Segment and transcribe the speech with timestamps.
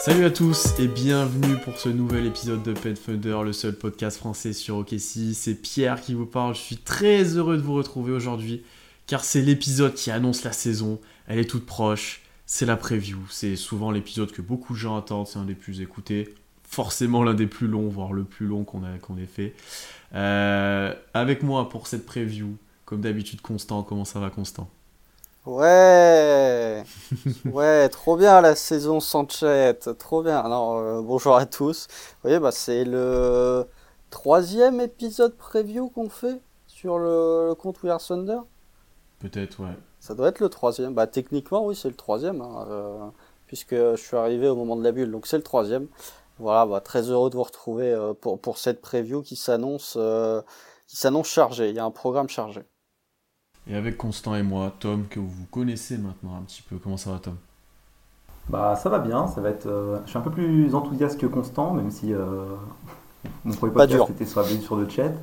[0.00, 4.54] Salut à tous et bienvenue pour ce nouvel épisode de Pet le seul podcast français
[4.54, 5.34] sur OKC.
[5.34, 6.54] C'est Pierre qui vous parle.
[6.54, 8.62] Je suis très heureux de vous retrouver aujourd'hui
[9.06, 10.98] car c'est l'épisode qui annonce la saison.
[11.26, 12.22] Elle est toute proche.
[12.46, 13.18] C'est la preview.
[13.28, 15.26] C'est souvent l'épisode que beaucoup de gens attendent.
[15.26, 16.34] C'est un des plus écoutés.
[16.64, 19.54] Forcément l'un des plus longs, voire le plus long qu'on ait fait.
[20.14, 22.56] Euh, avec moi pour cette preview,
[22.86, 23.82] comme d'habitude, Constant.
[23.82, 24.70] Comment ça va, Constant?
[25.46, 26.84] Ouais,
[27.46, 30.38] ouais, trop bien la saison sans chat, trop bien.
[30.38, 31.86] Alors, euh, bonjour à tous.
[31.88, 33.64] Vous voyez, bah, c'est le
[34.10, 38.40] troisième épisode preview qu'on fait sur le, le compte We Are Thunder.
[39.18, 39.76] Peut-être, ouais.
[39.98, 40.92] Ça doit être le troisième.
[40.92, 43.06] Bah, techniquement, oui, c'est le troisième, hein, euh,
[43.46, 45.88] puisque je suis arrivé au moment de la bulle, donc c'est le troisième.
[46.38, 49.98] Voilà, bah, très heureux de vous retrouver euh, pour, pour cette preview qui s'annonce
[50.86, 51.70] qui s'annonce chargée.
[51.70, 52.62] Il y a un programme chargé.
[53.66, 56.78] Et avec Constant et moi, Tom, que vous connaissez maintenant un petit peu.
[56.78, 57.38] Comment ça va, Tom?
[58.48, 59.66] Bah ça va bien, ça va être.
[59.66, 62.56] euh, je suis un peu plus enthousiaste que constant, même si euh,
[63.44, 64.10] mon premier Pas podcast dur.
[64.10, 65.14] était sur la blessure de Chet.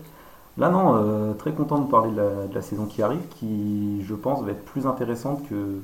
[0.57, 4.03] Là non, euh, très content de parler de la, de la saison qui arrive, qui
[4.05, 5.81] je pense va être plus intéressante que,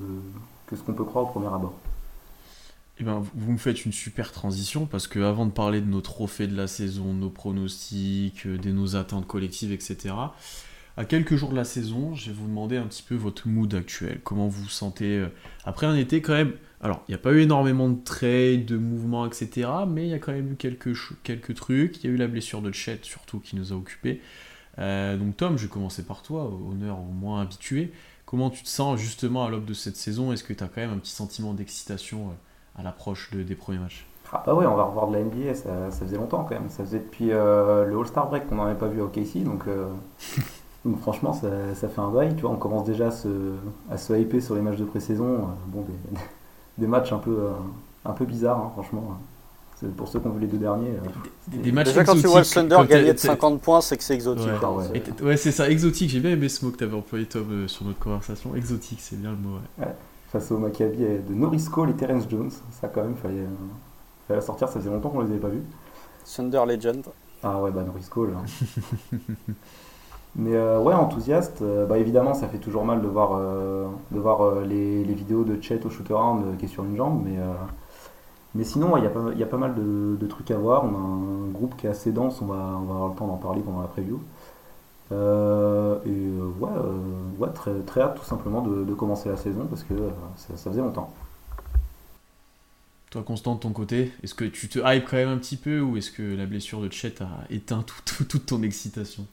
[0.68, 1.76] que ce qu'on peut croire au premier abord.
[3.00, 5.88] Eh ben, vous- vous me faites une super transition parce que avant de parler de
[5.90, 10.14] nos trophées de la saison, nos pronostics, euh, de nos attentes collectives, etc.,
[10.98, 13.74] à quelques jours de la saison, je vais vous demander un petit peu votre mood
[13.74, 14.20] actuel.
[14.24, 15.28] Comment vous vous sentez euh,
[15.66, 16.54] après un été quand même.
[16.82, 20.14] Alors, il n'y a pas eu énormément de trades, de mouvements, etc., mais il y
[20.14, 22.04] a quand même eu quelques, quelques trucs.
[22.04, 24.22] Il y a eu la blessure de Chet surtout qui nous a occupés.
[24.80, 27.92] Euh, donc, Tom, je vais commencer par toi, honneur au moins habitué.
[28.26, 30.34] Comment tu te sens justement à l'aube de cette saison?
[30.34, 33.56] Est-ce que tu as quand même un petit sentiment d'excitation euh, à l'approche de- des
[33.56, 34.06] premiers matchs?
[34.32, 36.70] Ah bah ouais, on va revoir de la NBA, ça, ça faisait longtemps quand même.
[36.70, 39.68] Ça faisait depuis euh, le All-Star Break qu'on n'en avait pas vu au OKC, donc,
[39.68, 39.88] euh,
[40.86, 42.36] donc franchement ça, ça fait un bail.
[42.36, 43.28] Tu vois, on commence déjà à se,
[43.90, 45.26] à se hyper sur les matchs de pré-saison.
[45.26, 46.20] euh, bon, des,
[46.78, 47.52] des matchs un peu, euh,
[48.06, 49.18] un peu bizarres, hein, franchement.
[49.80, 50.92] C'est pour ceux qui ont vu les deux derniers.
[50.92, 51.10] euh,
[51.50, 53.98] Des, des matchs Déjà, quand tu vois le Thunder gagner de t'es- 50 points, c'est
[53.98, 54.46] que c'est exotique.
[54.48, 54.54] Ouais.
[54.64, 55.04] hein, ouais.
[55.18, 56.10] c'est- Ouais, ça, exotique.
[56.10, 58.56] J'ai bien aimé ce mot que tu avais employé, Tom, euh, sur notre conversation.
[58.56, 59.58] Exotique, c'est bien le mot.
[59.80, 59.88] ouais.
[60.32, 62.50] face au Maccabi de Norris Cole et Terence Jones.
[62.82, 63.48] Ça quand même, fallait, euh,
[64.28, 65.62] fallait la sortir, ça faisait longtemps qu'on les avait pas vus.
[66.26, 67.04] Thunder Legend.
[67.44, 68.34] Ah ouais, bah Norris Cole.
[68.38, 68.46] hein.
[70.36, 71.62] Mais euh, ouais, enthousiaste.
[71.62, 75.14] euh, bah évidemment, ça fait toujours mal de voir, euh, de voir euh, les, les
[75.14, 77.22] vidéos de Chet au shoot-around euh, qui est sur une jambe.
[77.24, 77.54] Mais, euh,
[78.56, 80.52] mais sinon, ouais, il y, a pas- il y a pas mal de, de trucs
[80.52, 80.86] à voir.
[80.86, 83.28] On a un groupe qui est assez dense, on va, on va avoir le temps
[83.28, 84.20] d'en parler pendant la preview.
[85.12, 89.38] Euh, et euh, ouais, euh, ouais très, très hâte tout simplement de, de commencer la
[89.38, 91.14] saison parce que euh, ça, ça faisait longtemps.
[93.12, 95.80] Toi, Constant, de ton côté, est-ce que tu te hype quand même un petit peu
[95.82, 99.26] ou est-ce que la blessure de Chet a éteint tout- tout- toute ton excitation?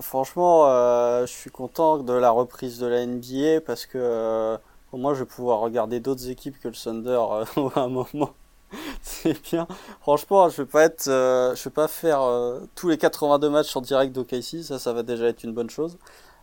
[0.00, 4.56] Franchement, euh, je suis content de la reprise de la NBA parce que euh,
[4.92, 7.20] au moins je vais pouvoir regarder d'autres équipes que le Thunder
[7.56, 8.30] euh, à un moment.
[9.02, 9.66] C'est bien.
[10.00, 13.76] Franchement, je vais pas être, euh, je vais pas faire euh, tous les 82 matchs
[13.76, 15.98] en direct d'OKC, ça, ça va déjà être une bonne chose.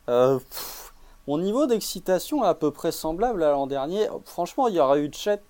[0.10, 0.40] Euh,
[1.28, 4.08] mon niveau d'excitation est à peu près semblable à l'an dernier.
[4.26, 5.42] Franchement, il y aurait eu Chet.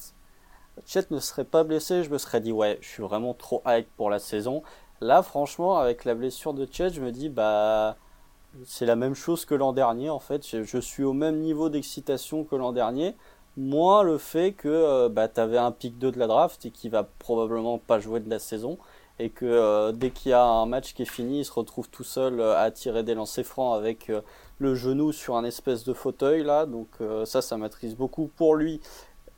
[0.85, 3.87] Chet ne serait pas blessé, je me serais dit ouais, je suis vraiment trop hype
[3.95, 4.63] pour la saison.
[5.01, 7.97] Là, franchement, avec la blessure de Chet, je me dis, bah,
[8.65, 10.45] c'est la même chose que l'an dernier, en fait.
[10.63, 13.15] Je, suis au même niveau d'excitation que l'an dernier,
[13.57, 16.71] moins le fait que euh, bah, tu avais un pick 2 de la draft et
[16.71, 18.77] qui va probablement pas jouer de la saison,
[19.17, 21.89] et que euh, dès qu'il y a un match qui est fini, il se retrouve
[21.89, 24.11] tout seul euh, à tirer des lancers francs avec
[24.59, 26.67] le genou sur un espèce de fauteuil, là.
[26.67, 26.89] Donc,
[27.25, 28.81] ça, ça m'attriste beaucoup pour lui,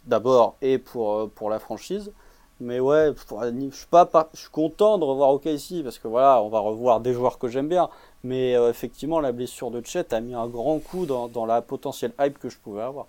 [0.05, 2.11] d'abord, et pour la franchise.
[2.63, 6.41] Mais ouais, je suis pas, pas- je suis content de revoir OKC parce que voilà,
[6.41, 7.89] on va revoir des joueurs que j'aime bien.
[8.23, 11.61] Mais euh, effectivement, la blessure de Chet a mis un grand coup dans, dans la
[11.61, 13.07] potentielle hype que je pouvais avoir.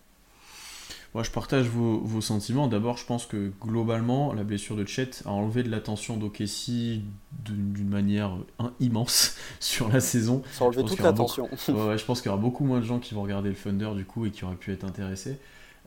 [1.15, 2.67] Moi, je partage vos, vos sentiments.
[2.67, 7.03] D'abord, je pense que globalement, la blessure de Chet a enlevé de l'attention d'Okessi
[7.45, 10.43] d'une manière euh, immense sur la saison.
[10.51, 11.49] Ça a enlevé toute l'attention.
[11.69, 13.55] Ouais, ouais, je pense qu'il y aura beaucoup moins de gens qui vont regarder le
[13.55, 15.39] Thunder du coup et qui auraient pu être intéressés.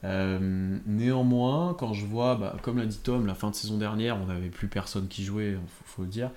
[0.04, 4.18] Euh, néanmoins, quand je vois, bah, comme l'a dit Tom, la fin de saison dernière,
[4.22, 6.32] on n'avait plus personne qui jouait, faut, faut le dire.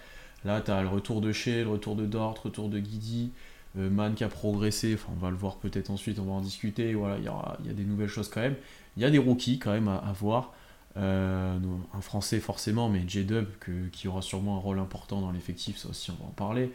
[0.44, 3.32] Là, tu as le retour de Shea, le retour de Dort, le retour de Guidi,
[3.78, 6.40] euh, Man qui a progressé, enfin, on va le voir peut-être ensuite, on va en
[6.40, 6.94] discuter.
[6.94, 8.56] Voilà, il y, a des nouvelles choses quand même.
[8.96, 10.52] Il y a des rookies quand même à, voir.
[10.96, 11.56] Euh,
[11.94, 13.46] un français forcément, mais J-Dub
[13.92, 16.72] qui aura sûrement un rôle important dans l'effectif, ça aussi on va en parler.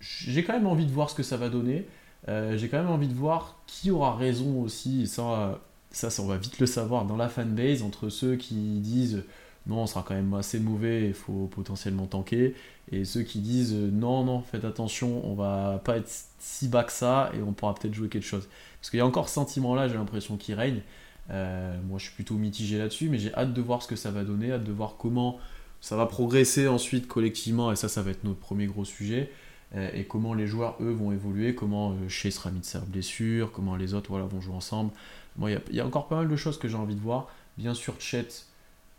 [0.00, 1.86] J'ai quand même envie de voir ce que ça va donner.
[2.28, 5.60] Euh, J'ai quand même envie de voir qui aura raison aussi, et ça,
[5.94, 9.24] ça, on va vite le savoir dans la fanbase, entre ceux qui disent
[9.66, 12.54] non, on sera quand même assez mauvais, il faut potentiellement tanker.
[12.92, 16.84] Et ceux qui disent euh, non, non, faites attention, on va pas être si bas
[16.84, 18.46] que ça et on pourra peut-être jouer quelque chose.
[18.80, 20.82] Parce qu'il y a encore ce sentiment-là, j'ai l'impression qu'il règne.
[21.30, 24.10] Euh, moi, je suis plutôt mitigé là-dessus, mais j'ai hâte de voir ce que ça
[24.10, 25.38] va donner, hâte de voir comment
[25.80, 29.30] ça va progresser ensuite collectivement, et ça, ça va être notre premier gros sujet.
[29.74, 33.50] Euh, et comment les joueurs, eux, vont évoluer, comment Shea sera mis de sa blessure,
[33.50, 34.90] comment les autres voilà, vont jouer ensemble.
[35.36, 37.28] Moi, il y, a encore pas mal de choses que j'ai envie de voir.
[37.58, 38.28] Bien sûr, Chet,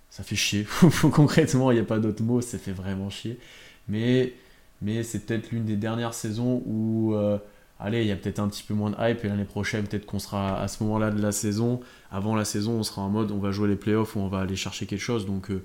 [0.09, 0.67] ça fait chier.
[1.11, 3.39] Concrètement, il n'y a pas d'autre mot, ça fait vraiment chier.
[3.87, 4.33] Mais,
[4.81, 7.37] mais c'est peut-être l'une des dernières saisons où, euh,
[7.79, 9.23] allez, il y a peut-être un petit peu moins de hype.
[9.23, 11.79] Et l'année prochaine, peut-être qu'on sera à ce moment-là de la saison.
[12.11, 14.39] Avant la saison, on sera en mode on va jouer les playoffs ou on va
[14.39, 15.25] aller chercher quelque chose.
[15.25, 15.63] Donc, euh,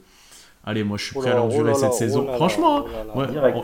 [0.65, 2.33] allez, moi je suis prêt à l'endurer cette saison.
[2.35, 2.85] Franchement,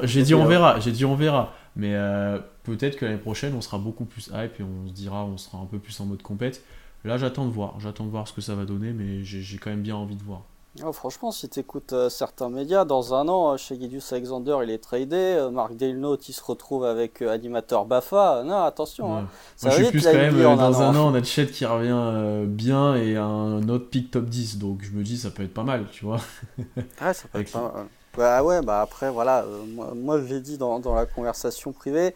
[0.02, 0.80] j'ai dit on verra.
[0.80, 1.54] J'ai dit on verra.
[1.76, 5.24] Mais euh, peut-être que l'année prochaine, on sera beaucoup plus hype et on se dira,
[5.24, 6.64] on sera un peu plus en mode compète.
[7.04, 7.78] Là, j'attends de voir.
[7.80, 10.22] J'attends de voir ce que ça va donner, mais j'ai quand même bien envie de
[10.22, 10.42] voir.
[10.84, 14.58] Oh, franchement, si tu écoutes euh, certains médias, dans un an, euh, chez Gideus Alexander,
[14.62, 15.16] il est tradé.
[15.16, 18.42] Euh, Marc Delnote, il se retrouve avec animateur Bafa.
[18.44, 19.16] Non, attention.
[19.16, 19.28] Hein.
[19.56, 22.94] Ça je suis plus quand même, dans un an, on a Chet qui revient bien
[22.94, 24.58] et un autre pick top 10.
[24.58, 26.20] Donc je me dis, ça peut être pas mal, tu vois.
[26.58, 27.86] ouais, ça peut être pas mal.
[28.16, 29.44] Bah ouais, bah après, voilà.
[29.74, 32.14] moi, moi je l'ai dit dans, dans, la conversation privée.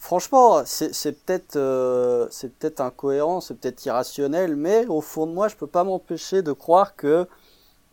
[0.00, 5.56] Franchement, c'est peut-être c'est peut-être incohérent, c'est peut-être irrationnel, mais au fond de moi, je
[5.56, 7.28] peux pas m'empêcher de croire que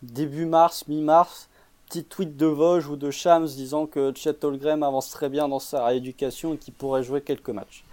[0.01, 1.49] début mars, mi-mars,
[1.87, 5.59] petit tweet de Vosges ou de Shams disant que Chet Holgrim avance très bien dans
[5.59, 7.83] sa rééducation et qu'il pourrait jouer quelques matchs.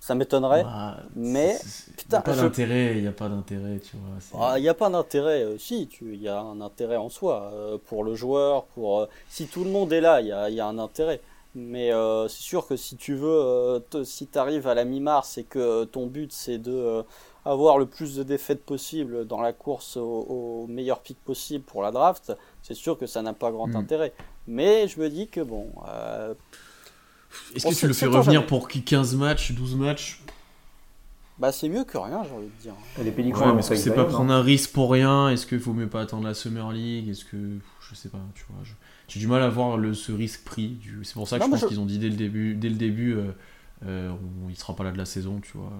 [0.00, 1.58] Ça m'étonnerait, bah, mais
[1.98, 4.46] il n'y a pas d'intérêt, il n'y a pas d'intérêt, tu vois.
[4.46, 7.50] Ah, il n'y a pas d'intérêt, euh, si, il y a un intérêt en soi
[7.52, 10.48] euh, pour le joueur, pour euh, si tout le monde est là, il y a,
[10.50, 11.20] y a, un intérêt.
[11.54, 11.90] Mais
[12.28, 16.06] c'est sûr que si tu veux, si tu arrives à la mi-mars et que ton
[16.06, 17.04] but c'est de
[17.44, 21.90] avoir le plus de défaites possible dans la course au, meilleur pic possible pour la
[21.90, 23.76] draft, c'est sûr que ça n'a pas grand hmm.
[23.76, 24.12] intérêt.
[24.46, 25.72] Mais je me dis que bon.
[25.88, 26.34] Euh,
[27.54, 30.22] Est-ce que tu le fais revenir pour 15 matchs, 12 matchs?
[31.38, 32.74] Bah c'est mieux que rien, j'ai envie de dire.
[32.98, 36.24] Les ouais, c'est pas prendre un risque pour rien Est-ce qu'il faut mieux pas attendre
[36.24, 37.08] la Summer League?
[37.08, 37.36] Est-ce que
[37.80, 38.64] je sais pas, tu vois.
[39.08, 40.78] J'ai du mal à voir le, ce risque pris.
[41.02, 43.14] C'est pour ça que je pense qu'ils ont dit dès le début, dès le début,
[43.14, 43.32] euh,
[43.86, 44.12] euh,
[44.48, 45.72] il sera pas là de la saison, tu vois.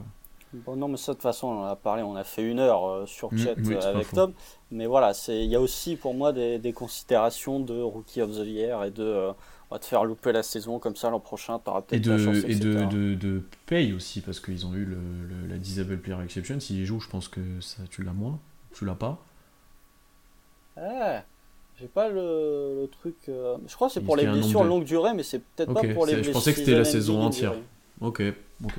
[0.54, 2.58] Bon, non, mais ça, de toute façon, on en a parlé, on a fait une
[2.58, 4.32] heure euh, sur mm, chat avec Tom.
[4.70, 8.46] Mais voilà, il y a aussi pour moi des, des, considérations de Rookie of the
[8.46, 9.30] Year et de
[9.70, 12.16] on va te faire louper la saison, comme ça l'an prochain, tu auras peut-être la
[12.16, 12.38] chance.
[12.46, 14.96] Et de, de, de, paye aussi, parce qu'ils ont eu le,
[15.46, 16.58] la Disable Player Exception.
[16.60, 18.38] S'ils jouent, je pense que ça, tu l'as moins.
[18.72, 19.18] Tu l'as pas
[20.78, 21.18] Eh
[21.80, 23.16] j'ai pas le, le truc.
[23.26, 26.14] je crois que c'est pour les blessures longue durée, mais c'est peut-être pas pour les
[26.14, 26.24] blessures.
[26.24, 27.54] Je pensais que c'était la saison entière.
[28.00, 28.22] Ok,
[28.64, 28.74] ok.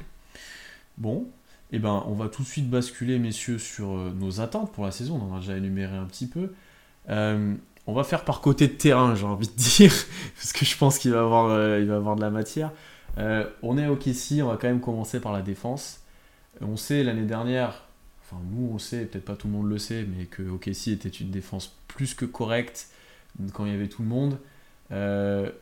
[0.98, 1.28] Bon,
[1.72, 4.92] eh ben, on va tout de suite basculer, messieurs, sur euh, nos attentes pour la
[4.92, 5.20] saison.
[5.22, 6.52] On en a déjà énuméré un petit peu.
[7.10, 7.56] Euh,
[7.86, 9.94] on va faire par côté de terrain, j'ai envie de dire,
[10.36, 12.72] parce que je pense qu'il va, avoir, euh, il va avoir de la matière.
[13.18, 16.02] on est au ici, on va quand même commencer par la défense.
[16.62, 17.84] On sait l'année dernière,
[18.32, 21.10] enfin nous on sait, peut-être pas tout le monde le sait, mais que OKC était
[21.10, 22.90] une défense plus que correcte
[23.54, 24.38] quand il y avait tout le monde.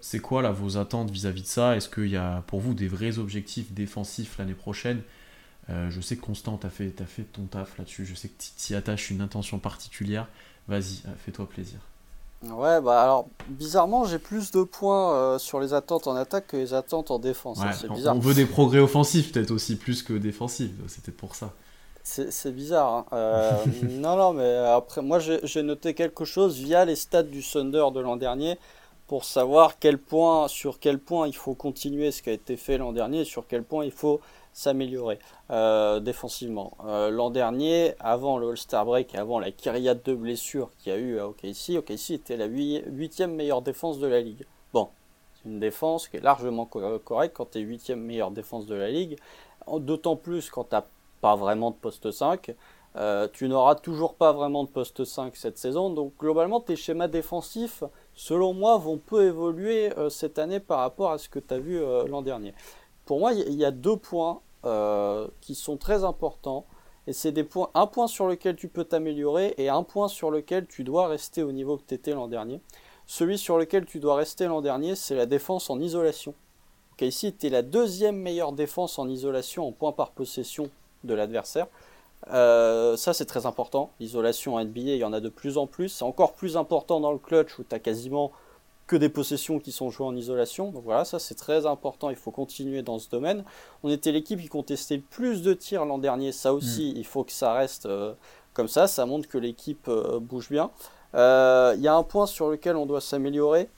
[0.02, 1.76] c'est quoi là vos attentes vis-à-vis -vis de ça?
[1.76, 5.02] Est-ce qu'il y a pour vous des vrais objectifs défensifs l'année prochaine?
[5.70, 8.06] Euh, je sais que Constant, t'as fait, as fait ton taf là-dessus.
[8.06, 10.28] Je sais que tu y attaches une intention particulière.
[10.68, 11.80] Vas-y, euh, fais-toi plaisir.
[12.44, 16.58] Ouais, bah alors, bizarrement, j'ai plus de points euh, sur les attentes en attaque que
[16.58, 17.60] les attentes en défense.
[17.60, 18.16] Hein, c'est bizarre.
[18.16, 20.72] On veut des progrès offensifs, peut-être aussi, plus que défensifs.
[20.88, 21.54] C'était pour ça.
[22.10, 23.06] C'est bizarre.
[23.12, 23.58] Hein.
[23.84, 28.00] non, non, mais après, moi, j'ai noté quelque chose via les stats du Thunder de
[28.00, 28.58] l'an dernier
[29.08, 32.78] pour savoir quel point, sur quel point il faut continuer ce qui a été fait
[32.78, 34.22] l'an dernier et sur quel point il faut
[34.54, 35.20] s'améliorer
[35.52, 36.76] euh, défensivement.
[36.86, 40.96] Euh, l'an dernier, avant le All-Star Break et avant la kyriade de blessures qu'il y
[40.96, 44.46] a eu à OKC, OKC était la huitième meilleure défense de la ligue.
[44.74, 44.90] Bon,
[45.36, 48.90] c'est une défense qui est largement correcte quand tu es huitième meilleure défense de la
[48.90, 49.18] ligue,
[49.68, 50.76] d'autant plus quand tu
[51.22, 52.56] pas vraiment de poste 5.
[52.96, 57.08] Euh, tu n'auras toujours pas vraiment de poste 5 cette saison, donc globalement tes schémas
[57.08, 57.84] défensifs,
[58.16, 61.80] selon moi, vont peu évoluer cette année par rapport à ce que tu as vu
[62.08, 62.54] l'an dernier.
[63.06, 66.66] Pour moi, il y a deux points euh, qui sont très importants.
[67.06, 67.34] Et c'est
[67.74, 71.42] un point sur lequel tu peux t'améliorer et un point sur lequel tu dois rester
[71.42, 72.60] au niveau que tu étais l'an dernier.
[73.06, 76.34] Celui sur lequel tu dois rester l'an dernier, c'est la défense en isolation.
[77.00, 80.70] Ici, tu es la deuxième meilleure défense en isolation en points par possession
[81.04, 81.68] de l'adversaire.
[82.32, 83.92] Euh, ça, c'est très important.
[84.00, 85.90] L'isolation en NBA, il y en a de plus en plus.
[85.90, 88.32] C'est encore plus important dans le clutch où tu as quasiment
[88.88, 90.72] que des possessions qui sont jouées en isolation.
[90.72, 93.44] Donc voilà, ça c'est très important, il faut continuer dans ce domaine.
[93.84, 96.98] On était l'équipe qui contestait le plus de tirs l'an dernier, ça aussi, mm.
[96.98, 98.14] il faut que ça reste euh,
[98.54, 100.72] comme ça, ça montre que l'équipe euh, bouge bien.
[101.14, 103.70] Il y a un point sur lequel on doit s'améliorer,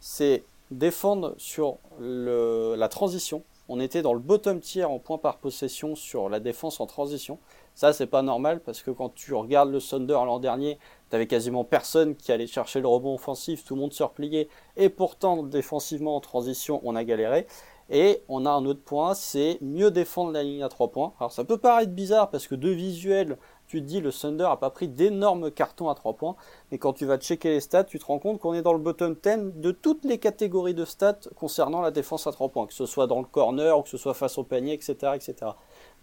[0.00, 3.42] c'est défendre sur le, la transition.
[3.68, 7.38] On était dans le bottom tier en points par possession sur la défense en transition.
[7.74, 10.78] Ça, c'est pas normal parce que quand tu regardes le Thunder l'an dernier,
[11.08, 14.90] t'avais quasiment personne qui allait chercher le rebond offensif, tout le monde se repliait et
[14.90, 17.46] pourtant défensivement en transition, on a galéré.
[17.90, 21.12] Et on a un autre point, c'est mieux défendre la ligne à 3 points.
[21.18, 23.38] Alors ça peut paraître bizarre parce que de visuel,
[23.74, 26.36] tu te dis le Thunder a pas pris d'énormes cartons à 3 points,
[26.70, 28.78] mais quand tu vas checker les stats, tu te rends compte qu'on est dans le
[28.78, 32.72] bottom 10 de toutes les catégories de stats concernant la défense à 3 points, que
[32.72, 34.94] ce soit dans le corner ou que ce soit face au panier, etc.
[35.16, 35.34] etc.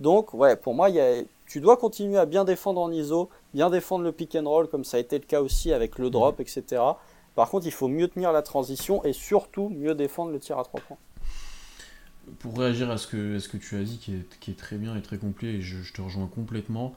[0.01, 0.89] Donc ouais, pour moi,
[1.45, 4.83] tu dois continuer à bien défendre en ISO, bien défendre le pick and roll comme
[4.83, 6.81] ça a été le cas aussi avec le drop, etc.
[7.35, 10.65] Par contre, il faut mieux tenir la transition et surtout mieux défendre le tir à
[10.65, 10.97] 3 points
[12.39, 14.77] pour réagir à ce que, ce que tu as dit, qui est, qui est, très
[14.77, 16.93] bien et très complet, et je, te rejoins complètement.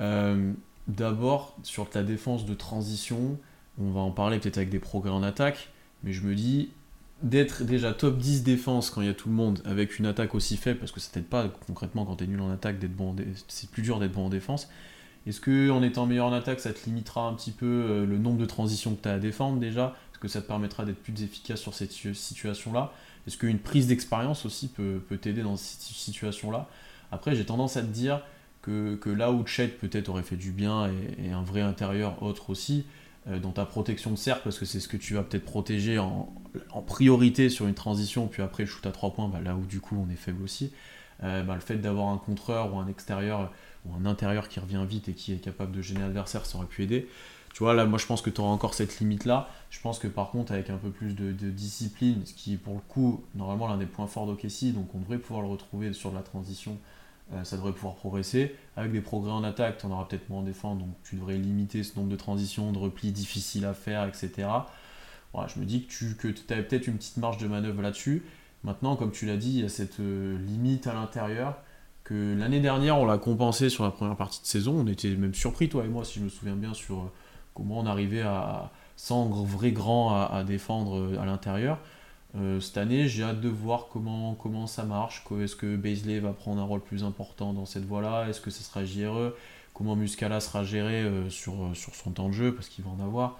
[0.00, 0.52] Euh,
[0.88, 3.38] d'abord, sur ta défense de transition,
[3.78, 5.70] on va en parler peut-être avec des progrès en attaque,
[6.02, 6.70] mais je me dis,
[7.22, 10.34] d'être déjà top 10 défense quand il y a tout le monde, avec une attaque
[10.34, 12.96] aussi faible, parce que ça t'aide pas concrètement quand tu es nul en attaque, d'être
[12.96, 13.14] bon
[13.48, 14.68] c'est plus dur d'être bon en défense.
[15.26, 18.16] Est-ce que en étant meilleur en attaque, ça te limitera un petit peu euh, le
[18.16, 19.94] nombre de transitions que tu as à défendre déjà?
[20.12, 22.92] Est-ce que ça te permettra d'être plus efficace sur cette situation-là?
[23.26, 26.68] Est-ce qu'une prise d'expérience aussi peut, t'aider dans cette situation-là?
[27.12, 28.22] Après, j'ai tendance à te dire
[28.62, 32.84] que, là où Chet peut-être aurait fait du bien et, un vrai intérieur autre aussi,
[33.28, 35.98] euh, dans ta protection de cercle, parce que c'est ce que tu vas peut-être protéger
[35.98, 36.32] en,
[36.86, 39.96] priorité sur une transition, puis après shoot à 3 points, bah, là où du coup
[39.96, 40.72] on est faible aussi,
[41.22, 43.52] euh, bah, le fait d'avoir un contreur ou un extérieur
[43.86, 46.66] ou un intérieur qui revient vite et qui est capable de gêner l'adversaire, ça aurait
[46.66, 47.08] pu aider.
[47.52, 49.48] Tu vois, là, moi, je pense que tu auras encore cette limite-là.
[49.70, 52.74] Je pense que par contre, avec un peu plus de, discipline, ce qui est pour
[52.74, 56.12] le coup, normalement, l'un des points forts d'Okessi, donc on devrait pouvoir le retrouver sur
[56.12, 56.78] la transition,
[57.32, 58.56] euh, ça devrait pouvoir progresser.
[58.76, 61.36] Avec des progrès en attaque, tu en auras peut-être moins en défense, donc tu devrais
[61.36, 64.48] limiter ce nombre de transitions, de replis difficiles à faire, etc.
[65.46, 68.24] Je me dis que tu avais peut-être une petite marge de manœuvre là-dessus.
[68.64, 71.56] Maintenant, comme tu l'as dit, il y a cette euh, limite à l'intérieur
[72.04, 74.74] que l'année dernière, on l'a compensé sur la première partie de saison.
[74.80, 77.12] On était même surpris, toi et moi, si je me souviens bien, sur euh,
[77.54, 81.78] comment on arrivait à, sans vrai grand à, défendre à l'intérieur.
[82.36, 85.24] Euh, cette année, j'ai hâte de voir comment, comment ça marche.
[85.40, 88.28] Est-ce que Baisley va prendre un rôle plus important dans cette voie-là?
[88.28, 89.34] Est-ce que ce sera JRE
[89.74, 92.54] Comment Muscala sera géré euh, sur, sur son temps de jeu?
[92.54, 93.38] Parce qu'il va en avoir.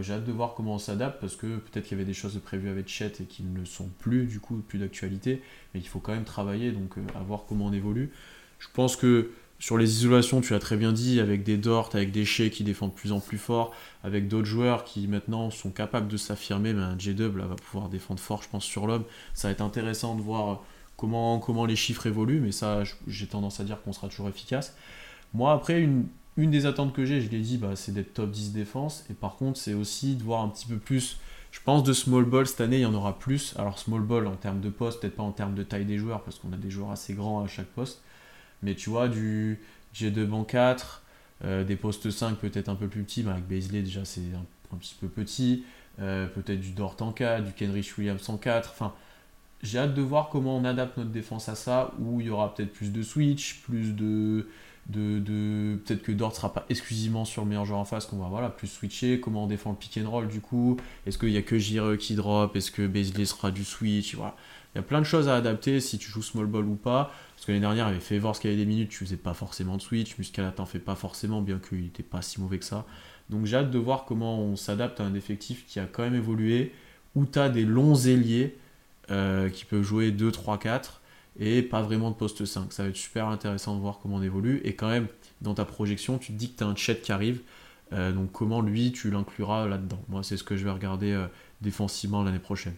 [0.00, 2.38] j'ai hâte de voir comment on s'adapte parce que peut-être qu'il y avait des choses
[2.44, 5.42] prévues avec Chet et qui ne sont plus, du coup, plus d'actualité.
[5.72, 8.10] Mais il faut quand même travailler, donc à comment on évolue.
[8.58, 12.12] Je pense que sur les isolations, tu as très bien dit, avec des Dort, avec
[12.12, 15.70] des Shea qui défendent de plus en plus fort, avec d'autres joueurs qui maintenant sont
[15.70, 19.04] capables de s'affirmer, mais un J-Dub va pouvoir défendre fort, je pense, sur l'homme.
[19.34, 20.62] Ça va être intéressant de voir
[20.96, 24.74] comment, comment les chiffres évoluent, mais ça, j'ai tendance à dire qu'on sera toujours efficace.
[25.34, 26.06] Moi, après, une,
[26.38, 29.14] une des attentes que j'ai, je l'ai dit, bah, c'est d'être top 10 défense, et
[29.14, 31.18] par contre, c'est aussi de voir un petit peu plus.
[31.50, 33.54] Je pense de small ball cette année, il y en aura plus.
[33.58, 36.22] Alors, small ball en termes de poste, peut-être pas en termes de taille des joueurs,
[36.22, 38.00] parce qu'on a des joueurs assez grands à chaque poste
[38.62, 39.60] mais tu vois, du
[39.94, 41.02] G2 banc 4,
[41.44, 44.94] euh, des postes 5 peut-être un peu plus petits, avec Baisley déjà c'est un, petit
[45.00, 45.64] peu petit,
[46.00, 48.92] euh, peut-être du Dort en 4, du Kenrich Williams en 4, enfin
[49.62, 52.54] j'ai hâte de voir comment on adapte notre défense à ça, où il y aura
[52.54, 54.48] peut-être plus de switch, plus de...
[54.86, 58.28] de, peut-être que Dort sera pas exclusivement sur le meilleur joueur en face, qu'on va
[58.28, 61.36] voilà, plus switcher, comment on défend le pick and roll du coup, est-ce qu'il n'y
[61.36, 64.34] a que Jire qui drop, est-ce que Baisley sera du switch, voilà.
[64.74, 67.12] Il y a plein de choses à adapter si tu joues small ball ou pas.
[67.40, 68.98] Parce que l'année dernière, il avait fait voir ce qu'il y avait des minutes, tu
[68.98, 70.18] faisais pas forcément de switch.
[70.18, 72.84] Muscala t'en fait pas forcément, bien qu'il n'était pas si mauvais que ça.
[73.30, 76.14] Donc j'ai hâte de voir comment on s'adapte à un effectif qui a quand même
[76.14, 76.74] évolué,
[77.14, 78.58] où tu as des longs ailiers
[79.10, 81.00] euh, qui peuvent jouer 2, 3, 4
[81.38, 82.74] et pas vraiment de poste 5.
[82.74, 84.60] Ça va être super intéressant de voir comment on évolue.
[84.64, 85.06] Et quand même,
[85.40, 87.40] dans ta projection, tu te dis que tu as un chat qui arrive.
[87.94, 90.00] Euh, donc comment lui, tu l'incluras là-dedans?
[90.10, 91.26] Moi, c'est ce que je vais regarder euh,
[91.62, 92.74] défensivement l'année prochaine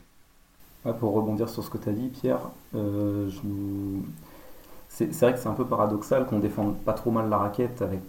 [0.99, 3.31] pour rebondir sur ce que tu as dit, Pierre, euh,
[4.95, 8.01] c'est vrai que c'est un peu paradoxal qu'on défende pas trop mal la raquette avec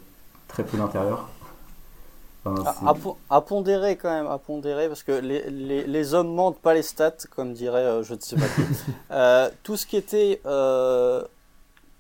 [0.47, 1.29] très peu d'intérieur.
[3.29, 6.81] à, pondérer quand même, à pondérer, parce que les, les, les hommes mentent pas les
[6.81, 8.61] stats, comme dirait euh, je ne sais pas qui.
[9.11, 10.41] Euh, tout ce qui était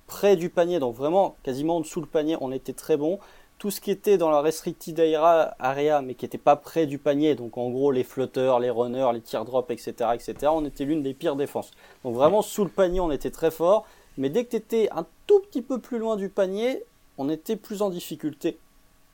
[0.07, 3.19] près du panier, donc vraiment quasiment en dessous le panier, on était très bon
[3.63, 7.33] tout ce qui était dans la restricted area, mais qui n'était pas près du panier,
[7.33, 11.13] donc en gros les flotteurs, les runners, les teardrops, etc., etc., on était l'une des
[11.13, 11.71] pires défenses.
[12.03, 13.85] Donc vraiment sous le panier, on était très fort,
[14.17, 16.83] mais dès que tu étais un tout petit peu plus loin du panier,
[17.17, 18.57] on était plus en difficulté.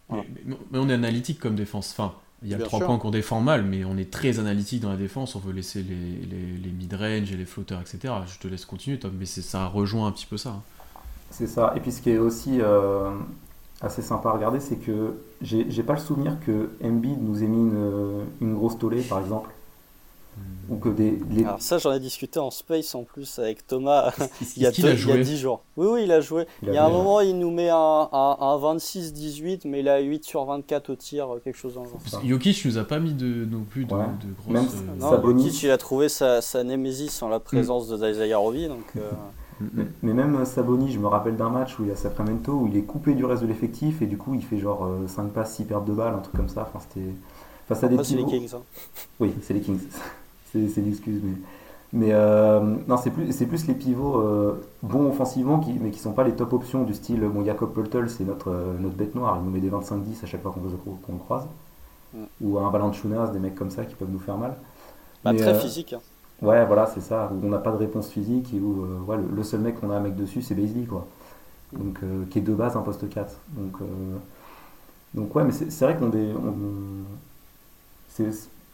[0.10, 0.24] Mais,
[0.74, 1.92] on est analytique comme défense.
[1.92, 4.90] Enfin, il y a trois points qu'on défend mal, mais on est très analytique dans
[4.90, 5.36] la défense.
[5.36, 8.14] On veut laisser les, les, mid-range et les flotteurs, etc.
[8.26, 10.50] Je te laisse continuer, Tom, mais ça rejoint un petit peu ça.
[10.50, 10.62] Hein.
[11.30, 11.74] C'est ça.
[11.76, 13.12] Et puis ce qui est aussi euh,
[13.82, 17.70] assez sympa à regarder, c'est que j'ai pas le souvenir que Embiid nous ait mis
[17.70, 19.52] une, une grosse tollée, par exemple.
[20.70, 24.14] Ou que des, Alors ça, j'en ai discuté en space en plus avec Thomas
[24.56, 25.64] il, y a 10 jours.
[25.78, 26.46] Oui, oui, il a joué.
[26.62, 27.76] Il, y a un moment, il nous met un,
[28.12, 32.22] un, 26-18, mais il a 8 sur 24 au tir, quelque chose dans le genre.
[32.24, 34.48] Jokic nous a pas mis de, non plus de, de grosses...
[34.48, 34.68] Même
[35.02, 35.18] euh...
[35.18, 37.98] non, Jokic, il a trouvé sa, sa némésis en la présence mm.
[37.98, 38.86] de Isaiah Roby, donc...
[38.96, 39.10] Euh,
[40.02, 42.78] mais, même Saboni, je me rappelle d'un match où il y a Sacramento où il
[42.78, 45.56] est coupé du reste de l'effectif et du coup il fait genre 5 euh, passes,
[45.56, 46.62] 6 pertes de balles, un truc comme ça.
[46.62, 47.08] Enfin, c'était
[47.68, 48.52] face à des c'est les Kings.
[48.56, 48.62] Hein.
[49.20, 49.80] Oui, c'est les Kings.
[50.52, 51.34] C'est l'excuse, mais.
[51.92, 55.98] Mais euh, non, c'est plus, c'est plus les pivots euh, bons offensivement, qui, mais qui
[55.98, 57.22] sont pas les top options du style.
[57.22, 60.44] Bon, Jacob Pöltl, c'est notre, notre bête noire, il nous met des 25-10 à chaque
[60.44, 61.48] fois qu'on, le croise.
[62.42, 64.56] Ou un Valanciunas, des mecs comme ça qui peuvent nous faire mal.
[65.24, 65.94] Bah, très physique.
[65.94, 66.02] Hein.
[66.42, 69.44] Ouais, voilà, c'est ça, où on n'a pas de réponse physique et où euh, le,
[69.44, 71.06] seul mec qu'on a un mec dessus, c'est Baisley, quoi.
[71.74, 73.36] Donc, euh, qui est de base un poste 4.
[73.50, 73.86] Donc, euh,
[75.14, 76.10] donc ouais, mais c'est vrai qu'on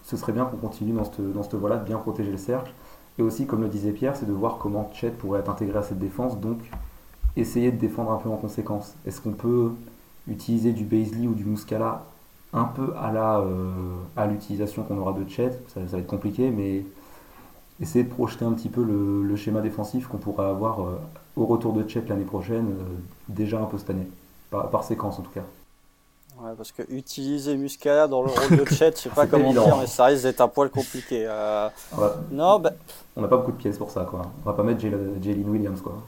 [0.05, 2.71] ce serait bien qu'on continue dans cette, dans voie-là de bien protéger le cercle.
[3.17, 5.83] Et aussi, comme le disait Pierre, c'est de voir comment Chet pourrait être intégré à
[5.83, 6.59] cette défense, donc
[7.35, 8.95] essayer de défendre un peu en conséquence.
[9.05, 9.71] Est-ce qu'on peut
[10.27, 12.05] utiliser du Baisley ou du Muscala
[12.53, 13.43] un peu à
[14.15, 15.51] à l'utilisation qu'on aura de Chet?
[15.67, 16.85] Ça, ça, va être compliqué, mais
[17.81, 20.97] essayer de projeter un petit peu le, schéma défensif qu'on pourrait avoir euh,
[21.35, 22.83] au retour de Chet l'année prochaine, euh,
[23.27, 24.07] déjà un peu cette année,
[24.49, 25.43] par, séquence en tout cas.
[26.39, 29.77] Ouais, parce que utiliser Muscala dans le rôle de Chet, je sais pas comment dire,
[29.77, 31.25] mais ça risque d'être un poil compliqué.
[31.27, 31.69] Euh.
[32.31, 32.73] non, bah...
[33.15, 34.23] On n'a pas beaucoup de pièces pour ça, quoi.
[34.43, 36.01] On va pas mettre Jalen Williams, quoi.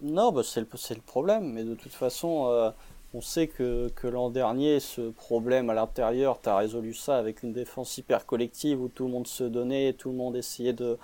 [0.00, 2.72] Non, bah c'est le, le, problème, mais de toute façon,
[3.14, 7.44] on sait que, que l'an dernier, ce problème à l'intérieur, tu as résolu ça avec
[7.44, 10.98] une défense hyper collective où tout le monde se donnait, tout le monde essayait de.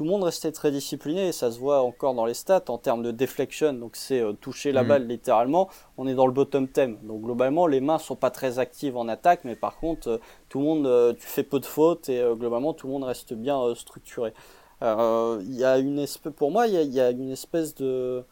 [0.00, 2.78] Tout le monde restait très discipliné, et ça se voit encore dans les stats en
[2.78, 4.88] termes de deflection, donc c'est euh, toucher la mhm.
[4.88, 5.68] balle littéralement.
[5.98, 9.08] On est dans le bottom 10, donc globalement les mains sont pas très actives en
[9.08, 12.24] attaque, mais par contre euh, tout le monde, euh, tu fais peu de fautes et
[12.32, 14.32] globalement tout le monde reste bien structuré.
[14.80, 18.24] Il y a une espèce, pour moi, il y a une espèce de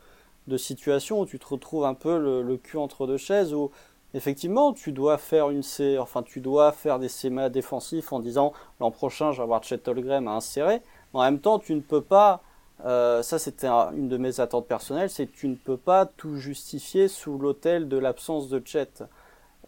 [0.47, 3.71] de situation où tu te retrouves un peu le, cul entre deux chaises où
[4.15, 5.61] effectivement tu dois faire une
[5.99, 9.83] enfin tu dois faire des schémas défensifs en disant l'an prochain je vais avoir Chet
[9.87, 10.81] à insérer
[11.13, 12.43] en même temps tu ne peux pas
[12.85, 16.37] euh, ça c'était une de mes attentes personnelles c'est que tu ne peux pas tout
[16.37, 19.05] justifier sous l'autel de l'absence de Chet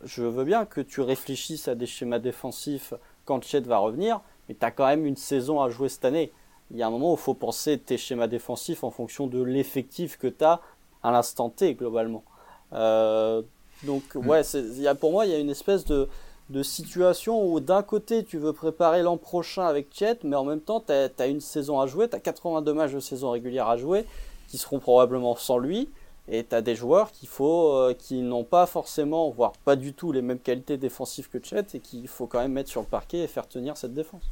[0.03, 4.55] je veux bien que tu réfléchisses à des schémas défensifs quand Chet va revenir mais
[4.55, 6.33] tu as quand même une saison à jouer cette année
[6.70, 9.42] il y a un moment où il faut penser tes schémas défensifs en fonction de
[9.42, 10.61] l'effectif que tu as
[11.03, 12.22] à l'instant T globalement.
[12.72, 13.42] Euh,
[13.85, 14.29] donc mm.
[14.29, 14.42] ouais,
[14.76, 16.09] y a, pour moi il y a une espèce de,
[16.50, 20.60] de situation où d'un côté tu veux préparer l'an prochain avec Chet, mais en même
[20.60, 23.76] temps tu as, une saison à jouer, tu as 82 matchs de saison régulière à
[23.76, 24.04] jouer
[24.48, 25.88] qui seront probablement sans lui.
[26.28, 29.94] Et tu as des joueurs qu'il faut, euh, qui n'ont pas forcément, voire pas du
[29.94, 32.86] tout les mêmes qualités défensives que Chet et qu'il faut quand même mettre sur le
[32.86, 34.22] parquet et faire tenir cette défense.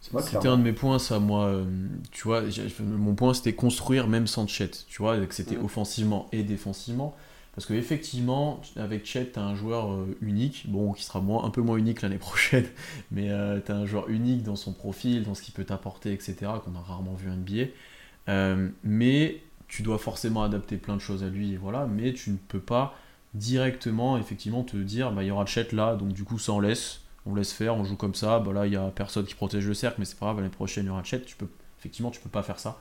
[0.00, 1.46] C'était un de mes points, ça, moi.
[1.46, 1.64] Euh,
[2.10, 2.42] tu vois,
[2.80, 4.70] mon point, c'était construire même sans Chet.
[4.88, 5.64] Tu vois, que c'était mm.
[5.64, 7.14] offensivement et défensivement.
[7.54, 11.60] Parce qu'effectivement, avec Chet, tu as un joueur euh, unique, bon, qui sera un peu
[11.60, 12.66] moins unique l'année prochaine,
[13.10, 16.12] mais euh, tu as un joueur unique dans son profil, dans ce qu'il peut t'apporter,
[16.12, 18.72] etc., qu'on a rarement vu un NBA.
[18.82, 22.60] mais tu dois forcément adapter plein de choses à lui, voilà, mais tu ne peux
[22.60, 22.94] pas
[23.34, 26.60] directement, effectivement, te dire, bah, il y aura Chet là, donc du coup, ça en
[26.60, 29.34] laisse on laisse faire, on joue comme ça, bah là il y a personne qui
[29.34, 31.48] protège le cercle, mais c'est pas grave, l'année prochaine il y aura Chet, tu peux,
[31.78, 32.78] effectivement tu peux pas faire ça.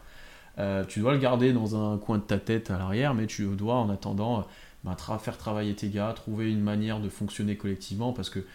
[0.59, 3.45] Euh, tu dois le garder dans un coin de ta tête à l'arrière, mais tu
[3.55, 4.47] dois en attendant
[4.83, 8.45] bah, faire travailler tes gars, trouver une manière de fonctionner collectivement, parce que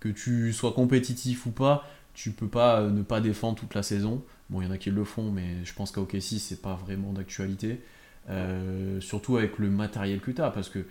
[0.00, 3.82] que tu sois compétitif ou pas, tu peux pas euh, ne pas défendre toute la
[3.82, 4.22] saison.
[4.50, 6.74] Bon, il y en a qui le font, mais je pense qu'à OKC c'est pas
[6.74, 7.80] vraiment d'actualité.
[8.28, 10.84] Euh, surtout avec le matériel que tu as, parce que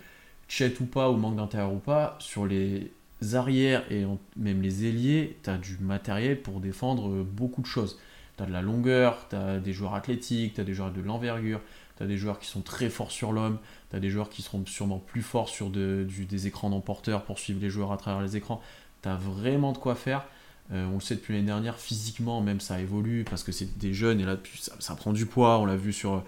[0.48, 2.92] Chet ou pas, ou manque d'intérieur ou pas, sur les
[3.34, 4.04] arrières et
[4.36, 7.98] même les ailiers, tu as du matériel pour défendre euh, beaucoup de choses.
[8.36, 11.00] Tu as de la longueur, tu as des joueurs athlétiques, tu as des joueurs de
[11.00, 11.60] l'envergure,
[11.96, 13.58] tu as des joueurs qui sont très forts sur l'homme,
[13.90, 17.60] tu as des joueurs qui seront sûrement plus forts sur des écrans d'emporteurs pour suivre
[17.60, 18.60] les joueurs à travers les écrans.
[19.02, 20.26] Tu as vraiment de quoi faire.
[20.72, 23.94] Euh, on le sait depuis l'année dernière, physiquement même ça évolue parce que c'est des
[23.94, 24.36] jeunes et là
[24.80, 26.24] ça, prend du poids, on l'a vu sur,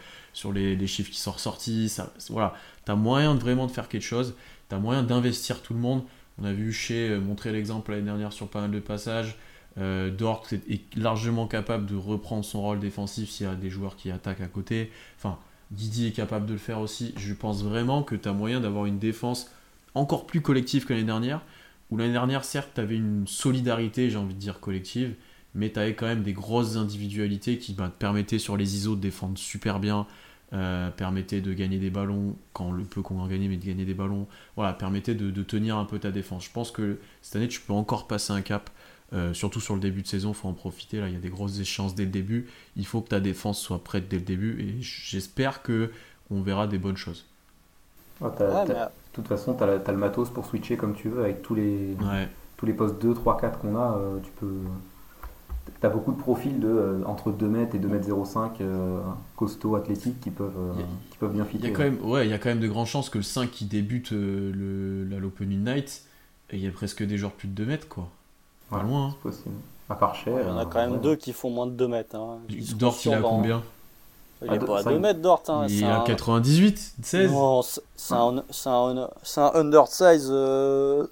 [0.55, 1.89] les, chiffres qui sont ressortis.
[1.89, 2.55] Ça, voilà,
[2.87, 4.35] tu moyen vraiment de faire quelque chose,
[4.69, 6.05] tu as moyen d'investir tout le monde.
[6.41, 9.37] On a vu chez euh, montrer l'exemple l'année dernière sur pas mal de passages.
[9.79, 13.97] Euh, Dort est largement capable de reprendre son rôle défensif s'il y a des joueurs
[13.97, 14.91] qui attaquent à côté.
[15.17, 15.39] Enfin,
[15.71, 17.15] Didier est capable de le faire aussi.
[17.17, 19.51] Je pense vraiment que tu as moyen d'avoir une défense
[19.95, 21.43] encore plus collective que l'année dernière.
[21.91, 25.15] Où l'année dernière, certes, tu avais une solidarité, j'ai envie de dire, collective,
[25.55, 28.95] mais tu avais quand même des grosses individualités qui bah, te permettaient sur les ISO
[28.95, 30.07] de défendre super bien,
[30.53, 33.85] euh, permettait de gagner des ballons, quand le peu qu'on en gagnait, mais de gagner
[33.85, 36.45] des ballons, voilà, permettait de, tenir un peu ta défense.
[36.45, 38.71] Je pense que cette année, tu peux encore passer un cap,
[39.13, 41.21] euh, surtout sur le début de saison, il faut en profiter, là, il y a
[41.21, 44.25] des grosses échéances dès le début, il faut que ta défense soit prête dès le
[44.25, 45.91] début, et j'espère que
[46.31, 47.25] on verra des bonnes choses.
[48.21, 48.29] De
[49.13, 51.97] toute façon, tu as, le matos pour switcher comme tu veux, avec tous les,
[52.57, 54.61] tous les postes 2, 3, 4 qu'on a, euh, tu peux
[55.81, 59.01] tu as beaucoup de profils de euh, entre 2 mètres et 2 mètres 05 euh,
[59.37, 61.67] costauds athlétiques qui peuvent, euh, qui peuvent bien fitter.
[61.67, 63.19] Il y, a quand même, ouais, il y a quand même de grandes chances que
[63.19, 66.05] le 5 qui débute le, l'Open Night,
[66.53, 68.11] il y a presque des joueurs plus de 2 mètres, quoi.
[68.71, 69.07] Pas loin.
[69.07, 69.15] Hein.
[69.15, 69.55] C'est possible.
[69.91, 70.39] À part cher.
[70.43, 72.17] il y en a quand même deux qui font moins de 2 mètres.
[72.17, 72.39] Hein,
[72.77, 73.63] Dort, il a combien
[74.45, 75.43] il n'est pas à 2 mètres Dort.
[75.49, 77.31] Hein, il est à 98, 16.
[77.33, 81.07] Non, c'est un, un, un, undersize euh,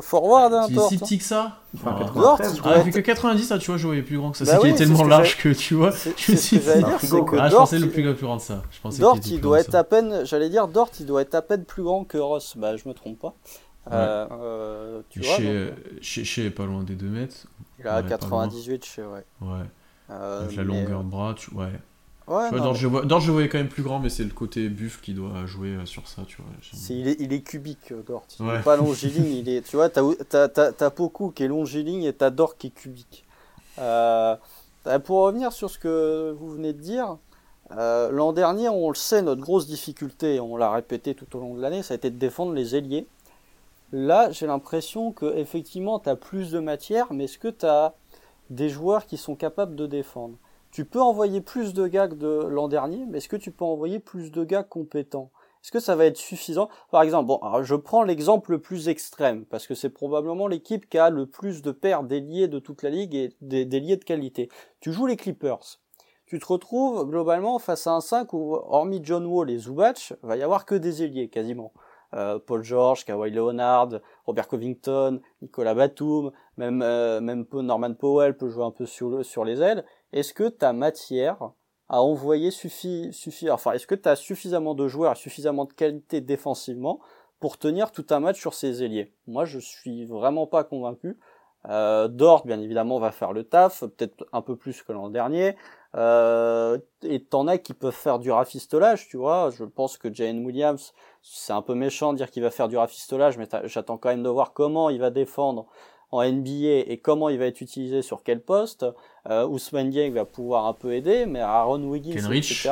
[0.00, 0.54] forward.
[0.54, 3.44] Hein, il est si petit que ça il fait, Dort, il ah, fait que 90,
[3.44, 4.44] ça, tu vois, je plus grand que ça.
[4.44, 5.90] Bah c'est qu'il est tellement large que tu vois.
[5.90, 7.38] Je.
[7.38, 8.62] Ah, je pensais le plus grand de ça.
[8.98, 10.24] Dort, il doit être à peine.
[10.24, 12.54] J'allais dire, Dort, il doit être à peine plus grand que Ross.
[12.56, 13.34] Bah, je me trompe pas.
[13.90, 17.46] Euh, euh, tu vois, chez, chez, pas loin des 2 mètres.
[17.78, 19.24] Il a 98 chez, ouais.
[19.40, 19.64] Ouais.
[20.08, 21.52] Avec la longueur de bras, tu...
[21.54, 21.72] ouais.
[22.30, 25.14] Ouais, je, vois, je voyais quand même plus grand, mais c'est le côté buff qui
[25.14, 26.46] doit jouer euh, sur ça, tu vois.
[26.88, 28.22] il, est, il est cubique, euh, Dort.
[28.38, 29.36] Il n'est pas longiligne.
[29.38, 30.04] il est, tu vois, t'as
[30.38, 33.24] as, Poku qui est longiligne et t'as Dort qui est cubique.
[33.80, 34.36] Euh,
[35.04, 37.16] pour revenir sur ce que vous venez de dire,
[37.76, 41.60] l'an dernier, on le sait, notre grosse difficulté, on l'a répété tout au long de
[41.60, 43.08] l'année, ça a été de défendre les ailiers.
[43.92, 47.94] Là, j'ai l'impression que effectivement, tu as plus de matière, mais est-ce que tu as
[48.48, 50.38] des joueurs qui sont capables de défendre?
[50.70, 53.64] Tu peux envoyer plus de gars que de l'an dernier, mais est-ce que tu peux
[53.64, 55.32] envoyer plus de gars compétents?
[55.62, 56.68] Est-ce que ça va être suffisant?
[56.92, 60.96] Par exemple, bon, je prends l'exemple le plus extrême, parce que c'est probablement l'équipe qui
[60.96, 64.48] a le plus de paires d'ailiers de toute la ligue et d'ailiers de qualité.
[64.78, 65.80] Tu joues les Clippers.
[66.26, 70.36] Tu te retrouves globalement face à un 5 où, hormis John Wall et Zubac, va
[70.36, 71.72] y avoir que des ailiers quasiment.
[72.14, 78.48] Euh, Paul George, Kawhi Leonard, Robert Covington, Nicolas Batum, même, euh, même Norman Powell peut
[78.48, 81.52] jouer un peu sur, sur les ailes est-ce que tu as matière
[81.88, 86.20] à envoyer suffi, suffi, enfin, est-ce que tu as suffisamment de joueurs, suffisamment de qualité
[86.20, 87.00] défensivement
[87.40, 89.12] pour tenir tout un match sur ces ailiers?
[89.26, 91.18] Moi, je suis vraiment pas convaincu.
[91.68, 95.56] Euh, Dort, bien évidemment, va faire le taf, peut-être un peu plus que l'an dernier.
[95.96, 99.50] Euh, et t'en as qui peuvent faire du rafistolage, tu vois.
[99.50, 102.76] Je pense que Jane Williams, c'est un peu méchant de dire qu'il va faire du
[102.76, 105.66] rafistolage, mais j'attends quand même de voir comment il va défendre
[106.12, 108.84] en NBA et comment il va être utilisé sur quel poste.
[109.28, 112.50] Euh, Ousmane Dieng va pouvoir un peu aider, mais Aaron Wiggins, Kenrich.
[112.50, 112.70] etc.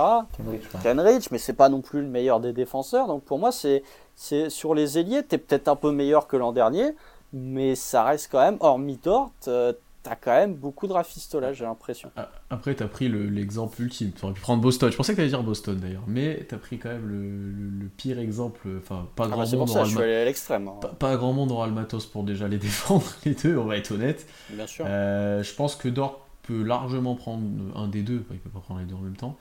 [0.83, 3.07] Kenrich, mais c'est pas non plus le meilleur des défenseurs.
[3.07, 3.83] Donc pour moi, c'est
[4.15, 6.97] c'est sur les ailiers, t'es peut-être un peu meilleur que l'an dernier,
[7.33, 11.65] mais ça reste quand même, hormis Dort, euh, t'as quand même beaucoup de rafistolage, j'ai
[11.65, 12.11] l'impression.
[12.17, 14.13] Ah, après, t'as pris l'exemple ultime.
[14.13, 14.91] Tu aurais pu prendre Boston.
[14.91, 18.19] Je pensais que t'allais dire Boston d'ailleurs, mais t'as pris quand même le, le, pire
[18.19, 18.69] exemple.
[18.79, 19.69] Enfin, pas ah, grand bah, monde.
[19.69, 20.69] Ça, je allé à l'extrême.
[20.69, 20.81] Hein.
[20.99, 23.93] Pas, grand monde aura le matos pour déjà les défendre, les deux, on va être
[23.93, 24.27] honnête.
[24.51, 24.85] Bien sûr.
[24.89, 27.45] Euh, je pense que Dort peut largement prendre
[27.77, 28.25] un des deux.
[28.31, 29.37] il peut pas prendre les deux en même temps.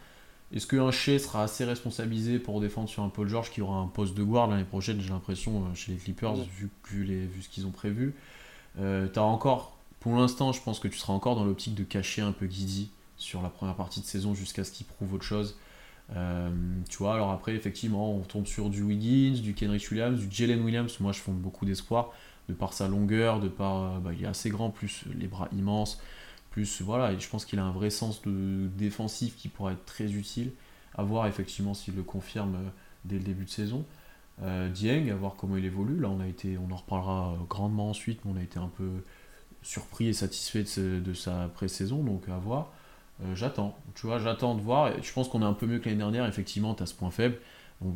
[0.53, 3.87] Est-ce qu'un Shea sera assez responsabilisé pour défendre sur un Paul George qui aura un
[3.87, 7.41] poste de guard l'année prochaine, j'ai l'impression, euh, chez les Clippers, vu, vu, les, vu
[7.41, 8.15] ce qu'ils ont prévu
[8.79, 12.21] euh, T'as encore pour l'instant, je pense que tu seras encore dans l'optique de cacher
[12.21, 15.57] un peu Guidi sur la première partie de saison jusqu'à ce qu'il prouve autre chose.
[16.15, 16.49] Euh,
[16.89, 20.63] tu vois, alors après, effectivement, on tombe sur du Wiggins, du Kenrich Williams, du Jalen
[20.63, 20.99] Williams.
[20.99, 22.11] Moi, je fonde beaucoup d'espoir
[22.47, 23.95] de par sa longueur, de par.
[23.95, 25.99] Euh, bah, il est assez grand, plus les bras immenses,
[26.51, 26.81] plus.
[26.81, 30.13] Voilà, et je pense qu'il a un vrai sens de défensif qui pourrait être très
[30.13, 30.51] utile.
[30.95, 32.69] À voir effectivement s'il le confirme euh,
[33.05, 33.85] dès le début de saison.
[34.73, 35.99] Dieng, à voir comment il évolue.
[35.99, 39.01] Là, on a été, on en reparlera grandement ensuite, mais on a été un peu
[39.63, 42.71] surpris et satisfait de, sa pré-saison, donc à voir.
[43.23, 44.91] Euh, j'attends, tu vois, j'attends de voir.
[45.01, 47.11] Je pense qu'on est un peu mieux que l'année dernière, effectivement, tu as ce point
[47.11, 47.37] faible.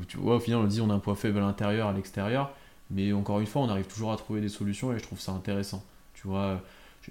[0.08, 2.52] Tu vois, au final, on dit on a un point faible à l'intérieur, à l'extérieur,
[2.92, 5.32] mais encore une fois, on arrive toujours à trouver des solutions et je trouve ça
[5.32, 5.84] intéressant.
[6.14, 6.62] Tu vois,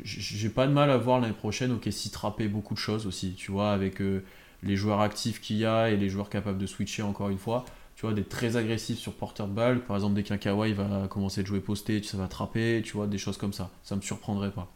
[0.04, 3.34] j'ai pas de mal à voir l'année prochaine, ok, s'y trapper beaucoup de choses aussi,
[3.34, 4.22] tu vois, avec euh,
[4.62, 7.64] les joueurs actifs qu'il y a et les joueurs capables de switcher encore une fois
[8.00, 9.80] tu vois, d'être très agressif sur porteur de balle.
[9.80, 13.06] Par exemple, dès qu'un Kawhi va commencer de jouer posté, ça va attraper, tu vois,
[13.06, 13.68] des choses comme ça.
[13.82, 14.68] Ça me surprendrait pas.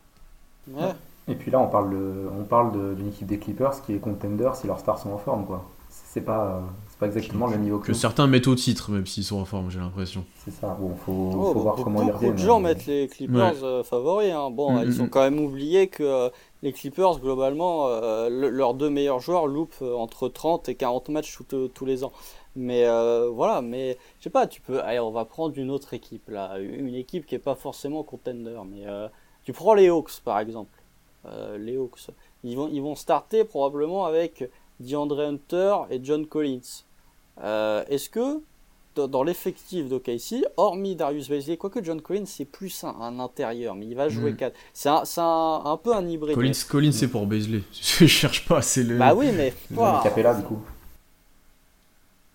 [0.71, 0.93] Ouais.
[1.29, 1.97] Et puis là, on parle,
[2.39, 5.47] on parle d'une équipe des Clippers qui est contender si leurs stars sont en forme,
[5.47, 5.65] quoi.
[5.89, 9.25] C'est pas, c'est pas exactement le niveau que, que certains mettent au titre, même s'ils
[9.25, 10.27] sont en forme, j'ai l'impression.
[10.45, 10.77] C'est ça.
[10.79, 12.33] Bon, faut, oh, faut voir comment ils reviennent.
[12.33, 14.33] Beaucoup de gens mettent les Clippers euh, favoris.
[14.33, 14.51] Hein.
[14.51, 16.29] Bon, ils ont quand même oublié que euh,
[16.63, 21.39] les Clippers, globalement, euh, leurs deux meilleurs joueurs loupent entre 30 et 40 matchs
[21.73, 22.13] tous les ans.
[22.57, 24.81] Mais euh, voilà, mais je sais pas, tu peux.
[24.83, 28.57] Allez, on va prendre une autre équipe là, une équipe qui est pas forcément contender,
[28.71, 29.09] mais euh,
[29.45, 30.71] tu prends les Hawks par exemple.
[31.27, 32.09] Euh, les Hawks,
[32.45, 36.85] ils vont, ils vont starter probablement avec DeAndre Hunter et John Collins.
[37.43, 38.41] Euh, Est-ce que
[38.95, 43.75] dans, dans l'effectif d'OKC, hormis Darius Bazley, quoique John Collins c'est plus un, un intérieur,
[43.75, 44.37] mais il va jouer Mm.
[44.37, 44.55] 4.
[44.73, 46.37] C'est un, c'est un, un peu un hybride.
[46.37, 47.63] Collins, Collins c'est pour Beasley.
[47.73, 48.97] Je cherche pas, c'est le.
[48.99, 50.61] Bah oui, mais Johnny Capella, du coup.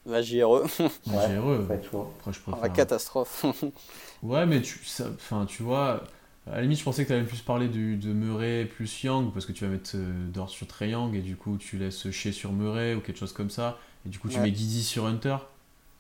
[0.10, 0.66] Bah, JRE,
[1.06, 1.62] J'ai heureux.
[1.62, 2.14] ça va être chaud.
[2.20, 2.74] Après, je la préfère.
[2.74, 3.46] catastrophe.
[4.22, 6.04] Ouais, mais tu, ça, enfin, tu vois,
[6.48, 9.32] à la limite, je pensais que tu allais plus parler du, de Murray plus Young,
[9.34, 12.10] parce que tu vas mettre euh, Dort sur Trey Young, et du coup, tu laisses
[12.12, 14.42] Shea sur Murray ou quelque chose comme ça, et du coup, tu Ouais.
[14.42, 15.38] mets Guidi sur Hunter.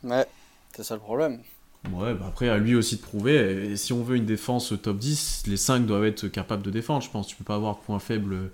[0.03, 0.27] ouais,
[0.75, 1.41] c'est ça le problème.
[1.89, 4.97] Ouais, bah après, à lui aussi de prouver, et si on veut une défense top
[4.97, 7.27] 10, les 5 doivent être capables de défendre, je pense.
[7.27, 8.51] Tu peux pas avoir point faible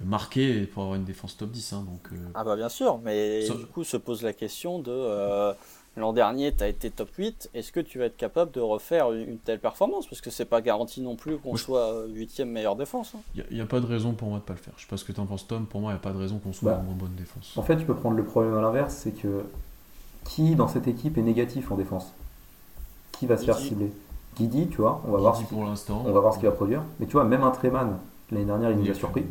[0.00, 2.00] euh, marqué pour avoir une défense top 10, hein, donc.
[2.12, 5.52] euh, Ah bah bien sûr, mais Ça- du coup se pose la question de euh,
[5.96, 9.12] l'an dernier tu as été top 8, est-ce que tu vas être capable de refaire
[9.12, 10.06] une, telle performance?
[10.06, 13.12] Parce que c'est pas garanti non plus qu'on soit 8ème meilleure défense.
[13.16, 13.20] hein.
[13.34, 14.74] Il n'y a, pas de raison pour moi de pas le faire.
[14.76, 15.66] Je sais pas ce que tu en penses, Tom.
[15.66, 16.78] Pour moi, il n'y a pas de raison qu'on soit Bah.
[16.78, 17.52] en moins bonne défense.
[17.56, 19.44] En fait, tu peux prendre le problème à l'inverse, c'est que
[20.24, 22.12] qui dans cette équipe est négatif en défense?
[23.12, 23.90] Qui va se faire cibler?
[24.36, 26.04] Guidi, tu vois, on va voir, ce pour l'instant.
[26.06, 26.82] on va voir ce qu'il va produire.
[27.00, 27.98] Mais tu vois, même un Treman,
[28.30, 29.24] l'année dernière, il nous a surpris.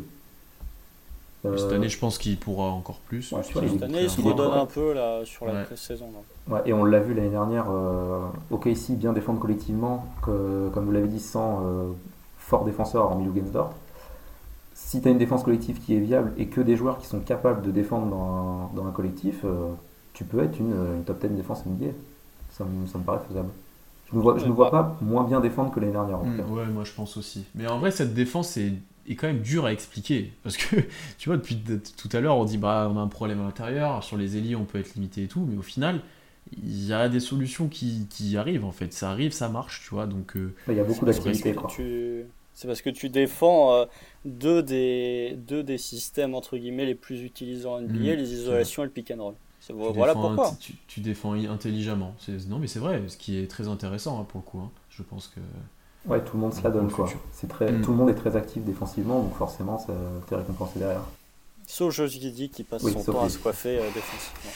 [1.56, 3.32] Cette Euh, année, je pense qu'il pourra encore plus.
[3.32, 5.64] Ouais, Cette année il se redonne un peu là, sur la Ouais.
[5.64, 6.06] pré-saison.
[6.12, 6.54] là.
[6.56, 10.92] Ouais, et on l'a vu l'année dernière, euh, OKC bien défendre collectivement, que, comme vous
[10.92, 11.88] l'avez dit, sans euh,
[12.38, 13.72] fort défenseur hormis Lugensdorf.
[14.74, 17.20] Si tu as une défense collective qui est viable et que des joueurs qui sont
[17.20, 19.68] capables de défendre dans un, dans un collectif, euh,
[20.14, 21.92] tu peux être une, une top 10 défense NBA.
[22.52, 23.50] Ça me, ça me paraît faisable.
[24.10, 26.18] Je ne vois, je ne vois pas moins bien défendre que l'année dernière.
[26.18, 26.42] en Mm, cas.
[26.44, 27.44] ouais, moi je pense aussi.
[27.54, 28.72] Mais en vrai, cette défense est,
[29.08, 30.32] est quand même dure à expliquer.
[30.42, 30.76] Parce que,
[31.18, 33.44] tu vois, depuis de- tout à l'heure, on dit bah on a un problème à
[33.44, 36.00] l'intérieur, sur les ailiers on peut être limité et tout, mais au final,
[36.62, 38.92] il y a des solutions qui, qui arrivent en fait.
[38.92, 40.06] Ça arrive, ça marche, tu vois.
[40.06, 41.54] Donc, euh, Là, Il y a beaucoup d'activités.
[41.68, 43.86] tu- C'est parce que tu défends euh,
[44.24, 48.82] deux, des, deux des systèmes entre guillemets les plus utilisés en NBA, Mm, les isolations
[48.82, 49.34] et le pick and roll.
[49.60, 50.56] C'est- tu Voilà défends pourquoi.
[50.60, 52.14] tu, tu défends intelligemment.
[52.18, 54.58] C'est- Non, mais c'est vrai, ce qui est très intéressant hein, pour le coup.
[54.60, 54.70] hein.
[54.90, 55.40] Je pense que.
[56.06, 56.90] Ouais, tout le monde se la donne.
[56.90, 57.08] Quoi.
[57.32, 57.82] C'est très, Mm.
[57.82, 59.92] Tout le monde est très actif défensivement, donc forcément, ça
[60.28, 61.02] t'es récompensé derrière.
[61.66, 64.50] Sauf Josh Giddy qui passe Oui, son temps à se coiffer euh, défensivement.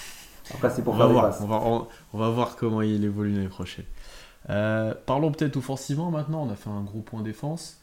[0.54, 2.80] Après, c'est pour On faire va, des voir, on, va, on, on va voir comment
[2.82, 3.84] il évolue l'année prochaine.
[4.50, 6.46] Euh, parlons peut-être offensivement maintenant.
[6.48, 7.78] On a fait un gros point défense.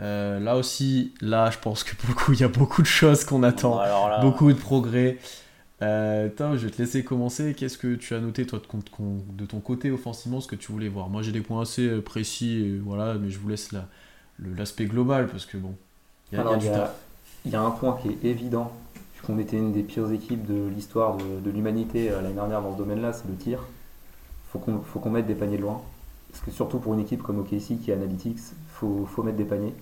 [0.00, 2.86] Euh, là aussi, là, je pense que pour le coup, il y a beaucoup de
[2.86, 3.78] choses qu'on attend.
[3.78, 5.18] Là, Beaucoup de progrès.
[5.82, 7.54] Euh, Tom, je vais te laisser commencer.
[7.54, 10.70] Qu'est-ce que tu as noté toi de, ton- de ton côté offensivement, ce que tu
[10.72, 11.08] voulais voir?
[11.08, 13.88] Moi, j'ai des points assez euh, précis, et voilà, mais je vous laisse la-
[14.40, 15.74] l'aspect global parce que bon,
[16.32, 16.44] il y a,
[17.46, 18.72] y y un point qui est évident,
[19.12, 22.72] puisqu'on était une des pires équipes de l'histoire de, de l'humanité euh, l'année dernière dans
[22.74, 23.60] ce domaine-là, c'est le tir.
[24.52, 25.82] Faut qu'on faut qu'on mette des paniers de loin.
[26.30, 29.44] Parce que surtout pour une équipe comme OKC qui est Analytics, faut, faut mettre des
[29.44, 29.74] paniers.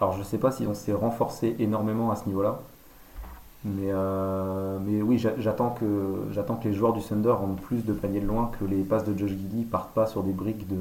[0.00, 2.60] Alors je sais pas si on s'est renforcé énormément à ce niveau-là.
[3.66, 5.84] Mais, euh, mais oui, j'a- j'attends que,
[6.32, 9.04] j'attends que les joueurs du Thunder rendent plus de paniers de loin, que les passes
[9.04, 10.76] de Josh Giddy partent pas sur des briques de,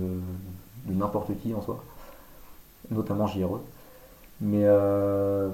[0.88, 1.84] de n'importe qui en soi,
[2.92, 3.62] notamment JRE.
[4.42, 5.50] Mais euh,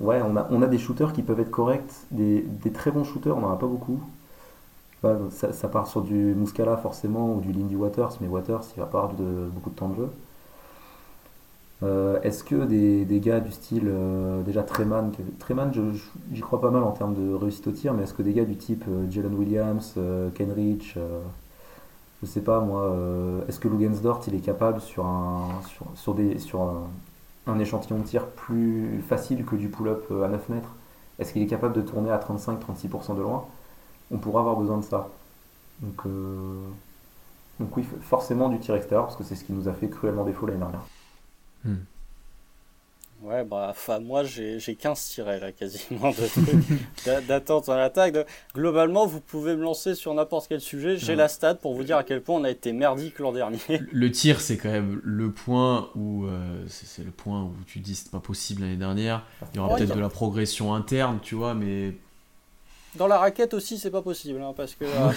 [0.00, 3.04] ouais, on a, on a des shooters qui peuvent être corrects, des, des très bons
[3.04, 4.00] shooters, on n'en a pas beaucoup.
[5.02, 8.80] Bah, ça, ça part sur du Muscala forcément ou du Lindy Waters, mais Waters il
[8.80, 10.10] va pas avoir de, beaucoup de temps de jeu.
[11.82, 15.70] Euh, Est-ce que des, des gars du style euh, déjà Treman, Treman
[16.32, 18.46] j'y crois pas mal en termes de réussite au tir, mais est-ce que des gars
[18.46, 21.20] du type euh, Jalen Williams, euh, Kenrich, euh,
[22.22, 26.14] je sais pas moi, euh, est-ce que Lugensdort il est capable sur un sur, sur
[26.14, 26.62] des sur
[27.46, 30.70] un, échantillon de tir plus facile que du pull-up à 9 mètres?
[31.18, 33.44] Est-ce qu'il est capable de tourner à 35-36% de loin?
[34.10, 35.08] On pourra avoir besoin de ça.
[35.82, 36.02] Donc,
[37.60, 40.24] donc oui, forcément du tir extérieur, parce que c'est ce qui nous a fait cruellement
[40.24, 40.84] défaut l'année dernière.
[43.22, 46.12] Ouais, bah, enfin, moi j'ai j'ai 15 tirets là quasiment
[47.28, 48.12] d'attente en attaque.
[48.12, 50.98] De- Globalement, vous pouvez me lancer sur n'importe quel sujet.
[50.98, 51.16] J'ai Ouais.
[51.16, 53.58] la stat pour vous dire à quel point on a été merdique l'an dernier.
[53.90, 57.94] Le tir, c'est quand même le point où euh, c'est le point où tu dis
[57.94, 59.24] c'est pas possible l'année dernière.
[59.54, 61.94] Il y aura Ouais, peut-être a- de la progression interne, tu vois, mais
[62.96, 65.10] Dans la raquette aussi, c'est pas possible hein, parce que euh,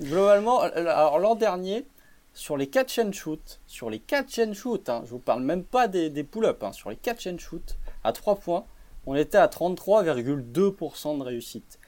[0.00, 1.84] globalement, alors l'an dernier,
[2.32, 5.64] sur les catch and shoot, sur les catch and shoot, hein, je vous parle même
[5.64, 8.64] pas des, pull-ups, hein, sur les catch and shoot, à 3 points,
[9.06, 11.78] on était à 33,2% de réussite.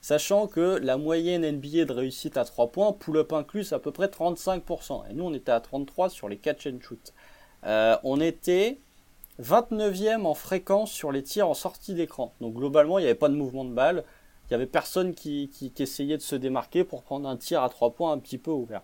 [0.00, 4.06] Sachant que la moyenne NBA de réussite à 3 points, pull-up inclus, à peu près
[4.08, 5.10] 35%.
[5.10, 7.14] Et nous, on était à 33 sur les catch and shoot.
[7.64, 8.80] Euh, on était
[9.40, 12.34] 29e en fréquence sur les tirs en sortie d'écran.
[12.42, 14.04] Donc globalement, il n'y avait pas de mouvement de balle.
[14.44, 17.70] Il n'y avait personne qui- qui essayait de se démarquer pour prendre un tir à
[17.70, 18.82] 3 points un petit peu ouvert.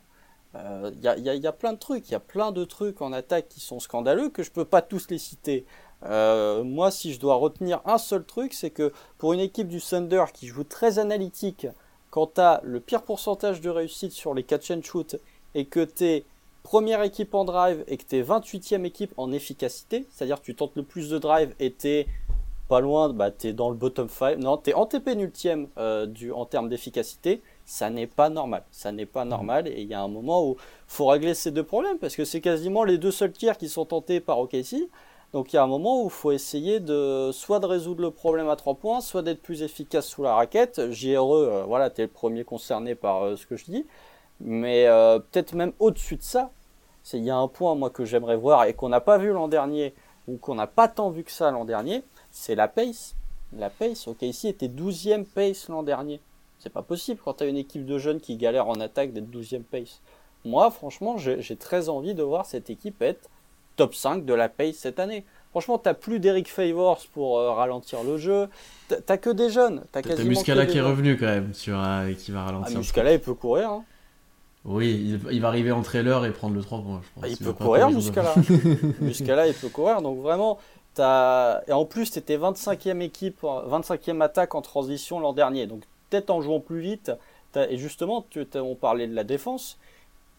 [0.56, 2.64] Euh, Il y, a, il y a- plein de trucs, il y a plein de
[2.64, 5.64] trucs en attaque qui sont scandaleux, que je peux pas tous les citer.
[6.04, 9.80] Euh, moi, si je dois retenir un seul truc, c'est que pour une équipe du
[9.80, 11.66] Thunder qui joue très analytique,
[12.10, 15.16] quand tu as le pire pourcentage de réussite sur les catch and shoot
[15.54, 16.24] et que tu es
[16.64, 20.74] première équipe en drive et que tu es 28e équipe en efficacité, c'est-à-dire tu tentes
[20.74, 22.06] le plus de drive et tu es
[22.68, 26.44] pas loin, bah, tu es dans le bottom 5, non, tu es antépénultième euh, en
[26.46, 28.64] termes d'efficacité, ça n'est pas normal.
[28.72, 30.56] Ça n'est pas normal et il y a un moment où
[30.88, 33.85] faut régler ces deux problèmes parce que c'est quasiment les deux seuls tirs qui sont
[33.85, 34.88] tentés par OKC.
[35.33, 38.11] Donc il y a un moment où il faut essayer de soit de résoudre le
[38.11, 40.90] problème à trois points, soit d'être plus efficace sous la raquette.
[40.90, 43.87] JRE, euh, voilà, tu es le premier concerné par euh, ce que je dis.
[44.40, 46.50] Mais euh, peut-être même au-dessus de ça,
[47.12, 49.46] il y a un point moi que j'aimerais voir et qu'on n'a pas vu l'an
[49.46, 49.94] dernier,
[50.26, 52.02] ou qu'on n'a pas tant vu que ça l'an dernier,
[52.33, 53.14] c'est la pace.
[53.52, 56.20] La pace, ok, ici était 12e pace l'an dernier.
[56.60, 59.30] C'est pas possible quand tu as une équipe de jeunes qui galère en attaque d'être
[59.30, 60.00] 12e pace.
[60.44, 63.28] Moi, franchement, j'ai très envie de voir cette équipe être
[63.76, 65.24] top 5 de la pace cette année.
[65.50, 68.48] Franchement, t'as plus d'Eric Favors pour euh, ralentir le jeu.
[68.88, 69.84] T'as que des jeunes.
[69.90, 71.52] T'as Muscala qui est revenu quand même,
[72.08, 72.76] et qui va ralentir.
[72.76, 73.70] Ah, Muscala, il peut courir.
[73.70, 73.84] Hein.
[74.66, 77.30] Oui, il, va arriver en trailer et prendre le 3 points, je pense.
[77.30, 78.34] il, peut courir, Muscala.
[79.00, 80.02] Muscala, il peut courir.
[80.02, 80.58] Donc vraiment,
[80.98, 81.62] as...
[81.66, 85.66] et en plus, tu étais 25e équipe, 25e attaque en transition l'an dernier.
[85.66, 87.12] Donc peut-être en jouant plus vite.
[87.56, 89.78] Et justement, tu, on parlait de la défense.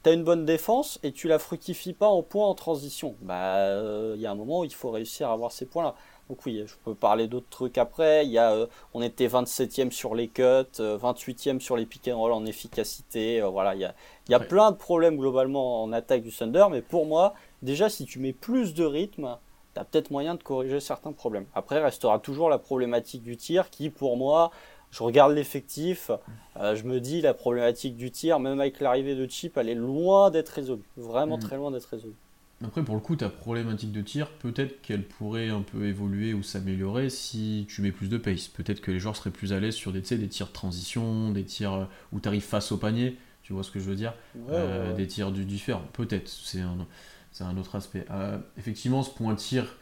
[0.04, 3.16] Tu as une bonne défense et tu la fructifies pas en points en transition.
[3.22, 5.96] Bah, il euh, y a un moment où il faut réussir à avoir ces points-là.
[6.30, 8.26] Donc oui, je peux parler d'autres trucs après.
[8.26, 10.42] Il y a, euh, on était 27e sur les cuts,
[10.80, 13.42] 28e euh, sur les pick and roll en efficacité.
[13.42, 13.94] voilà, il y a,
[14.30, 16.66] y a plein de problèmes globalement en attaque du Thunder.
[16.72, 19.38] Mais pour moi, déjà, si tu mets plus de rythme,
[19.74, 21.46] tu as peut-être moyen de corriger certains problèmes.
[21.54, 24.52] Après, restera toujours la problématique du tir qui, pour moi,
[24.92, 26.12] je regarde l'effectif,
[26.58, 29.76] euh, je me dis la problématique du tir, même avec l'arrivée de Chip, elle est
[29.76, 30.84] loin d'être résolue.
[30.98, 31.42] Vraiment mm.
[31.42, 32.14] très loin d'être résolue.
[32.64, 36.44] Après, pour le coup, ta problématique de tir, peut-être qu'elle pourrait un peu évoluer ou
[36.44, 38.50] s'améliorer si tu mets plus de pace.
[38.50, 41.46] Peut-être que les joueurs seraient plus à l'aise sur des, des tirs de transition, des
[41.46, 44.14] tirs euh, où tu arrives face au panier, tu vois ce que je veux dire
[44.50, 46.86] euh, Des tirs du différent, peut-être, c'est un,
[47.40, 48.06] un, autre aspect.
[48.58, 49.78] effectivement, ce point tir,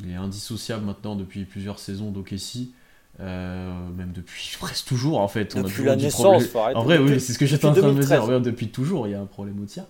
[0.00, 2.72] il est indissociable maintenant depuis plusieurs saisons d'Okessi.
[3.20, 5.54] Euh, même depuis presque toujours en fait.
[5.56, 8.02] On depuis la naissance, En vrai, oui, c'est ce que j'étais en train de me
[8.02, 8.40] dire.
[8.40, 9.84] depuis toujours, il y a un problème au tir.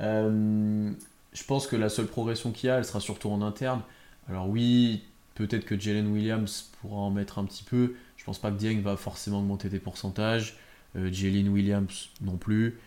[0.00, 0.90] Euh,
[1.32, 3.80] je pense que la seule progression qu'il y a, elle sera surtout en interne.
[4.28, 5.02] Alors oui,
[5.34, 7.94] peut-être que Jalen Williams pourra en mettre un petit peu.
[8.16, 10.58] Je pense pas que Dieng va forcément augmenter des pourcentages.
[10.96, 12.78] Euh, Jalen Williams non plus.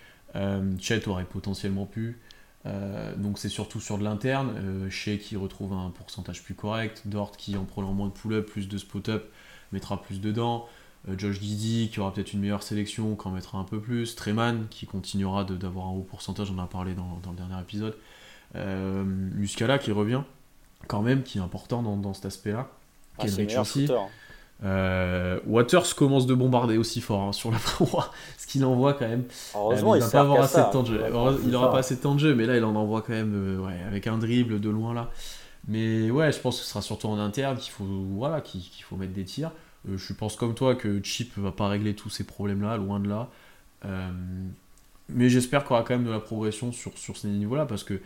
[0.80, 2.18] Chet aurait potentiellement pu.
[3.18, 4.90] donc c'est surtout sur de l'interne.
[4.90, 7.02] Shea qui retrouve un pourcentage plus correct.
[7.06, 9.26] Dort qui en prenant moins de pull-up, plus de spot-up
[9.72, 10.68] mettra plus dedans.
[11.10, 14.16] Euh, Josh Giddy qui aura peut-être une meilleure sélection, qui en mettra un peu plus.
[14.16, 17.96] Treman qui continuera d'avoir un haut pourcentage, on en a parlé dans, le dernier épisode.
[18.56, 20.22] Euh, Muscala qui revient
[20.88, 22.68] quand même, qui est important dans, cet aspect-là.
[23.18, 23.90] Ah, Kendrick aussi.
[24.64, 29.08] Euh, Waters commence de bombarder aussi fort hein, sur la proie, ce qu'il envoie quand
[29.08, 29.24] même.
[29.56, 31.04] Heureusement, il, va pas avoir assez de temps de jeu.
[31.44, 33.68] il n'aura pas assez de temps de jeu, mais là il en envoie quand même
[33.88, 35.10] avec un dribble de loin là.
[35.68, 38.96] Mais ouais, je pense que ce sera surtout en interne qu'il faut, voilà, qu'il faut
[38.96, 39.52] mettre des tirs.
[39.90, 43.10] Euh, je pense comme toi que Chip va pas régler tous ces problèmes-là, loin de
[43.10, 43.30] là.
[43.86, 44.12] Euh,
[45.10, 47.84] mais j'espère qu'il y aura quand même de la progression sur, sur ces niveaux-là, parce
[47.84, 48.02] que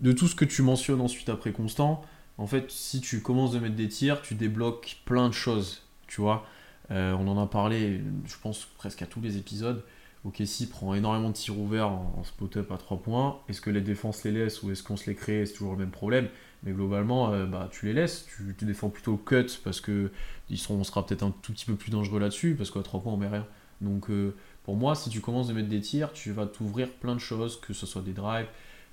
[0.00, 2.02] de tout ce que tu mentionnes ensuite après Constant,
[2.38, 6.20] en fait, si tu commences de mettre des tirs, tu débloques plein de choses, tu
[6.20, 6.46] vois.
[6.90, 9.82] Euh, on en a parlé, je pense, presque à tous les épisodes.
[10.24, 13.38] OKC prend énormément de tirs ouverts en, en spot-up à 3 points.
[13.48, 15.46] Est-ce que les défenses les laissent ou est-ce qu'on se les crée?
[15.46, 16.28] C'est toujours le même problème.
[16.64, 20.10] Mais globalement, euh, bah, tu les laisses, tu, défends plutôt le cut parce que
[20.50, 23.02] ils seront, on sera peut-être un tout petit peu plus dangereux là-dessus parce qu'à 3
[23.02, 23.46] points on met rien.
[23.80, 27.14] Donc euh, pour moi, si tu commences à mettre des tirs, tu vas t'ouvrir plein
[27.14, 28.48] de choses, que ce soit des drives,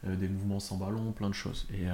[0.05, 1.67] euh, des mouvements sans ballon, plein de choses.
[1.73, 1.87] Et,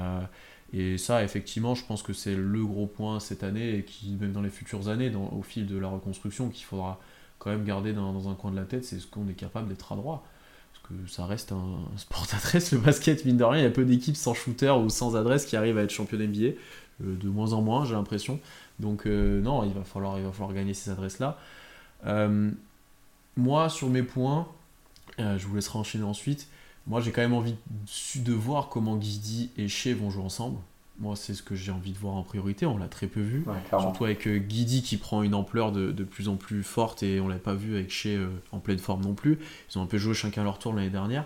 [0.73, 4.33] et ça, effectivement, je pense que c'est le gros point cette année et qui, même
[4.33, 6.99] dans les futures années, au fil de la reconstruction, qu'il faudra
[7.39, 9.91] quand même garder dans, un coin de la tête, c'est ce qu'on est capable d'être
[9.91, 10.25] à droit
[11.07, 13.61] ça reste un, sport d'adresse, le basket, mine de rien.
[13.61, 16.17] Il y a peu d'équipes sans shooter ou sans adresse qui arrivent à être champion
[16.17, 16.55] NBA.
[17.03, 18.39] Euh, de moins en moins, j'ai l'impression.
[18.79, 21.37] Donc, euh, non, il va, falloir, il va falloir gagner ces adresses-là.
[22.05, 22.51] Euh,
[23.35, 24.47] moi, sur mes points,
[25.19, 26.47] je vous laisserai enchaîner ensuite.
[26.85, 27.55] Moi, j'ai quand même envie
[28.15, 30.57] de voir comment Guidi et Shea vont jouer ensemble.
[30.99, 32.65] Moi, c'est ce que j'ai envie de voir en priorité.
[32.65, 33.45] On l'a très peu vu.
[33.69, 37.27] Surtout avec euh, Guidi qui prend une ampleur de, plus en plus forte et on
[37.27, 39.37] l'a pas vu avec Shea euh, en pleine forme non plus.
[39.69, 41.25] Ils ont un peu joué chacun leur tour l'année dernière.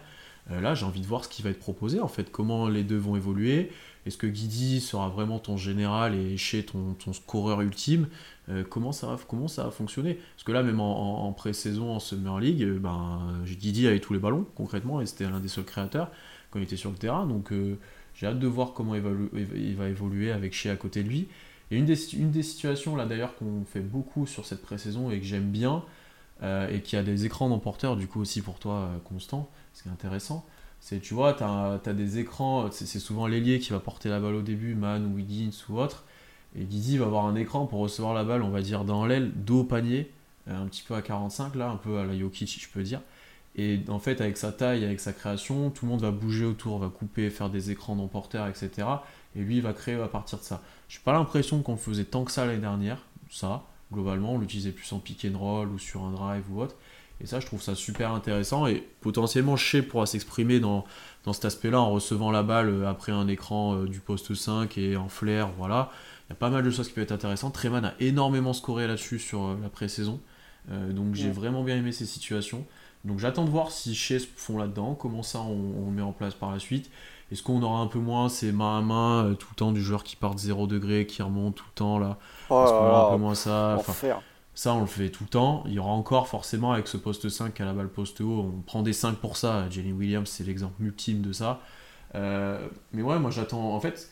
[0.51, 2.31] Euh, là, j'ai envie de voir ce qui va être proposé en fait.
[2.31, 3.71] Comment les deux vont évoluer.
[4.05, 8.07] Est-ce que Guidi sera vraiment ton général et Shea ton, ton scoreur ultime?
[8.69, 10.15] Comment, ça va, comment ça va fonctionner?
[10.15, 14.45] Parce que là, même en, pré-saison, en Summer League, ben, Guidi avait tous les ballons
[14.55, 16.09] concrètement et c'était l'un des seuls créateurs
[16.49, 17.27] quand il était sur le terrain.
[17.27, 17.53] Donc
[18.21, 21.27] J'ai hâte de voir comment il va, évoluer avec Shea à côté de lui.
[21.71, 25.49] Et une des, situations là d'ailleurs qu'on fait beaucoup sur cette pré-saison et que j'aime
[25.49, 25.83] bien,
[26.43, 29.81] euh, et qui a des écrans d'emporteur du coup aussi pour toi euh, constant, ce
[29.81, 30.45] qui est intéressant,
[30.79, 34.35] c'est tu vois, tu as, des écrans, c'est souvent l'ailier qui va porter la balle
[34.35, 36.03] au début, Man ou Wiggins ou autre,
[36.55, 39.31] et Didi va avoir un écran pour recevoir la balle, on va dire dans l'aile,
[39.33, 40.11] dos au panier,
[40.47, 43.01] euh, un petit peu à 45 là, un peu à la Jokic je peux dire.
[43.55, 46.79] Et en fait, avec sa taille, avec sa création, tout le monde va bouger autour,
[46.79, 48.87] va couper, faire des écrans d'emporteur, etc.
[49.35, 50.61] Et lui, il va créer à partir de ça.
[50.87, 53.63] J'ai pas l'impression qu'on le faisait tant que ça l'année dernière, ça.
[53.91, 56.75] Globalement, on l'utilisait plus en pick and roll ou sur un drive ou autre.
[57.21, 58.67] Et ça, je trouve ça super intéressant.
[58.67, 60.85] Et potentiellement, Shea pourra s'exprimer dans,
[61.23, 64.77] dans cet aspect-là en recevant la balle euh, après un écran euh, du poste 5
[64.77, 65.51] et en flair.
[65.57, 65.91] Voilà.
[66.27, 67.53] Il y a pas mal de choses qui peuvent être intéressantes.
[67.53, 70.19] Treman a énormément scoré là-dessus sur euh, la pré-saison.
[70.69, 72.65] donc j'ai vraiment bien aimé ces situations.
[73.05, 76.33] Donc j'attends de voir si se font là-dedans, comment ça on, on met en place
[76.35, 76.89] par la suite.
[77.31, 79.81] Est-ce qu'on aura un peu moins ces main à main euh, tout le temps du
[79.81, 82.17] joueur qui part de 0 degré, qui remonte tout le temps là?
[82.49, 83.77] Oh Est-ce qu'on aura un peu moins ça?
[84.53, 85.63] Ça, on le fait tout le temps.
[85.65, 88.61] Il y aura encore forcément avec ce poste 5 à la balle poste haut, on
[88.61, 89.69] prend des 5 pour ça.
[89.69, 91.61] Jenny Williams, c'est l'exemple ultime de ça.
[92.15, 93.73] Euh, mais ouais, moi j'attends.
[93.73, 94.11] En fait,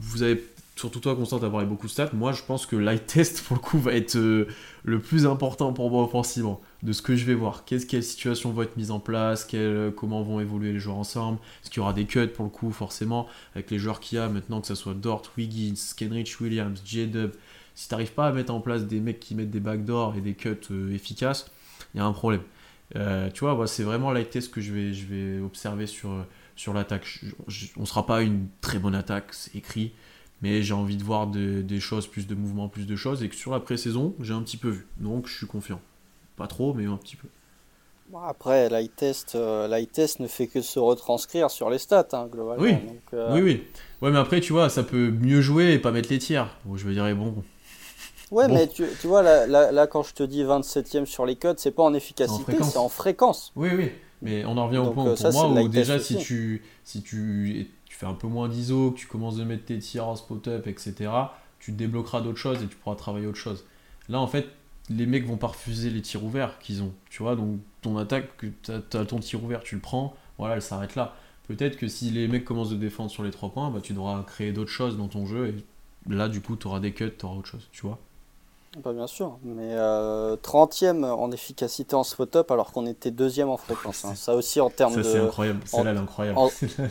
[0.00, 0.44] vous avez
[0.76, 2.10] surtout toi, Constant, t'as parlé beaucoup de stats.
[2.12, 4.46] Moi, je pense que light test, pour le coup, va être euh,
[4.84, 6.60] le plus important pour moi offensivement.
[6.82, 7.64] De ce que je vais voir.
[7.64, 9.48] Qu'est-ce, quelles situations vont être mises en place?
[9.54, 11.40] Euh, Comment vont évoluer les joueurs ensemble?
[11.62, 14.20] Est-ce qu'il y aura des cuts, pour le coup, forcément, avec les joueurs qu'il y
[14.20, 17.32] a maintenant, que ce soit Dort, Wiggins, Kenrich Williams, J-Dub?
[17.74, 20.34] Si t'arrives pas à mettre en place des mecs qui mettent des backdoors et des
[20.34, 21.50] cuts euh, efficaces,
[21.94, 22.42] il y a un problème.
[22.94, 26.24] tu vois, c'est vraiment light test que je vais, je vais observer sur,
[26.72, 27.20] l'attaque.
[27.76, 29.92] on sera pas une très bonne attaque, c'est écrit
[30.42, 33.34] mais j'ai envie de voir des choses, plus de mouvements, plus de choses, et que
[33.34, 34.86] sur la pré-saison, j'ai un petit peu vu.
[34.98, 35.80] Donc je suis confiant.
[36.38, 37.26] Pas trop, mais un petit peu.
[38.24, 42.62] après, l'eye test, euh, test ne fait que se retranscrire sur les stats, hein, globalement.
[42.62, 42.76] Oui.
[43.12, 43.64] Euh, oui, oui.
[44.00, 46.56] Ouais, mais après, tu vois, ça peut mieux jouer et pas mettre les tiers.
[46.74, 47.42] je me dirais, bon.
[48.30, 51.58] Ouais, mais tu, tu vois, là, là, quand je te dis 27ème sur les codes,
[51.58, 53.52] c'est pas en efficacité, c'est en fréquence.
[53.56, 53.90] Oui, oui.
[54.22, 57.70] Mais on en revient au point euh, pour moi où déjà, si tu, si tu
[57.88, 61.10] fais un peu moins d'ISO, que tu commences à mettre tes tirs en spot-up, etc.,
[61.58, 63.64] tu te débloqueras d'autres choses et tu pourras travailler autre chose.
[64.08, 64.46] Là, en fait,
[64.90, 68.28] les mecs vont pas refuser les tirs ouverts qu'ils ont, tu vois, donc ton attaque,
[68.38, 71.14] tu as, ton tir ouvert, tu le prends, voilà, elle s'arrête là.
[71.46, 74.22] Peut-être que si les mecs commencent de défendre sur les trois points, bah, tu devras
[74.22, 75.54] créer d'autres choses dans ton jeu et
[76.12, 77.98] là, du coup, tu auras des cuts, tu auras autre chose, tu vois.
[78.82, 83.56] Pas bien sûr, mais 30e euh, en efficacité en spot-up alors qu'on était deuxième en
[83.56, 84.04] fréquence.
[84.04, 84.12] Hein.
[84.16, 85.02] Ça aussi en termes de.
[85.02, 86.38] c'est incroyable, c'est là incroyable.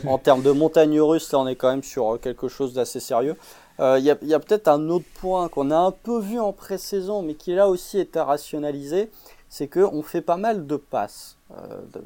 [0.07, 2.99] En, termes de montagne russe, là on est quand même sur euh, quelque chose d'assez
[2.99, 3.35] sérieux.
[3.79, 7.21] Euh, il y a, peut-être un autre point qu'on a un peu vu en pré-saison,
[7.21, 9.11] mais qui là aussi est à rationaliser,
[9.49, 11.37] c'est qu'on fait pas mal de passes.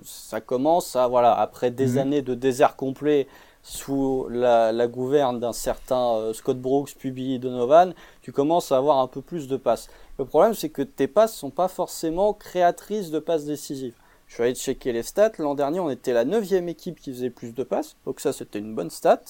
[0.04, 1.98] ça commence à, voilà, après des mhm.
[1.98, 3.28] années de désert complet,
[3.64, 9.08] sous la, gouverne d'un certain euh, Scott Brooks, Pubi Donovan, tu commences à avoir un
[9.08, 9.90] peu plus de passes.
[10.18, 13.94] Le problème, c'est que tes passes sont pas forcément créatrices de passes décisives.
[14.28, 15.34] Je suis allé checker les stats.
[15.40, 17.98] L'an dernier, on était la neuvième équipe qui faisait plus de passes.
[18.06, 19.22] Donc ça, c'était une bonne stat.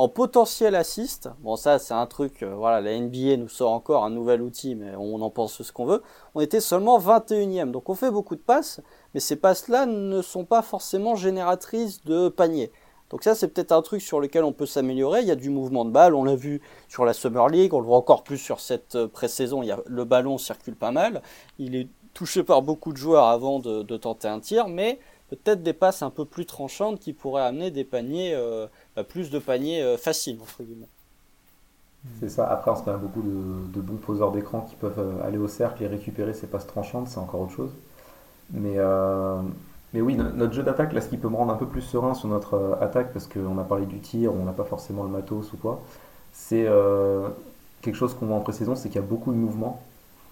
[0.00, 4.02] En potentiel assist, bon ça c'est un truc, euh, voilà, la NBA nous sort encore
[4.02, 6.02] un nouvel outil, mais on en pense ce qu'on veut.
[6.34, 8.80] On était seulement 21e, donc on fait beaucoup de passes,
[9.12, 12.72] mais ces passes-là ne sont pas forcément génératrices de paniers.
[13.10, 15.20] Donc ça, c'est peut-être un truc sur lequel on peut s'améliorer.
[15.20, 17.80] Il y a du mouvement de balle, on l'a vu sur la Summer League, on
[17.80, 19.60] le voit encore plus sur cette euh, pré-saison.
[19.84, 21.20] Le ballon circule pas mal,
[21.58, 24.98] il est touché par beaucoup de joueurs avant de, tenter un tir, mais
[25.36, 28.66] peut-être des passes un peu plus tranchantes qui pourraient amener des paniers, euh,
[28.96, 30.88] bah, plus de paniers euh, faciles entre guillemets.
[32.18, 32.46] C'est ça.
[32.46, 36.32] Après, on se beaucoup de, bons poseurs d'écran qui peuvent aller au cercle et récupérer
[36.32, 37.72] ces passes tranchantes, c'est encore autre chose.
[38.52, 38.78] Mais
[39.92, 42.14] mais oui, notre jeu d'attaque, là, ce qui peut me rendre un peu plus serein
[42.14, 45.08] sur notre euh, attaque, parce qu'on a parlé du tir, on n'a pas forcément le
[45.08, 45.80] matos ou quoi,
[46.32, 47.28] c'est euh,
[47.82, 49.82] quelque chose qu'on voit en pré-saison, c'est qu'il y a beaucoup de mouvements,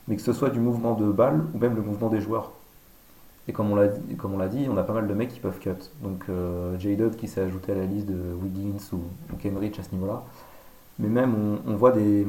[0.06, 2.52] mais que ce soit du mouvement de balle ou même le mouvement des joueurs.
[3.48, 5.70] Et comme on l'a dit, on a pas mal de mecs qui peuvent cut.
[6.02, 6.96] Donc euh, J.
[7.16, 9.00] qui s'est ajouté à la liste de Wiggins ou,
[9.38, 10.22] Kenrich à ce niveau-là.
[10.98, 12.26] Mais même on, voit des,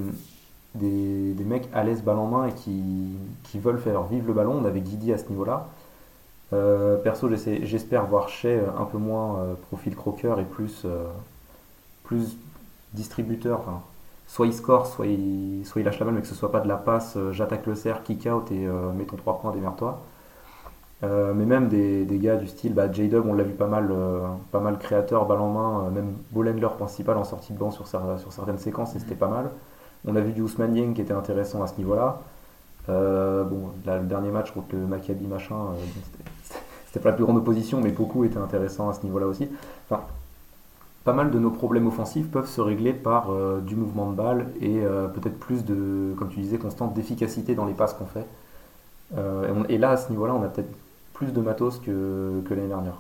[0.76, 2.82] des, mecs à l'aise balle en main et qui,
[3.44, 4.60] qui veulent faire vivre le ballon.
[4.62, 5.68] On avait Guidi à ce niveau-là.
[6.52, 7.30] Euh, perso,
[7.64, 11.06] j'espère voir Shea un peu moins euh, profil croqueur et plus, euh,
[12.04, 12.38] plus
[12.94, 13.62] distributeur.
[14.28, 16.62] soit il score, soit il, soit il lâche la balle, mais que ce soit pas
[16.62, 20.00] de la passe, j'attaque le cerf, kick out et mets ton 3 points, démerde-toi.
[21.02, 23.90] Mais même des, gars du style bah, J-Dub, on l'a vu pas mal,
[24.52, 28.34] pas mal créateur, balle en main, même ball principal en sortie de banc sur, sur
[28.34, 29.50] certaines séquences et c'était pas mal.
[30.06, 32.20] On a vu du Ousmane Yang qui était intéressant à ce niveau-là.
[32.88, 35.56] bon, le dernier match contre le Maccabi machin,
[36.88, 39.48] c'était pas la plus grande opposition, mais beaucoup étaient intéressants à ce niveau-là aussi.
[39.90, 40.04] Enfin,
[41.04, 44.48] pas mal de nos problèmes offensifs peuvent se régler par euh, du mouvement de balle
[44.62, 48.26] et euh, peut-être plus de, comme tu disais, constante d'efficacité dans les passes qu'on fait.
[49.18, 50.70] Euh, et là, à ce niveau-là, on a peut-être
[51.20, 52.98] plus de matos que, que l'année dernière.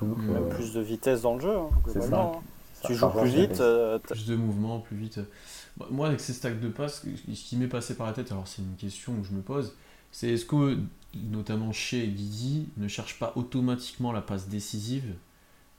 [0.00, 2.40] Donc, euh, Plus de vitesse dans le jeu, hein, hein.
[2.80, 3.60] ça Tu joues charge plus vite.
[3.60, 5.20] euh, plus de mouvements, plus vite.
[5.90, 8.62] Moi, avec ces stacks de passes, ce qui m'est passé par la tête, alors c'est
[8.62, 9.76] une question que je me pose,
[10.10, 10.78] c'est est-ce que,
[11.30, 15.14] notamment chez Guidi, ne cherche pas automatiquement la passe décisive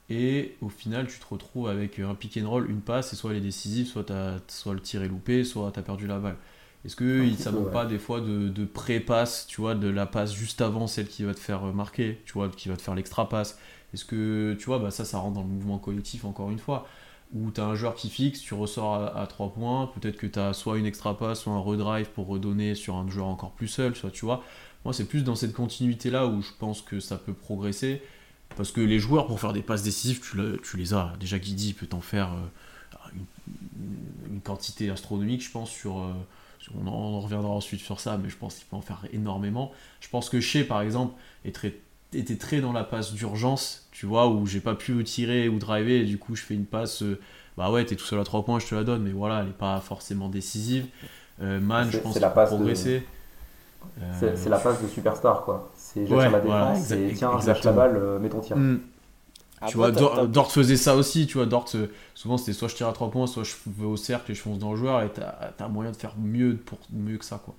[0.08, 3.30] et au final, tu te retrouves avec un pick and roll, une passe, et soit
[3.30, 4.04] elle est décisive, soit,
[4.48, 6.36] soit le tir est loupé, soit tu as perdu la balle.
[6.84, 7.72] Est-ce peu, manque ouais.
[7.72, 11.22] pas des fois de, de pré-passe, tu vois, de la passe juste avant celle qui
[11.24, 13.58] va te faire marquer, tu vois, qui va te faire l'extra passe?
[13.94, 16.86] Est-ce que, tu vois, bah ça, ça rentre dans le mouvement collectif encore une fois
[17.34, 20.38] où tu as un joueur qui fixe, tu ressors à, 3 points, peut-être que tu
[20.38, 23.68] as soit une extra passe, soit un redrive pour redonner sur un joueur encore plus
[23.68, 24.44] seul, soit tu vois.
[24.84, 28.02] Moi, c'est plus dans cette continuité-là où je pense que ça peut progresser.
[28.56, 31.14] Parce que les joueurs, pour faire des passes décisives, tu, le- tu les as.
[31.20, 32.68] Déjà, Guidi peut t'en faire euh,
[33.14, 35.98] une, une quantité astronomique, je pense, sur.
[36.00, 36.41] euh, sur-
[36.74, 39.04] on, en, on en reviendra ensuite sur ça, mais je pense qu'il peut en faire
[39.12, 39.72] énormément.
[40.00, 41.74] Je pense que Shea, par exemple, est très
[42.14, 46.02] était très dans la passe d'urgence, tu vois, où j'ai pas pu tirer ou driver,
[46.02, 47.18] et du coup je fais une passe, euh,
[47.56, 49.48] bah ouais, t'es tout seul à 3 points, je te la donne, mais voilà, elle
[49.48, 50.86] est pas forcément décisive.
[51.40, 53.06] Euh, Man, je pense c'est qu'il passe de- progresser.
[54.20, 55.70] c'est Euh, la passe de superstar, quoi.
[55.74, 58.28] C'est j'attire Ouais, la voilà, défense et exact- tiens, je lâche la balle, euh, mets
[58.28, 58.56] ton tir.
[58.58, 58.78] hmm.
[59.62, 62.36] Après, tu vois, t'as- Dort, t'as- Dort faisait ça aussi, tu vois, Dort, euh, souvent
[62.38, 64.58] c'était soit je tire à 3 points, soit je vais au cercle et je fonce
[64.58, 67.54] dans le joueur, et t'as as moyen de faire mieux, pour, mieux que ça, quoi.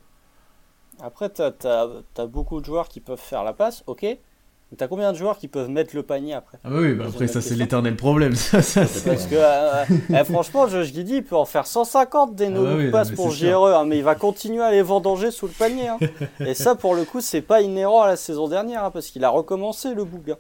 [1.02, 4.04] Après, tu as, beaucoup de joueurs qui peuvent faire la passe, ok.
[4.04, 6.58] Mais t'as combien de joueurs qui peuvent mettre le panier après?
[6.64, 9.86] Ah bah oui, bah après ça c'est l'éternel problème, ça, ça, c'est- Parce que, euh,
[10.10, 12.92] eh, franchement, Josh Guidi, il peut en faire 150 des Ah no bah oui, non,
[12.92, 13.32] passes pour.
[13.32, 15.90] JRE, hein, mais il va continuer à les vendanger sous le panier.
[15.90, 16.00] hein.
[16.46, 19.24] Et ça, pour le coup, c'est pas inhérent à la saison dernière, hein, parce qu'il
[19.24, 20.38] a recommencé le bouga.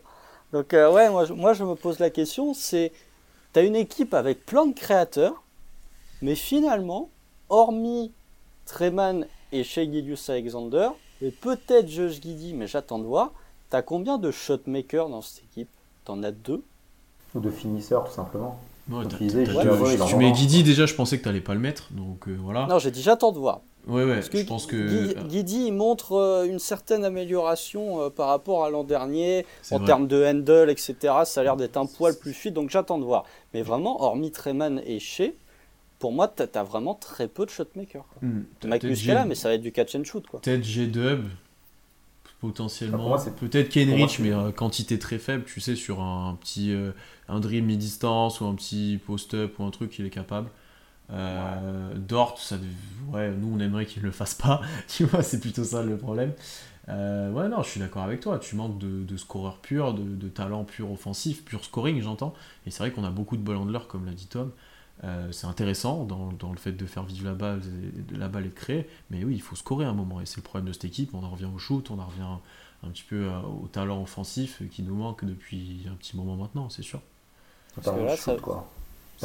[0.53, 2.93] Donc, euh, ouais, moi je, moi, je me pose la question c'est
[3.51, 5.43] t'as une équipe avec plein de créateurs,
[6.21, 7.09] mais finalement,
[7.49, 8.11] hormis
[8.65, 10.89] Treman et Shea Gilius Alexander,
[11.21, 13.31] et peut-être Josh Guidi, mais j'attends de voir,
[13.69, 15.69] t'as combien de shotmakers dans cette équipe?
[16.05, 16.63] T'en as deux?
[17.35, 18.59] Ou de finisseur, tout simplement.
[18.89, 20.31] Ouais, t'as- tu ouais, tu mets.
[20.31, 22.67] Guidi déjà, je pensais que t'allais pas le mettre, donc euh, voilà.
[22.67, 23.61] Non, j'ai dit j'attends de voir.
[23.86, 24.75] Ouais, ouais, Parce que je pense que.
[24.75, 29.77] Gui- Guidi, il montre euh, une certaine amélioration euh, par rapport à l'an dernier, en
[29.77, 29.86] vrai.
[29.88, 30.95] termes de handle, etc.
[31.25, 33.25] Ça a l'air d'être un poil plus fluide, donc j'attends de voir.
[33.53, 35.34] Mais vraiment, hormis Treman et Shea,
[35.99, 38.05] pour moi, t'as as vraiment très peu de shotmakers.
[38.61, 40.39] t'as Mike Muscala, G- mais ça va être du catch and shoot, quoi.
[40.41, 41.25] Peut-être G-Dub,
[42.41, 43.17] potentiellement.
[43.39, 46.91] Peut-être Kenrich, mais euh, quantité très faible, tu sais, sur un, petit euh,
[47.29, 50.49] un drill mi-distance ou un petit post-up ou un truc, il est capable.
[51.11, 52.55] Euh, Dort, ça,
[53.11, 56.33] ouais, nous on aimerait qu'il le fasse pas, tu vois, c'est plutôt ça le problème.
[56.89, 60.03] Euh, ouais, non, je suis d'accord avec toi, tu manques de, de scoreur pur, de,
[60.03, 62.33] de talent pur offensif, pur scoring, j'entends.
[62.65, 64.51] Et c'est vrai qu'on a beaucoup de ball handlers, comme l'a dit Tom.
[65.03, 68.27] Euh, c'est intéressant dans, dans le fait de faire vivre la balle, et- de la
[68.29, 70.43] balle et de créer, mais oui, il faut scorer à un moment, et c'est le
[70.43, 71.13] problème de cette équipe.
[71.13, 72.23] On en revient au shoot, on en revient
[72.83, 76.69] un petit peu euh, au talent offensif qui nous manque depuis un petit moment maintenant,
[76.69, 77.01] c'est sûr.
[77.77, 78.69] Notamment que là, shoot, ça- quoi.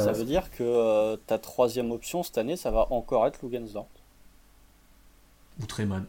[0.05, 3.87] Ça veut dire que euh, ta troisième option cette année, ça va encore être Lugensdorf.
[5.61, 6.05] Ou Treman.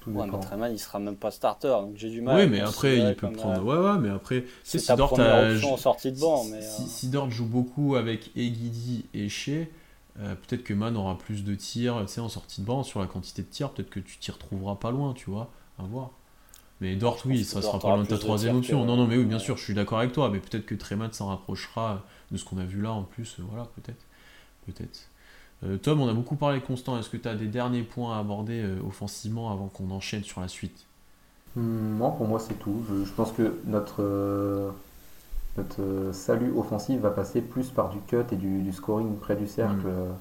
[0.00, 0.40] tout Ouais, mais.
[0.40, 2.36] Treman, il sera même pas starter, donc j'ai du mal.
[2.36, 3.60] Oui, mais après, il peut prendre.
[3.60, 6.60] euh, Ouais, ouais, mais après, C'est si ta Dort option en sortie de banc, mais.
[6.60, 9.66] Si, euh, si Dort joue beaucoup avec Egidi et Shea,
[10.20, 13.00] euh, peut-être que Man aura plus de tirs, tu sais, en sortie de banc, sur
[13.00, 16.10] la quantité de tirs, peut-être que tu t'y retrouveras pas loin, tu vois, à voir.
[16.80, 18.82] Mais Dort, oui, ça sera pas loin de ta troisième option.
[18.82, 19.42] que- Non, non, mais oui, bien ouais.
[19.42, 22.04] sûr, je suis d'accord avec toi, mais peut-être que Treman s'en rapprochera
[22.34, 24.06] de ce qu'on a vu là en plus, euh, voilà, peut-être.
[24.66, 25.10] Peut-être.
[25.64, 28.20] Euh, Tom, on a beaucoup parlé Constant, est-ce que tu as des derniers points à
[28.20, 30.88] aborder euh, offensivement avant qu'on enchaîne sur la suite?
[31.56, 32.84] Hmm, Non, pour moi c'est tout.
[32.88, 34.70] Je, je pense que notre, euh,
[35.56, 39.36] notre euh, salut offensif va passer plus par du cut et du, du scoring près
[39.36, 39.88] du cercle, Mm.
[39.88, 40.12] euh,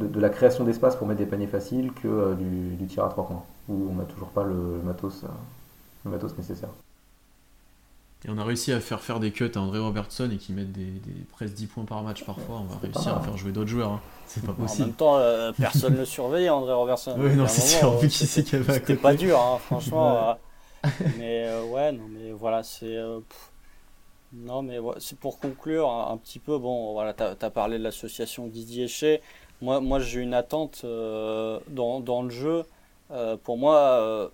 [0.00, 3.04] de, de la création d'espace pour mettre des paniers faciles que euh, du, du tir
[3.04, 5.24] à trois points, où on n'a toujours pas le, le matos,
[6.04, 6.70] le matos nécessaire.
[8.24, 10.70] Et on a réussi à faire faire des cuts à André Robertson et qui mettent
[10.72, 12.60] des, des presque 10 points par match parfois.
[12.60, 13.24] On va réussir à mal.
[13.24, 13.90] faire jouer d'autres joueurs.
[13.92, 14.00] hein.
[14.26, 14.86] C'est pas En possible.
[14.88, 17.14] même temps, euh, personne ne surveillait, André Robertson.
[17.18, 17.98] Oui, non, c'est moment, sûr.
[17.98, 20.28] Vu qui c'est qu'il C'était pas dur, hein, franchement.
[20.30, 20.34] euh,
[21.18, 22.96] mais euh, ouais, non, mais voilà, c'est.
[24.32, 26.58] non, mais ouais, c'est pour conclure un, un petit peu.
[26.58, 29.20] Bon, voilà, t'as as parlé de l'association Didier Chez.
[29.60, 32.64] Moi, moi j'ai une attente dans, dans le jeu.
[33.44, 34.30] Pour moi,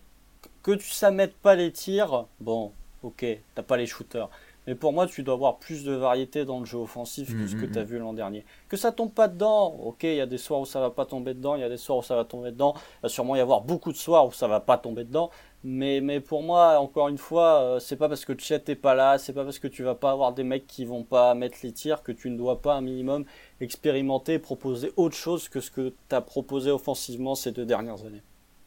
[0.63, 2.73] que tu ne mette pas les tirs, bon,
[3.03, 3.25] ok,
[3.55, 4.29] t'as pas les shooters.
[4.69, 7.55] Mais pour moi, tu dois avoir plus de variété dans le jeu offensif que ce
[7.55, 8.45] que Mm, mm, tu as vu l'an dernier.
[8.69, 11.07] Que ça tombe pas dedans, ok, il y a des soirs où ça va pas
[11.07, 12.75] tomber dedans, il y a des soirs où ça va tomber dedans.
[12.77, 15.31] Il va sûrement y avoir beaucoup de soirs où ça va pas tomber dedans.
[15.65, 18.95] Mais, mais pour moi, encore une fois, euh, c'est pas parce que Chet est pas
[18.95, 21.57] là, c'est pas parce que tu vas pas avoir des mecs qui vont pas mettre
[21.63, 23.25] les tirs que tu ne dois pas un minimum
[23.63, 28.23] expérimenter, proposer autre chose que ce que tu as proposé offensivement ces deux dernières années.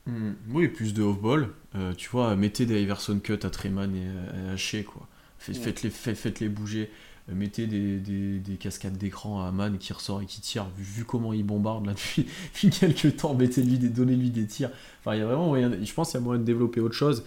[0.07, 1.49] Hmm, Oui, plus de off-ball.
[1.75, 4.07] Euh, tu vois, mettez des Iverson cut à Treman et
[4.49, 5.07] à Haché, quoi.
[5.37, 5.61] Faites, Ouais.
[5.63, 6.89] faites-les, faites- faites-les bouger.
[7.29, 10.67] Euh, Mettez des, des- des cascades d'écran à Man qui ressort et qui tire.
[10.75, 14.71] Vu, vu comment il bombarde là depuis, depuis quelques temps, mettez-lui des, donnez-lui des tirs.
[15.01, 15.71] Enfin, il y a vraiment moyen.
[15.83, 17.23] Je pense qu'il y a moyen de développer autre chose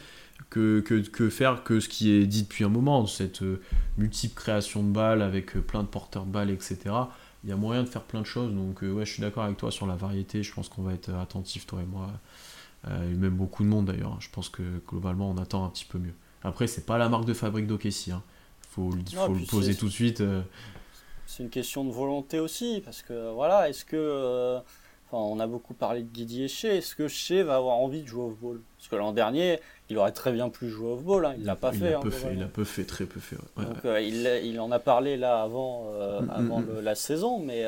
[0.51, 3.61] que, que, que faire que ce qui est dit depuis un moment, cette euh,
[3.99, 6.77] multiple création de balles avec euh, plein de porteurs de balles, etc.
[7.45, 8.53] Il y a moyen de faire plein de choses.
[8.53, 10.43] Donc, euh, ouais, je suis d'accord avec toi sur la variété.
[10.43, 12.11] Je pense qu'on va être euh, attentif, toi et moi.
[12.89, 14.17] Euh, et même beaucoup de monde d'ailleurs.
[14.21, 16.15] Je pense que globalement on attend un petit peu mieux.
[16.43, 18.13] Après, c'est pas la marque de fabrique d'Okessi.
[18.13, 18.23] Hein.
[18.71, 20.21] Faut, le- Non, faut le poser tout de suite.
[20.21, 20.43] euh.
[21.27, 23.97] C'est une question de volonté aussi, parce que voilà, est-ce que.
[23.97, 24.59] euh,
[25.07, 26.75] enfin, on a beaucoup parlé de Guidi Shea.
[26.77, 29.59] Est-ce que Shea va avoir envie de jouer off-ball Parce que l'an dernier,
[29.89, 31.95] il aurait très bien pu jouer off-ball, hein, il l'a pas il fait.
[31.95, 32.19] a hein, peu fait.
[32.19, 32.41] globalement.
[32.43, 33.37] Il a peu fait, très peu fait.
[33.37, 33.43] ouais.
[33.57, 36.81] Ouais, Donc euh, il, il en a parlé là avant, euh, Mm, avant mm, le-
[36.83, 37.65] la saison, mais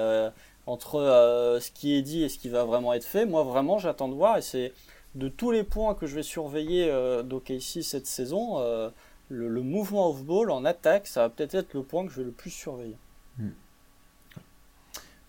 [0.67, 4.09] entre ce qui est dit et ce qui va vraiment être fait, moi vraiment j'attends
[4.09, 4.73] de voir et c'est
[5.17, 7.23] de tous les points que je vais surveiller euh,
[7.59, 8.91] cette saison, euh,
[9.29, 12.31] le, mouvement off-ball en attaque, ça va peut-être être le point que je vais le
[12.31, 12.97] plus surveiller.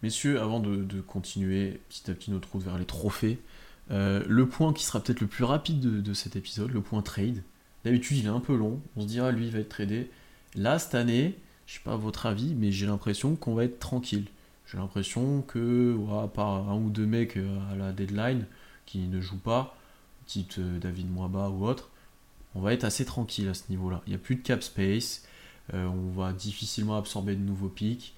[0.03, 3.39] Messieurs, avant de, continuer petit à petit notre route vers les trophées,
[3.89, 7.41] euh, le point qui sera peut-être le plus rapide de, cet épisode, le point trade.
[7.83, 8.81] D'habitude, il est un peu long.
[8.97, 10.11] On se dira, lui, il va être tradé.
[10.55, 11.35] Là, cette année,
[11.65, 14.25] je sais pas votre avis, mais j'ai l'impression qu'on va être tranquille.
[14.69, 18.45] J'ai l'impression que, à part un ou deux mecs euh, à la deadline
[18.85, 19.76] qui ne jouent pas,
[20.27, 21.89] type euh, David Moaba ou autre,
[22.55, 24.01] on va être assez tranquille à ce niveau-là.
[24.05, 25.23] Il n'y a plus de cap space.
[25.73, 28.13] euh, on va difficilement absorber de nouveaux pics.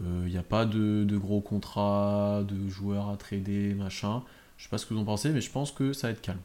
[0.00, 4.22] Il n'y a pas de, gros contrats, de joueurs à trader, machin.
[4.56, 6.22] Je sais pas ce que vous en pensez, mais je pense que ça va être
[6.22, 6.40] calme.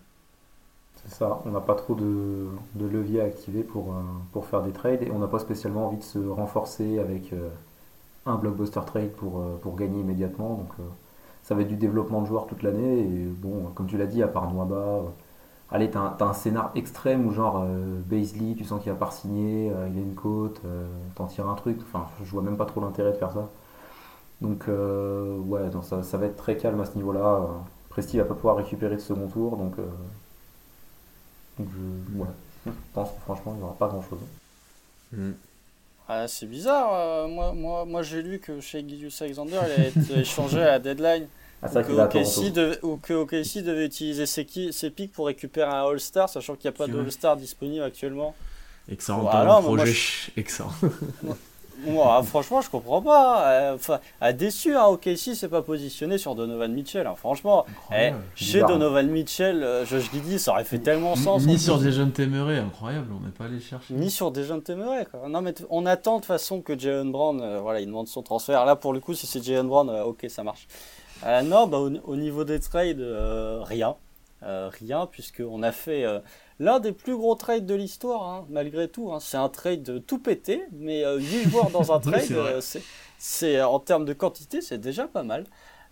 [0.95, 2.47] C'est ça, on n'a pas trop de,
[2.79, 4.01] levier à activer pour, euh,
[4.31, 7.49] pour faire des trades et on n'a pas spécialement envie de se renforcer avec euh,
[8.25, 10.67] un blockbuster trade pour, euh, pour gagner immédiatement.
[10.79, 10.83] Euh,
[11.47, 14.21] ça va être du développement de joueurs toute l'année et bon, comme tu l'as dit,
[14.21, 15.01] à part Noaba, euh,
[15.71, 19.11] allez, t'as un, un scénar extrême où genre euh, Baisley, tu sens qu'il va pas
[19.11, 22.57] signer, euh, il a une côte, euh, t'en tires un truc, enfin je vois même
[22.57, 23.49] pas trop l'intérêt de faire ça.
[24.41, 25.61] Donc euh, ouais,
[26.03, 27.47] ça, va être très calme à ce niveau-là.
[27.89, 29.75] Presti va pas pouvoir récupérer de second tour, donc,
[31.59, 32.23] donc je,
[32.65, 34.19] je pense que franchement il n'y aura pas grand-chose.
[36.09, 39.87] Ah, c'est bizarre, euh, moi, moi, moi j'ai lu que chez Gideus Alexander il allait
[39.95, 41.27] être échangé à la deadline.
[41.61, 45.25] Ah, Ou que OKC devait, ou que OKC devait utiliser ses, qui- ses pics pour
[45.25, 47.01] récupérer un All-Star, sachant qu'il n'y a pas de vrai.
[47.03, 48.35] All-Star disponible actuellement.
[48.89, 49.99] Et que ça Ouais, rentre dans alors, le mais moi, projet.
[50.37, 50.67] Et que ça-
[51.85, 53.47] Moi, franchement, je comprends pas.
[53.51, 57.05] Euh, Enfin, à déçu, hein, OKC s'est pas positionné sur Donovan Mitchell.
[57.05, 57.13] hein.
[57.15, 57.65] Franchement,
[57.95, 58.61] eh, chez.
[58.61, 61.43] Donovan Mitchell, euh, Josh Giddy, ça aurait fait tellement sens.
[61.43, 61.63] en Ni plus.
[61.63, 63.93] sur des jeunes téméraires, incroyable, on n'est pas allé chercher.
[63.93, 65.09] Ni sur des jeunes téméraires.
[65.11, 65.29] Quoi.
[65.29, 68.23] Non, mais on attend de toute façon que Jalen Brown, euh, voilà, il demande son
[68.23, 68.65] transfert.
[68.65, 70.67] Là, pour le coup, si c'est Jalen Brown, euh, ok, ça marche.
[71.25, 73.95] Euh, non, bah, au, au niveau des trades, euh, rien.
[74.43, 76.19] Euh, rien, puisqu'on a fait euh,
[76.59, 79.11] l'un des plus gros trades de l'histoire, hein, malgré tout.
[79.11, 79.19] hein.
[79.19, 82.85] C'est un trade tout pété, mais 8 joueurs dans un trade, c'est euh, c'est,
[83.17, 85.45] c'est, en termes de quantité, c'est déjà pas mal.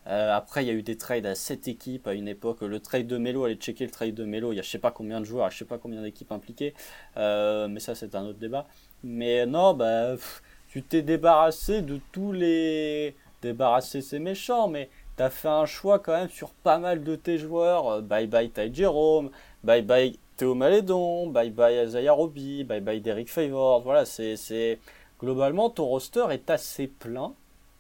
[0.08, 2.62] Euh, après, il y a eu des trades à 7 équipes à une époque.
[2.62, 4.52] Le trade de Melo, allez checker le trade de Melo.
[4.54, 6.74] Il y a je sais pas combien de joueurs, je sais pas combien d'équipes impliquées.
[7.18, 8.68] Euh, mais ça, c'est un autre débat.
[9.04, 13.16] Mais non, bah, pff, tu t'es débarrassé de tous les.
[13.42, 17.16] Débarrassé, c'est méchant, mais tu as fait un choix quand même sur pas mal de
[17.16, 17.88] tes joueurs.
[17.90, 19.30] Euh, Bye bye Ty Jerome,
[19.64, 23.82] bye bye Théo Malédon, bye bye Isaiah Roby, bye bye Derek Favors.
[23.82, 24.80] Voilà, c'est.
[25.22, 27.34] Globalement, ton roster est assez plein,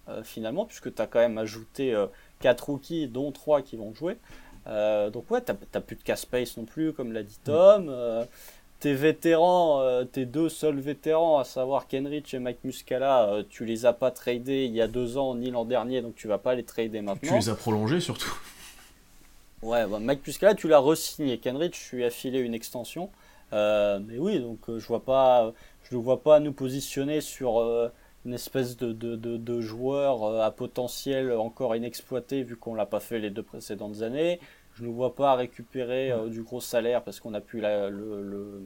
[0.07, 1.93] euh, finalement, puisque tu as quand même ajouté
[2.39, 4.17] 4 rookies, dont 3 qui vont jouer.
[4.67, 7.87] Euh, donc ouais, t'as plus de cash space non plus, comme l'a dit Tom.
[7.89, 8.23] Euh,
[8.79, 13.65] tes vétérans, euh, tes deux seuls vétérans, à savoir Kenrich et Mike Muscala, euh, tu
[13.65, 16.37] les as pas tradés il y a deux ans ni l'an dernier, donc tu vas
[16.37, 17.35] pas les trader Tu maintenant.
[17.35, 18.33] les as prolongés surtout.
[19.65, 21.39] Ouais, bah, Mike Muscala, tu l'as re-signé.
[21.39, 23.09] Kenrich, je lui ai affilé une extension.
[23.53, 25.53] Euh, mais oui, donc euh, je vois pas,
[25.89, 27.89] je ne vois pas nous positionner sur euh,
[28.25, 32.85] une espèce de, de, de, de joueur euh, à potentiel encore inexploité vu qu'on l'a
[32.85, 34.39] pas fait les deux précédentes années.
[34.75, 38.61] Je ne vois pas récupérer du gros salaire parce qu'on a plus la, le, le-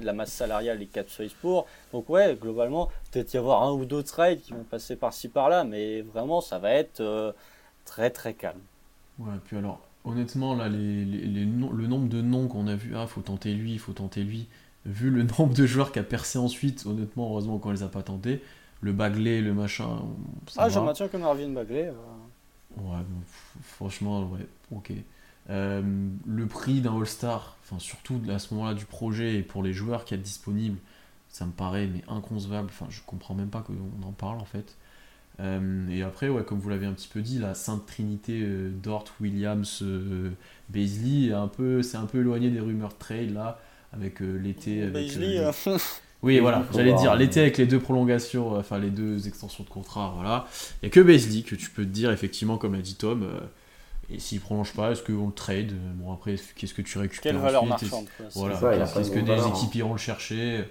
[0.00, 1.66] la masse salariale et cap space pour.
[1.92, 5.64] Donc ouais, globalement, peut-être y avoir un ou deux trades qui vont passer par-ci par-là,
[5.64, 7.32] mais vraiment, ça va être euh,
[7.84, 8.60] très très calme.
[9.18, 12.74] Ouais, puis alors, honnêtement, là, les, les- les noms- le nombre de noms qu'on a
[12.76, 14.48] vu, ah, faut tenter lui, faut tenter lui.
[14.86, 18.02] vu le nombre de joueurs qui a percé ensuite, honnêtement, heureusement qu'on les a pas
[18.02, 18.42] tentés,
[18.80, 20.00] le Bagley, le machin.
[20.56, 21.88] Ah, j'en maintiens que Marvin Bagley.
[21.88, 21.92] euh,
[22.76, 23.22] Ouais, bon,
[23.62, 24.92] franchement, ouais, ok.
[25.50, 25.82] Euh,
[26.26, 30.04] le prix d'un All-Star, enfin surtout à ce moment-là du projet et pour les joueurs
[30.04, 30.78] qui est disponibles,
[31.30, 32.68] ça me paraît mais inconcevable.
[32.70, 34.76] Enfin, je comprends même pas qu'on en parle en fait.
[35.40, 38.70] Euh, et après, ouais, comme vous l'avez un petit peu dit, la sainte trinité euh,
[38.70, 40.30] Dort, Williams, euh,
[40.68, 43.60] Beasley, est un peu, c'est un peu éloigné des rumeurs de trade là,
[43.92, 44.86] avec euh, l'été.
[44.88, 45.40] Beasley,
[46.22, 49.28] oui, voilà, faut j'allais voir, dire l'été avec les deux prolongations, euh, enfin les deux
[49.28, 50.46] extensions de contrat, voilà.
[50.82, 53.22] Il n'y a que Beasley que tu peux te dire, effectivement, comme l'a dit Tom.
[53.22, 53.38] euh,
[54.10, 55.72] et s'il prolonge pas, est-ce qu'on le trade?
[55.96, 58.06] Bon, après, qu'est-ce que tu récupères quelle valeur marchande.
[58.34, 59.52] Voilà, est-ce que des valeur, hein.
[59.54, 60.64] équipes iront le chercher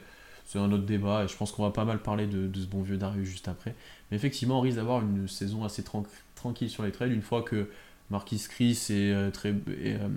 [0.45, 2.65] C'est un autre débat, et je pense qu'on va pas mal parler de, de ce
[2.65, 3.75] bon vieux Darius juste après.
[4.11, 6.05] Mais effectivement, on risque d'avoir une saison assez tran-
[6.35, 7.69] tranquille sur les trades une fois que
[8.09, 10.09] Marquis Chris et, euh, Tre- et, euh,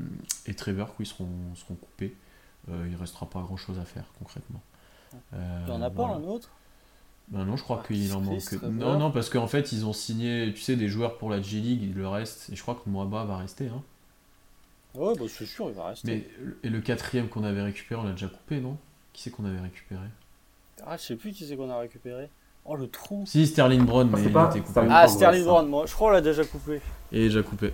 [0.47, 2.15] et Trevor oui, seront, seront coupés.
[2.71, 4.63] Euh, il restera pas grand chose à faire concrètement.
[5.33, 6.51] Il y en a pas un autre?
[7.29, 8.45] Ben non, je crois qu'il en manque.
[8.45, 8.71] Trevor.
[8.73, 11.95] Non, non, parce qu'en fait, ils ont signé, tu sais, des joueurs pour la G-League,
[11.97, 13.69] le reste, et je crois que Moaba va rester.
[13.69, 13.83] Hein.
[14.95, 16.13] Ouais, bah, c'est sûr, il va rester.
[16.13, 16.29] Mais
[16.63, 18.77] et le quatrième qu'on avait récupéré, on l'a déjà coupé, non?
[19.13, 20.07] Qui c'est qu'on avait récupéré?
[20.83, 22.29] Ah, je sais plus qui c'est qu'on a récupéré.
[22.65, 23.25] Oh, le trou.
[23.27, 24.71] Si, Sterling Brown, mais il pas a été coupé.
[24.71, 25.45] Sterling Ah, Brown, Sterling.
[25.45, 26.81] Brown, moi, je crois qu'on l'a déjà coupé.
[27.13, 27.73] Et déjà coupé.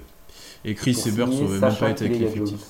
[0.65, 2.61] Et Chris signer n'avaient même pas été avec l'effectif.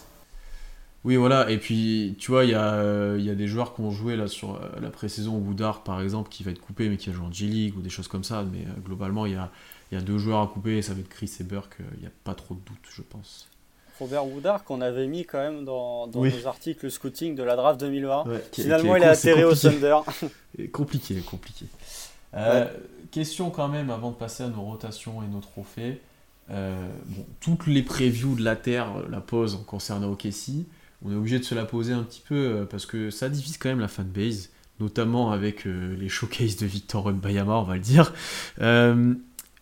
[1.04, 3.74] Oui, voilà, et puis tu vois, il y, a, euh, il y a des joueurs
[3.74, 6.88] qui ont joué là sur euh, la pré-saison, Woodard par exemple, qui va être coupé,
[6.88, 8.42] mais qui a joué en G-League ou des choses comme ça.
[8.42, 9.52] Mais euh, globalement, il y a,
[9.92, 11.76] il y a deux joueurs à couper, et ça va être Chris et Burke.
[11.80, 13.48] euh, Il n'y a pas trop de doute, je pense.
[13.98, 16.32] Robert Woodard, qu'on avait mis quand même dans, dans Oui.
[16.38, 18.24] nos articles scouting de la draft 2020.
[18.52, 19.54] Qui- Finalement, qui il est atterri au.
[19.54, 19.98] Thunder.
[20.72, 21.66] Compliqué, compliqué.
[22.34, 22.66] Euh,
[23.10, 26.00] Question quand même avant de passer à nos rotations et nos trophées.
[26.50, 26.74] Euh,
[27.06, 30.66] bon, toutes les previews de la Terre euh, la posent concernant OKC.
[31.04, 33.68] On est obligé de se la poser un petit peu parce que ça divise quand
[33.68, 38.12] même la fanbase, notamment avec euh, les showcases de Victor Wembanyama, on va le dire.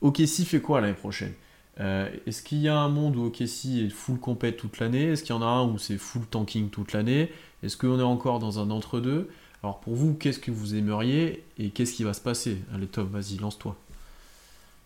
[0.02, 1.32] OKC fait quoi l'année prochaine?
[1.80, 5.04] Euh, Est-ce qu'il y a un monde où OKC est full compète toute l'année?
[5.04, 7.32] Est-ce qu'il y en a un où c'est full tanking toute l'année?
[7.62, 9.28] Est-ce qu'on est encore dans un entre-deux?
[9.62, 12.58] Alors pour vous, qu'est-ce que vous aimeriez et qu'est-ce qui va se passer?
[12.74, 13.74] Allez Tom, vas-y, lance-toi.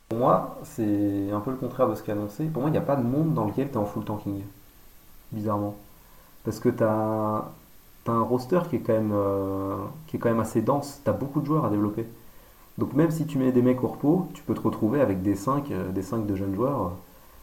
[0.08, 2.44] Pour moi, c'est un peu le contraire de ce qu'a annoncé.
[2.46, 4.40] Pour moi, il n'y a pas de monde dans lequel tu es en full tanking.
[5.32, 5.76] Bizarrement.
[6.44, 7.44] Parce que tu as,
[8.06, 9.76] un roster qui est, quand même, euh,
[10.06, 11.00] qui est quand même assez dense.
[11.04, 12.06] Tu as beaucoup de joueurs à développer.
[12.78, 15.34] Donc même si tu mets des mecs au repos, tu peux te retrouver avec des
[15.34, 16.92] 5 des cinq de jeunes joueurs.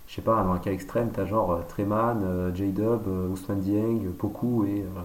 [0.07, 3.27] Je sais pas, dans un cas extrême, tu as genre euh, Treman, euh, J-Dub, euh,
[3.29, 5.01] Ousmane Dieng, Poku et euh,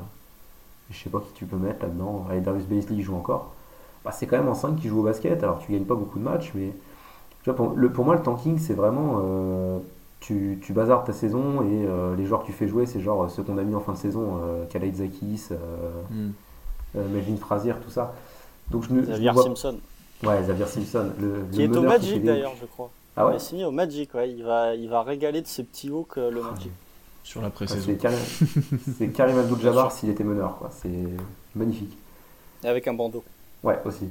[0.90, 2.26] je sais pas qui tu peux mettre là-dedans.
[2.30, 3.52] Allez, Darius Beasley il joue encore.
[4.04, 5.42] Bah, c'est quand même en 5 qui joue au basket.
[5.42, 6.72] Alors tu gagnes pas beaucoup de matchs, mais
[7.42, 9.20] tu vois, pour, le, pour moi, le tanking, c'est vraiment.
[9.24, 9.78] euh,
[10.20, 13.30] tu, tu bazardes ta saison et euh, les joueurs que tu fais jouer, c'est genre
[13.30, 15.56] ceux qu'on a mis en fin de saison euh, Khaled Zakis, euh,
[16.10, 16.30] Hmm.
[16.96, 18.14] euh, Melvin Frazier, tout ça.
[18.70, 19.02] Donc je ne.
[19.02, 19.78] je ne Xavier vois- Simpson.
[20.22, 21.10] Ouais, Xavier Simpson.
[21.18, 22.90] Le, Qui le est au meneur qui fait Magic d'ailleurs, je crois.
[23.16, 24.30] Ah ouais Il est signé au Magic, ouais.
[24.30, 26.72] Il va, il va régaler de ses petits hooks euh, le Magic.
[27.22, 27.82] Sur la pré-saison.
[27.86, 28.18] C'est Karim,
[28.98, 30.70] c'est Karim Abdul-Jabbar s'il était meneur, quoi.
[30.72, 30.88] C'est
[31.54, 31.96] magnifique.
[32.64, 33.22] Et avec un bandeau.
[33.62, 34.08] Ouais, aussi.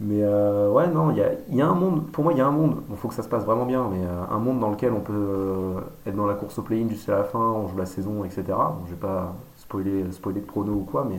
[0.00, 2.38] Mais euh, ouais, non, il y a, il y a un monde, pour moi, il
[2.38, 4.38] y a un monde, il faut que ça se passe vraiment bien, mais euh, un
[4.38, 7.40] monde dans lequel on peut euh, être dans la course au play-in jusqu'à la fin,
[7.40, 8.44] on joue la saison, etc.
[8.46, 11.18] Bon, je vais pas spoiler, spoiler de prono ou quoi, mais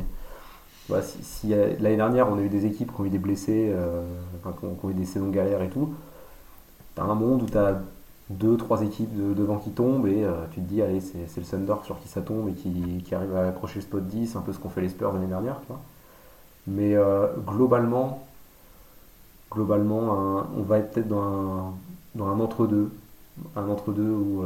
[0.90, 3.72] voilà, si, euh, l'année dernière, on a eu des équipes qui ont eu des blessés,
[3.72, 4.02] euh,
[4.42, 5.94] qui, ont, eu des saisons galères et tout,
[6.96, 7.76] t'as un monde où t'as
[8.32, 11.46] deux, trois équipes de- devant qui tombent et euh, tu te dis, allez, c'est le
[11.46, 14.52] Thunder sur qui ça tombe et qui, arrive à accrocher le spot 10, un peu
[14.52, 15.62] ce qu'ont fait les Spurs l'année dernière.
[16.68, 16.96] Mais
[17.48, 18.24] globalement,
[19.52, 21.74] globalement, on va être peut-être dans
[22.20, 22.92] un, entre-deux.
[23.56, 24.44] Un entre-deux où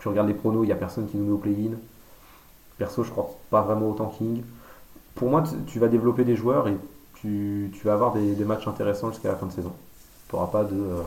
[0.00, 1.76] tu regardes les pronos, il n'y a personne qui nous met au play-in.
[2.78, 4.42] Perso, je crois pas vraiment au tanking.
[5.16, 6.76] Pour moi, tu, vas développer des joueurs et
[7.14, 9.72] tu, vas avoir des, matchs intéressants jusqu'à la fin de saison.
[10.28, 11.02] Tu n'auras pas de, euh,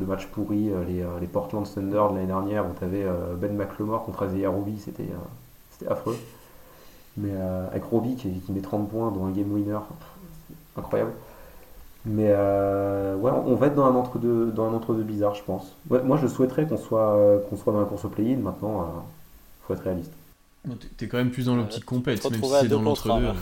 [0.00, 0.70] de matchs pourris.
[0.70, 4.26] euh, Les, euh, les Portland Thunder de l'année dernière où tu avais Ben McLemore contre
[4.26, 5.08] Isaiah Roby, c'était
[5.88, 6.16] affreux.
[7.16, 7.30] Mais
[7.70, 9.78] avec Roby qui, met 30 points dans un game winner,
[10.76, 11.12] incroyable.
[12.06, 15.76] Mais ouais, on va être dans un entre-deux, entre-deux bizarre, je pense.
[15.88, 17.16] Moi, je souhaiterais qu'on soit,
[17.48, 18.38] qu'on soit dans la course au play-in.
[18.38, 18.84] Maintenant, euh,
[19.66, 20.12] faut être réaliste.
[20.96, 23.26] T'es- quand même plus dans l'optique compète, te même si c'est dans l'entre-deux.
[23.26, 23.32] euh.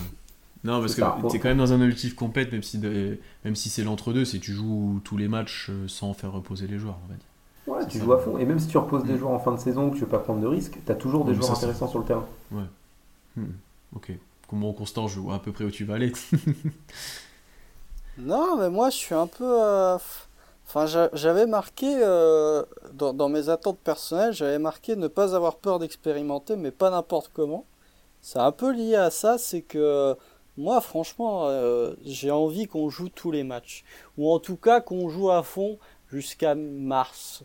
[0.64, 3.68] Non, parce que t'es quand même dans un objectif compète, même si, de- même si
[3.68, 7.09] c'est l'entre-deux, c'est tu joues tous les matchs euh, sans faire reposer les joueurs, on
[7.09, 7.25] va dire.
[7.66, 8.05] Ouais, tu ça.
[8.05, 8.39] joues à fond.
[8.39, 9.18] Et même si tu reposes des Mm.
[9.18, 11.25] joueurs en fin de saison, que tu veux pas prendre de risques, tu as toujours
[11.25, 12.27] des Mm, joueurs ça, intéressants sur le terrain.
[13.37, 13.45] Hmm,
[13.95, 14.12] Ok.
[14.49, 16.12] Comment Constant, je vois à peu près où tu vas aller.
[18.18, 19.45] Non, mais moi, je suis un peu.
[19.45, 19.97] euh,
[20.73, 22.62] Enfin, j'a- j'avais marqué, euh,
[22.95, 27.31] dans, dans mes attentes personnelles, j'avais marqué ne pas avoir peur d'expérimenter, mais pas n'importe
[27.35, 27.66] comment.
[28.23, 30.16] C'est un peu lié à ça, c'est que
[30.57, 33.85] moi, franchement, euh, j'ai envie qu'on joue tous les matchs.
[34.18, 35.79] Ou en tout cas qu'on joue à fond
[36.11, 37.45] jusqu'à mars.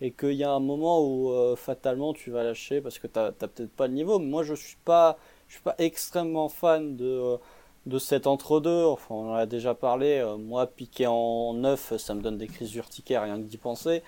[0.00, 3.32] Et qu'il y a un moment où euh, fatalement tu vas lâcher parce que t'as
[3.32, 4.18] peut-être pas le niveau.
[4.18, 5.18] Mais moi, je suis pas,
[5.48, 7.38] je suis pas extrêmement fan de,
[7.86, 8.84] de cet entre-deux.
[8.84, 10.18] Enfin, on en a déjà parlé.
[10.18, 14.02] Euh, moi, piquer en neuf, ça me donne des crises urticaires rien que d'y penser.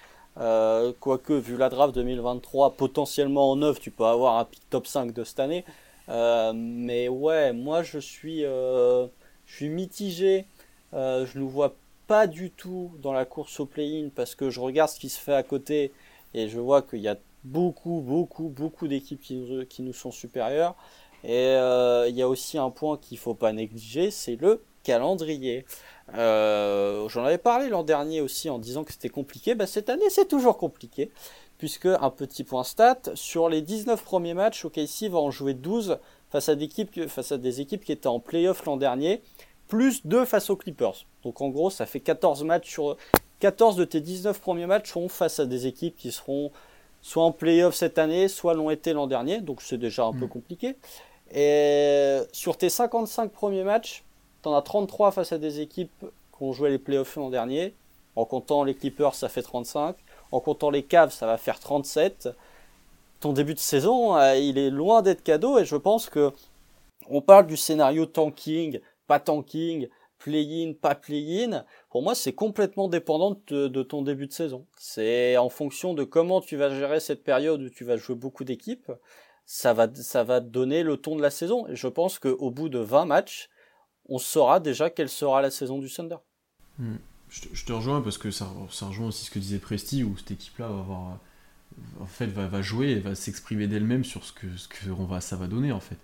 [1.01, 5.12] quoique, vu la draft 2023, potentiellement en neuf, tu peux avoir un pick top 5
[5.12, 5.64] de cette année.
[6.09, 9.07] Euh, mais ouais, moi je suis, euh,
[9.47, 10.47] je suis mitigé.
[10.95, 11.74] Euh, je ne vois
[12.07, 15.18] pas du tout dans la course au play-in parce que je regarde ce qui se
[15.20, 15.93] fait à côté
[16.35, 20.74] et je vois qu'il y a beaucoup, beaucoup, beaucoup d'équipes qui, qui, nous sont supérieures.
[21.25, 21.55] Et
[22.09, 25.64] il y a aussi un point qu'il ne faut pas négliger, c'est le calendrier.
[26.12, 29.55] J'en avais parlé l'an dernier aussi en disant que c'était compliqué.
[29.55, 31.11] Bah, cette année, c'est toujours compliqué
[31.59, 35.99] puisque un petit point stat, sur les 19 premiers matchs, OKC va en jouer 12
[36.31, 39.23] face à, des équipes, face à des équipes qui étaient en playoff l'an dernier,
[39.69, 41.07] plus 2 face aux Clippers.
[41.23, 42.97] Donc en gros, ça fait 14 matchs sur
[43.41, 46.51] 14 de tes 19 premiers matchs seront face à des équipes qui seront
[47.07, 50.25] soit en playoff cette année, soit l'ont été l'an dernier, donc c'est déjà un peu
[50.25, 50.29] mm.
[50.29, 50.75] compliqué.
[51.33, 54.03] Et sur tes 55 premiers matchs,
[54.43, 57.77] tu en as 33 face à des équipes qui ont joué les playoffs l'an dernier.
[58.17, 59.95] En comptant les Clippers, ça fait 35.
[60.33, 62.31] En comptant les caves, ça va faire 37.
[63.21, 66.33] Ton début de saison, euh, il est loin d'être cadeau et je pense que
[67.09, 69.89] on parle du scénario tanking, pas tanking,
[70.19, 71.64] play-in, pas play-in.
[71.91, 74.67] Pour moi, c'est complètement dépendant de, ton début de saison.
[74.77, 78.45] C'est en fonction de comment tu vas gérer cette période où tu vas jouer beaucoup
[78.45, 78.91] d'équipes.
[79.45, 81.67] Ça va, ça va donner le ton de la saison.
[81.69, 83.49] Et je pense qu'au bout de 20 matchs,
[84.09, 86.17] on saura déjà quelle sera la saison du Thunder.
[86.79, 86.97] Hmm
[87.31, 88.47] je te, rejoins parce que ça,
[88.83, 91.19] rejoint aussi ce que disait Presti, où cette équipe-là va avoir,
[92.01, 95.21] en fait, va, jouer et va s'exprimer d'elle-même sur ce que, ce que on va,
[95.21, 95.99] ça va donner en fait.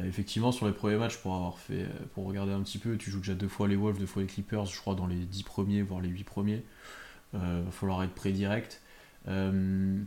[0.00, 3.10] Euh, effectivement, sur les premiers matchs, pour avoir fait, pour regarder un petit peu, tu
[3.10, 5.42] joues déjà deux fois les Wolves, deux fois les Clippers, je crois dans les dix
[5.42, 6.64] premiers, voire les huit premiers.
[7.32, 8.80] Il euh, va falloir être prêt direct.
[9.28, 9.98] Euh,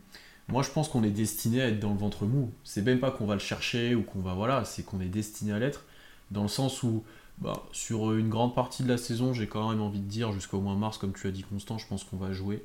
[0.49, 2.51] moi, je pense qu'on est destiné à être dans le ventre mou.
[2.63, 5.53] C'est même pas qu'on va le chercher ou qu'on va voilà, c'est qu'on est destiné
[5.53, 5.85] à l'être,
[6.31, 7.03] dans le sens où
[7.39, 10.59] bah, sur une grande partie de la saison, j'ai quand même envie de dire jusqu'au
[10.59, 12.63] mois mars, comme tu as dit Constant, je pense qu'on va jouer.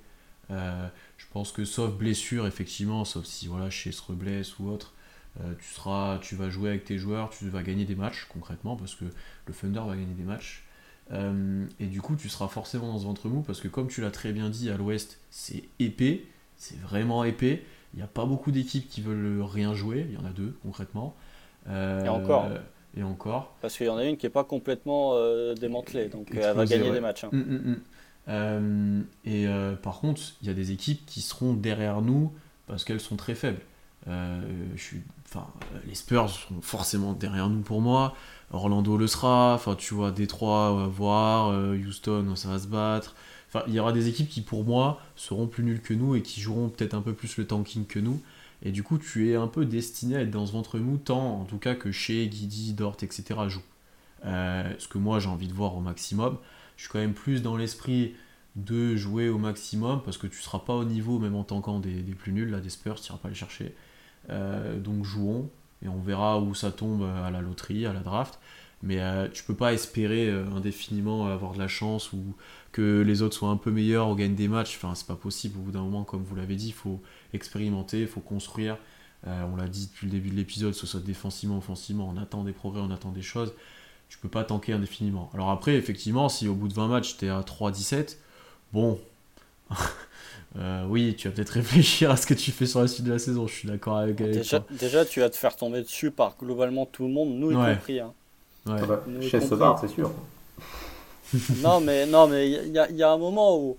[0.50, 4.97] Euh, je pense que sauf blessure, effectivement, sauf si voilà, chez se ou autre, euh,
[5.58, 8.94] tu, seras, tu vas jouer avec tes joueurs, tu vas gagner des matchs concrètement, parce
[8.94, 9.04] que
[9.46, 10.64] le Thunder va gagner des matchs.
[11.12, 14.00] Euh, et du coup, tu seras forcément dans ce ventre mou, parce que comme tu
[14.00, 16.24] l'as très bien dit, à l'ouest, c'est épais,
[16.56, 17.62] c'est vraiment épais.
[17.94, 20.56] Il n'y a pas beaucoup d'équipes qui veulent rien jouer, il y en a deux
[20.62, 21.16] concrètement.
[21.68, 22.48] et encore
[22.96, 23.54] et encore.
[23.60, 26.64] Parce qu'il y en a une qui n'est pas complètement euh, démantelée, donc elle va
[26.64, 27.24] gagner des matchs.
[27.24, 27.30] Hein.
[27.32, 27.80] Hum, hum.
[28.28, 32.32] Euh, et euh, par contre, il y a des équipes qui seront derrière nous
[32.66, 33.60] parce qu'elles sont très faibles.
[34.08, 35.46] Je suis, enfin,
[35.86, 38.14] les Spurs sont forcément derrière nous pour moi.
[38.50, 39.54] Orlando le sera.
[39.54, 41.74] Enfin, tu vois, Détroit, on va voir.
[41.74, 43.14] Houston, ça va se battre.
[43.48, 46.22] Enfin, il y aura des équipes qui, pour moi, seront plus nulles que nous et
[46.22, 48.20] qui joueront peut-être un peu plus le tanking que nous.
[48.62, 51.40] Et du coup, tu es un peu destiné à être dans ce ventre mou, tant
[51.40, 53.22] en tout cas que chez Guidi, Dort, etc.
[53.48, 53.62] jouent.
[54.24, 56.38] Euh, ce que moi j'ai envie de voir au maximum.
[56.76, 58.14] Je suis quand même plus dans l'esprit
[58.56, 62.02] de jouer au maximum parce que tu seras pas au niveau, même en tant des,
[62.02, 63.74] des plus nuls, là, des Spurs, tu iras pas les chercher.
[64.30, 65.48] Euh, donc jouons
[65.82, 68.38] et on verra où ça tombe à la loterie, à la draft.
[68.82, 72.36] Mais euh, tu peux pas espérer indéfiniment avoir de la chance ou
[72.72, 74.76] que les autres soient un peu meilleurs ou gagnent des matchs.
[74.76, 75.58] Enfin, c'est pas possible.
[75.58, 77.00] Au bout d'un moment, comme vous l'avez dit, il faut
[77.32, 78.76] expérimenter, il faut construire.
[79.26, 82.44] Euh, on l'a dit depuis le début de l'épisode, ce soit défensivement, offensivement, on attend
[82.44, 83.52] des progrès, on attend des choses.
[84.08, 85.30] Tu peux pas tanker indéfiniment.
[85.34, 88.16] Alors après, effectivement, si au bout de 20 matchs, tu es à 3-17,
[88.72, 88.98] bon,
[90.56, 93.12] euh, oui, tu vas peut-être réfléchir à ce que tu fais sur la suite de
[93.12, 93.46] la saison.
[93.46, 97.04] Je suis d'accord avec, déjà, déjà, tu vas te faire tomber dessus par globalement tout
[97.04, 98.00] le monde, nous y compris.
[98.00, 98.14] Hein.
[98.66, 98.86] Ouais.
[98.86, 100.10] Bah, chez c'est sûr.
[101.62, 103.76] non, mais non, mais il y, y, a un moment où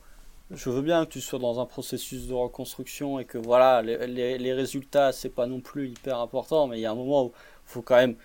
[0.51, 4.07] je veux bien que tu sois dans un processus de reconstruction et que voilà, les,
[4.07, 7.26] les, les résultats, c'est pas non plus hyper important, mais il y a un moment
[7.26, 8.15] où il faut quand même,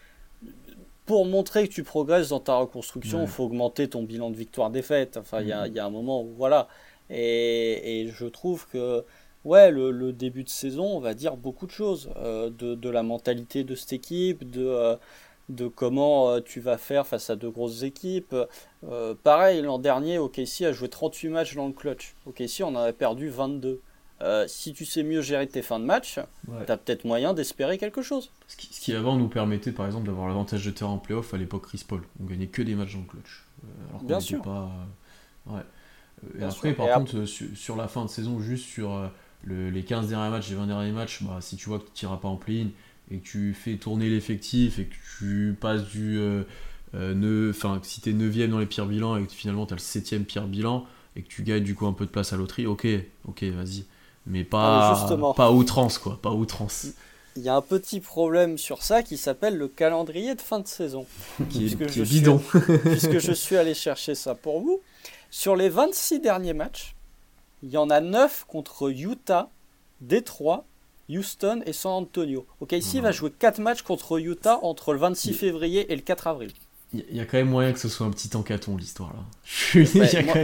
[1.06, 5.16] pour montrer que tu progresses dans ta reconstruction, il faut augmenter ton bilan de victoire-défaite.
[5.18, 5.74] Enfin, il y, a, mm.
[5.74, 6.68] y, a un moment où voilà.
[7.14, 9.04] Et, et je trouve que,
[9.44, 12.10] ouais, le, le, début de saison, on va dire beaucoup de choses.
[12.16, 14.66] Euh, de, de, la mentalité de cette équipe, de.
[14.66, 14.96] Euh,
[15.50, 18.34] de comment euh, tu vas faire face à de grosses équipes.
[19.22, 22.14] Pareil, l'an dernier, OKC a joué 38 matchs dans le clutch.
[22.24, 23.82] OKC on en a perdu 22.
[24.22, 26.20] Euh, si tu sais mieux gérer tes fins de match,
[26.66, 28.30] tu as peut-être moyen d'espérer quelque chose.
[28.46, 31.66] Ce qui, avant nous permettait par exemple d'avoir l'avantage de terrain en playoff à l'époque
[31.66, 32.02] Chris Paul.
[32.22, 33.44] On gagnait que des matchs dans le clutch.
[33.90, 34.40] alors Bien sûr.
[34.42, 34.70] Pas...
[35.46, 35.60] Ouais.
[36.38, 39.10] Et après, par contre, sur, la fin de saison, juste sur
[39.46, 42.16] les 15 derniers matchs, les 20 derniers matchs, bah, si tu vois que tu n'iras
[42.18, 42.68] pas en play-in,
[43.10, 46.18] et que tu fais tourner l'effectif et que tu passes du.
[46.18, 46.42] Euh,
[46.94, 50.24] euh, enfin, si t'es 9ème dans les pires bilans et que finalement t'as le 7ème
[50.24, 50.86] pire bilan
[51.16, 52.86] et que tu gagnes du coup un peu de place à loterie, ok,
[53.28, 53.84] ok, vas-y.
[54.26, 56.86] Mais pas, Ah, pas outrance, quoi, pas outrance.
[57.36, 60.66] Il y a un petit problème sur ça qui s'appelle le calendrier de fin de
[60.68, 61.04] saison.
[61.50, 62.40] Qui est, Puisque qui je est suis- bidon.
[62.84, 64.80] puisque je suis allé chercher ça pour vous.
[65.36, 66.94] Sur les 26 derniers matchs,
[67.64, 69.50] il y en a 9 contre Utah,
[70.00, 70.64] Détroit,
[71.10, 72.46] Houston et San Antonio.
[72.60, 76.02] Ok, ici, il va jouer 4 matchs contre Utah entre le 26 février et le
[76.02, 76.52] 4 avril.
[76.92, 79.24] Il y a quand même moyen que ce soit un petit encaton l'histoire là.
[79.44, 79.88] Suis-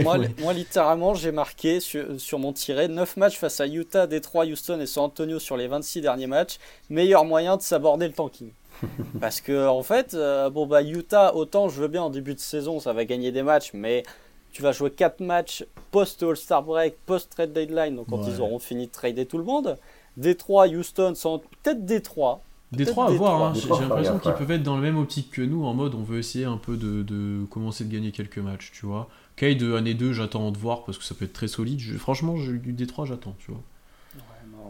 [0.05, 4.43] Ouais, moi, littéralement, j'ai marqué sur, sur mon tiré 9 matchs face à Utah, Détroit,
[4.45, 6.57] Houston et San Antonio sur les 26 derniers matchs.
[6.89, 8.51] Meilleur moyen de s'aborder le tanking.
[9.21, 12.41] Parce que, en fait, euh, bon, bah, Utah, autant je veux bien en début de
[12.41, 14.03] saison, ça va gagner des matchs, mais
[14.51, 18.31] tu vas jouer 4 matchs post-All-Star Break, post-trade deadline, donc quand Ouais.
[18.33, 19.77] ils auront fini de trader tout le monde.
[20.17, 22.41] Détroit, Houston, San- peut-être Détroit.
[22.71, 23.53] Détroit à voir, hein.
[23.53, 26.19] J'ai l'impression qu'ils peuvent être dans la même optique que nous, en mode on veut
[26.19, 29.09] essayer un peu de, de commencer de gagner quelques matchs, tu vois.
[29.35, 31.79] Cade de année 2, j'attends de voir parce que ça peut être très solide.
[31.79, 33.61] Je- franchement, je- du Détroit, j'attends, tu vois.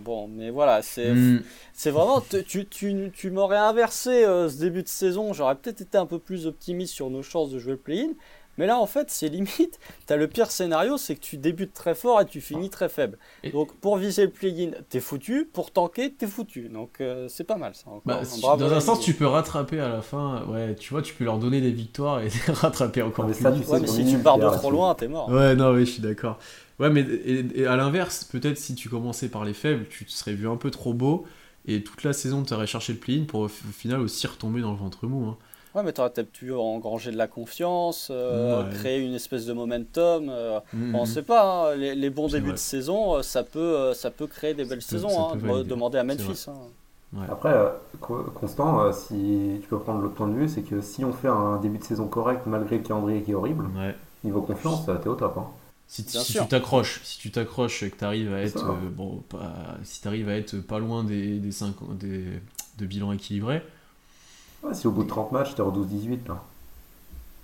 [0.03, 1.41] Bon, mais voilà, c'est Hmm.
[1.73, 5.82] C'est vraiment, tu, tu, tu, tu m'aurais inversé euh, ce début de saison, j'aurais peut-être
[5.82, 8.09] été un peu plus optimiste sur nos chances de jouer le play-in.
[8.58, 9.80] Mais là, en fait, c'est limite.
[10.06, 13.18] T'as le pire scénario, c'est que tu débutes très fort et tu finis très faible.
[13.43, 15.45] Et- Donc, pour viser le play-in, t'es foutu.
[15.52, 16.70] Pour tanker, t'es foutu.
[16.70, 17.89] Donc, euh, c'est pas mal ça.
[17.89, 18.02] encore.
[18.06, 20.45] Bah, si- Bravo, dans un sens, tu peux rattraper à la fin.
[20.47, 23.43] Ouais, tu vois, tu peux leur donner des victoires et les rattraper encore Mais plus
[23.43, 25.30] ça, tu Ouais, mais si tu pars de trop loin, t'es mort.
[25.30, 26.39] Ouais, non, oui, je suis d'accord.
[26.80, 30.12] Ouais, mais et, et à l'inverse, peut-être si tu commençais par les faibles, tu te
[30.12, 31.26] serais vu un peu trop beau
[31.68, 34.72] et toute la saison, tu aurais cherché le play-in pour au final aussi retomber dans
[34.72, 35.26] le ventre mou.
[35.28, 35.38] hein.
[35.74, 38.74] Ouais, mais t'aurais peut-être pu engranger de la confiance, euh, Ouais.
[38.76, 40.28] créer une espèce de momentum.
[40.30, 40.95] euh, Mhm.
[40.95, 42.53] On sait pas, hein, les, les bons débuts vrai.
[42.53, 45.09] de saison, euh, ça peut, ça peut créer des belles Ça saisons.
[45.30, 45.30] hein.
[45.34, 45.69] peut Dem- valider.
[45.69, 46.45] Demandez à Memphis.
[46.49, 46.53] hein.
[47.30, 47.53] Après,
[47.99, 51.28] Co- Constant, si tu peux prendre l'autre point de vue, c'est que si on fait
[51.28, 53.95] un début de saison correct malgré le calendrier qui est horrible, Ouais.
[54.24, 55.38] niveau confiance, t'es au top.
[55.38, 55.47] Hein.
[55.88, 59.22] Si, si tu t'accroches, si tu t'accroches et que tu arrives à être euh, bon,
[59.28, 59.51] pas,
[59.84, 62.24] si t'arrives à être pas loin des, des, cinq- des
[62.78, 63.61] de bilan équilibré,
[64.64, 66.41] Ouais, si au bout de 30 matchs, t'es en 12-18, là.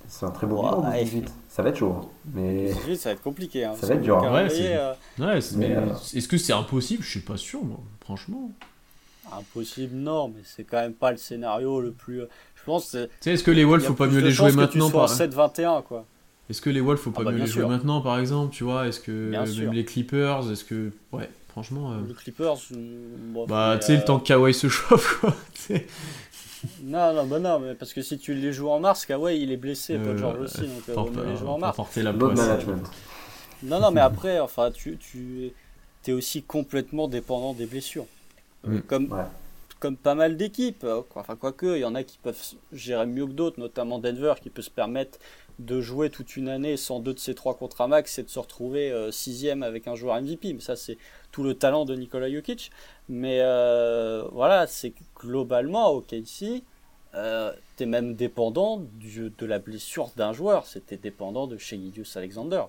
[0.07, 1.03] C'est un très beau bilan, ouais.
[1.03, 1.25] 12-18.
[1.49, 1.95] Ça va être chaud.
[2.01, 2.07] hein.
[2.33, 3.65] Mais ça va être compliqué.
[3.65, 4.33] hein, Ça va être dur, hein.
[4.33, 7.03] Ouais, c'est- euh, ouais, c'est- Mais, mais euh, est-ce que c'est impossible?
[7.03, 8.51] Je suis pas sûr, moi, franchement.
[9.37, 12.21] impossible, non, mais c'est quand même pas le scénario le plus.
[12.55, 14.51] Je pense que c'est- Tu sais, est-ce que les Wolves, faut pas mieux les jouer
[14.53, 15.01] maintenant par...
[15.03, 16.05] en 7-21, quoi.
[16.49, 18.63] Est-ce que les Wolves, faut pas Ah bah, mieux les jouer maintenant, par exemple Tu
[18.63, 19.73] vois, est-ce que Bien même sûr.
[19.73, 20.93] les Clippers, est-ce que.
[21.11, 21.91] Ouais, franchement.
[21.91, 22.55] euh, Le Clippers.
[22.71, 25.35] bon, Bah, tu sais, le temps que Kawhi se chauffe, quoi.
[26.83, 29.51] Non, non, bah non, mais parce que si tu les joues en mars, Kawhi il
[29.51, 31.59] est blessé, Euh, Paul George aussi, donc euh, Fort- vaut mieux les jouer en euh,
[31.59, 31.75] mars.
[31.75, 32.37] porter la poisse.
[32.37, 32.89] management.
[33.63, 35.51] Non, non, mais après, enfin, tu, tu
[36.07, 38.05] es aussi complètement dépendant des blessures.
[38.67, 38.81] Euh, Mm.
[38.83, 39.23] Comme, Ouais.
[39.79, 40.83] comme pas mal d'équipes.
[40.83, 41.21] euh, quoi.
[41.21, 42.37] Enfin, quoique, il y en a qui peuvent
[42.73, 45.19] gérer mieux que d'autres, notamment Denver, qui peut se permettre
[45.59, 48.39] de jouer toute une année sans deux de ses trois contrats max et de se
[48.39, 50.53] retrouver euh, sixième avec un joueur MVP.
[50.53, 50.97] Mais ça, c'est
[51.31, 52.71] tout le talent de Nikola Jokic.
[53.09, 56.63] Mais euh, voilà, c'est globalement, au KC,
[57.15, 60.67] euh, tu es même dépendant de la blessure d'un joueur.
[60.67, 61.77] C'était dépendant de Shea
[62.15, 62.63] Alexander.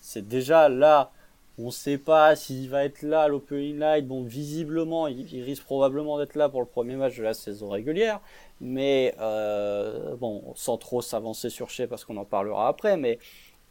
[0.00, 1.12] C'est déjà là,
[1.58, 4.06] on ne sait pas s'il va être là à l'Opening Night.
[4.06, 8.20] Bon, visiblement, il risque probablement d'être là pour le premier match de la saison régulière.
[8.60, 12.96] Mais euh, bon, sans trop s'avancer sur Shea parce qu'on en parlera après.
[12.96, 13.18] Mais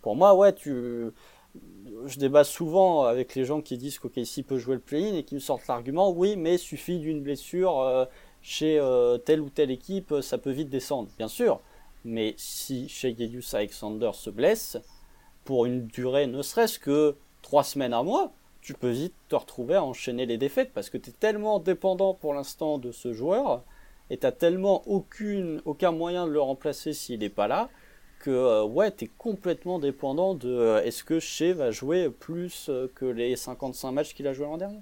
[0.01, 1.11] pour moi, ouais, tu.
[2.05, 5.35] Je débat souvent avec les gens qui disent qu'OKC peut jouer le play-in et qui
[5.35, 8.05] me sortent l'argument oui, mais suffit d'une blessure euh,
[8.41, 11.09] chez euh, telle ou telle équipe, ça peut vite descendre.
[11.17, 11.59] Bien sûr,
[12.05, 14.77] mais si chez Gedius Alexander se blesse,
[15.43, 18.31] pour une durée ne serait-ce que trois semaines à mois,
[18.61, 22.13] tu peux vite te retrouver à enchaîner les défaites parce que tu es tellement dépendant
[22.13, 23.63] pour l'instant de ce joueur
[24.09, 27.69] et tu tellement aucune, aucun moyen de le remplacer s'il n'est pas là
[28.19, 32.67] que euh, ouais, tu es complètement dépendant de euh, est-ce que Shea va jouer plus
[32.69, 34.81] euh, que les 55 matchs qu'il a joué l'an dernier?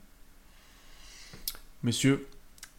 [1.83, 2.27] Messieurs,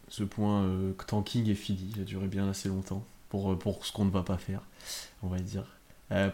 [0.08, 1.92] ce point euh, tanking est fini.
[1.94, 4.62] Il a duré bien assez longtemps pour, pour ce qu'on ne va pas faire,
[5.22, 5.64] on va dire.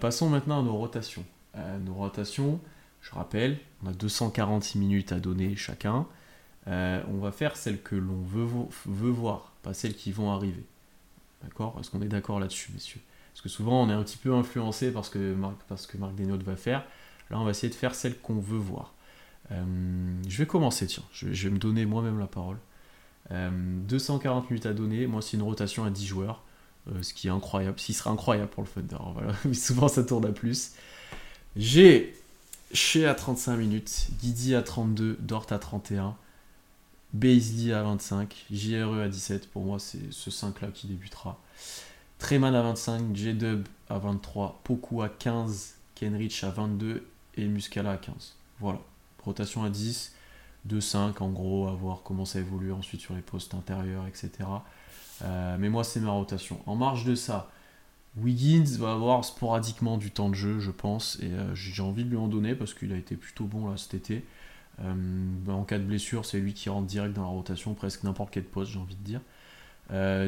[0.01, 1.25] Passons maintenant à nos rotations.
[1.85, 2.61] Nos rotations,
[3.01, 6.07] je rappelle, on a 246 minutes à donner chacun.
[6.69, 10.31] Euh, on va faire celles que l'on veut, vo- veut voir, pas celles qui vont
[10.33, 10.65] arriver.
[11.43, 11.77] D'accord?
[11.81, 13.01] Est-ce qu'on est d'accord là-dessus, messieurs?
[13.33, 15.99] Parce que souvent, on est un petit peu influencé par ce que Marc, parce que
[15.99, 16.85] Marc va faire.
[17.31, 18.93] Là, on va essayer de faire celles qu'on veut voir.
[19.53, 19.65] Euh,
[20.29, 21.03] je vais commencer, tiens.
[21.13, 22.57] Je, vais me donner moi-même la parole.
[23.33, 23.51] Euh,
[23.89, 25.07] 240 minutes à donner.
[25.07, 26.43] Moi, c'est une rotation à 10 joueurs.
[26.93, 27.79] euh, ce qui est incroyable.
[27.81, 29.03] Ce qui serait incroyable pour le Thunder.
[29.15, 29.35] Voilà.
[29.45, 30.73] Mais souvent, ça tourne à plus.
[31.57, 32.15] J'ai
[32.73, 36.17] Shea à 35 minutes, Guidi à 32, Dort à 31,
[37.15, 39.49] Baisley à 25, JRE à 17.
[39.51, 41.39] Pour moi, c'est ce 5-là qui débutera.
[42.19, 47.07] Treman à 25, J-Dub à 23, Poku à 15, Kenrich à 22
[47.37, 48.35] et Muscala à 15.
[48.59, 48.81] Voilà.
[49.25, 50.13] Rotation à 10,
[50.69, 54.31] 2-5 en gros, à voir comment ça évolue ensuite sur les postes intérieurs, etc.
[55.23, 56.61] Euh, mais moi, c'est ma rotation.
[56.67, 57.49] En marge de ça,
[58.17, 62.11] Wiggins va avoir sporadiquement du temps de jeu, je pense, et euh, j'ai envie de
[62.11, 64.25] lui en donner parce qu'il a été plutôt bon là cet été.
[64.81, 64.95] Euh,
[65.49, 68.45] en cas de blessure, c'est lui qui rentre direct dans la rotation, presque n'importe quel
[68.45, 69.21] poste, j'ai envie de dire.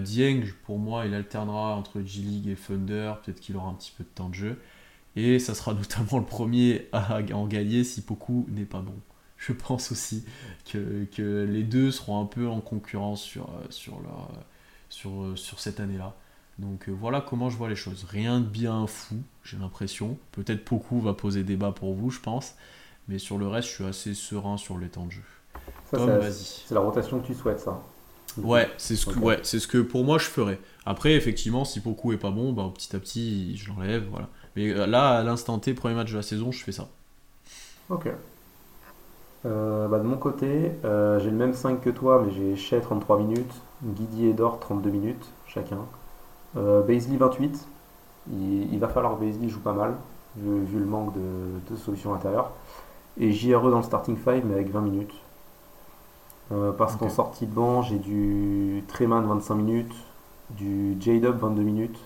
[0.03, 4.05] Dieng, pour moi, il alternera entre G-League et Thunder, peut-être qu'il aura un petit peu
[4.05, 4.61] de temps de jeu.
[5.17, 8.95] Et ça sera notamment le premier à en gagner si Poku n'est pas bon.
[9.39, 10.25] Je pense aussi
[10.65, 13.49] que, les deux seront un peu en concurrence sur,
[14.03, 14.31] leur,
[14.89, 16.15] sur, cette année-là.
[16.59, 18.05] Donc euh, voilà comment je vois les choses.
[18.09, 20.19] Rien de bien fou, j'ai l'impression.
[20.33, 22.55] Peut-être beaucoup va poser débat pour vous, je pense.
[23.09, 25.23] Mais sur le reste, je suis assez serein sur les temps de jeu.
[25.91, 27.81] C'est la rotation que tu souhaites, ça.
[28.39, 30.59] Ouais, c'est ce, que, ouais, c'est ce que pour moi je ferais.
[30.85, 34.05] Après, effectivement, si beaucoup est pas bon, bah, petit à petit, je l'enlève.
[34.11, 34.29] Voilà.
[34.57, 36.89] Mais euh, là, à l'instant T, premier match de la saison, je fais ça.
[37.89, 38.09] Ok.
[39.47, 43.19] Euh, bah, de mon côté, j'ai le même 5 que toi, mais j'ai Shea 33
[43.21, 45.27] minutes, Guidi et Dor 32 minutes
[45.57, 45.79] chacun.
[46.57, 47.69] Euh, 28,
[48.33, 49.95] il, va falloir que Baisley joue pas mal,
[50.37, 52.51] vu, le manque de, solutions intérieures.
[53.19, 55.14] Et JRE dans le starting 5, mais avec 20 minutes.
[56.53, 59.95] Euh, parce qu'en sortie de banc, j'ai du Treman 25 minutes,
[60.51, 61.99] du J-Dub 22 minutes.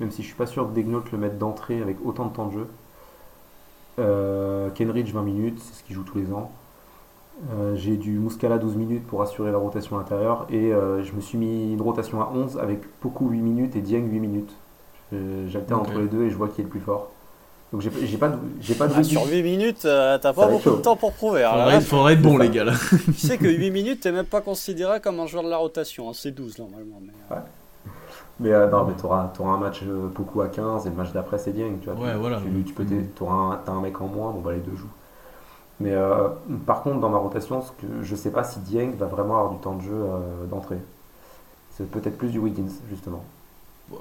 [0.00, 2.46] Même si je suis pas sûr que Degnault le mette d'entrée avec autant de temps
[2.46, 2.68] de jeu.
[3.98, 6.50] Euh, Kenridge 20 minutes, c'est ce qu'il joue tous les ans.
[7.52, 11.36] Euh, j'ai du Muscala 12 minutes pour assurer la rotation intérieure et je me suis
[11.36, 14.54] mis une rotation à 11 avec Poku 8 minutes et Dieng 8 minutes.
[15.46, 17.10] J'alterne entre les deux et je vois qui est le plus fort.
[17.72, 20.70] Donc j'ai pas de, j'ai pas de ah, Sur 8 minutes, euh, t'as pas beaucoup
[20.70, 21.48] de temps pour prouver.
[21.74, 22.72] Il faudrait, être bon les gars là.
[23.06, 26.08] tu sais que 8 minutes, t'es même pas considéré comme un joueur de la rotation.
[26.08, 26.12] Hein.
[26.14, 27.00] C'est 12 normalement.
[27.02, 27.42] Mais, ouais.
[28.38, 29.82] mais non, mais t'auras, auras un match
[30.14, 31.78] Poku à 15 et le match d'après c'est Dieng.
[31.80, 32.40] Tu vois, ouais, voilà.
[32.40, 33.08] Tu, tu peux mm.
[33.16, 34.86] t'auras un, as un mec en moins, bon bah les deux jouent.
[35.80, 36.28] Mais euh,
[36.66, 39.36] par contre, dans ma rotation, ce que je ne sais pas si Dieng va vraiment
[39.36, 40.78] avoir du temps de jeu euh, d'entrée.
[41.70, 43.22] C'est peut-être plus du Wiggins, justement.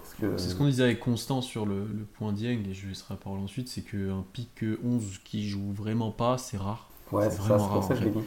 [0.09, 1.85] C'est ce qu'on disait avec Constant sur le,
[2.17, 6.11] point Dieng, et je laisserai la parole ensuite, c'est qu'un pic 11 qui joue vraiment
[6.11, 6.89] pas, c'est rare.
[7.11, 8.19] Ouais, c'est ça, pour ça que je dit.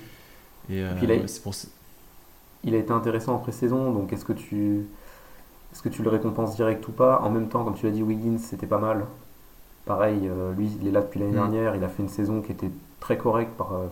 [0.70, 1.54] Et, euh, il, a, pour...
[2.62, 4.86] il a été intéressant en pré-saison, donc est-ce que tu
[5.72, 7.20] est-ce que tu le récompenses direct ou pas?
[7.22, 9.04] En même temps, comme tu l'as dit, Wiggins, c'était pas mal.
[9.84, 11.36] Pareil, lui, il est là depuis l'année mm.
[11.36, 13.86] dernière, il a fait une saison qui était très correct, par, euh,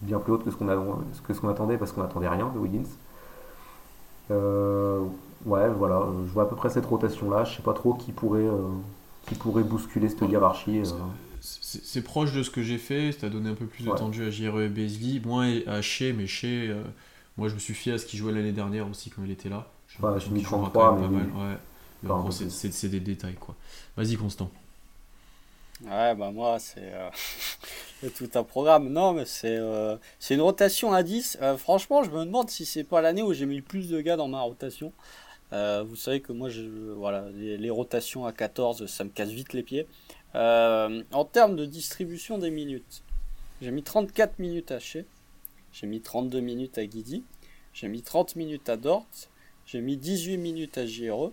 [0.00, 2.58] bien plus haute que ce qu'on que ce qu'on attendait, parce qu'on n'attendait rien de
[2.58, 2.88] Wiggins.
[4.30, 5.04] Euh,
[5.46, 7.44] ouais, voilà, je vois à peu près cette rotation-là.
[7.44, 8.68] Je sais pas trop qui pourrait, euh,
[9.26, 10.82] qui pourrait bousculer cette hiérarchie.
[11.40, 13.12] C'est proche de ce que j'ai fait.
[13.12, 16.12] Ça a donné un peu plus de jeu à JRE et Beasley, moins à Shea,
[16.12, 16.74] mais Shea,
[17.36, 19.48] moi je me suis fié à ce qu'il jouait l'année dernière aussi quand il était
[19.48, 19.66] là.
[19.88, 21.02] Je, ouais, j'ai mis 33, mais.
[21.02, 21.58] Pas mal.
[22.32, 22.68] Ouais.
[22.70, 23.54] c'est des détails quoi.
[23.96, 24.50] Vas-y, Constant.
[25.84, 27.08] Ouais, bah moi, c'est euh,
[28.16, 28.88] tout un programme.
[28.88, 31.38] Non, mais c'est euh, c'est une rotation à 10.
[31.40, 34.16] Euh, franchement, je me demande si c'est pas l'année où j'ai mis plus de gars
[34.16, 34.92] dans ma rotation.
[35.52, 39.62] Vous savez que moi, je, voilà, les, rotations à 14, ça me casse vite les
[39.62, 39.86] pieds.
[40.34, 43.02] en termes de distribution des minutes,
[43.60, 45.04] j'ai mis 34 minutes à Shea,
[45.72, 47.24] j'ai mis 32 minutes à Guidi,
[47.72, 49.06] j'ai mis 30 minutes à Dort,
[49.66, 51.32] j'ai mis 18 minutes à JRE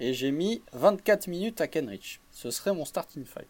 [0.00, 2.20] et j'ai mis 24 minutes à Kenrich.
[2.30, 3.44] Ce serait mon starting five.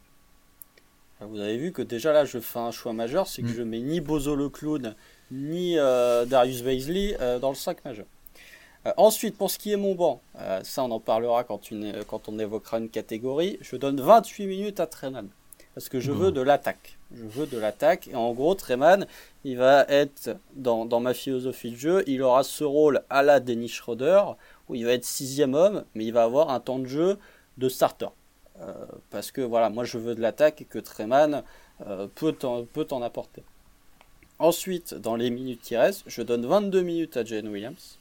[1.20, 3.54] Vous avez vu que déjà là, je fais un choix majeur, c'est que mm.
[3.54, 4.94] je mets ni Bozo le clown,
[5.30, 8.06] ni euh, Darius Baisley euh, dans le 5 majeur.
[8.86, 10.20] Euh, ensuite, pour ce qui est mon banc,
[10.62, 11.70] ça on en parlera quand,
[12.08, 15.28] quand, on évoquera une catégorie, je donne 28 minutes à Treman.
[15.74, 16.98] Parce que je veux de l'attaque.
[17.14, 18.08] Je veux de l'attaque.
[18.08, 19.06] Et en gros, Treman,
[19.44, 23.40] il va être dans, dans, ma philosophie de jeu, il aura ce rôle à la
[23.40, 24.22] Dennis Schroeder,
[24.68, 27.18] où il va être sixième homme, mais il va avoir un temps de jeu
[27.58, 28.08] de starter.
[28.60, 28.72] Euh,
[29.10, 31.42] parce que voilà, moi je veux de l'attaque et que Treman
[31.86, 33.42] euh, peut t'en apporter.
[34.38, 37.98] Ensuite, dans les minutes qui restent, je donne 22 minutes à Jane Williams.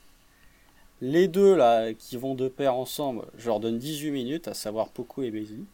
[1.02, 4.90] Les deux là qui vont de pair ensemble, je leur donne 18 minutes, à savoir
[4.90, 5.65] Poco et Bézi.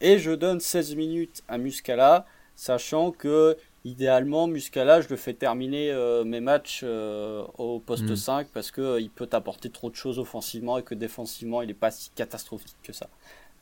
[0.00, 2.26] Et je donne 16 minutes à Muscala,
[2.56, 8.50] sachant que idéalement Muscala, je le fais terminer euh, mes matchs au poste 5 mm.
[8.52, 12.10] parce qu'il peut apporter trop de choses offensivement et que défensivement il n'est pas si
[12.10, 13.08] catastrophique que ça.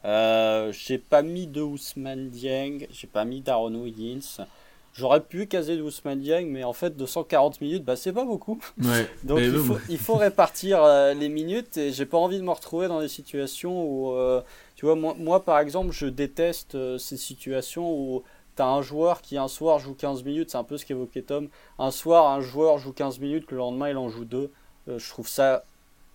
[0.05, 4.47] Euh, j'ai pas mis de Ousmane Dieng, j'ai pas mis d'Aaron Wiggins.
[4.93, 8.61] J'aurais pu caser Ousmane Dieng, mais en fait, 240 minutes, bah, c'est pas beaucoup.
[9.25, 12.51] Donc il faut, il faut, répartir euh, les minutes et j'ai pas envie de me
[12.51, 14.43] retrouver dans des situations où, euh,
[14.77, 18.23] tu vois, moi, moi, par exemple, je déteste ces situations où
[18.57, 21.23] tu as un joueur qui un soir joue 15 minutes, c'est un peu ce qu'évoquait
[21.23, 21.49] Tom.
[21.79, 24.51] Un soir, un joueur joue 15 minutes, le lendemain, il en joue 2.
[24.89, 25.65] je trouve ça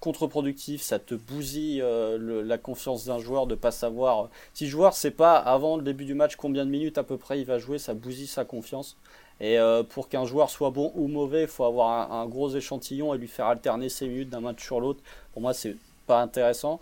[0.05, 1.83] contre-productif, ça te bousille
[2.19, 4.29] la confiance d'un joueur de pas savoir.
[4.53, 7.17] Si le joueur sait pas avant le début du match combien de minutes à peu
[7.17, 8.97] près il va jouer, ça bousille sa confiance.
[9.41, 13.13] Et euh, pour qu'un joueur soit bon ou mauvais, il faut avoir un, gros échantillon
[13.13, 15.01] et lui faire alterner ses minutes d'un match sur l'autre.
[15.33, 15.75] Pour moi, c'est
[16.07, 16.79] pas intéressant.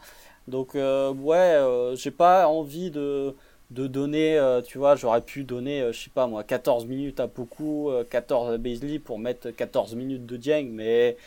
[0.47, 3.35] Donc, euh, ouais, euh, j'ai pas envie de,
[3.71, 7.89] de donner, tu vois, j'aurais pu donner, je sais pas moi, 14 minutes à Poku,
[8.09, 11.17] 14 à Beasley pour mettre 14 minutes de Dieng, mais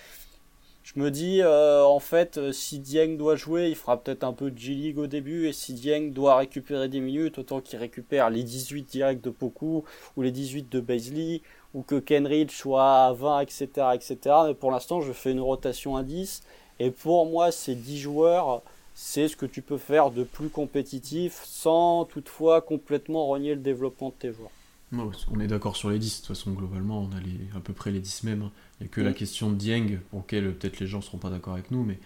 [0.86, 4.32] je me dis, euh, en fait, euh, si Dieng doit jouer, il fera peut-être un
[4.32, 8.30] peu de G-League au début, et si Dieng doit récupérer des minutes, autant qu'il récupère
[8.30, 9.82] les 18 directs de Poku,
[10.16, 11.42] ou les 18 de Baisley,
[11.74, 14.16] ou que Kenridge soit à 20, etc., etc.
[14.46, 16.44] Mais pour l'instant, je fais une rotation à 10,
[16.78, 18.62] et pour moi, ces 10 joueurs,
[18.94, 24.10] c'est ce que tu peux faire de plus compétitif, sans toutefois complètement renier le développement
[24.10, 24.52] de tes joueurs.
[24.92, 27.90] on est d'accord sur les 10, de toute façon, globalement, on a à peu près
[27.90, 28.50] les 10 mêmes.
[28.80, 31.18] Il n'y a que la question de Dieng, pour lequel peut-être les gens ne seront
[31.18, 31.98] pas d'accord avec nous, mais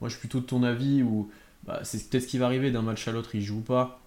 [0.00, 1.30] moi je suis plutôt de ton avis où
[1.64, 4.00] bah, c'est peut-être ce qui va arriver d'un match à l'autre, il joue pas.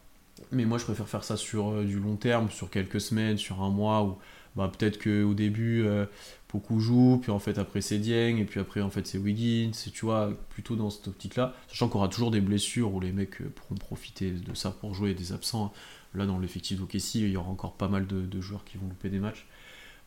[0.51, 3.61] Mais moi je préfère faire ça sur euh, du long terme, sur quelques semaines, sur
[3.61, 4.17] un mois, ou
[4.55, 6.05] bah, peut-être qu'au début euh,
[6.51, 9.71] beaucoup jouent, puis en fait après c'est Dieng, et puis après en fait c'est Wiggins,
[9.93, 13.41] tu vois, plutôt dans cette optique-là, sachant qu'on aura toujours des blessures où les mecs
[13.41, 15.73] euh, pourront profiter de ça pour jouer des absents.
[16.15, 19.09] Là dans l'effectif d'OKC, il y aura encore pas mal de joueurs qui vont louper
[19.09, 19.45] des matchs.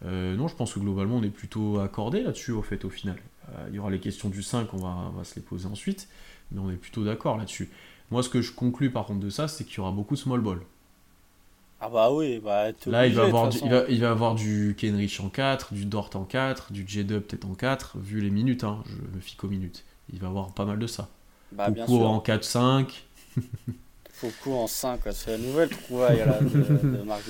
[0.04, 3.16] Euh, non, je pense que globalement, on est plutôt accordé là-dessus, au fait, au final.
[3.50, 6.08] Euh, il y aura les questions du 5, on va, va se les poser ensuite,
[6.50, 7.70] mais on est plutôt d'accord là-dessus.
[8.10, 10.20] Moi, ce que je conclus par contre de ça, c'est qu'il y aura beaucoup de
[10.20, 10.60] small ball.
[11.80, 13.58] Ah bah oui, bah, Là, il va, avoir du,
[13.88, 17.54] il, va, avoir du Kenrich en 4, du Dort en 4, du J-Dub peut-être en
[17.54, 19.84] 4, vu les minutes, hein, je me fie qu'aux minutes.
[20.12, 21.08] Il va avoir pas mal de ça.
[21.50, 23.02] Bah, en 4-5.
[24.12, 27.24] Foucault en 5, c'est la nouvelle trouvaille de, de Mark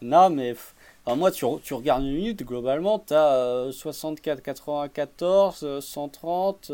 [0.00, 0.54] Non, mais
[1.06, 6.72] moi, tu, tu, regardes une minute, globalement, tu as 64, 94, 130,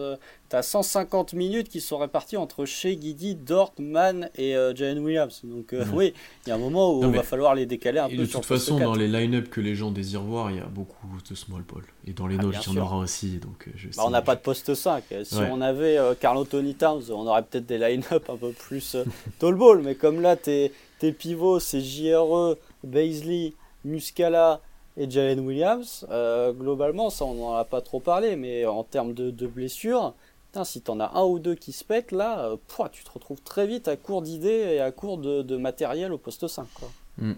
[0.51, 4.99] tu as 150 minutes qui sont réparties entre Shea, Guidi, Dort, Mann et euh, Jalen
[4.99, 5.41] Williams.
[5.45, 6.15] Donc, euh, oui,
[6.45, 8.17] il y a un moment où il va falloir les décaler un peu.
[8.17, 11.07] De toute façon, dans les line-up que les gens désirent voir, il y a beaucoup
[11.29, 11.85] de small ball.
[12.07, 13.39] Et dans les ah, notes, il y en aura aussi.
[13.39, 15.05] Donc, euh, bah, on n'a pas de poste 5.
[15.23, 18.97] Si on avait Carlo Tony Towns, on aurait peut-être des line-up un peu plus
[19.39, 19.81] tall ball.
[19.83, 23.53] Mais comme là, tes, tes pivots, c'est JRE, Baisley.
[23.85, 24.61] Muscala
[24.97, 29.13] et Jalen Williams, euh, globalement, ça on n'en a pas trop parlé, mais en termes
[29.13, 30.15] de, blessures,
[30.63, 32.57] si t'en as un ou deux qui se pètent, là, euh,
[32.93, 36.47] tu te retrouves très vite à court d'idées et à court de, matériel au poste
[36.47, 36.67] 5.
[36.75, 36.89] Quoi.
[37.19, 37.35] Hmm.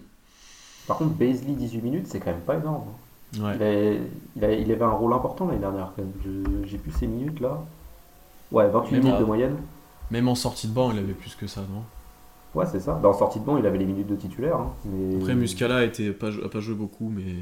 [0.87, 2.83] Par contre, Baisley 18 minutes, c'est quand même pas énorme.
[2.87, 3.07] Hein.
[3.33, 5.91] Il, avait, un rôle important l'année dernière
[6.63, 7.61] J'ai plus ces minutes là.
[8.51, 9.57] Ouais, 28 minutes de moyenne.
[10.11, 11.83] Même en sortie de banc, il avait plus que ça, non?
[12.57, 12.99] Ouais, c'est ça.
[13.03, 14.57] Dans sortie de banc, il avait les minutes de titulaire.
[14.57, 14.73] Hein,
[15.19, 17.35] Après, Muscala n'a pas, pas joué beaucoup, mais.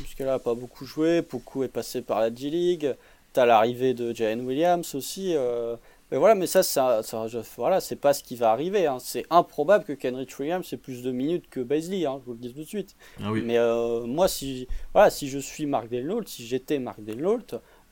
[0.00, 1.22] Muscala n'a pas beaucoup joué.
[1.22, 2.94] Poku est passé par la G-League.
[3.32, 5.34] T'as l'arrivée de Jalen Williams aussi.
[5.34, 5.76] Euh.
[6.10, 7.26] Mais voilà, mais ça, ça, ça
[7.56, 8.86] voilà, c'est pas ce qui va arriver.
[8.86, 8.98] Hein.
[9.00, 12.38] C'est improbable que Kenrich Williams ait plus de minutes que Baisley, hein, je vous le
[12.38, 12.94] dis tout de suite.
[13.24, 13.42] Ah oui.
[13.42, 17.38] Mais euh, moi, si, voilà, si je suis Mark Delnault, si j'étais Mark Delnault,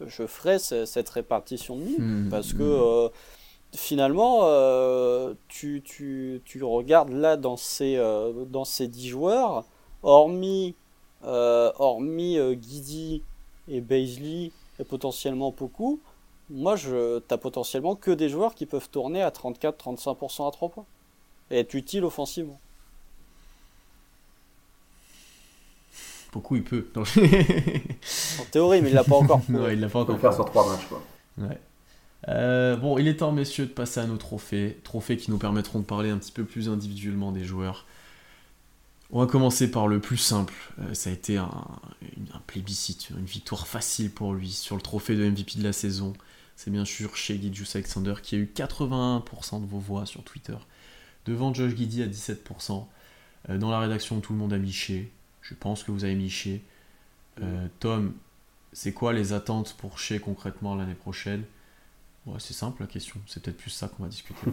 [0.06, 1.98] je ferais cette répartition de minutes.
[2.00, 2.28] Hmm.
[2.28, 2.62] parce que.
[2.62, 3.08] Euh,
[3.74, 9.64] finalement, euh, tu, tu, tu, regardes là dans ces, euh, dans ces 10 joueurs,
[10.02, 10.74] hormis,
[11.24, 13.22] euh, hormis Guidi
[13.68, 16.00] et Baisley et potentiellement Poku,
[16.48, 20.86] moi, je t'as potentiellement que des joueurs qui peuvent tourner à 34-35% à 3 points
[21.50, 22.58] et être utiles offensivement.
[26.32, 26.88] Poku, il peut.
[26.96, 29.40] en théorie, mais il l'a pas encore.
[29.48, 30.14] non, il l'a pas encore.
[30.14, 31.02] Il peut faire sur 3 matchs, quoi.
[31.38, 31.58] Ouais.
[32.28, 34.78] Euh, bon, il est temps, messieurs, de passer à nos trophées.
[34.84, 37.86] Trophées qui nous permettront de parler un petit peu plus individuellement des joueurs.
[39.12, 40.54] On va commencer par le plus simple.
[40.80, 41.50] Euh, ça a été un,
[42.46, 46.12] plébiscite, une victoire facile pour lui sur le trophée de MVP de la saison.
[46.56, 50.56] C'est bien sûr chez Gidjus Alexander qui a eu 81% de vos voix sur Twitter.
[51.26, 52.86] Devant Josh Giddy à 17%.
[53.48, 55.10] Euh, dans la rédaction, tout le monde a miché.
[55.42, 56.62] Je pense que vous avez miché.
[57.78, 58.12] Tom,
[58.74, 61.42] c'est quoi les attentes pour Shea concrètement l'année prochaine?
[62.26, 63.18] Ouais, c'est simple la question.
[63.26, 64.46] C'est peut-être plus ça qu'on va discuter.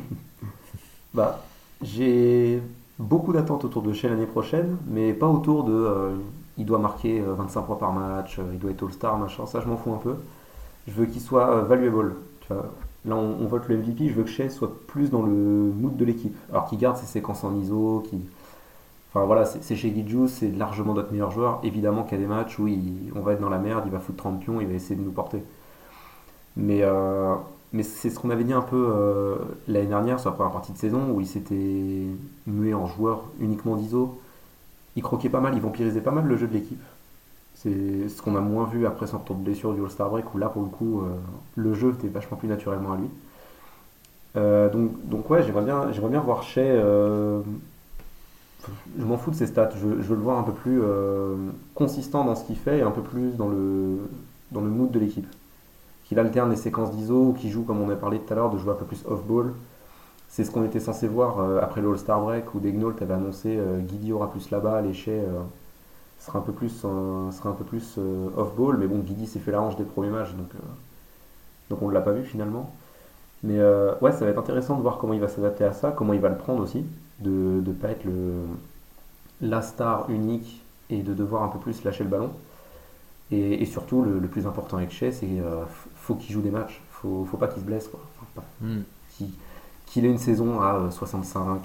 [1.13, 1.43] bah,
[1.81, 2.61] j'ai
[2.99, 5.73] beaucoup d'attentes autour de chez l'année prochaine, mais pas autour de.
[5.73, 6.15] Euh,
[6.57, 9.45] il doit marquer 25 euh, points par match, euh, il doit être All-Star, machin.
[9.45, 10.15] Ça, je m'en fous un peu.
[10.87, 12.15] Je veux qu'il soit valuable.
[12.41, 12.71] Tu vois.
[13.05, 14.09] Là, on, vote le MVP.
[14.09, 16.35] Je veux que Shea soit plus dans le mood de l'équipe.
[16.51, 18.19] Alors qu'il garde ses séquences en ISO, qui.
[19.13, 21.61] Enfin voilà, c'est chez Gidjou, c'est largement notre meilleur joueur.
[21.63, 22.67] Évidemment qu'il y a des matchs où
[23.15, 25.01] on va être dans la merde, il va foutre 30 pions, il va essayer de
[25.01, 25.43] nous porter.
[26.57, 26.83] Mais
[27.73, 29.35] mais c'est ce qu'on avait dit un peu euh,
[29.67, 32.05] l'année dernière sur la première partie de saison où il s'était
[32.45, 34.19] mué en joueur uniquement d'ISO.
[34.95, 36.81] il croquait pas mal, il vampirisait pas mal le jeu de l'équipe.
[37.55, 40.37] C'est ce qu'on a moins vu après son retour de blessure du All-Star Break, où
[40.37, 41.15] là, pour le coup, euh,
[41.55, 43.09] le jeu était vachement plus naturellement à lui.
[44.37, 46.81] Euh, donc, donc, ouais, j'aimerais bien, j'aimerais bien voir Shea.
[48.99, 50.81] Je m'en fous de ses stats, je, veux le voir un peu plus
[51.73, 53.97] consistant dans ce qu'il fait et un peu plus dans le,
[54.51, 55.27] dans le mood de l'équipe.
[56.07, 58.57] Qu'il alterne les séquences d'ISO qu'il joue, comme on a parlé tout à l'heure, de
[58.57, 59.53] jouer un peu plus off-ball.
[60.29, 64.11] C'est ce qu'on était censé voir après le All-Star Break où Degnault avait annoncé Guidi
[64.11, 65.21] aura plus la balle et Shea
[66.19, 68.77] sera un peu plus, euh, off-ball.
[68.77, 72.01] Mais bon, Guidi s'est fait la hanche des premiers matchs, donc, euh, on ne l'a
[72.01, 72.73] pas vu finalement.
[73.43, 75.91] Mais euh, ouais, ça va être intéressant de voir comment il va s'adapter à ça,
[75.91, 76.83] comment il va le prendre aussi,
[77.19, 78.05] de ne pas être
[79.41, 82.31] la star unique et de devoir un peu plus lâcher le ballon.
[83.29, 85.27] Et, surtout, le, plus important avec Shea, c'est
[86.07, 86.81] faut qu'il joue des matchs.
[86.89, 87.89] Faut, faut pas qu'il se blesse.
[87.89, 87.99] Quoi.
[88.61, 88.81] Hmm.
[89.85, 91.61] Qu'il ait une saison à 65.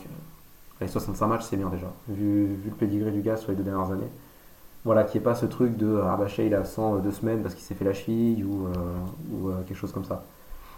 [0.80, 1.86] Allez, 65 matchs, c'est bien déjà.
[2.08, 4.10] Vu, vu le pedigree du gars sur les deux dernières années.
[4.84, 7.12] Voilà, qu'il n'y ait pas ce truc de ah bah il est absent euh, deux
[7.12, 8.72] semaines parce qu'il s'est fait la cheville ou, euh,
[9.30, 10.24] ou euh, quelque chose comme ça.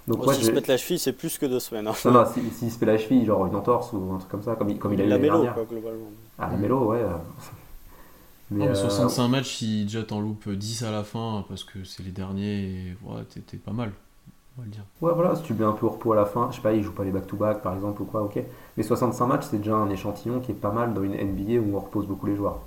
[0.07, 1.87] Donc, bon, si se mettre la cheville, c'est plus que deux semaines.
[1.87, 1.95] Hein.
[2.05, 4.43] Non, non, s'il si, se fait la cheville, genre une entorse ou un truc comme
[4.43, 6.11] ça, comme il, comme il a eu la mélo, quoi, globalement.
[6.39, 7.01] Ah, la mélo, ouais.
[8.51, 12.11] Mais 65 matchs, il jette en loupe 10 à la fin parce que c'est les
[12.11, 13.93] derniers et ouais, t'es pas mal.
[14.57, 14.85] On va le dire.
[15.01, 16.73] Ouais, voilà, si tu mets un peu au repos à la fin, je sais pas,
[16.73, 18.41] il joue pas les back-to-back par exemple ou quoi, ok.
[18.77, 21.77] Mais 65 matchs, c'est déjà un échantillon qui est pas mal dans une NBA où
[21.77, 22.61] on repose beaucoup les joueurs.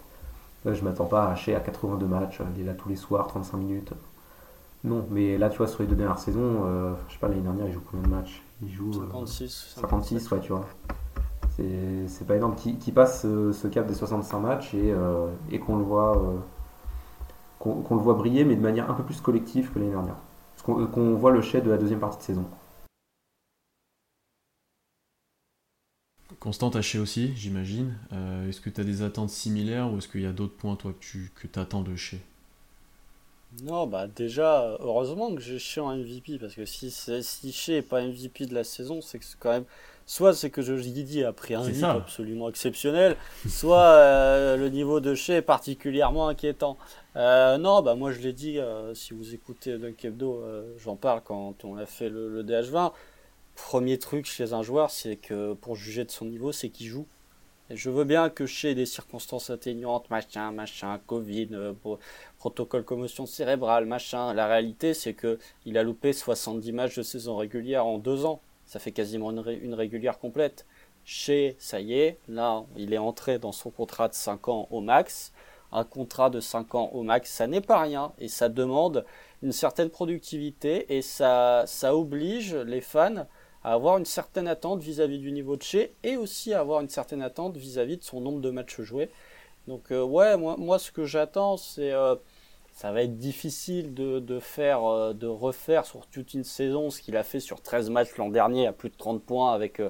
[0.65, 3.27] Là, je m'attends pas à hacher à 82 matchs, il est là tous les soirs,
[3.27, 3.93] 35 minutes.
[4.83, 7.41] Non, mais là, tu vois, sur les deux dernières saisons, euh, je sais pas, l'année
[7.41, 8.43] dernière, il joue combien de matchs?
[8.61, 9.73] Il joue 56.
[9.75, 10.65] 56, ouais, tu vois.
[11.57, 12.55] C'est pas énorme.
[12.55, 16.17] Qui, passe ce, cap des 65 matchs et, euh, et qu'on le voit.
[16.17, 16.38] Euh,
[17.59, 20.15] qu'on le voit briller, mais de manière un peu plus collective que l'année dernière.
[20.63, 22.45] Qu'on voit le chef de la deuxième partie de saison.
[26.39, 27.97] Constant taché aussi, j'imagine.
[28.13, 30.75] Euh, est-ce que tu as des attentes similaires ou est-ce qu'il y a d'autres points,
[30.75, 32.21] toi, que tu que attends de chez
[33.63, 37.81] Non, bah déjà, heureusement que j'ai chez en MVP, parce que si, si chez n'est
[37.81, 39.65] pas MVP de la saison, c'est que c'est quand même.
[40.07, 43.15] Soit c'est que Giddy a pris un rythme absolument exceptionnel,
[43.47, 46.77] soit euh, le niveau de chez est particulièrement inquiétant.
[47.17, 48.57] Euh, non, bah moi je l'ai dit,
[48.93, 50.43] si vous écoutez Dunk Hebdo,
[50.77, 52.93] j'en parle quand on a fait le, le DH20
[53.57, 57.07] premier truc chez un joueur, c'est que pour juger de son niveau, c'est qu'il joue.
[57.69, 61.73] Et je veux bien que chez des circonstances atténuantes, machin, machin, Covid, euh,
[62.38, 67.35] protocole commotion cérébrale, machin, la réalité c'est que il a loupé 70 matchs de saison
[67.35, 68.39] régulière en deux ans.
[68.68, 70.65] Ça fait quasiment une, régulière complète.
[71.06, 74.81] Chez, ça y est, là, il est entré dans son contrat de 5 ans au
[74.81, 75.31] max.
[75.72, 79.06] Un contrat de 5 ans au max, ça n'est pas rien et ça demande
[79.41, 83.26] une certaine productivité et ça, ça oblige les fans
[83.64, 86.89] à avoir une certaine attente vis-à-vis du niveau de chez et aussi à avoir une
[86.89, 89.10] certaine attente vis-à-vis de son nombre de matchs joués.
[89.68, 92.15] Donc euh, ouais, moi, moi ce que j'attends c'est euh,
[92.77, 97.17] ça va être difficile de, faire euh, de refaire sur toute une saison ce qu'il
[97.17, 99.81] a fait sur 13 matchs l'an dernier à plus de 30 points avec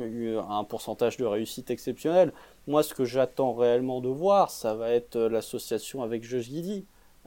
[0.00, 2.32] un pourcentage de réussite exceptionnel.
[2.66, 6.48] Moi ce que j'attends réellement de voir, ça va être l'association avec Josh.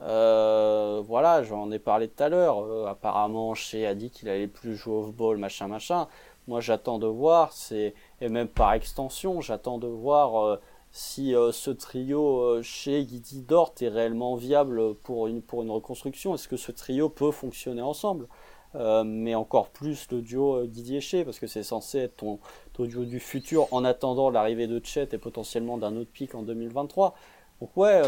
[0.00, 2.58] Euh, voilà, j'en ai parlé tout à l'heure.
[2.60, 6.08] Euh, apparemment, Shea a dit qu'il allait plus jouer off-ball, machin, machin.
[6.48, 10.60] Moi, j'attends de voir, et même par extension, j'attends de voir euh,
[10.92, 16.34] si ce trio chez Guidi Dort est réellement viable pour une pour une reconstruction.
[16.34, 18.28] Est-ce que ce trio peut fonctionner ensemble?
[18.74, 22.38] Mais encore plus le duo Didier Shea parce que c'est censé être ton,
[22.72, 26.42] ton, duo du futur en attendant l'arrivée de Chet et potentiellement d'un autre pic en
[26.42, 27.14] 2023.
[27.60, 28.02] Donc ouais,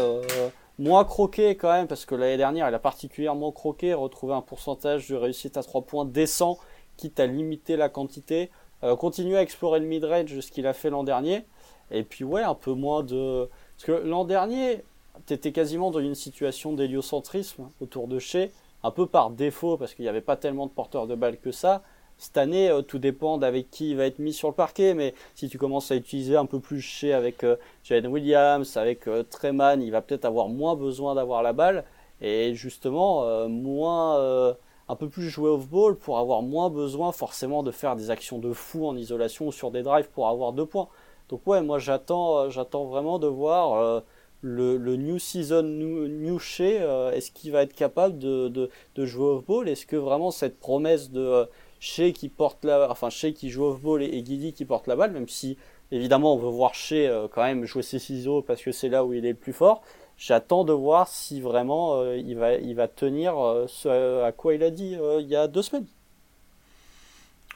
[0.79, 5.09] Moins croqué quand même, parce que l'année dernière, il a particulièrement croqué, retrouvé un pourcentage
[5.09, 6.57] de réussite à 3 points décent,
[6.95, 8.49] quitte à limiter la quantité.
[8.83, 11.43] Euh, continuer à explorer le mid-range, ce qu'il a fait l'an dernier.
[11.91, 13.49] Et puis ouais, un peu moins de...
[13.75, 14.83] Parce que l'an dernier,
[15.25, 18.51] tu étais quasiment dans une situation d'héliocentrisme autour de chez,
[18.83, 21.51] un peu par défaut, parce qu'il n'y avait pas tellement de porteurs de balles que
[21.51, 21.81] ça.
[22.17, 25.13] Cette année, euh, tout dépend d'avec qui il va être mis sur le parquet, mais
[25.35, 27.55] si tu commences à utiliser un peu plus chez avec euh,
[27.89, 31.85] Williams, avec euh, Treman, il va peut-être avoir moins besoin d'avoir la balle
[32.21, 34.55] et justement euh, moins
[34.89, 38.51] un peu plus jouer off-ball pour avoir moins besoin forcément de faire des actions de
[38.51, 40.89] fou en isolation ou sur des drives pour avoir deux points.
[41.29, 44.03] Donc ouais, moi j'attends j'attends vraiment de voir
[44.41, 49.69] le, le, new season new, new est-ce qu'il va être capable de, de, jouer off-ball
[49.69, 51.47] Est-ce que vraiment cette promesse de
[51.79, 55.27] chez qui porte la, enfin qui joue off-ball et, Guidi qui porte la balle, même
[55.27, 55.57] si
[55.91, 59.05] évidemment on veut voir Shea euh, quand même jouer ses ciseaux parce que c'est là
[59.05, 59.81] où il est le plus fort.
[60.17, 64.53] J'attends de voir si vraiment euh, il, va, il va tenir euh, ce à quoi
[64.53, 65.87] il a dit il y a deux semaines.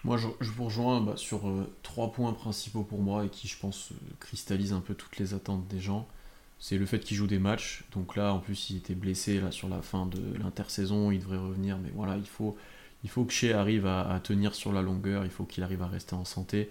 [0.03, 1.41] Moi, je, vous rejoins bah, sur
[1.81, 5.67] trois points principaux pour moi et qui, je pense, cristallisent un peu toutes les attentes
[5.67, 6.07] des gens.
[6.59, 7.85] c'est le fait qu'il joue des matchs.
[7.93, 11.38] Donc là, en plus, il était blessé là, sur la fin de l'intersaison, il devrait
[11.38, 11.77] revenir.
[11.77, 12.57] Mais voilà, il faut,
[13.03, 15.88] il faut que Shea arrive à, tenir sur la longueur, il faut qu'il arrive à
[15.88, 16.69] rester en santé,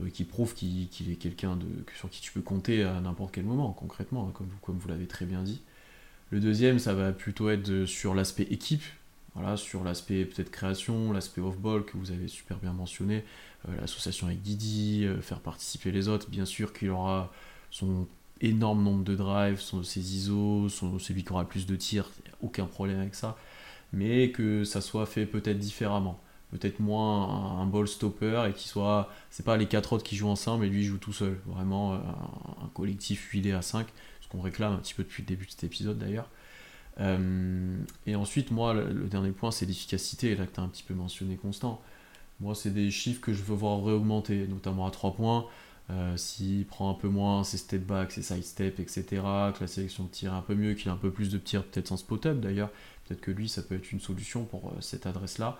[0.00, 1.58] euh, qu'il prouve qu'il est quelqu'un
[1.96, 5.06] sur qui tu peux compter à n'importe quel moment, concrètement, hein, comme, comme vous l'avez
[5.06, 5.60] très bien dit.
[6.30, 8.84] Le deuxième, ça va plutôt être sur l'aspect équipe,
[9.34, 13.24] voilà, sur l'aspect peut-être création, l'aspect off-ball que vous avez super bien mentionné,
[13.68, 17.32] euh, l'association avec Didi, euh, faire participer les autres, bien sûr qu'il aura
[17.70, 18.06] son
[18.40, 22.10] énorme nombre de drives, son, ses ISO, son, celui qui aura le plus de tirs,
[22.42, 23.38] aucun problème avec ça,
[23.92, 26.20] mais que ça soit fait peut-être différemment.
[26.50, 29.10] Peut-être moins un, ball stopper et qu'il soit.
[29.30, 31.38] C'est pas les quatre autres qui jouent ensemble et lui joue tout seul.
[31.46, 31.96] Vraiment euh,
[32.62, 33.86] un, collectif huilé à 5,
[34.20, 36.28] ce qu'on réclame un petit peu depuis le début de cet épisode d'ailleurs.
[37.00, 40.82] Euh, et ensuite, moi, le, dernier point, c'est l'efficacité, là que tu as un petit
[40.82, 41.80] peu mentionné constant.
[42.40, 45.46] Moi, c'est des chiffres que je veux voir réaugmenter, notamment à 3 points.
[45.90, 49.66] Euh, s'il prend un peu moins ses step back, ses side step, etc., que la
[49.66, 51.96] sélection de tir un peu mieux, qu'il a un peu plus de tirs, peut-être sans
[51.96, 52.70] spot-up d'ailleurs,
[53.04, 55.58] peut-être que lui, ça peut être une solution pour euh, cette adresse-là.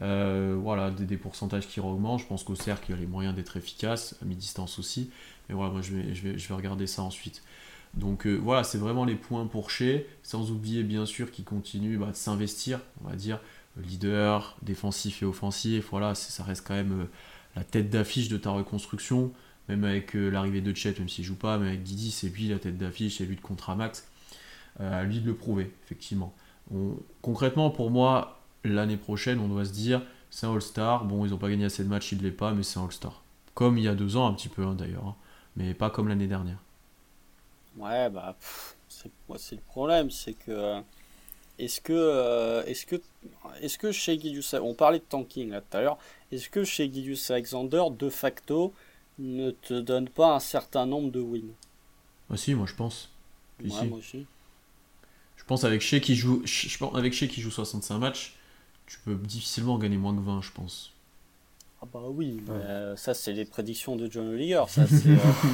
[0.00, 2.20] Voilà, des, pourcentages qui augmentent.
[2.20, 5.10] Je pense qu'au cercle, il y a les moyens d'être efficace, à mi-distance aussi.
[5.48, 7.42] Mais voilà, moi, je vais regarder ça ensuite.
[7.94, 12.06] Donc voilà, c'est vraiment les points pour chez, sans oublier bien sûr qu'il continue bah,
[12.06, 13.38] de s'investir, on va dire,
[13.76, 15.88] leader, défensif et offensif.
[15.90, 17.06] Voilà, ça reste quand même
[17.54, 19.32] la tête d'affiche de ta reconstruction
[19.68, 22.48] même avec euh, l'arrivée de Chet, même s'il joue pas, mais avec Didi, c'est lui
[22.48, 24.08] la tête d'affiche, c'est lui de contrat max.
[24.80, 26.34] Euh, à lui de le prouver, effectivement.
[27.20, 31.04] concrètement, pour moi, l'année prochaine, on doit se dire, c'est un All-Star.
[31.04, 32.84] Bon, ils n'ont pas gagné assez de matchs, il ne l'est pas, mais c'est un
[32.84, 33.22] All-Star.
[33.54, 35.14] Comme il y a deux ans, un petit peu hein, d'ailleurs, hein.
[35.56, 36.58] mais pas comme l'année dernière.
[37.76, 38.36] Ouais, bah,
[38.88, 40.82] c'est le problème, c'est que.
[41.58, 43.00] Est-ce que, euh, est-ce que,
[43.60, 45.98] est-ce que chez Gideus, on parlait de tanking là tout à l'heure,
[46.32, 48.72] est-ce que chez Gideus Alexander, de facto,
[49.18, 51.52] ne te donne pas un certain nombre de wins?
[52.30, 53.10] Ah si, moi je pense.
[53.60, 54.26] moi aussi.
[55.36, 58.36] Je pense avec Shea qui joue, je pense avec Shea qui joue 65 matchs,
[58.86, 60.92] tu peux difficilement gagner moins que 20, je pense.
[61.84, 64.62] Ah bah oui, euh, ça c'est les prédictions de John Oliver.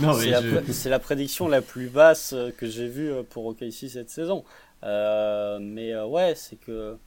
[0.05, 4.45] Euh, c'est la, prédiction la plus basse euh, que j'ai vue pour OKC cette saison.
[4.83, 6.99] mais ouais, c'est que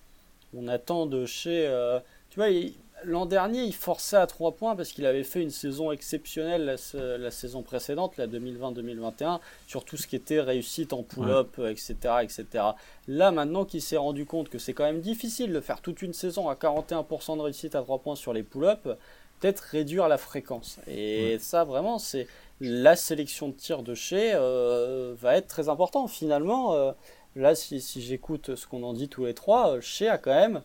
[0.56, 1.70] on attend de chez.
[2.32, 2.50] tu vois,
[3.04, 7.32] L'an dernier, il forçait à 3 points parce qu'il avait fait une saison exceptionnelle la,
[7.32, 12.46] saison précédente, la 2020-2021, sur tout ce qui était réussite en pull-up, etc., etc.
[13.08, 16.14] Là, maintenant qu'il s'est rendu compte que c'est quand même difficile de faire toute une
[16.14, 18.88] saison à 41% de réussite à 3 points sur les pull-up,
[19.40, 20.80] peut-être réduire la fréquence.
[20.88, 22.28] Et ça, vraiment, c'est
[22.60, 26.08] la sélection de tir de chez euh, va être très important.
[26.08, 26.92] Finalement, euh,
[27.36, 30.62] là, si, si j'écoute ce qu'on en dit tous les trois, chez a quand même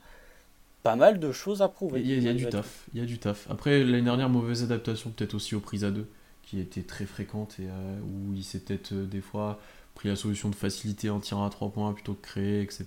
[0.86, 2.00] pas mal de choses à prouver.
[2.00, 3.50] Il y a, du taf, il y a du taf.
[3.50, 6.06] Après, l'année dernière, mauvaise adaptation peut-être aussi aux prises à deux,
[6.44, 9.60] qui était très fréquente et euh, où il s'est peut-être euh, des fois
[9.96, 12.86] pris la solution de facilité en tirant à trois points plutôt que créer, etc.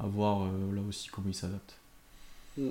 [0.00, 1.76] À voir euh, là aussi comment il s'adapte.
[2.56, 2.68] Mm.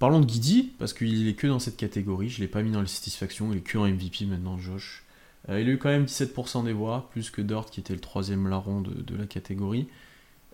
[0.00, 2.72] Parlons de Guidi, parce qu'il est que dans cette catégorie, je ne l'ai pas mis
[2.72, 5.04] dans les satisfactions, il est que en MVP maintenant, Josh.
[5.48, 8.48] il a eu quand même 17% des voix, plus que Dort qui était le troisième
[8.48, 9.86] larron de, de la catégorie.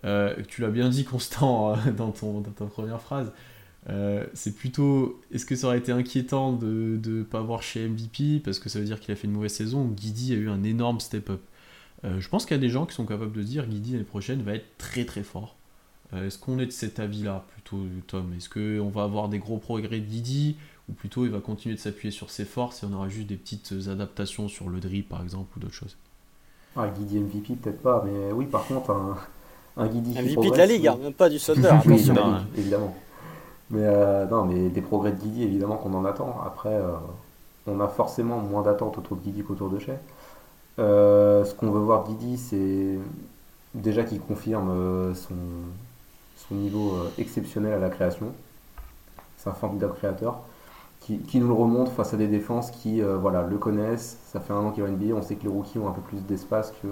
[0.04, 3.32] Euh, tu l'as bien dit, Constant, euh, dans, ton, ta première phrase.
[3.88, 5.20] Euh, c'est plutôt.
[5.32, 8.78] Est-ce que ça aurait été inquiétant de ne pas voir chez MVP parce que ça
[8.78, 11.42] veut dire qu'il a fait une mauvaise saison ou Guidi a eu un énorme step-up
[12.02, 14.42] Je pense qu'il y a des gens qui sont capables de dire Guidi l'année prochaine
[14.42, 15.56] va être très très fort.
[16.14, 18.32] Est-ce qu'on est de cet avis-là plutôt, Tom?
[18.34, 20.56] Est-ce qu'on va avoir des gros progrès de Guidi
[20.88, 23.36] ou plutôt il va continuer de s'appuyer sur ses forces et on aura juste des
[23.36, 25.98] petites adaptations sur le drip par exemple ou d'autres choses?
[26.74, 28.94] Ah, Guidi MVP peut-être pas, mais oui par contre
[29.76, 32.14] un Guidi MVP de la Ligue, hein, même pas du attention.
[32.56, 32.94] évidemment.
[33.70, 36.36] Mais, euh, non, mais des progrès de Guidi, évidemment qu'on en attend.
[36.46, 36.92] Après, euh,
[37.66, 39.98] on a forcément moins d'attentes autour de Guidi qu'autour de Shea.
[40.78, 42.98] Euh, ce qu'on veut voir Guidi, c'est
[43.74, 45.34] déjà qu'il confirme son,
[46.48, 48.26] son niveau exceptionnel à la création.
[49.38, 50.40] C'est un formidable créateur.
[51.00, 54.18] Qui, qui, nous le remonte face à des défenses qui voilà, le connaissent.
[54.32, 56.00] Ça fait un an qu'il va NBA, on sait que les rookies ont un peu
[56.00, 56.88] plus d'espace que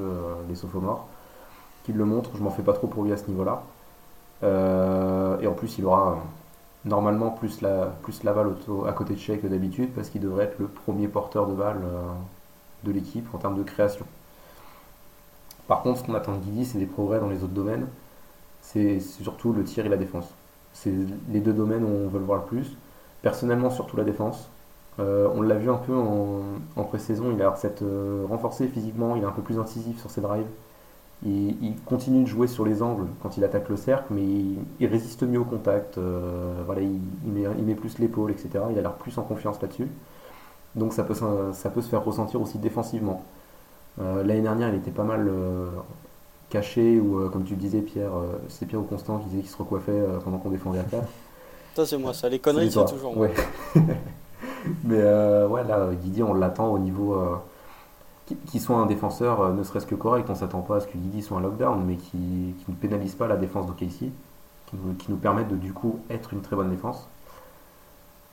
[0.48, 1.08] les sophomores
[1.84, 2.30] qu'il le montre.
[2.36, 3.62] Je m'en fais pas trop pour lui à ce niveau-là.
[4.42, 6.14] Euh, et en plus, il aura euh,
[6.84, 8.54] normalement plus la, plus la balle
[8.86, 11.80] à côté de Shea que d'habitude parce qu'il devrait être le premier porteur de balle
[11.84, 12.02] euh,
[12.84, 14.06] de l'équipe en termes de création.
[15.68, 17.86] Par contre, ce qu'on attend de Guidi, c'est des progrès dans les autres domaines.
[18.60, 20.28] C'est surtout le tir et la défense.
[20.72, 20.92] C'est
[21.28, 22.76] les deux domaines où on veut le voir le plus.
[23.22, 24.48] Personnellement, surtout la défense.
[24.98, 27.54] on l'a vu un peu en, pré-saison, il a
[28.28, 30.46] renforcé physiquement, il est un peu plus incisif sur ses drives.
[31.24, 34.24] Il, continue de jouer sur les angles quand il attaque le cercle, mais
[34.80, 35.96] il, résiste mieux au contact.
[35.96, 38.64] Euh, voilà, il, met, plus l'épaule, etc.
[38.70, 39.88] Il a l'air plus en confiance là-dessus.
[40.74, 43.22] Donc ça peut, ça peut se faire ressentir aussi défensivement.
[43.98, 45.30] L'année dernière, il était pas mal
[46.48, 48.12] caché, ou comme tu disais, Pierre,
[48.48, 51.04] c'est Pierre ou Constant qui disait qu'il se recoiffait pendant qu'on défendait à 4.
[51.74, 52.28] Ça, c'est moi, ça.
[52.28, 53.28] Les conneries, c'est toujours moi.
[54.84, 57.16] Mais ouais, là, Guidi, on l'attend au niveau
[58.46, 60.96] qui soit un défenseur euh, ne serait-ce que correct, on s'attend pas à ce que
[60.96, 64.10] Guidi soit un lockdown, mais qui, ne pénalise pas la défense d'OKC,
[64.66, 67.08] qui, qui nous permettent de du coup être une très bonne défense.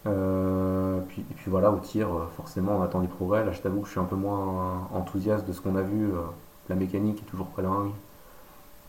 [0.08, 3.46] Euh, puis, et puis voilà, au tir, euh, forcément on attend des progrès.
[3.46, 6.10] Là je t'avoue que je suis un peu moins enthousiaste de ce qu'on a vu.
[6.70, 7.92] la mécanique est toujours pas dingue.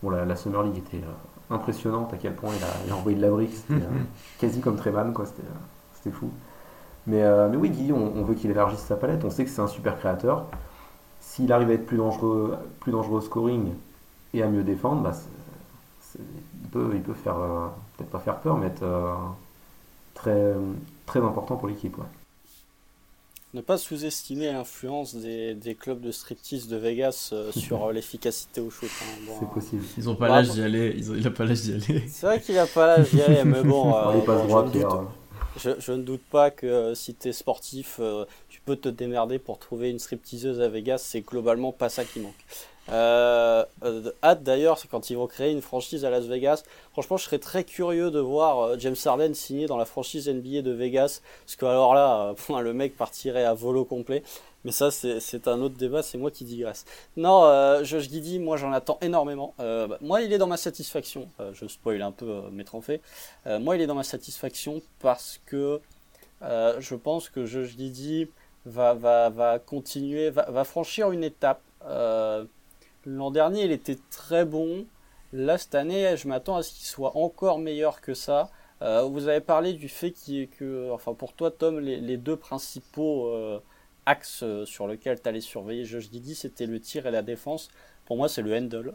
[0.02, 1.04] Bon, la, Summer League était
[1.50, 2.50] impressionnante à quel point
[2.86, 3.84] il a, envoyé de la brique, c'était
[4.38, 6.30] quasi comme Treman, quoi, c'était fou.
[7.06, 9.66] Mais, mais oui, Guidi, on veut qu'il élargisse sa palette, on sait que c'est un
[9.66, 10.46] super créateur
[11.30, 13.72] s'il arrive à être plus dangereux, plus dangereux au scoring
[14.34, 15.16] et à mieux défendre, bah,
[16.18, 17.66] il, peut, il peut faire, euh,
[17.96, 19.14] peut-être pas faire peur, mais être euh,
[20.14, 20.54] très,
[21.06, 21.96] très important pour l'équipe.
[23.54, 28.90] Ne pas sous-estimer l'influence des, clubs de striptease de Vegas euh, sur l'efficacité au shoot.
[28.90, 29.32] Hein.
[29.38, 29.84] c'est possible.
[29.98, 30.94] Ils n'ont pas l'âge d'y aller.
[30.96, 32.08] Ils il n'a pas l'âge d'y aller.
[32.08, 33.92] C'est vrai qu'il n'a pas l'âge d'y aller, mais bon.
[35.56, 38.00] je, je, ne doute pas que si tu es sportif,
[38.76, 42.44] te démerder pour trouver une stripteaseuse à Vegas, c'est globalement pas ça qui manque.
[42.90, 46.64] Euh, euh, hâte d'ailleurs, c'est quand ils vont créer une franchise à Las Vegas.
[46.92, 50.62] Franchement, je serais très curieux de voir euh, James Harden signer dans la franchise NBA
[50.62, 51.20] de Vegas.
[51.44, 54.22] Parce que alors là, le mec partirait à volo complet.
[54.64, 56.84] Mais ça, c'est un autre débat, c'est moi qui digresse.
[57.16, 59.54] Non, Josh Giddy, moi j'en attends énormément.
[59.56, 61.28] Bah, moi, il est dans ma satisfaction.
[61.54, 63.00] je spoil un peu mes trophées.
[63.46, 65.80] moi, il est dans ma satisfaction parce que
[66.42, 68.28] je pense que Josh Giddy
[68.66, 71.62] va, va, va continuer, va, franchir une étape.
[71.84, 72.44] Euh,
[73.06, 74.86] l'an dernier, il était très bon.
[75.32, 78.50] Là, cette année, je m'attends à ce qu'il soit encore meilleur que ça.
[78.82, 82.36] Euh, vous avez parlé du fait qu'il, que, enfin pour toi, Tom, les, les deux
[82.36, 83.60] principaux euh,
[84.06, 87.68] axes sur lesquels tu allais surveiller Josh Didi, c'était le tir et la défense.
[88.06, 88.94] Pour moi, c'est le handle.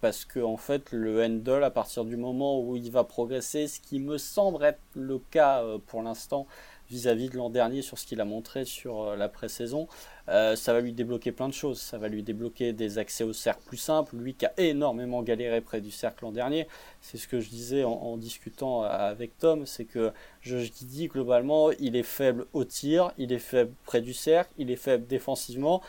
[0.00, 3.78] parce que, en fait, le handle, à partir du moment où il va progresser, ce
[3.78, 6.48] qui me semble être le cas pour l'instant,
[6.92, 9.88] vis-à-vis de l'an dernier sur ce qu'il a montré sur euh, la pré-saison,
[10.28, 11.80] euh, ça va lui débloquer plein de choses.
[11.80, 14.14] Ça va lui débloquer des accès au cercle plus simples.
[14.16, 16.68] Lui qui a énormément galéré près du cercle l'an dernier,
[17.00, 20.12] c'est ce que je disais en, discutant avec Tom, c'est que
[20.42, 24.70] je, dis globalement, il est faible au tir, il est faible près du cercle, il
[24.70, 25.82] est faible défensivement,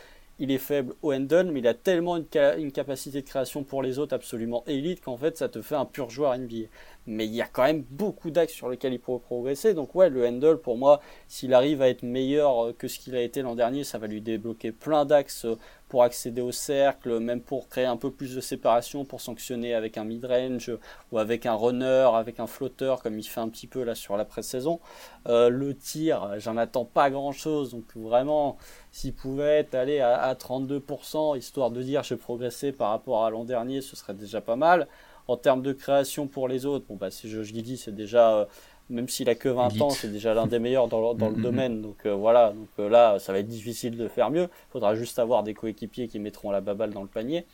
[0.44, 3.98] il est faible au handle, mais il a tellement une, capacité de création pour les
[3.98, 6.68] autres absolument élite qu'en fait ça te fait un pur joueur NBA
[7.06, 9.74] mais il y a quand même beaucoup d'axes sur lesquels il pourrait progresser.
[9.74, 13.16] Donc ouais, le handle, pour moi, s'il arrive à être meilleur euh, que ce qu'il
[13.16, 15.58] a été l'an dernier, ça va lui débloquer plein d'axes euh,
[15.94, 19.96] pour accéder au cercle, même pour créer un peu plus de séparation, pour sanctionner avec
[20.00, 20.72] un mid-range
[21.12, 24.18] ou avec un runner, avec un flotteur, comme il fait un petit peu là sur
[24.18, 24.80] la pré-saison.
[25.28, 28.58] Euh, le tir, j'en attends pas grand-chose, donc vraiment,
[28.92, 33.44] s'il pouvait aller à, à 32%, histoire de dire j'ai progressé par rapport à l'an
[33.44, 34.88] dernier, ce serait déjà pas mal.
[35.28, 38.46] En termes de création pour les autres, bon, bah, si je dis, c'est déjà, euh,
[38.94, 41.36] même s'il a que 20 ans, c'est déjà l'un des meilleurs dans, dans le mm,
[41.36, 41.44] mm, mm.
[41.44, 41.82] domaine.
[41.82, 44.44] Donc euh, voilà, donc euh, là, ça va être difficile de faire mieux.
[44.44, 47.46] Il faudra juste avoir des coéquipiers qui mettront la baballe dans le panier.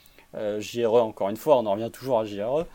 [0.60, 2.66] JRE, encore une fois, on en revient toujours à JRE.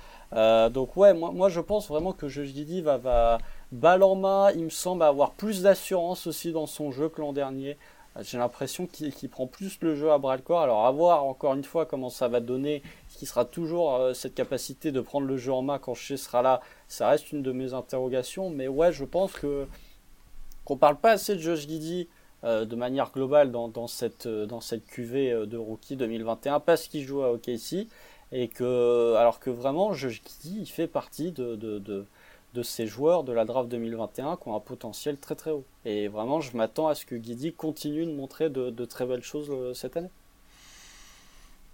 [0.71, 3.39] donc ouais, moi, moi je pense vraiment que dis va, va
[3.71, 7.33] balle en main, il me semble avoir plus d'assurance aussi dans son jeu que l'an
[7.33, 7.77] dernier.
[8.21, 10.61] J'ai l'impression qu'il prend plus le jeu à bras le corps.
[10.61, 14.15] Alors à voir encore une fois comment ça va donner, ce qui sera toujours euh,
[14.15, 16.61] cette capacité de prendre le jeu en main quand je sera là.
[16.87, 19.67] Ça reste une de mes interrogations, mais ouais, je pense que
[20.65, 22.09] qu'on parle pas assez de Josh Giddy
[22.45, 27.05] euh, de manière globale dans, cette euh, dans cette QV de rookie 2021 parce qu'il
[27.05, 27.89] joue à OKC
[28.33, 31.57] et alors que vraiment Josh Giddy il fait partie de
[32.63, 35.65] ces joueurs de la draft 2021 qui ont un potentiel très très haut.
[35.85, 39.49] Et vraiment, je m'attends à ce que Guidi continue de montrer de, très belles choses
[39.51, 40.11] euh, cette année.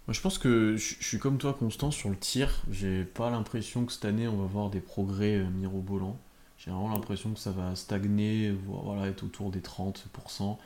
[0.07, 2.63] Moi, je pense que je, suis comme toi, Constant, sur le tir.
[2.71, 6.17] J'ai pas l'impression que cette année on va voir des progrès euh, mirobolants.
[6.59, 10.59] J'ai vraiment l'impression que ça va stagner, voilà, être autour des 30%.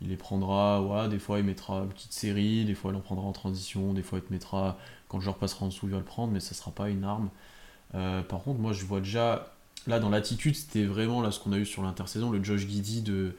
[0.00, 3.00] Il les prendra, voilà, des fois il mettra une petite série, des fois il en
[3.00, 4.78] prendra en transition, des fois il te mettra,
[5.08, 7.04] quand le joueur passera en dessous, il va le prendre, mais ça sera pas une
[7.04, 7.28] arme.
[7.94, 9.52] Euh, par contre, moi je vois déjà
[9.86, 13.02] là dans l'attitude, c'était vraiment là ce qu'on a eu sur l'intersaison, le Josh Giddy
[13.02, 13.34] de,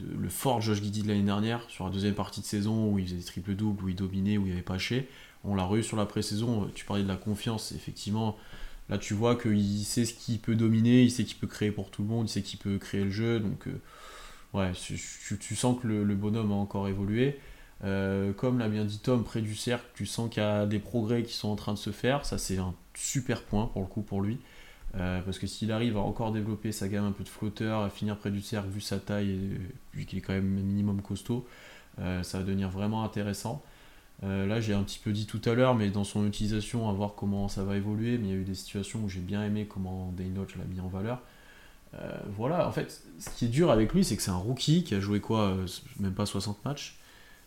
[0.00, 3.06] le fort Josh Giddy de l'année dernière, sur la deuxième partie de saison où il
[3.06, 5.08] faisait des triple doubles, où il dominait, où il avait pas chez.
[5.44, 8.36] On l'a revu sur la pré-saison, tu parlais de la confiance, effectivement.
[8.88, 11.90] Là, tu vois qu'il sait ce qu'il peut dominer, il sait qu'il peut créer pour
[11.90, 13.40] tout le monde, il sait qu'il peut créer le jeu.
[13.40, 13.80] Donc, euh,
[14.52, 17.38] ouais, tu, sens que le, bonhomme a encore évolué.
[17.82, 20.78] Euh, comme l'a bien dit Tom, près du cercle, tu sens qu'il y a des
[20.78, 22.24] progrès qui sont en train de se faire.
[22.24, 24.38] Ça, c'est un super point pour le coup pour lui.
[24.96, 27.90] Euh, parce que s'il arrive à encore développer sa gamme un peu de flotteur, à
[27.90, 29.58] finir près du cercle, vu sa taille,
[29.92, 31.46] vu qu'il est quand même minimum costaud,
[31.98, 33.62] ça va devenir vraiment intéressant.
[34.22, 37.14] là, j'ai un petit peu dit tout à l'heure, mais dans son utilisation, à voir
[37.16, 38.18] comment ça va évoluer.
[38.18, 40.80] Mais il y a eu des situations où j'ai bien aimé comment Daynoch l'a mis
[40.80, 41.20] en valeur.
[42.36, 44.94] voilà, en fait, ce qui est dur avec lui, c'est que c'est un rookie qui
[44.94, 45.56] a joué quoi
[45.98, 46.98] Même pas 60 matchs.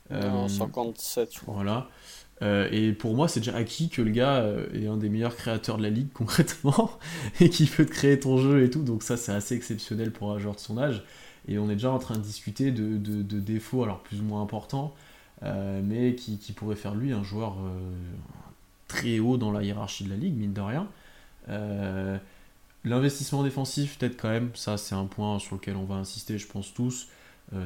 [0.10, 1.56] Non, 57, je crois.
[1.56, 1.90] Voilà.
[2.44, 5.36] Euh, et pour moi, c'est déjà acquis que le gars euh, est un des meilleurs
[5.36, 6.92] créateurs de la ligue concrètement
[7.40, 8.84] et qu'il peut te créer ton jeu et tout.
[8.84, 11.04] Donc ça, c'est assez exceptionnel pour un joueur de son âge.
[11.48, 14.94] Et on est déjà en train de discuter de, défauts, alors plus ou moins importants,
[15.44, 17.56] euh, mais qui, pourrait faire lui un joueur
[18.90, 20.90] très haut dans la hiérarchie de la ligue, mine de rien.
[22.84, 26.48] L'investissement défensif, peut-être quand même, ça c'est un point sur lequel on va insister, je
[26.48, 27.08] pense tous.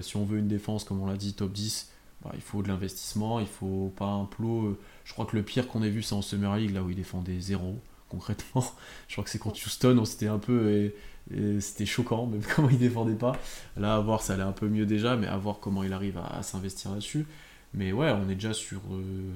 [0.01, 1.90] si on veut une défense, comme on l'a dit, top 10,
[2.23, 4.67] bah, il faut de l'investissement, il faut pas un plot.
[4.67, 6.89] Euh, je crois que le pire qu'on ait vu, c'est en Summer League, là où
[6.89, 7.79] il défendait zéro,
[8.09, 8.63] concrètement.
[9.07, 10.91] Je crois que c'est contre Houston, c'était un peu.
[11.59, 13.33] c'était choquant, même comment il défendait pas.
[13.77, 16.17] Là, à voir, ça allait un peu mieux déjà, mais à voir comment il arrive
[16.17, 17.25] à, s'investir là-dessus.
[17.73, 18.81] Mais ouais, on est déjà sur.
[18.91, 19.31] Euh,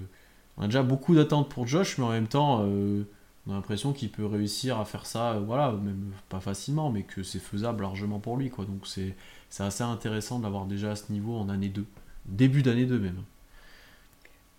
[0.58, 3.04] on a déjà beaucoup d'attentes pour Josh, mais en même temps, euh,
[3.48, 7.24] on a l'impression qu'il peut réussir à faire ça, voilà, même pas facilement, mais que
[7.24, 8.66] c'est faisable largement pour lui, quoi.
[8.66, 9.16] Donc c'est
[9.60, 11.86] assez intéressant de l'avoir déjà à ce niveau en année 2
[12.28, 13.24] début d'année de même.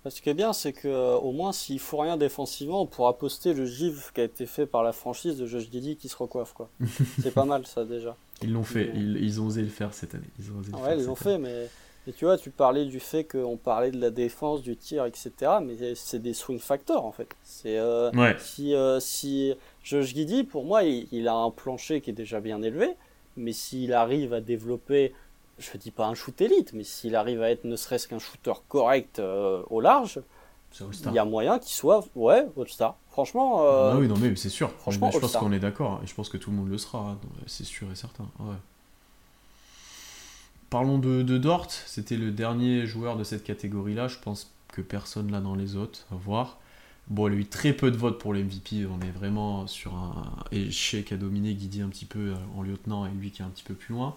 [0.08, 3.18] Ce qui est bien, c'est que euh, au moins s'il faut rien défensivement, on pourra
[3.18, 6.16] poster le gif qui a été fait par la franchise de Josh Didi qui se
[6.16, 6.68] recoiffe quoi.
[7.22, 8.16] c'est pas mal ça déjà.
[8.42, 10.28] Ils l'ont fait, ils, ont osé le faire cette année.
[10.38, 11.68] Ils ont osé ouais, ils l'ont fait, mais
[12.12, 15.32] tu vois, tu parlais du fait qu'on parlait de la défense, du tir, etc.
[15.62, 17.28] Mais c'est des swing factors en fait.
[17.42, 22.14] C'est euh, si euh, si Josh Giddy, pour moi, il, a un plancher qui est
[22.14, 22.90] déjà bien élevé,
[23.36, 25.14] mais s'il arrive à développer
[25.58, 28.52] je dis pas un shoot élite, mais s'il arrive à être ne serait-ce qu'un shooter
[28.68, 30.20] correct euh, au large,
[30.80, 32.96] il y a moyen qu'il soit, ouais, All-Star.
[33.10, 33.64] Franchement.
[33.64, 34.70] Euh, ah oui, non, mais c'est sûr.
[34.72, 35.92] Franchement, je pense qu'on est d'accord.
[35.92, 36.98] Hein, et je pense que tout le monde le sera.
[36.98, 38.26] Hein, c'est sûr et certain.
[40.68, 41.70] Parlons de, Dort.
[41.70, 44.08] C'était le dernier joueur de cette catégorie-là.
[44.08, 46.06] Je pense que personne là dans les autres.
[46.12, 46.58] À voir.
[47.08, 48.86] Bon, il a eu très peu de votes pour l'MVP.
[48.86, 53.06] On est vraiment sur un échec à dominer Guidi un petit peu euh, en lieutenant
[53.06, 54.14] et lui qui est un petit peu plus loin.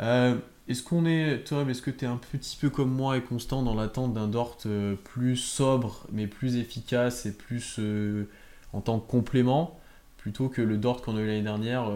[0.00, 0.36] Euh,
[0.68, 3.62] est-ce qu'on est, Tom, est-ce que tu es un petit peu comme moi et constant
[3.62, 8.28] dans l'attente d'un Dort euh, plus sobre, mais plus efficace et plus euh,
[8.72, 9.80] en tant que complément,
[10.18, 11.90] plutôt que le Dort qu'on a eu l'année dernière,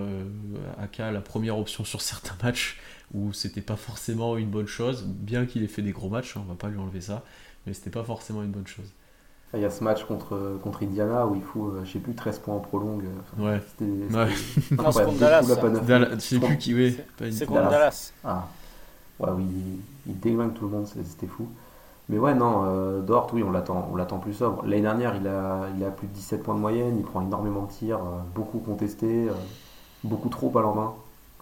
[0.98, 2.80] à la première option sur certains matchs,
[3.12, 6.42] où c'était pas forcément une bonne chose, bien qu'il ait fait des gros matchs, hein,
[6.44, 7.24] on va pas lui enlever ça,
[7.66, 8.90] mais c'était pas forcément une bonne chose.
[9.54, 12.14] Il y a ce match contre, contre Indiana où il faut, euh, je sais plus,
[12.14, 13.04] 13 points en prolongue.
[13.38, 13.60] ouais.
[13.68, 13.90] C'était.
[14.14, 14.28] Ouais.
[14.82, 15.56] Non, c'est contre Dallas.
[15.86, 16.14] Dallas.
[16.14, 16.98] Je sais plus qui, oui.
[17.30, 18.12] C'est contre Dallas.
[18.24, 18.46] Ah.
[19.20, 19.44] Ouais, oui,
[20.06, 21.46] il, déglingue tout le monde, c'était fou.
[22.08, 24.64] Mais ouais, non, euh, Dort, oui, on l'attend, on l'attend plus sobre.
[24.64, 27.62] L'année dernière, il a, il a plus de 17 points de moyenne, il prend énormément
[27.62, 29.34] de tirs, euh, beaucoup contestés, euh,
[30.02, 30.94] beaucoup trop balle en main.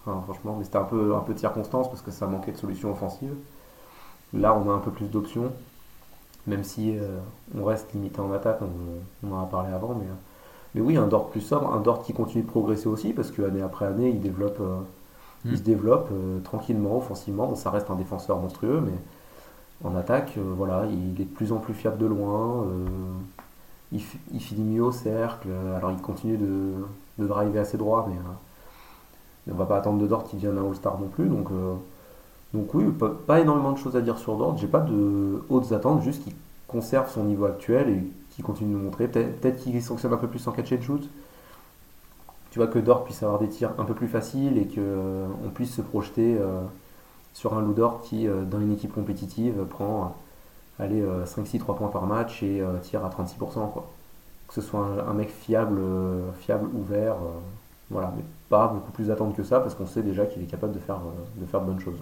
[0.03, 2.91] franchement, mais c'était un peu, un peu de circonstance parce que ça manquait de solutions
[2.91, 3.33] offensives.
[4.33, 5.51] Là, on a un peu plus d'options
[6.47, 7.19] même si euh,
[7.57, 10.07] on reste limité en attaque, on, en a parlé avant, mais,
[10.75, 13.61] mais oui, un Dort plus sobre, un Dort qui continue de progresser aussi, parce qu'année
[13.61, 14.77] après année, il, développe, euh,
[15.45, 15.57] il hmm.
[15.57, 18.93] se développe euh, tranquillement, offensivement, ça reste un défenseur monstrueux, mais
[19.83, 22.67] en attaque, voilà, il est de plus en plus fiable de loin,
[23.91, 23.99] il,
[24.31, 26.73] il, finit mieux au cercle, alors il continue de,
[27.17, 28.15] de driver assez droit, mais
[29.51, 31.47] on va pas attendre de Dort qui devienne un All-Star non plus, donc
[32.53, 32.85] donc oui,
[33.27, 34.57] pas, énormément de choses à dire sur Dort.
[34.57, 36.33] J'ai pas de hautes attentes, juste qu'il
[36.67, 39.07] conserve son niveau actuel et qu'il continue de nous montrer.
[39.07, 41.09] Peut-être qu'il sanctionne un peu plus en catch and shoot.
[42.51, 45.27] Tu vois que Dort puisse avoir des tirs un peu plus faciles et qu'on euh,
[45.53, 46.61] puisse se projeter euh,
[47.33, 50.13] sur un loup Dort qui, euh, dans une équipe compétitive, prend
[50.77, 53.71] allez, 5-6 3 points par match et tire à 36%.
[53.71, 53.89] Quoi.
[54.49, 55.79] Que ce soit un, mec fiable,
[56.41, 57.15] fiable, ouvert.
[57.89, 60.73] voilà, mais pas beaucoup plus d'attentes que ça parce qu'on sait déjà qu'il est capable
[60.73, 60.99] de faire,
[61.37, 61.99] de faire de bonnes choses.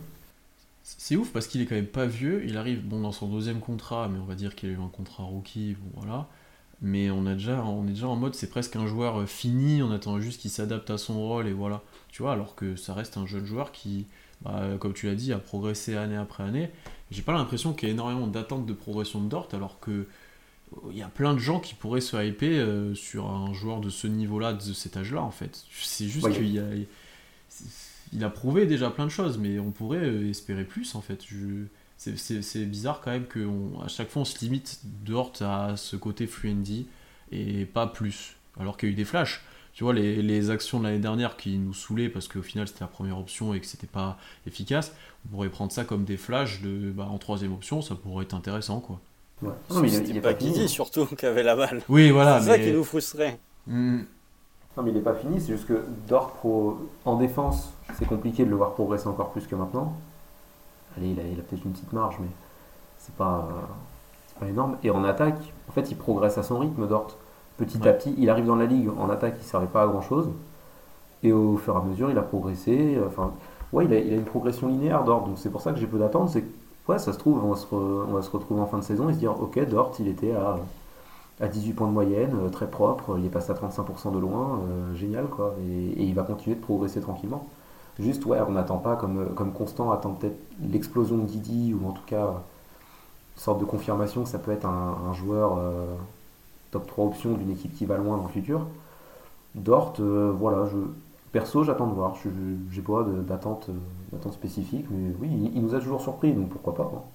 [0.97, 2.43] C'est ouf parce qu'il est quand même pas vieux.
[2.45, 4.89] Il arrive bon dans son deuxième contrat, mais on va dire qu'il a eu un
[4.89, 5.75] contrat rookie.
[5.79, 6.27] Bon, voilà.
[6.81, 9.83] Mais on, a déjà, on est déjà en mode c'est presque un joueur euh, fini.
[9.83, 11.83] On attend juste qu'il s'adapte à son rôle et voilà.
[12.09, 14.07] Tu vois, alors que ça reste un jeune joueur qui,
[14.41, 16.71] bah, comme tu l'as dit, a progressé année après année.
[17.11, 20.07] J'ai pas l'impression qu'il y ait énormément d'attentes de progression de Dort, alors que
[20.91, 23.89] il y a plein de gens qui pourraient se hyper euh, sur un joueur de
[23.89, 25.65] ce niveau-là, de cet âge-là, en fait.
[25.71, 26.67] C'est juste qu'il y a
[28.13, 31.25] il a prouvé déjà plein de choses, mais on pourrait euh, espérer plus en fait.
[31.97, 36.87] C'est bizarre quand même qu'à chaque fois on se limite dehors à ce côté fluendy
[37.31, 38.37] et pas plus.
[38.59, 39.43] Alors qu'il y a eu des flashs.
[39.73, 42.87] Tu vois, les, actions de l'année dernière qui nous saoulaient parce qu'au final c'était la
[42.87, 44.93] première option et que c'était pas efficace,
[45.25, 48.33] on pourrait prendre ça comme des flashs de, bah, en troisième option, ça pourrait être
[48.33, 48.99] intéressant quoi.
[49.41, 49.89] Ouais.
[49.89, 51.81] c'était pas, pas surtout qui avait la balle.
[51.87, 52.41] Oui, voilà.
[52.41, 53.39] C'est ça qui nous frustrait.
[53.67, 54.01] Hmm.
[54.77, 56.77] Non, mais il n'est pas fini, c'est juste que Dort pro...
[57.05, 59.93] en défense, c'est compliqué de le voir progresser encore plus que maintenant.
[60.97, 62.27] allez, il a, il a peut-être une petite marge, mais
[62.99, 63.47] c'est pas,
[64.39, 64.77] pas énorme.
[64.83, 67.15] Et en attaque, en fait, il progresse à son rythme, Dort.
[67.57, 69.87] Petit à petit, il arrive dans la ligue, en attaque, il ne servait pas à
[69.87, 70.29] grand-chose.
[71.23, 72.97] Et au fur et à mesure, il a progressé.
[73.05, 73.33] Enfin,
[73.73, 75.27] ouais, il a, il a une progression linéaire, Dort.
[75.27, 76.29] Donc c'est pour ça que j'ai peu d'attente.
[76.29, 76.45] C'est
[76.87, 79.09] ouais, ça se trouve, on va se, on va se retrouver en fin de saison
[79.09, 80.57] et se dire, ok, Dort, il était à,
[81.41, 84.59] à 18 points de moyenne, euh, très propre, il est passé à 35% de loin,
[84.59, 85.55] euh, génial, quoi.
[85.61, 87.47] Et, il va continuer de progresser tranquillement.
[87.99, 91.91] Juste, ouais, on n'attend pas, comme, comme Constant attend peut-être l'explosion de Didi, ou en
[91.91, 92.25] tout cas,
[93.35, 95.95] une sorte de confirmation que ça peut être un, joueur euh,
[96.71, 98.67] top 3 option d'une équipe qui va loin dans le futur.
[99.55, 100.77] Dort, euh, voilà, je,
[101.31, 102.15] perso, j'attends de voir.
[102.15, 103.69] Je n'ai pas d'attente
[104.33, 106.83] spécifique, mais oui, il, il, nous a toujours surpris, donc pourquoi pas.
[106.85, 107.05] Quoi.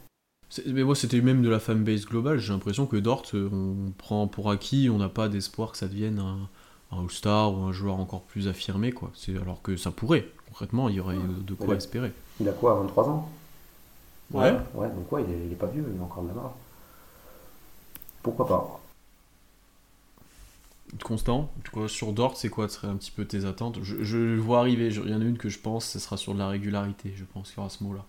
[0.66, 2.38] Mais moi, c'était même de la fanbase globale.
[2.38, 5.88] J'ai l'impression que Dort, euh, on prend pour acquis, on n'a pas d'espoir que ça
[5.88, 6.48] devienne un,
[6.92, 9.10] un All-Star ou un joueur encore plus affirmé, quoi.
[9.40, 12.12] Alors que ça pourrait, concrètement, il y aurait de quoi il a, espérer.
[12.40, 13.30] Il a quoi, 23 ans?
[14.32, 14.52] Ouais.
[14.74, 16.52] Ouais, donc ouais, il est, il est, pas vieux, il a encore de la marge.
[18.22, 18.80] Pourquoi pas?
[21.02, 23.78] Constant, quoi, sur Dort, c'est quoi serait un petit peu tes attentes?
[23.82, 26.16] Je, je, le vois arriver, il y en a une que je pense, ce sera
[26.16, 28.04] sur de la régularité, je pense qu'il y aura ce mot-là.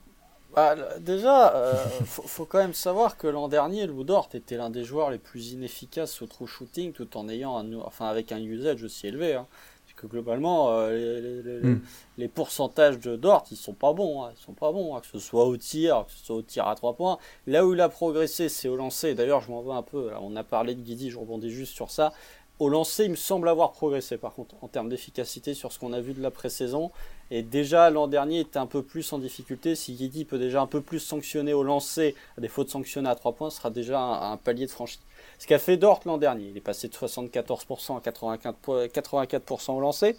[0.56, 1.74] Bah, déjà, euh,
[2.06, 5.18] faut, faut, quand même savoir que l'an dernier, Lou Dort était l'un des joueurs les
[5.18, 9.34] plus inefficaces au true shooting, tout en ayant un, enfin avec un usage aussi élevé.
[9.34, 9.48] Hein.
[9.86, 10.92] Parce que globalement, euh,
[11.22, 11.82] les, les, mm.
[12.18, 14.24] les, pourcentages de Dort, ils sont pas bons.
[14.24, 14.32] Hein.
[14.38, 15.02] Ils sont pas bons, hein.
[15.02, 17.18] que ce soit au tir, que ce soit au tir à trois points.
[17.48, 19.14] Là où il a progressé, c'est au lancer.
[19.14, 20.10] D'ailleurs, je m'en veux un peu.
[20.10, 22.14] Là, on a parlé de Guidi, je rebondis juste sur ça.
[22.58, 25.92] Au lancer, il me semble avoir progressé par contre en termes d'efficacité sur ce qu'on
[25.92, 26.90] a vu de la pré-saison.
[27.30, 29.76] Et déjà l'an dernier était un peu plus en difficulté.
[29.76, 33.16] Si Guidi peut déjà un peu plus sanctionner au lancer, à défaut de sanctionner à
[33.16, 35.02] 3 points, ce sera déjà un, palier de franchise.
[35.38, 39.80] Ce qu'a fait Dort l'an dernier, il est passé de 74% à 84%, 84 au
[39.82, 40.16] lancer.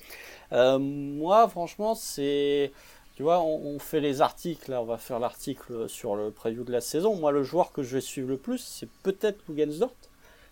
[0.53, 2.71] Euh, moi, franchement, c'est.
[3.15, 6.73] Tu vois, on, fait les articles, là, on va faire l'article sur le preview de
[6.73, 7.17] la saison.
[7.17, 9.95] Moi, le joueur que je vais suivre le plus, c'est peut-être Lugensdort.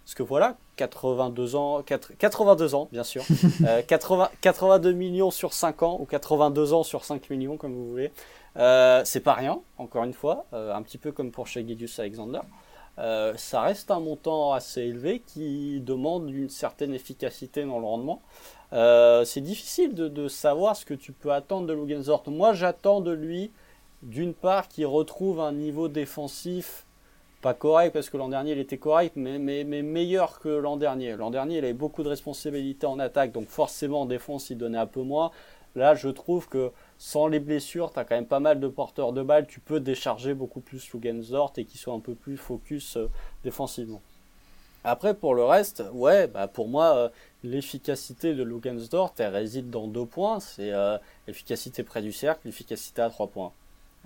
[0.05, 3.25] Parce que voilà, 82 ans, 4, 82 ans, bien sûr.
[3.67, 7.89] euh, 80, 82 millions sur 5 ans, ou 82 ans sur 5 millions, comme vous
[7.89, 8.13] voulez.
[8.57, 11.65] Euh, c'est pas rien, encore une fois, euh, un petit peu comme pour chez
[11.99, 12.41] Alexander.
[12.99, 18.23] Euh, ça reste un montant assez élevé qui demande une certaine efficacité dans le rendement.
[18.73, 22.23] Euh, c'est difficile de, de, savoir ce que tu peux attendre de Lugensort.
[22.29, 23.51] Moi, j'attends de lui,
[24.03, 26.87] d'une part, qu'il retrouve un niveau défensif
[27.45, 31.15] pas correct parce que l'an dernier il était correct, mais, mais, meilleur que l'an dernier.
[31.15, 34.79] L'an dernier il avait beaucoup de responsabilités en attaque, donc forcément en défense il donnait
[34.79, 35.31] un peu moins.
[35.77, 39.13] Là je trouve que sans les blessures, tu as quand même pas mal de porteurs
[39.13, 42.97] de balles, tu peux décharger beaucoup plus Lugensdort et qu'ils soient un peu plus focus
[42.97, 43.11] euh,
[43.43, 44.01] défensivement.
[44.83, 47.09] Après pour le reste, ouais, bah pour moi euh,
[47.43, 50.97] l'efficacité de Lugensdort elle réside dans deux points, c'est euh,
[51.27, 53.53] l'efficacité près du cercle, l'efficacité à trois points.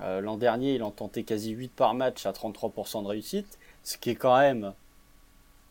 [0.01, 3.97] Euh, L'an dernier, il en tentait quasi 8 par match à 33% de réussite, ce
[3.99, 4.73] qui est quand même.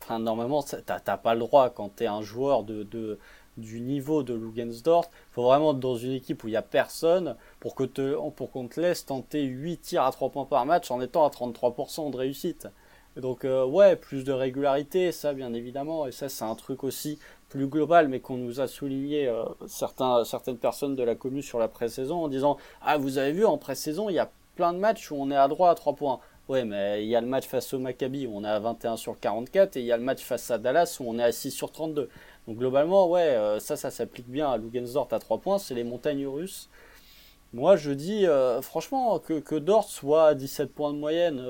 [0.02, 3.18] Enfin, normalement, t'as pas le droit quand t'es un joueur de,
[3.58, 5.10] du niveau de Lugensdorf.
[5.32, 8.52] faut vraiment être dans une équipe où il n'y a personne pour qu'on te, pour
[8.70, 12.18] te laisse tenter 8 tirs à 3 points par match en étant à 33% de
[12.18, 12.68] réussite.
[13.18, 17.18] Donc, euh, ouais, plus de régularité, ça bien évidemment, et ça c'est un truc aussi
[17.50, 21.60] plus global, mais qu'on nous a souligné euh, certains, certaines personnes de la commune sur
[21.60, 24.80] la pré-saison en disant Ah, vous avez vu, en pré-saison, il y a plein de
[24.80, 26.20] matchs où on est à droit à 3 points.
[26.50, 28.96] Ouais, mais il y a le match face au Maccabi où on est à 21
[28.96, 31.32] sur 44 et il y a le match face à Dallas où on est à
[31.32, 32.10] 6 sur 32.
[32.48, 35.84] Donc globalement, ouais, euh, ça, ça s'applique bien à Lugensdort à 3 points, c'est les
[35.84, 36.70] montagnes russes.
[37.54, 41.42] Moi, je dis, euh, franchement, que, que Dort soit à 17 points de moyenne,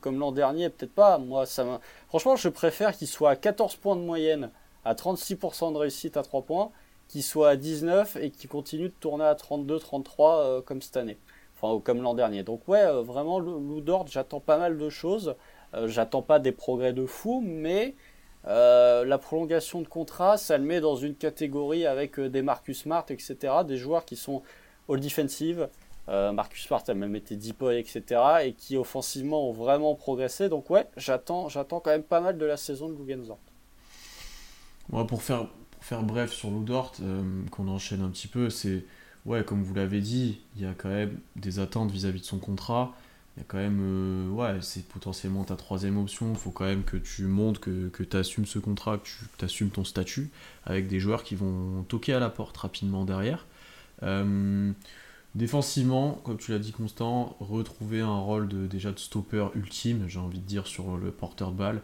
[0.00, 1.18] comme l'an dernier, peut-être pas.
[1.18, 4.50] Moi, ça Franchement, je préfère qu'il soit à 14 points de moyenne
[4.84, 6.70] à 36% de réussite à 3 points,
[7.08, 11.18] qui soit à 19 et qui continue de tourner à 32-33 euh, comme cette année,
[11.56, 12.42] enfin comme l'an dernier.
[12.42, 15.36] Donc ouais, euh, vraiment Lou Dort, j'attends pas mal de choses.
[15.74, 17.94] Euh, j'attends pas des progrès de fou, mais
[18.46, 23.36] la prolongation de contrat, ça le met dans une catégorie avec des Marcus Smart, etc.,
[23.66, 24.42] des joueurs qui sont
[24.86, 25.68] all defensive.
[26.08, 30.50] Marcus Smart a même été deep etc., et qui offensivement ont vraiment progressé.
[30.50, 33.38] Donc ouais, j'attends, j'attends quand même pas mal de la saison de Lugensdort.
[34.90, 38.84] Pour faire, pour faire bref sur Ludort, euh, qu'on enchaîne un petit peu, c'est,
[39.26, 42.26] ouais, comme vous l'avez dit, il y a quand même des attentes vis-à-vis -vis de
[42.26, 42.94] son contrat.
[43.36, 46.30] Il y a quand même, euh, ouais, c'est potentiellement ta troisième option.
[46.30, 49.08] Il faut quand même que tu montres que, que tu assumes ce contrat, que
[49.38, 50.30] tu assumes ton statut,
[50.64, 53.46] avec des joueurs qui vont toquer à la porte rapidement derrière.
[54.04, 54.72] Euh,
[55.34, 60.20] défensivement, comme tu l'as dit Constant, retrouver un rôle de, déjà de stopper ultime, j'ai
[60.20, 61.82] envie de dire, sur le porteur de balle,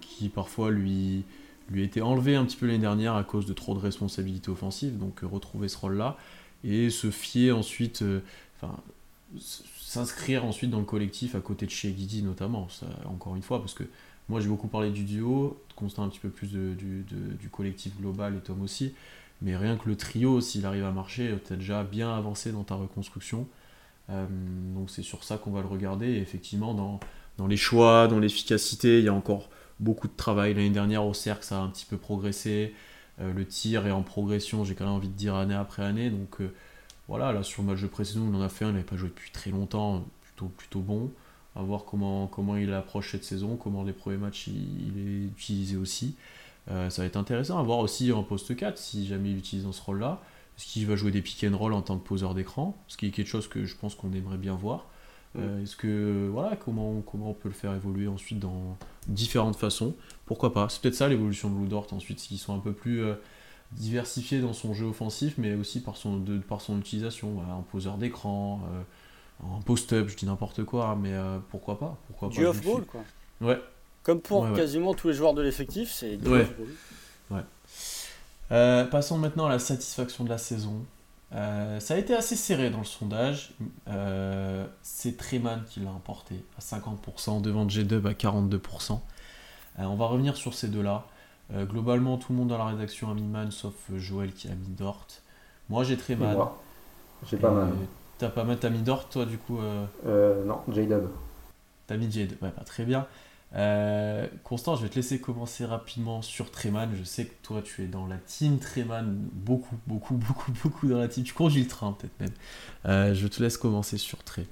[0.00, 1.24] qui parfois lui,
[1.70, 4.50] lui a été enlevé un petit peu l'année dernière à cause de trop de responsabilités
[4.50, 6.16] offensives, donc euh, retrouver ce rôle-là,
[6.64, 8.20] et se fier ensuite, euh,
[8.56, 8.76] enfin,
[9.38, 13.60] s'inscrire ensuite dans le collectif à côté de chez Guidi notamment, ça, encore une fois,
[13.60, 13.84] parce que
[14.28, 18.36] moi j'ai beaucoup parlé du duo, Constant un petit peu plus du, du, collectif global
[18.36, 18.92] et Tom aussi,
[19.40, 22.64] mais rien que le trio, s'il arrive à marcher, tu as déjà bien avancé dans
[22.64, 23.48] ta reconstruction.
[24.10, 24.26] Euh,
[24.74, 26.06] donc c'est sur ça qu'on va le regarder.
[26.06, 27.00] Et effectivement, dans,
[27.38, 29.48] dans les choix, dans l'efficacité, il y a encore
[29.80, 30.54] beaucoup de travail.
[30.54, 32.74] L'année dernière, au cercle, ça a un petit peu progressé.
[33.20, 36.10] Euh, le tir est en progression, j'ai quand même envie de dire année après année.
[36.10, 36.54] Donc euh,
[37.08, 38.96] voilà, là sur le match de précédent, on en a fait un, il n'avait pas
[38.96, 41.10] joué depuis très longtemps, plutôt, plutôt bon.
[41.56, 45.76] À voir comment, comment il approche cette saison, comment les premiers matchs il, est utilisé
[45.76, 46.14] aussi.
[46.68, 49.72] ça va être intéressant à voir aussi en poste 4, si jamais il utilise dans
[49.72, 50.22] ce rôle-là.
[50.56, 52.76] Est-ce qu'il va jouer des pick and roll en tant que poseur d'écran?
[52.86, 54.86] Ce qui est quelque chose que je pense qu'on aimerait bien voir.
[55.38, 58.76] Euh, est-ce que voilà comment, comment on peut le faire évoluer ensuite dans
[59.06, 59.94] différentes façons?
[60.26, 60.68] Pourquoi pas?
[60.68, 63.14] C'est peut-être ça l'évolution de Lou Dort ensuite, s'ils sont un peu plus euh,
[63.72, 67.96] diversifiés dans son jeu offensif, mais aussi par son, de, par son utilisation, en poseur
[67.96, 71.14] d'écran, euh, en post-up, je dis n'importe quoi, hein, mais
[71.50, 71.96] pourquoi pas?
[72.08, 73.02] Pourquoi Du off-ball quoi.
[73.40, 73.60] Ouais.
[74.02, 76.68] Comme pour quasiment tous les joueurs de l'effectif, c'est du off-ball.
[77.30, 77.44] Ouais.
[78.52, 80.84] Euh, passons maintenant à la satisfaction de la saison.
[81.32, 83.52] Euh, ça a été assez serré dans le sondage.
[83.88, 89.00] Euh, c'est Treman qui l'a emporté à 50% devant J-Dub à 42%.
[89.78, 91.06] on va revenir sur ces deux-là.
[91.52, 94.68] globalement, tout le monde dans la rédaction a mis Man sauf Joël qui a mis
[94.68, 95.06] Dort.
[95.68, 96.50] Moi j'ai Treman.
[97.28, 97.72] J'ai pas mal.
[98.18, 99.58] T'as pas mal, t'as mis Dort toi du coup
[100.04, 101.08] Non, J-Dub.
[101.86, 103.06] T'as mis J-Dub, ouais, pas très bien.
[103.56, 106.88] Euh, Constant, je vais te laisser commencer rapidement sur Treman.
[106.94, 110.98] Je sais que toi, tu es dans la team Treman, beaucoup, beaucoup, beaucoup, beaucoup dans
[110.98, 111.24] la team.
[111.24, 112.34] Tu conduis le train, peut-être même.
[112.86, 114.46] Euh, je te laisse commencer sur Tré.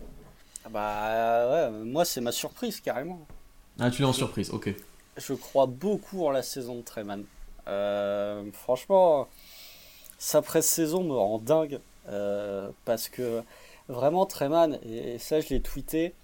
[0.64, 3.26] Ah bah ouais, moi, c'est ma surprise carrément.
[3.78, 4.74] Ah, tu es en surprise, ok.
[5.16, 7.24] Je crois beaucoup en la saison de Treman.
[7.68, 9.28] Euh, franchement,
[10.18, 11.80] sa pré-saison me rend dingue
[12.84, 13.42] parce que
[13.88, 16.14] vraiment, Treman, et ça, je l'ai tweeté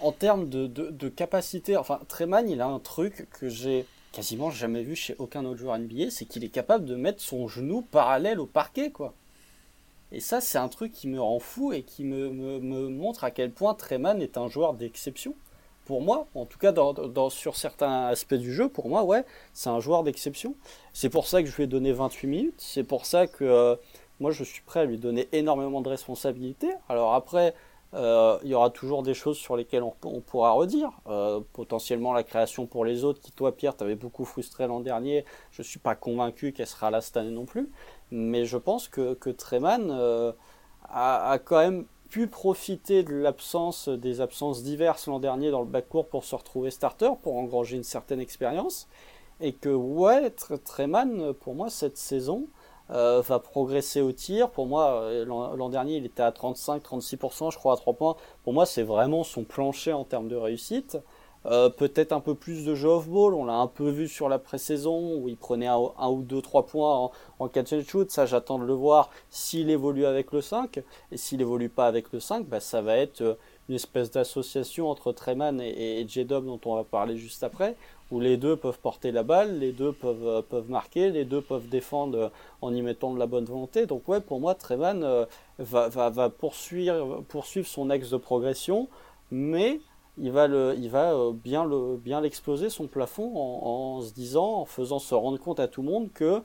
[0.00, 4.82] en termes de, de, capacité, enfin, Treman, il a un truc que j'ai quasiment jamais
[4.82, 8.40] vu chez aucun autre joueur NBA, c'est qu'il est capable de mettre son genou parallèle
[8.40, 9.14] au parquet, quoi.
[10.10, 13.30] Et ça, c'est un truc qui me rend fou et qui me, me, montre à
[13.30, 15.34] quel point Treman est un joueur d'exception.
[15.84, 19.24] Pour moi, en tout cas dans, dans, sur certains aspects du jeu, pour moi, ouais,
[19.52, 20.54] c'est un joueur d'exception.
[20.94, 22.54] C'est pour ça que je lui ai donné 28 minutes.
[22.58, 23.76] C'est pour ça que euh,
[24.20, 26.70] moi, je suis prêt à lui donner énormément de responsabilités.
[26.88, 27.54] Alors après,
[27.94, 30.90] euh, il y aura toujours des choses sur lesquelles on, pourra redire.
[31.06, 35.24] Euh, potentiellement la création pour les autres, qui toi Pierre t'avais beaucoup frustré l'an dernier.
[35.50, 37.70] Je suis pas convaincu qu'elle sera là cette année non plus.
[38.10, 40.32] Mais je pense que, que euh,
[40.90, 46.08] a, quand même pu profiter de l'absence des absences diverses l'an dernier dans le backcourt
[46.08, 48.88] pour se retrouver starter, pour engranger une certaine expérience.
[49.40, 52.48] Et que ouais, Treman, pour moi, cette saison,
[52.90, 54.50] euh, va progresser au tir.
[54.50, 58.16] Pour moi, euh, l'an dernier, il était à 35-36%, je crois, à 3 points.
[58.44, 60.98] Pour moi, c'est vraiment son plancher en termes de réussite.
[61.46, 64.38] Euh, peut-être un peu plus de jeu off-ball, on l'a un peu vu sur la
[64.38, 68.10] pré-saison où il prenait un, ou deux, trois points en, catch and shoot.
[68.10, 70.82] Ça, j'attends de le voir s'il évolue avec le 5.
[71.12, 73.38] Et s'il évolue pas avec le 5, bah, ça va être
[73.68, 77.76] une espèce d'association entre Treman et, et J-Dub dont on va parler juste après,
[78.10, 81.40] où les deux peuvent porter la balle, les deux peuvent, euh, peuvent marquer, les deux
[81.40, 82.28] peuvent défendre euh,
[82.62, 83.86] en y mettant de la bonne volonté.
[83.86, 85.26] Donc ouais, pour moi, Treman euh,
[85.58, 88.88] va, va, va, poursuivre, poursuivre son axe de progression,
[89.30, 89.80] mais
[90.16, 94.64] il va, le, il va bien, le, bien l'exploser son plafond en, se disant, en
[94.64, 96.42] faisant se rendre compte à tout le monde que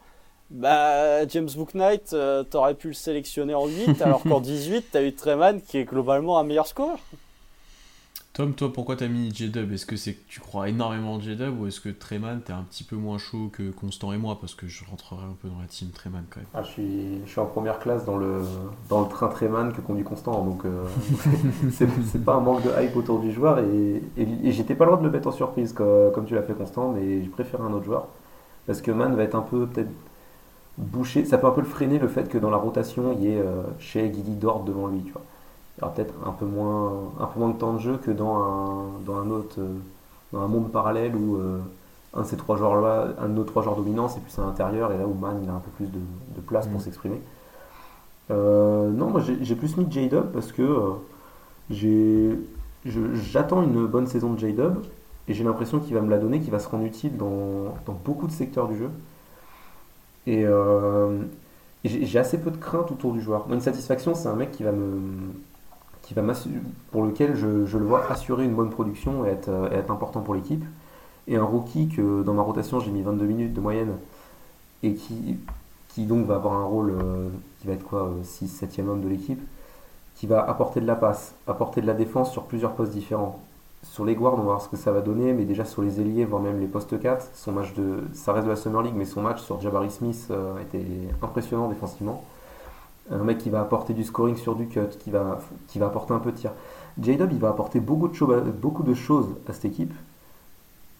[0.51, 2.15] bah, James Booknight,
[2.51, 6.37] t'aurais pu le sélectionner en 8, alors qu'en 18, t'as eu Treman qui est globalement
[6.37, 6.99] un meilleur score.
[8.33, 9.71] Tom, toi, pourquoi t'as mis J-Dub?
[9.73, 12.63] Est-ce que c'est que tu crois énormément en J-Dub ou est-ce que Treman, t'es un
[12.63, 14.39] petit peu moins chaud que Constant et moi?
[14.41, 16.47] Parce que je rentrerai un peu dans la team Treman quand même.
[16.55, 18.41] Ah, je, suis, je suis en première classe dans le,
[18.89, 20.83] dans le train Treman que conduit Constant, donc euh,
[21.71, 23.59] c'est pas un manque de hype autour du joueur.
[23.59, 26.91] Et, et, j'étais pas loin de le mettre en surprise comme, tu l'as fait Constant,
[26.91, 28.07] mais je préfère un autre joueur.
[28.65, 29.91] Parce que Man va être un peu peut-être
[30.79, 33.27] bouché, ça peut un peu le freiner le fait que dans la rotation, il y
[33.27, 35.21] ait euh, chez Guigui Dort devant lui, tu vois
[35.77, 38.11] il y aura peut-être un peu moins un peu moins de temps de jeu que
[38.11, 39.73] dans un, dans un autre euh,
[40.31, 41.59] dans un monde parallèle où euh,
[42.13, 44.43] un de ces trois joueurs là un de nos trois joueurs dominants c'est plus à
[44.43, 46.83] l'intérieur et là où Man il a un peu plus de, place pour mm.
[46.83, 47.21] s'exprimer
[48.31, 50.93] euh, non moi j'ai plus mis J-Dub parce que
[51.69, 52.37] j'ai
[52.85, 54.75] j'attends une bonne saison de J-Dub
[55.27, 57.93] et j'ai l'impression qu'il va me la donner qu'il va se rendre utile dans, dans,
[57.93, 58.89] beaucoup de secteurs du jeu
[60.27, 60.45] et
[61.85, 63.45] j'ai assez peu de crainte autour du joueur.
[63.51, 64.99] Une satisfaction, c'est un mec qui va me,
[66.03, 66.21] qui va
[66.91, 70.63] pour lequel je, le vois assurer une bonne production et être, euh, important pour l'équipe.
[71.27, 73.93] Et un rookie que dans ma rotation j'ai mis 22 minutes de moyenne
[74.83, 75.39] et qui,
[75.97, 79.07] donc va avoir un rôle euh, qui va être quoi 6 euh, 7 homme de
[79.07, 79.41] l'équipe.
[80.15, 83.39] qui va apporter de la passe, apporter de la défense sur plusieurs postes différents.
[83.83, 85.99] Sur les guards, on va voir ce que ça va donner, mais déjà sur les
[85.99, 88.93] ailiers, voire même les postes 4, son match de, ça reste de la Summer League,
[88.95, 90.85] mais son match sur Jabari Smith euh, était
[91.21, 92.23] impressionnant défensivement.
[93.13, 96.13] Un mec qui va apporter du scoring sur du cut, qui va, qui va apporter
[96.13, 96.51] un peu de tir.
[97.01, 99.93] J-Dub, il va apporter beaucoup de, choses, beaucoup de choses à cette équipe.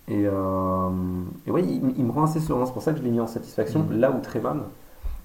[0.08, 0.90] Et, euh,
[1.48, 3.28] et ouais, il, me rend assez serein, c'est pour ça que je l'ai mis en
[3.28, 3.84] satisfaction.
[3.84, 4.00] Mhm.
[4.00, 4.64] Là où Treman,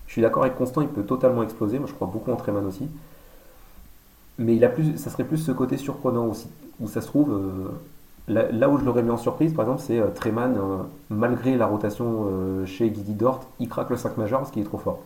[0.06, 1.78] je suis d'accord avec Constant, il peut totalement exploser.
[1.78, 2.88] Moi, je crois beaucoup en Treman aussi.
[4.38, 6.48] Mais il a plus, ça serait plus ce côté surprenant aussi,
[6.80, 7.68] où ça se trouve, euh,
[8.28, 10.76] là, là où je l'aurais mis en surprise, par exemple, c'est euh, Treman, euh,
[11.10, 14.66] malgré la rotation euh, chez Guidi Dort, il craque le 5 majeur parce qu'il est
[14.66, 15.00] trop fort.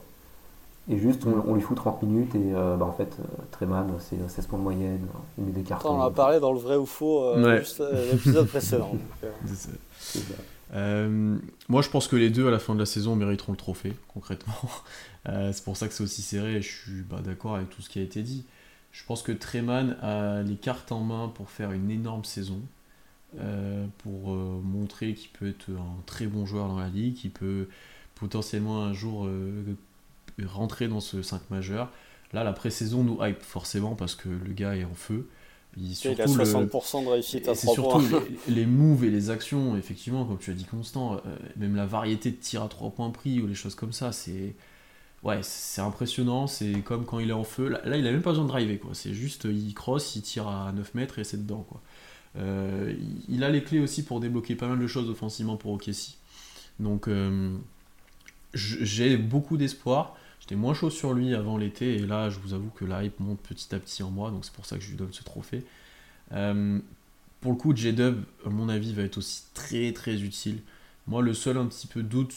[0.89, 3.87] Et juste, on, on lui fout 30 minutes et euh, bah, en fait, euh, Treman,
[4.01, 5.07] c'est euh, 16 points de moyenne,
[5.39, 5.91] il met des cartons.
[5.91, 7.61] On en a parlé dans le vrai ou faux euh, Ouais.
[7.61, 8.91] juste, euh, l'épisode précédent.
[8.93, 9.69] donc, euh, C'est ça.
[10.01, 10.35] C'est ça.
[10.75, 11.37] Euh,
[11.69, 13.95] moi, je pense que les deux à la fin de la saison mériteront le trophée,
[14.13, 14.55] concrètement.
[15.29, 16.57] Euh, c'est pour ça que c'est aussi serré.
[16.57, 18.45] et Je suis bah, d'accord avec tout ce qui a été dit.
[18.91, 22.59] Je pense que Treman a les cartes en main pour faire une énorme saison,
[23.39, 27.31] euh, pour euh, montrer qu'il peut être un très bon joueur dans la ligue, qu'il
[27.31, 27.69] peut
[28.17, 29.63] potentiellement un jour euh,
[30.45, 31.91] rentrer dans ce 5 majeur.
[32.33, 35.29] Là, la pré-saison nous hype forcément parce que le gars est en feu.
[35.77, 38.23] Il, il a surtout le- 60% de réussite à et c'est 3 surtout points.
[38.49, 41.87] les, les moves et les actions, effectivement, comme tu as dit constant, euh, même la
[41.87, 44.55] variété de tirs à 3 points pris ou les choses comme ça, c'est
[45.25, 47.69] ouais, c'est impressionnant, c'est comme quand il est en feu.
[47.69, 48.93] Là, là, il a même pas besoin de driver, quoi.
[48.95, 51.81] C'est juste, il cross, il tire à 9 mètres et c'est dedans, quoi.
[52.39, 52.95] Euh,
[53.29, 56.17] il- a les clés aussi pour débloquer pas mal de choses offensivement pour OKC.
[56.81, 57.57] Donc, euh,
[58.55, 60.17] j'ai beaucoup d'espoir.
[60.57, 63.41] Moins chaud sur lui avant l'été et là, je vous avoue que la hype monte
[63.41, 65.65] petit à petit en moi, donc c'est pour ça que je lui donne ce trophée.
[66.33, 66.79] Euh,
[67.41, 70.61] pour le coup, J-Dub, à mon avis, va être aussi très très utile.
[71.09, 72.33] Moi, le seul un petit peu doute,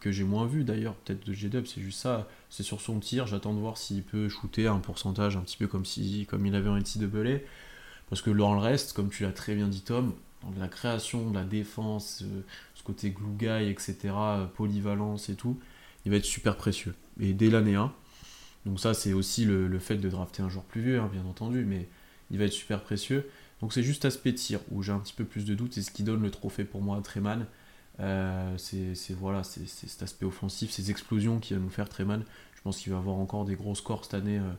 [0.00, 3.26] que j'ai moins vu d'ailleurs, peut-être de J-Dub, c'est juste ça, c'est sur son tir.
[3.26, 6.54] J'attends de voir s'il peut shooter un pourcentage un petit peu comme, si, comme il
[6.54, 7.38] avait en NCAA.
[8.10, 10.12] Parce que dans le reste, comme tu l'as très bien dit, Tom,
[10.42, 12.42] dans la création, la défense, euh,
[12.74, 15.58] ce côté glue guy, etc., euh, polyvalence et tout,
[16.04, 16.94] il va être super précieux.
[17.20, 17.92] Et dès l'année 1,
[18.66, 21.24] donc ça, c'est aussi le, le fait de drafter un joueur plus vieux, hein, bien
[21.24, 21.88] entendu, mais
[22.30, 23.28] il va être super précieux.
[23.60, 25.90] Donc c'est juste aspect tir où j'ai un petit peu plus de doutes et ce
[25.90, 27.46] qui donne le trophée pour moi à Treman.
[28.00, 31.88] Euh, c'est c'est- voilà, c'est c'est cet aspect offensif, ces explosions qui va nous faire
[31.88, 32.24] Treman.
[32.56, 34.50] Je pense qu'il va avoir encore des gros scores cette année euh,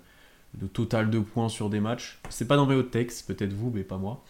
[0.56, 2.20] de total de points sur des matchs.
[2.30, 4.24] C'est pas dans mes hot takes, peut-être vous, mais pas moi.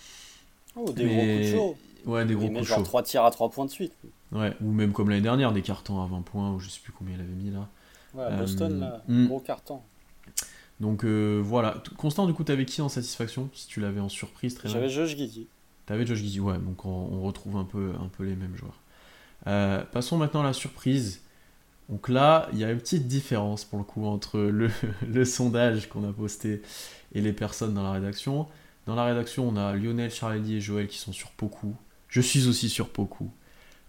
[0.76, 1.78] Oh, des Mais- gros coups de chaud.
[2.06, 2.84] Ouais, des gros Il met coups de genre chaud.
[2.86, 3.94] 3 tirs à 3 points de suite.
[4.34, 6.92] Ouais, ou même comme l'année dernière, des cartons à 20 points, ou je sais plus
[6.92, 7.70] combien il avait mis là.
[8.14, 9.28] Ouais, Euh, Boston, là, hmm.
[9.28, 9.82] gros carton.
[10.80, 11.82] Donc euh, voilà.
[11.98, 15.16] Constant, du coup, t'avais qui en satisfaction Si tu l'avais en surprise, très J'avais Josh
[15.16, 15.48] Giddy.
[15.86, 18.80] T'avais Josh Giddy, ouais, donc on, on retrouve un peu, un peu les mêmes joueurs.
[19.48, 21.22] Euh, passons maintenant à la surprise.
[21.90, 24.72] Donc là, il y a une petite différence pour le coup entre le,
[25.08, 26.62] le sondage qu'on a posté
[27.14, 28.48] et les personnes dans la rédaction.
[28.88, 31.76] Dans la rédaction, on a Lionel, Charlie et Joël qui sont sur Poku.
[32.08, 33.30] Je suis aussi sur Poku.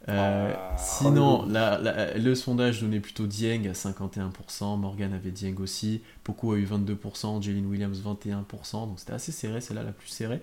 [0.09, 0.77] Euh, Ah.
[0.77, 6.53] sinon, la- la- le sondage donnait plutôt Dieng à 51%, Morgan avait Dieng aussi, Poku
[6.53, 10.43] a eu 22%, Jalen Williams 21%, donc c'était assez serré, c'est là la plus serrée.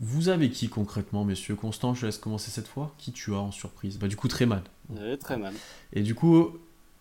[0.00, 1.54] Vous avez qui concrètement, messieurs?
[1.54, 2.92] Constant, je laisse commencer cette fois.
[2.98, 3.98] Qui tu as en surprise?
[3.98, 4.60] Bah du coup Treman.
[4.94, 5.54] J'avais très mal.
[5.92, 6.48] Et du coup,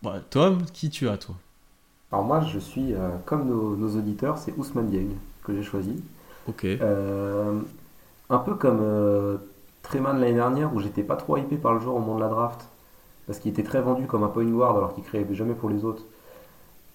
[0.03, 1.35] bah, Tom, qui tu as toi?
[2.11, 5.09] Alors moi, je suis, euh, comme nos, nos auditeurs, c'est Ousmane Dieng
[5.43, 5.95] que j'ai choisi.
[6.47, 6.63] Ok.
[6.65, 7.59] Euh,
[8.29, 8.79] un peu comme
[9.91, 12.29] Treman l'année dernière, où j'étais pas trop hypé par le joueur au moment de la
[12.29, 12.65] draft,
[13.27, 15.83] parce qu'il était très vendu comme un point guard alors qu'il créait jamais pour les
[15.85, 16.03] autres.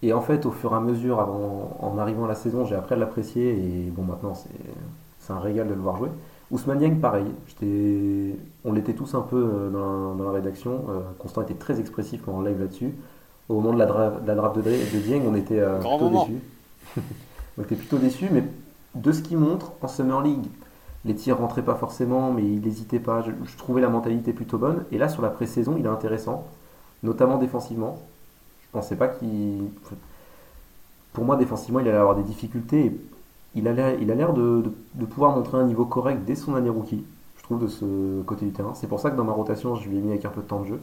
[0.03, 2.75] Et en fait, au fur et à mesure, avant, en arrivant à la saison, j'ai
[2.75, 6.09] appris à l'apprécier, et bon, maintenant, c'est un régal de le voir jouer.
[6.51, 7.27] Ousmane Dieng, pareil.
[8.65, 9.79] On l'était tous un peu euh, dans
[10.11, 10.85] la, dans la rédaction.
[10.89, 12.95] Euh, Constant était très expressif en live là-dessus.
[13.49, 16.41] Au moment de la, dra- de draft de, de Dieng, on était euh, plutôt déçus.
[17.59, 18.45] on était plutôt déçus, mais
[18.95, 20.47] de ce qu'il montre en Summer League,
[21.05, 23.23] les tirs rentraient pas forcément, mais il n'hésitait pas.
[23.23, 24.85] Je, trouvais la mentalité plutôt bonne.
[24.91, 26.45] Et là, sur la pré-saison, il est intéressant,
[27.03, 27.99] notamment défensivement.
[28.63, 29.69] Je pensais pas qu'il.
[31.13, 32.99] Pour moi, défensivement, il allait avoir des difficultés.
[33.55, 34.63] Il a l'air, de,
[35.09, 37.05] pouvoir montrer un niveau correct dès son année rookie,
[37.39, 38.75] je trouve, de ce côté du terrain.
[38.75, 40.47] C'est pour ça que dans ma rotation, je lui ai mis avec un peu de
[40.47, 40.81] temps de jeu.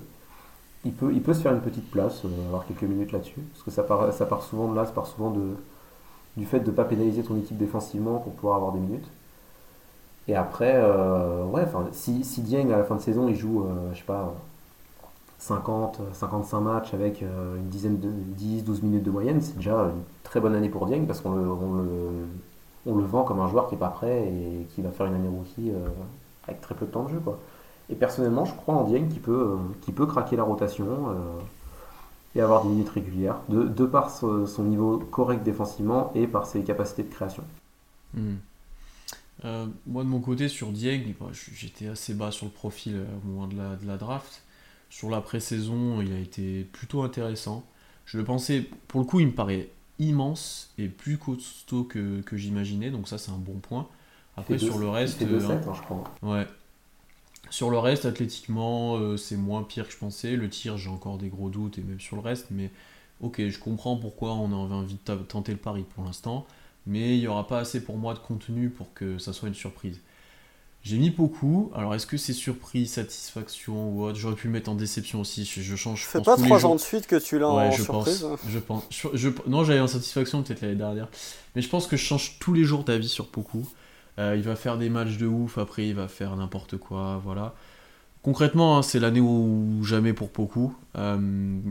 [0.86, 3.40] Il peut, se faire une petite place, euh, avoir quelques minutes là-dessus.
[3.54, 5.34] Parce que ça part, ça souvent de là, ça part souvent
[6.36, 9.08] du fait de ne pas pénaliser ton équipe défensivement pour pouvoir avoir des minutes.
[10.28, 13.92] Et après, euh, ouais, si, si Dieng à la fin de saison il joue, euh,
[13.94, 14.34] je sais pas,
[15.40, 19.74] 50, 55 matchs avec euh, une dizaine de 10, 12 minutes de moyenne, c'est déjà
[19.74, 22.28] une très bonne année pour Dieng parce qu'on le, on le,
[22.86, 25.16] on le vend comme un joueur qui est pas prêt et qui va faire une
[25.16, 25.72] année rookie
[26.48, 27.20] avec très peu de temps de jeu.
[27.20, 27.38] Quoi.
[27.90, 30.88] Et personnellement, je crois en Dieng qui peut, qui peut craquer la rotation.
[32.36, 36.48] et avoir des minutes régulières, de, de par son, son niveau correct défensivement et par
[36.48, 37.44] ses capacités de création.
[38.16, 38.38] Hmm.
[39.46, 43.06] Euh, moi de mon côté sur Dieng, bah, j'étais assez bas sur le profil euh,
[43.24, 44.44] au moment de la, de la draft.
[44.90, 47.66] Sur la pré-saison, il a été plutôt intéressant.
[48.06, 52.38] Je le pensais, pour le coup, il me paraît immense et plus costaud que, que
[52.38, 53.88] j'imaginais, donc ça c'est un bon point.
[54.38, 56.04] Après sur deux- le reste, euh, hein, je crois.
[56.22, 56.48] Ouais.
[57.50, 60.36] Sur le reste, athlétiquement, c'est moins pire que je pensais.
[60.36, 62.72] Le tir, j'ai encore des gros doutes, et même sur le reste, mais
[63.22, 66.48] ok, je comprends pourquoi on a envie de tenter le pari pour l'instant,
[66.88, 69.56] mais il n'y aura pas assez pour moi de contenu pour que ça soit une
[69.56, 70.00] surprise.
[70.84, 74.20] J'ai mis beaucoup, alors est-ce que c'est surprise, satisfaction ou autre?
[74.20, 76.06] J'aurais pu le mettre en déception aussi, je, je change.
[76.12, 76.72] pense, pas trois jours.
[76.72, 78.20] ans de suite que tu l'as Ouais, en je surprise.
[78.22, 78.40] pense.
[78.50, 78.84] Je pense.
[78.90, 81.08] Je- je- non, j'avais en satisfaction peut-être l'année dernière.
[81.56, 83.66] Mais je pense que je change tous les jours d'avis sur Poku.
[84.20, 87.56] Euh, il va faire des matchs de ouf, après il va faire n'importe quoi, voilà.
[88.24, 90.32] Concrètement, hein, c'est l'année où jamais pour.
[90.96, 91.18] Euh,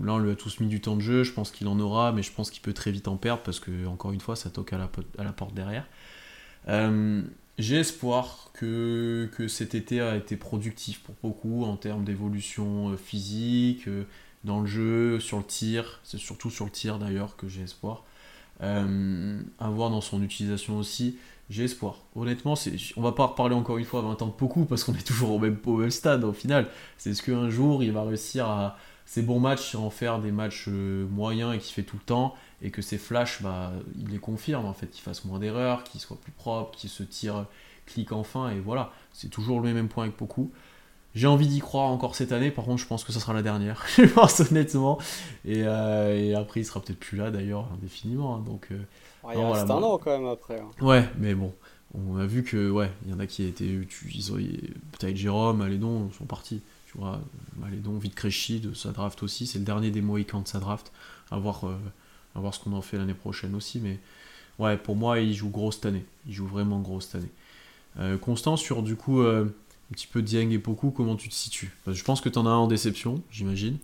[0.04, 2.12] là, on lui a tous mis du temps de jeu, je pense qu'il en aura,
[2.12, 4.50] mais je pense qu'il peut très vite en perdre parce que, encore une fois, ça
[4.50, 5.86] toque à la, porte derrière.
[6.68, 7.22] Euh,
[7.58, 12.96] J'ai espoir que, que cet été a été productif pour beaucoup en termes d'évolution euh,
[12.98, 14.04] physique, euh,
[14.44, 16.00] dans le jeu, sur le tir.
[16.04, 18.04] C'est surtout sur le tir d'ailleurs que j'ai espoir.
[18.62, 21.16] Euh, à voir dans son utilisation aussi,
[21.50, 21.96] j'ai espoir.
[22.16, 24.84] Honnêtement, c'est, on va pas reparler encore une fois à 20 ans de beaucoup parce
[24.84, 25.58] qu'on est toujours au même,
[25.90, 26.68] stade au final.
[26.98, 30.66] C'est est-ce qu'un jour il va réussir à ses bons matchs en faire des matchs
[30.68, 34.18] euh, moyens et qu'il fait tout le temps et que ses flashs, bah, il les
[34.18, 37.46] confirme en fait, qu'il fasse moins d'erreurs, qu'il soit plus propre, qu'il se tire,
[37.86, 38.92] clique enfin et voilà.
[39.12, 40.52] C'est toujours le même point avec beaucoup.
[41.14, 43.42] J'ai envie d'y croire encore cette année, par contre je pense que ça sera la
[43.42, 44.98] dernière, je pense honnêtement.
[45.44, 48.36] Et, euh, et après il sera peut-être plus là d'ailleurs indéfiniment.
[48.36, 48.78] hein, donc euh,
[49.24, 50.58] Ouais, il reste voilà, un an quand même après.
[50.58, 50.70] hein.
[50.80, 51.52] ouais, mais bon,
[51.94, 55.16] on a vu que ouais, il y en a qui étaient, tu, ils ont, peut-être
[55.16, 56.60] Jérôme, Alédon sont partis.
[56.86, 57.20] Tu vois,
[57.64, 58.26] Alédon, vite
[58.60, 60.92] de sa draft aussi, c'est le dernier des Mohicans de sa draft.
[61.30, 61.76] À voir, euh,
[62.34, 63.98] à voir ce qu'on en fait l'année prochaine aussi, mais
[64.58, 67.30] ouais, pour moi il joue gros cette année, il joue vraiment gros cette année.
[68.22, 69.22] Constant sur du coup
[69.92, 72.30] un petit peu Dieng et Poku, comment tu te situes Parce que Je pense que
[72.30, 73.76] tu en as un en déception, j'imagine.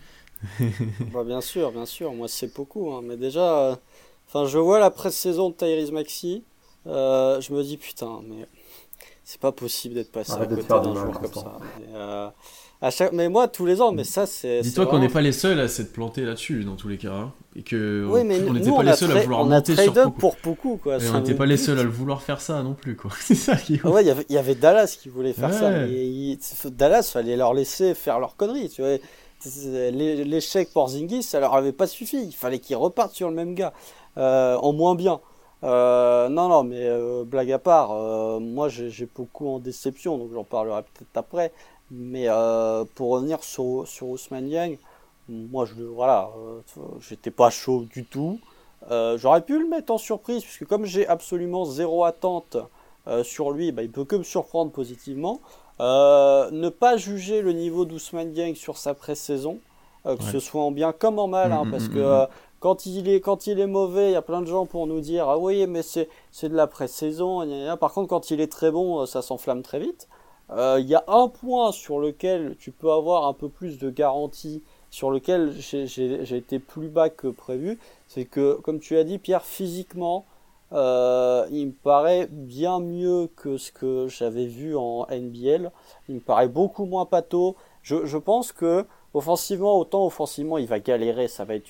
[1.13, 2.15] Bah, bien sûr, bien sûr.
[2.15, 2.93] Moi, c'est beaucoup.
[2.93, 3.03] hein.
[3.05, 3.77] Mais déjà, euh,
[4.27, 6.45] enfin, je vois la pré-saison de Tyrese Maxi.
[6.87, 8.47] euh, je me dis, putain, mais
[9.23, 11.59] c'est pas possible d'être passé Arrête à côté d'un joueur comme ça.
[11.83, 12.31] Et, euh,
[12.81, 13.13] à chaque...
[13.13, 14.61] Mais moi, tous les ans, mais ça, c'est.
[14.61, 17.13] Dis-toi qu'on n'est pas les seuls à s'être plantés là-dessus dans tous les cas.
[17.13, 19.51] hein, et que Oui, mais on n'était on pas les a seuls à vouloir on
[19.51, 20.19] a monter sur trade up Poku.
[20.21, 20.97] pour beaucoup, quoi.
[21.03, 23.11] Et on n'était pas les seuls à le vouloir faire ça non plus, quoi.
[23.21, 25.53] C'est ça qui est ouais, il y avait- il y avait Dallas qui voulait faire
[25.53, 25.71] ça.
[25.71, 28.69] Mais il- Dallas, fallait leur laisser faire leurs conneries.
[28.69, 28.97] Tu vois.
[29.71, 32.25] L'échec pour Zingis, ça leur avait pas suffi.
[32.27, 33.73] Il fallait qu'ils repartent sur le même gars,
[34.17, 35.21] euh, en moins bien.
[35.65, 37.91] Euh, non, non, mais euh, blague à part,
[38.41, 41.53] moi j'ai beaucoup en déception, donc j'en parlerai peut-être après.
[41.91, 44.79] Mais euh, pour revenir sur, sur Ousmane Yang,
[45.29, 46.61] moi je voilà, euh,
[47.01, 48.41] j'étais pas chaud du tout.
[48.91, 52.57] Euh, J'aurais pu le mettre en surprise, puisque comme j'ai absolument zéro attente
[53.23, 55.41] sur lui, bah, il peut que me surprendre positivement.
[55.81, 59.61] Ne pas juger le niveau d'Ousmane Dieng sur sa pré-saison,
[60.05, 60.33] que Ouais.
[60.33, 62.27] ce soit en bien comme en mal, hein, Mm, mm, parce mm, que
[62.61, 65.01] quand, il est, quand il est mauvais, il y a plein de gens pour nous
[65.01, 67.77] dire Ah oui, mais c'est c'est de la pré-saison.
[67.79, 70.09] Par contre, quand il est très bon, ça s'enflamme très vite.
[70.51, 73.91] Euh, Il y a un point sur lequel tu peux avoir un peu plus de
[73.91, 79.19] garantie, sur lequel j'ai- été plus bas que prévu, c'est que, comme tu as dit,
[79.19, 80.25] Pierre, physiquement,
[80.73, 85.71] euh, il me paraît bien mieux que ce que j'avais vu en NBL.
[86.09, 87.57] Il me paraît beaucoup moins pâteau.
[87.83, 88.85] Je, pense que
[89.15, 91.69] offensivement, autant offensivement, il va galérer, ça va être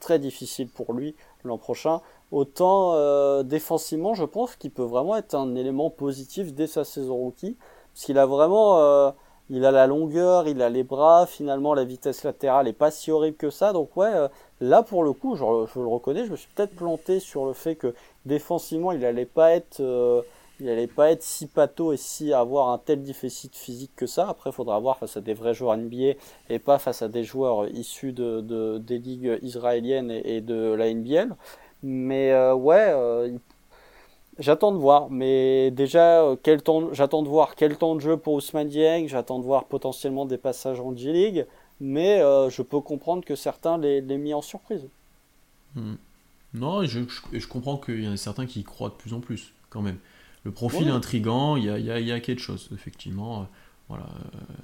[0.00, 1.14] très difficile pour lui
[1.44, 2.00] l'an prochain.
[2.32, 7.16] Autant euh, défensivement, je pense qu'il peut vraiment être un élément positif dès sa saison
[7.16, 7.56] rookie,
[7.98, 9.10] parce qu'il a vraiment, euh,
[9.50, 11.26] il a la longueur, il a les bras.
[11.26, 13.72] Finalement, la vitesse latérale est pas si horrible que ça.
[13.72, 14.28] Donc ouais, euh,
[14.60, 17.74] là pour le coup, je, le reconnais, je me suis peut-être planté sur le fait
[17.74, 17.92] que
[18.24, 20.22] défensivement, il allait pas être, euh,
[20.60, 24.28] il pas être si pâteau et si avoir un tel déficit physique que ça.
[24.28, 26.14] Après, il faudra voir face à des vrais joueurs NBA
[26.50, 30.86] et pas face à des joueurs issus de, de- des ligues israéliennes et, de la
[30.94, 31.34] NBL.
[31.82, 32.92] Mais ouais,
[34.38, 35.10] j'attends de voir.
[35.10, 39.06] Mais déjà, euh, quel temps, j'attends de voir quel temps de jeu pour Ousmane Dieng.
[39.08, 41.46] J'attends de voir potentiellement des passages en G-League.
[41.80, 44.88] Mais euh, je peux comprendre que certains l'aient mis en surprise.
[45.74, 45.94] Hmm.
[46.54, 47.00] Non, et je,
[47.32, 49.82] je, comprends qu'il y en a certains qui y croient de plus en plus, quand
[49.82, 49.98] même.
[50.44, 50.88] Le profil Ouais.
[50.88, 53.42] est intrigant, il y a, y a- y a quelque chose, effectivement.
[53.42, 53.44] euh,
[53.88, 54.04] voilà.
[54.34, 54.54] euh,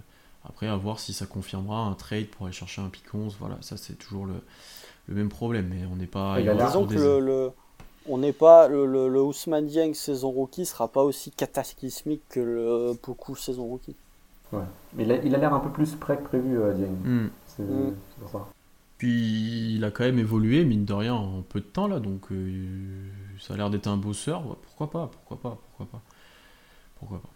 [0.45, 3.37] après, à voir si ça confirmera un trade pour aller chercher un pick 11.
[3.39, 4.35] Voilà, ça c'est toujours le,
[5.07, 6.39] le même problème, mais on n'est pas.
[6.41, 7.53] Il a y que des- le, le-
[8.09, 12.41] on n'est pas le, le, le Ousmane Dieng saison rookie sera pas aussi cataclysmique que
[12.41, 13.97] le Poku saison rookie.
[14.95, 17.31] Mais il a l'air un peu plus prêt que prévu, euh, Dieng.
[17.47, 17.95] C'est Mm.
[18.11, 18.47] c'est pour ça.
[18.99, 22.31] Puis il a quand même évolué, mine de rien, en peu de temps là, donc
[22.31, 23.09] euh,
[23.41, 24.47] ça a l'air d'être un bosseur.
[24.47, 26.03] Ouais, pourquoi pas, pourquoi pas, pourquoi pas.
[27.01, 27.29] Pourquoi pas.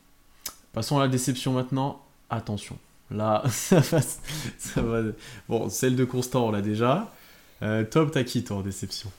[0.73, 2.01] Passons à la déception maintenant.
[2.31, 2.77] Attention.
[3.11, 5.03] Là, ça va, ça va-
[5.49, 7.11] Bon, celle de Constant, on l'a déjà.
[7.63, 9.11] Euh, Tom, t'as qui toi en déception?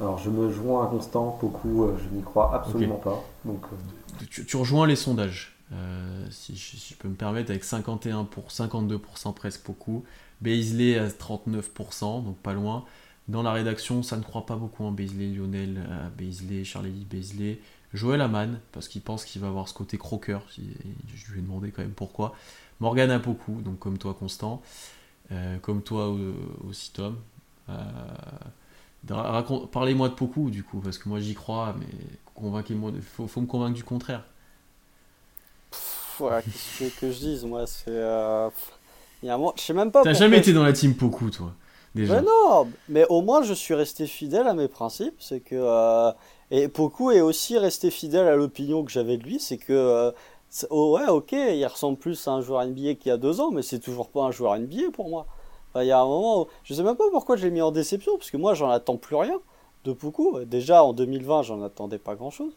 [0.00, 3.22] Alors je me joins à Constant, beaucoup, je n'y crois absolument pas.
[3.44, 5.56] Donc euh, tu, tu rejoins les sondages.
[5.72, 10.04] Euh, si, je, si je peux me permettre, avec 51 pour 52% presque beaucoup.
[10.40, 12.84] Baisley à 39%, donc pas loin.
[13.28, 17.60] Dans la rédaction, ça ne croit pas beaucoup en Baisley, Lionel, euh, Baisley, Charlie Baisley.
[17.94, 20.42] Joël Aman, parce qu'il pense qu'il va avoir ce côté croqueur.
[20.56, 22.34] Je lui ai demandé quand même pourquoi.
[22.80, 24.60] Morgan a beaucoup, donc comme toi, Constant.
[25.32, 26.34] Euh, comme toi euh,
[26.68, 27.16] aussi, Tom.
[27.68, 27.72] Euh,
[29.06, 31.86] Parlez-moi de Poku, du coup, parce que moi j'y crois, mais
[32.34, 32.92] convainquez-moi.
[32.94, 34.24] Il faut, faut me convaincre du contraire.
[35.70, 37.84] Pff, voilà, qu'est-ce que, que je dise, moi, c'est.
[37.88, 38.72] euh, pff,
[39.22, 40.04] il y a un moment- Je sais même pas.
[40.04, 41.54] T'as jamais je- été dans la team Poku, toi
[41.94, 42.14] Déjà?
[42.14, 45.14] Mais non, mais au moins je suis resté fidèle à mes principes.
[45.20, 46.12] C'est que euh,
[46.50, 49.40] et Poku est aussi resté fidèle à l'opinion que j'avais de lui.
[49.40, 50.10] C'est que euh,
[50.70, 53.50] oh ouais, ok, il ressemble plus à un joueur NBA qu'il y a deux ans,
[53.50, 55.26] mais c'est toujours pas un joueur NBA pour moi.
[55.74, 57.60] Enfin, il y a un moment, où, je sais même pas pourquoi je l'ai mis
[57.60, 59.40] en déception, parce que moi j'en attends plus rien
[59.84, 60.44] de Poku.
[60.44, 62.52] Déjà en 2020, j'en attendais pas grand chose.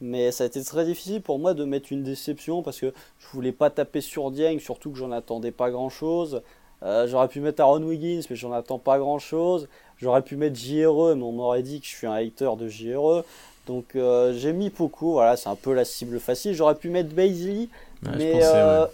[0.00, 3.26] Mais ça a été très difficile pour moi de mettre une déception parce que je
[3.28, 6.42] voulais pas taper sur Dieng, surtout que j'en attendais pas grand chose.
[6.82, 9.68] Euh, j'aurais pu mettre Aaron Wiggins, mais j'en attends pas grand chose.
[9.98, 13.22] J'aurais pu mettre JRE, mais on m'aurait dit que je suis un hater de JRE.
[13.68, 16.54] Donc euh, j'ai mis Poku, voilà, c'est un peu la cible facile.
[16.54, 17.68] J'aurais pu mettre Ouais,
[18.02, 18.90] je mais pensais, euh, ouais.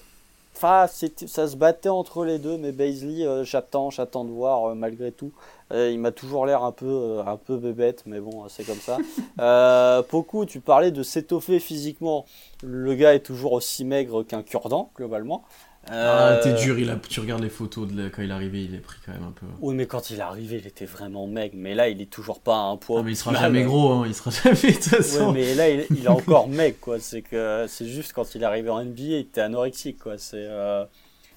[0.59, 2.59] Enfin, ça se battait entre les deux.
[2.59, 5.32] Mais Baisley, euh, j'attends, j'attends de voir euh, malgré tout.
[5.72, 8.97] Euh, il m'a toujours l'air un peu, un peu bébête, mais bon, c'est comme ça.
[9.40, 12.24] euh, Poku, tu parlais de s'étoffer physiquement.
[12.62, 15.44] Le gars est toujours aussi maigre qu'un cure-dent, globalement.
[15.90, 16.97] Ah, Euh, t'es dur, il a...
[16.97, 19.23] tu regardes les photos de la- quand il est arrivé, il est pris quand même
[19.24, 19.47] un peu.
[19.60, 21.55] Oui, mais quand il est arrivé, il était vraiment maigre.
[21.56, 23.01] Mais là, il est toujours pas à un poids.
[23.01, 25.32] Ah, mais il sera jamais gros, hein, il sera jamais de toute Ouais, façon.
[25.32, 27.01] mais là, il, il est encore maigre, quoi.
[27.01, 30.19] C'est que c'est juste quand il est arrivé en NBA, il était anorexique, quoi.
[30.19, 30.36] C'est.
[30.36, 30.85] euh,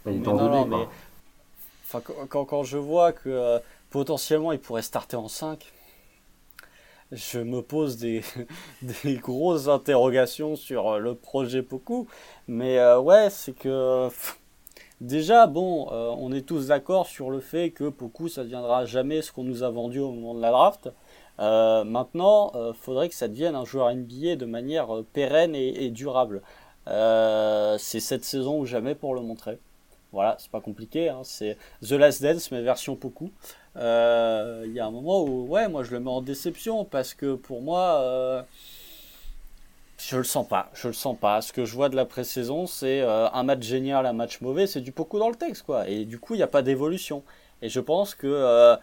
[0.06, 0.88] il est mais en non, non, mais-
[1.86, 3.60] Enfin, quand, quand, je vois que euh,
[3.90, 5.72] potentiellement il pourrait starter en 5,
[7.11, 8.22] je me pose des,
[9.03, 12.07] des grosses interrogations sur euh, le projet Poku.
[12.48, 14.07] Mais euh, ouais, c'est que.
[14.10, 14.38] pff,
[15.02, 18.86] Déjà, bon, euh, on est tous d'accord sur le fait que Poku, ça ne deviendra
[18.86, 20.90] jamais ce qu'on nous a vendu au moment de la draft.
[21.40, 25.90] Euh, maintenant, il faudrait que ça devienne un joueur NBA de manière euh, pérenne et,
[25.90, 26.41] durable.
[26.88, 29.57] Euh, c'est cette saison ou jamais pour le montrer.
[30.11, 33.32] Voilà, c'est pas compliqué, hein, c'est The Last Dance, mais version Poku.
[33.78, 37.14] Euh, Il y a un moment où, ouais, moi je le mets en déception parce
[37.14, 38.44] que pour moi, euh,
[40.10, 40.69] je le sens pas.
[40.73, 41.41] Je le sens pas.
[41.41, 44.68] Ce que je vois de la pré-saison, c'est euh, un match génial, un match mauvais,
[44.68, 45.88] c'est du Poku dans le texte, quoi.
[45.88, 47.23] Et du coup, il n'y a pas d'évolution.
[47.61, 48.76] Et je pense que euh,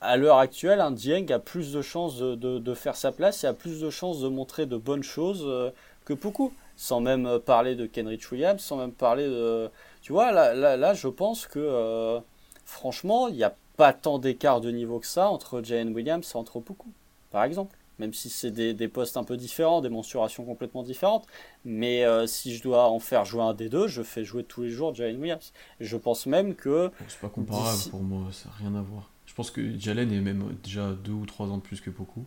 [0.00, 3.54] à l'heure actuelle, un Dieng a plus de chances de, faire sa place et a
[3.54, 5.70] plus de chances de montrer de bonnes choses euh,
[6.04, 6.52] que Poku.
[6.76, 9.70] Sans même parler de Kenrich Williams, sans même parler de.
[10.02, 12.20] Tu vois, là, là, je pense que
[12.66, 16.36] franchement, il n'y a pas tant d'écart de niveau que ça entre Jalen Williams et
[16.36, 16.88] entre Poku,
[17.30, 17.74] par exemple.
[17.98, 21.26] Même si c'est des, des postes un peu différents, des mensurations complètement différentes.
[21.64, 24.62] Mais euh, si je dois en faire jouer un des deux, je fais jouer tous
[24.62, 25.52] les jours Jalen Williams.
[25.80, 29.10] Et je pense même que C'est pas comparable pour moi, ça n'a rien à voir.
[29.26, 32.24] Je pense que Jalen est même déjà 2 ou 3 ans de plus que Poku.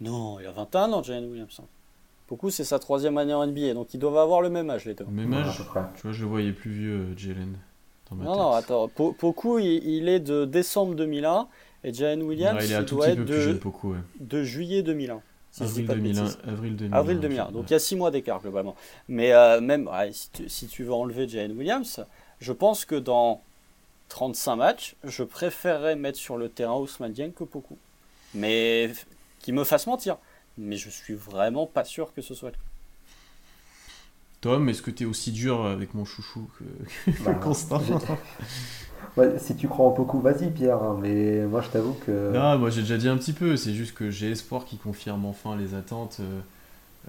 [0.00, 1.56] Non, il a 21 ans, Jalen Williams.
[1.60, 1.66] hein.
[2.28, 4.94] Beaucoup, c'est sa troisième année en NBA, donc ils doivent avoir le même âge, les
[4.94, 5.04] deux.
[5.06, 5.82] Même âge, près.
[5.96, 7.58] tu vois, je le voyais plus vieux, euh, Jalen,
[8.08, 8.40] dans ma Non, tête.
[8.40, 8.88] non, attends.
[8.88, 11.48] Po- Poku, il, il est de décembre 2001,
[11.84, 13.98] et Jalen Williams, Ouais, il est un tout doit petit être de, ouais.
[14.20, 15.20] de juillet 2001.
[15.50, 16.38] si Avril pas de 2001, bêtises.
[16.46, 16.96] avril 2001.
[16.96, 18.76] Avril 2001, donc il y a 6 mois d'écart globalement.
[19.08, 22.04] Mais euh, même ouais, si, tu, si tu veux enlever Jalen Williams,
[22.40, 23.42] je pense que dans
[24.08, 27.78] 35 matchs, je préférerais mettre sur le terrain Ousmane Dieng que Poku.
[28.34, 28.92] Mais
[29.40, 30.18] qui me fasse mentir.
[30.58, 32.60] Mais je suis vraiment pas sûr que ce soit le cas.
[34.40, 37.80] Tom, est-ce que t'es aussi dur avec mon chouchou que, que Bah, Constant
[39.38, 42.32] Si tu crois en beaucoup, vas-y Pierre, hein, mais moi je t'avoue que.
[42.32, 45.26] Non, moi j'ai déjà dit un petit peu, c'est juste que j'ai espoir qu'il confirme
[45.26, 46.40] enfin les attentes, euh,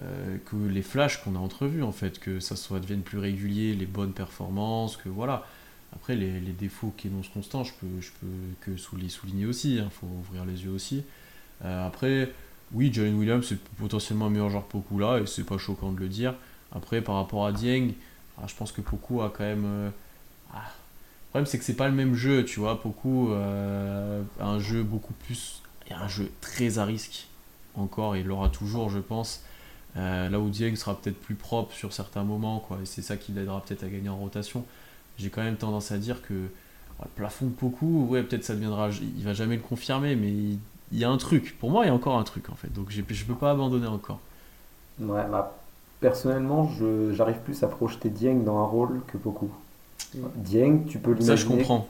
[0.02, 3.74] euh, que les flashs qu'on a entrevus en fait, que ça soit devienne plus régulier,
[3.74, 5.46] les bonnes performances, que voilà.
[5.94, 8.26] Après les, défauts qu'énonce Constant, je peux, je peux
[8.60, 11.04] que les souligner aussi, il faut ouvrir les yeux aussi.
[11.64, 12.30] Euh, après,
[12.72, 16.00] oui, Jalen Williams c'est potentiellement un meilleur joueur Poku là, et c'est pas choquant de
[16.00, 16.34] le dire.
[16.74, 17.92] Après, par rapport à Dieng,
[18.38, 19.92] ah, je pense que Poku a quand même.
[21.32, 22.78] Le problème, c'est que c'est pas le même jeu, tu vois.
[22.78, 25.62] Poku euh, un jeu beaucoup plus.
[25.90, 27.26] Un jeu très à risque,
[27.74, 29.42] encore, et il l'aura toujours, je pense.
[29.96, 33.16] Euh, là où Dieng sera peut-être plus propre sur certains moments, quoi, et c'est ça
[33.16, 34.66] qui l'aidera peut-être à gagner en rotation.
[35.18, 36.34] J'ai quand même tendance à dire que.
[36.34, 38.90] le plafond de Poku, ouais, peut-être ça deviendra.
[38.90, 40.58] Il va jamais le confirmer, mais il,
[40.92, 41.58] y a un truc.
[41.58, 42.70] Pour moi, il y a encore un truc en fait.
[42.70, 44.20] Donc je peux pas abandonner encore.
[45.00, 45.58] Ouais, bah,
[46.00, 46.70] personnellement,
[47.12, 49.50] j'arrive plus à projeter Dieng dans un rôle que Poku.
[50.14, 51.36] Dieng, tu peux l'imaginer.
[51.36, 51.86] Ça, je comprends.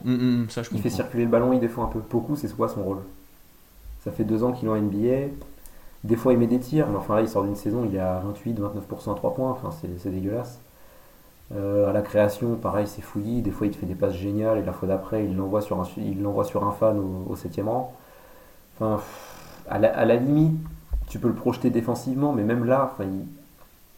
[0.49, 1.99] Ça, je il fait circuler le ballon, il défend un peu.
[1.99, 2.99] Poku, c'est quoi son rôle?
[4.03, 5.33] Ça fait deux ans qu'il est en NBA.
[6.03, 7.99] Des fois, il met des tirs, mais enfin là, il sort d'une saison, il est
[7.99, 9.51] à 28-29% à 3 points.
[9.51, 10.59] Enfin, c'est dégueulasse.
[11.55, 13.41] Euh, à la création, pareil, c'est fouillis.
[13.41, 15.79] Des fois, il te fait des passes géniales et la fois d'après, il l'envoie sur,
[15.79, 17.93] un, il sur un fan au, 7 rang.
[18.75, 19.01] Enfin,
[19.69, 20.57] à la, limite,
[21.07, 23.05] tu peux le projeter défensivement, mais même là, enfin,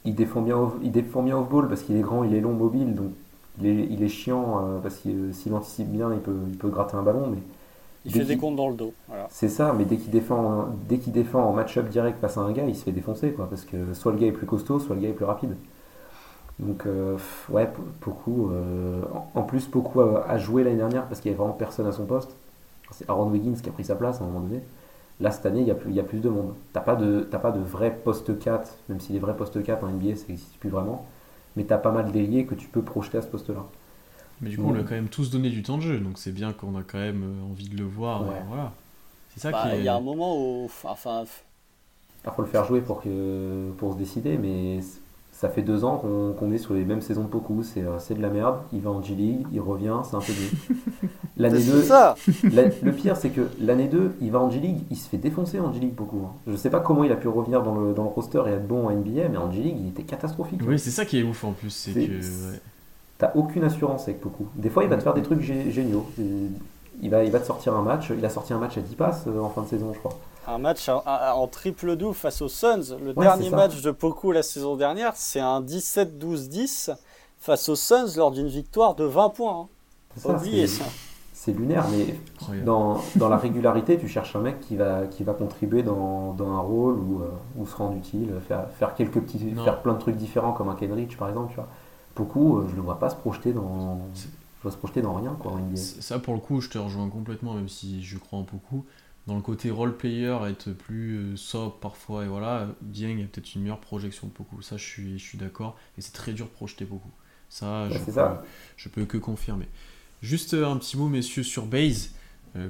[0.06, 2.54] il, défend bien off, il défend bien off-ball parce qu'il est grand, il est long,
[2.54, 3.12] mobile, donc
[3.62, 6.96] il est, chiant euh, parce que euh, s'il anticipe bien, il peut, il peut gratter
[6.96, 7.28] un ballon.
[7.28, 7.38] Mais
[8.06, 8.94] il fait des comptes dans le dos.
[9.30, 12.52] C'est ça, mais dès qu'il défend, dès qu'il défend en match-up direct face à un
[12.52, 14.96] gars, il se fait défoncer, quoi, parce que soit le gars est plus costaud, soit
[14.96, 15.56] le gars est plus rapide.
[16.60, 17.18] Donc, euh,
[17.50, 17.70] ouais,
[18.02, 18.52] beaucoup.
[19.34, 22.06] en plus, beaucoup a, joué l'année dernière parce qu'il n'y avait vraiment personne à son
[22.06, 22.36] poste.
[22.92, 24.62] C'est Aaron Wiggins qui a pris sa place à un moment donné.
[25.20, 26.54] Là, cette année, il y a plus, il y a plus de monde.
[26.74, 29.88] T'as pas de, pas de vrai poste 4, même si les vrais postes 4 en
[29.88, 31.06] NBA, ça n'existe plus vraiment.
[31.56, 33.66] Mais tu as pas mal d'ailiers que tu peux projeter à ce poste-là.
[34.42, 36.18] Mais du coup, on lui a quand même tous donné du temps de jeu, donc
[36.18, 38.26] c'est bien qu'on a quand même euh, envie de le voir.
[38.48, 38.74] voilà.
[39.34, 40.70] C'est ça bah, qui Il y a un moment où.
[40.84, 41.24] Enfin.
[42.26, 44.80] Il faut le faire jouer pour, que, pour se décider, mais
[45.36, 47.62] ça fait deux ans qu'on est sur les mêmes saisons de beaucoup.
[47.76, 48.60] Euh, c'est de la merde.
[48.72, 51.10] Il va en G-League, il revient, c'est un peu mieux.
[51.38, 51.84] L'année 2.
[51.84, 52.16] Ça.
[52.44, 55.74] le pire, c'est que l'année 2, il va en G-League, il se fait défoncer en
[55.74, 56.22] G-League beaucoup.
[56.26, 56.32] Hein.
[56.48, 58.66] Je sais pas comment il a pu revenir dans le, dans le roster et être
[58.66, 60.62] bon en NBA, mais en G-League, il était catastrophique.
[60.66, 61.70] Oui, c'est ça qui est ouf en plus.
[61.70, 62.22] C'est que.
[63.18, 64.48] T'as aucune assurance avec beaucoup.
[64.56, 66.06] Des fois, il va te faire des trucs géniaux.
[67.02, 68.12] Il va, il va te sortir un match.
[68.18, 70.18] Il a sorti un match à 10 passes euh, en fin de saison, je crois.
[70.48, 72.98] Un match en, triple double face aux Suns.
[73.04, 76.96] Le dernier match de Poku la saison dernière, c'est un 17-12-10
[77.40, 79.62] face aux Suns lors d'une victoire de 20 points.
[79.62, 79.68] Hein.
[80.68, 80.86] ça.
[81.34, 82.16] C'est lunaire, mais
[82.64, 86.50] dans, dans, la régularité, tu cherches un mec qui va, qui va contribuer dans, dans
[86.50, 90.00] un rôle ou, euh, ou se rendre utile, faire, faire quelques petits, faire plein de
[90.00, 91.68] trucs différents comme un Kenrich par exemple, tu vois.
[92.16, 94.00] Beaucoup, euh, je ne le vois pas se projeter dans,
[94.64, 95.54] je se projeter dans rien quoi.
[95.76, 98.86] Ça pour le coup, je te rejoins complètement, même si je crois en beaucoup.
[99.28, 103.56] Dans le côté role player, être plus euh, sobre parfois, et voilà, Dieng a peut-être
[103.56, 104.62] une meilleure projection de beaucoup.
[104.62, 107.12] Ça, je suis, je suis d'accord, et c'est très dur de projeter beaucoup.
[107.50, 108.22] Ça, je, peux,
[108.78, 109.68] je peux que confirmer.
[110.22, 112.12] Juste euh, un petit mot, messieurs, sur Base,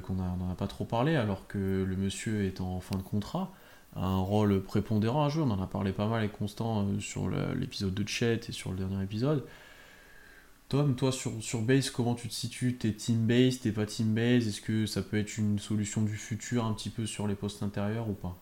[0.02, 3.52] qu'on n'en a pas trop parlé, alors que le monsieur est en fin de contrat
[3.96, 5.42] un rôle prépondérant à jouer.
[5.42, 8.70] On en a parlé pas mal avec Constant euh, sur l'épisode de Chat et sur
[8.70, 9.44] le dernier épisode.
[10.68, 12.74] Tom, toi sur, base, comment tu te situes?
[12.74, 14.48] T'es team base, t'es pas team base?
[14.48, 17.62] Est-ce que ça peut être une solution du futur un petit peu sur les postes
[17.62, 18.34] intérieurs ou pas?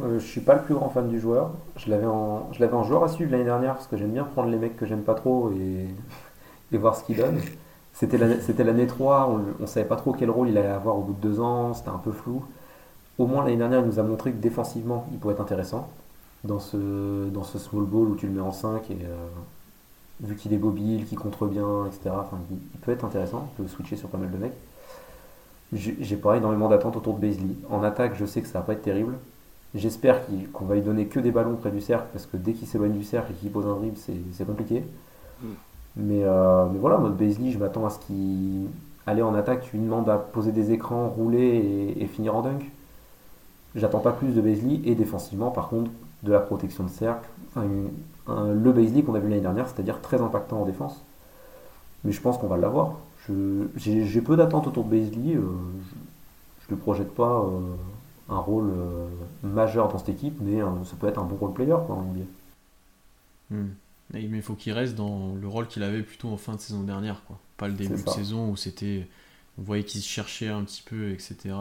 [0.00, 1.50] Euh, Je suis pas le plus grand fan du joueur.
[1.76, 4.76] Je l'avais en, joueur à suivre l'année dernière parce que j'aime bien prendre les mecs
[4.76, 5.88] que j'aime pas trop et,
[6.78, 7.40] voir ce qu'ils donnent.
[7.92, 8.18] C'était
[8.64, 11.20] l'année 3, on, on savait pas trop quel rôle il allait avoir au bout de
[11.20, 12.44] deux ans, c'était un peu flou.
[13.18, 15.88] Au moins l'année dernière, il nous a montré que défensivement, il pourrait être intéressant.
[16.44, 19.28] Dans ce, dans ce small ball où tu le mets en 5 et euh,
[20.20, 22.14] vu qu'il est mobile, qu'il contre bien, etc.
[22.18, 24.52] Enfin, il, peut être intéressant, il peut switcher sur pas mal de mecs.
[25.72, 27.56] J'ai pas énormément d'attentes autour de Beasley.
[27.68, 29.14] En attaque, je sais que ça va pas être terrible.
[29.74, 30.20] J'espère
[30.52, 32.92] qu'on va lui donner que des ballons près du cercle parce que dès qu'il s'éloigne
[32.92, 34.84] du cercle et qu'il pose un dribble, c'est compliqué.
[35.42, 35.46] Mm.
[35.96, 38.68] Mais, euh, mais voilà, mode Beasley, je m'attends à ce qu'il
[39.06, 42.64] aller en attaque, tu lui demandes à poser des écrans, rouler et finir en dunk.
[43.74, 45.90] J'attends pas plus de Baisley et défensivement, par contre,
[46.22, 47.28] de la protection de cercle.
[48.28, 51.02] Le Baisley qu'on a vu l'année dernière, c'est-à-dire très impactant en défense.
[52.04, 52.94] Mais je pense qu'on va l'avoir.
[53.76, 55.34] J'ai peu d'attentes autour de Baisley.
[55.34, 55.42] Euh,
[56.68, 57.74] je ne projette pas euh,
[58.28, 59.06] un rôle euh,
[59.42, 62.24] majeur dans cette équipe, mais ça peut être un bon role player quoi, en NBA.
[63.50, 63.68] Hmm.
[64.12, 66.82] Mais il faut qu'il reste dans le rôle qu'il avait plutôt en fin de saison
[66.82, 67.38] dernière, quoi.
[67.56, 69.08] Pas le début de saison où c'était,
[69.58, 71.54] on voyait qu'il se cherchait un petit peu, etc.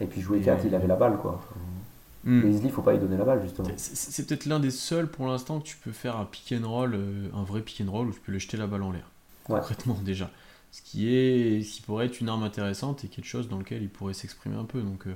[0.00, 1.40] Et puis jouer 4, il avait la balle, quoi.
[2.24, 2.42] Hmm.
[2.44, 3.70] Mais il faut pas y donner la balle, justement.
[3.76, 6.94] C'est peut-être l'un des seuls pour l'instant que tu peux faire un pick and roll,
[6.94, 9.10] euh, un vrai pick and roll où tu peux le jeter la balle en l'air.
[9.44, 10.30] Concrètement, déjà.
[10.70, 13.82] Ce qui, est, ce qui pourrait être une arme intéressante et quelque chose dans lequel
[13.82, 14.80] il pourrait s'exprimer un peu.
[14.82, 15.14] Donc, euh,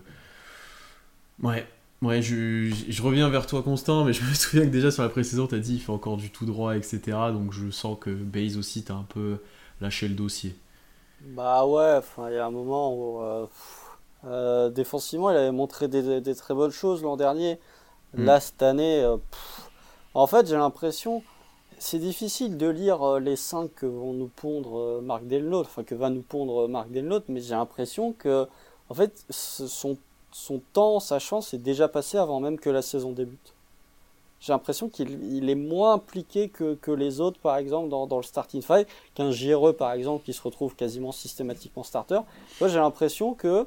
[1.43, 1.67] ouais.
[2.03, 5.09] Ouais, je, je, reviens vers toi, Constant, mais je me souviens que déjà sur la
[5.09, 7.01] pré-saison, tu as dit il fait encore du tout droit, etc.
[7.33, 9.39] Donc, je sens que Base aussi, tu as un peu
[9.81, 10.57] lâché le dossier.
[11.21, 13.23] Bah ouais, il y a un moment où.
[13.23, 13.47] Euh,
[14.27, 17.59] euh, défensivement, il avait montré des, très bonnes choses l'an dernier.
[18.15, 18.25] Mm.
[18.25, 19.17] Là, cette année, euh,
[20.15, 21.23] en fait, j'ai l'impression,
[21.79, 25.23] c'est difficile de lire euh, les 5 que vont nous pondre Marc
[25.55, 28.47] enfin que va nous pondre Marc Delnaut, mais j'ai l'impression que,
[28.89, 29.97] en fait, son,
[30.33, 33.55] son temps, sa chance est déjà passé avant même que la saison débute.
[34.41, 38.23] j'ai l'impression qu'il est moins impliqué que, que, les autres, par exemple, dans, dans le
[38.23, 42.21] starting five, qu'un JRE, par exemple, qui se retrouve quasiment systématiquement starter.
[42.61, 43.67] Moi, j'ai l'impression que,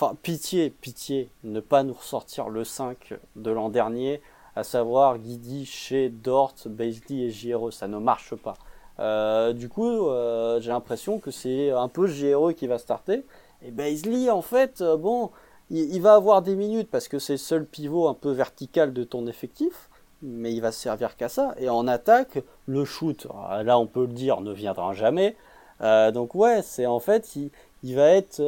[0.00, 4.22] enfin, pitié, pitié, ne pas nous ressortir le 5 de l'an dernier,
[4.54, 8.54] à savoir Guidi, Shea, Dort, Baisley et JRE, ça ne marche pas.
[9.00, 13.24] Euh, du coup, euh, j'ai l'impression que c'est un peu JRE qui va starter.
[13.62, 15.30] Et Baisley, en fait, euh, bon,
[15.70, 19.02] il, va avoir des minutes parce que c'est le seul pivot un peu vertical de
[19.02, 19.90] ton effectif,
[20.22, 21.56] mais il va se servir qu'à ça.
[21.58, 23.26] Et en attaque, le shoot,
[23.64, 25.36] là on peut le dire, ne viendra jamais.
[25.80, 27.34] donc ouais, c'est en fait,
[27.82, 28.40] il, va être...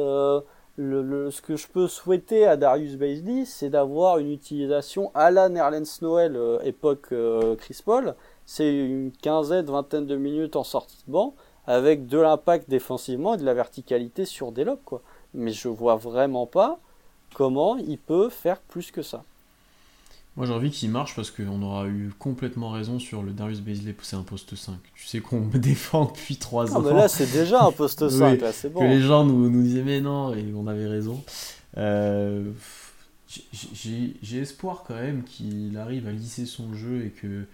[0.77, 6.01] Ce que je peux souhaiter à Darius Baisley, c'est d'avoir une utilisation à la Nerlens
[6.01, 7.13] Noël époque
[7.57, 8.15] Chris Paul,
[8.45, 11.35] c'est une quinzaine, vingtaine de minutes en sortie de banc,
[11.67, 14.79] avec de l'impact défensivement et de la verticalité sur des lobes.
[15.33, 16.79] Mais je vois vraiment pas
[17.33, 19.23] comment il peut faire plus que ça.
[20.37, 23.95] Moi j'ai envie qu'il marche parce qu'on aura eu complètement raison sur le Darius Baisley,
[24.01, 24.75] c'est un poste 5.
[24.95, 26.81] Tu sais qu'on me défend depuis 3 ans.
[26.81, 28.79] mais là c'est déjà un poste 5, c'est bon.
[28.79, 31.21] Que les gens nous, nous disaient mais non, et on avait raison.
[31.77, 32.51] Euh,
[33.73, 37.45] j'ai espoir quand même qu'il arrive à lisser son jeu et que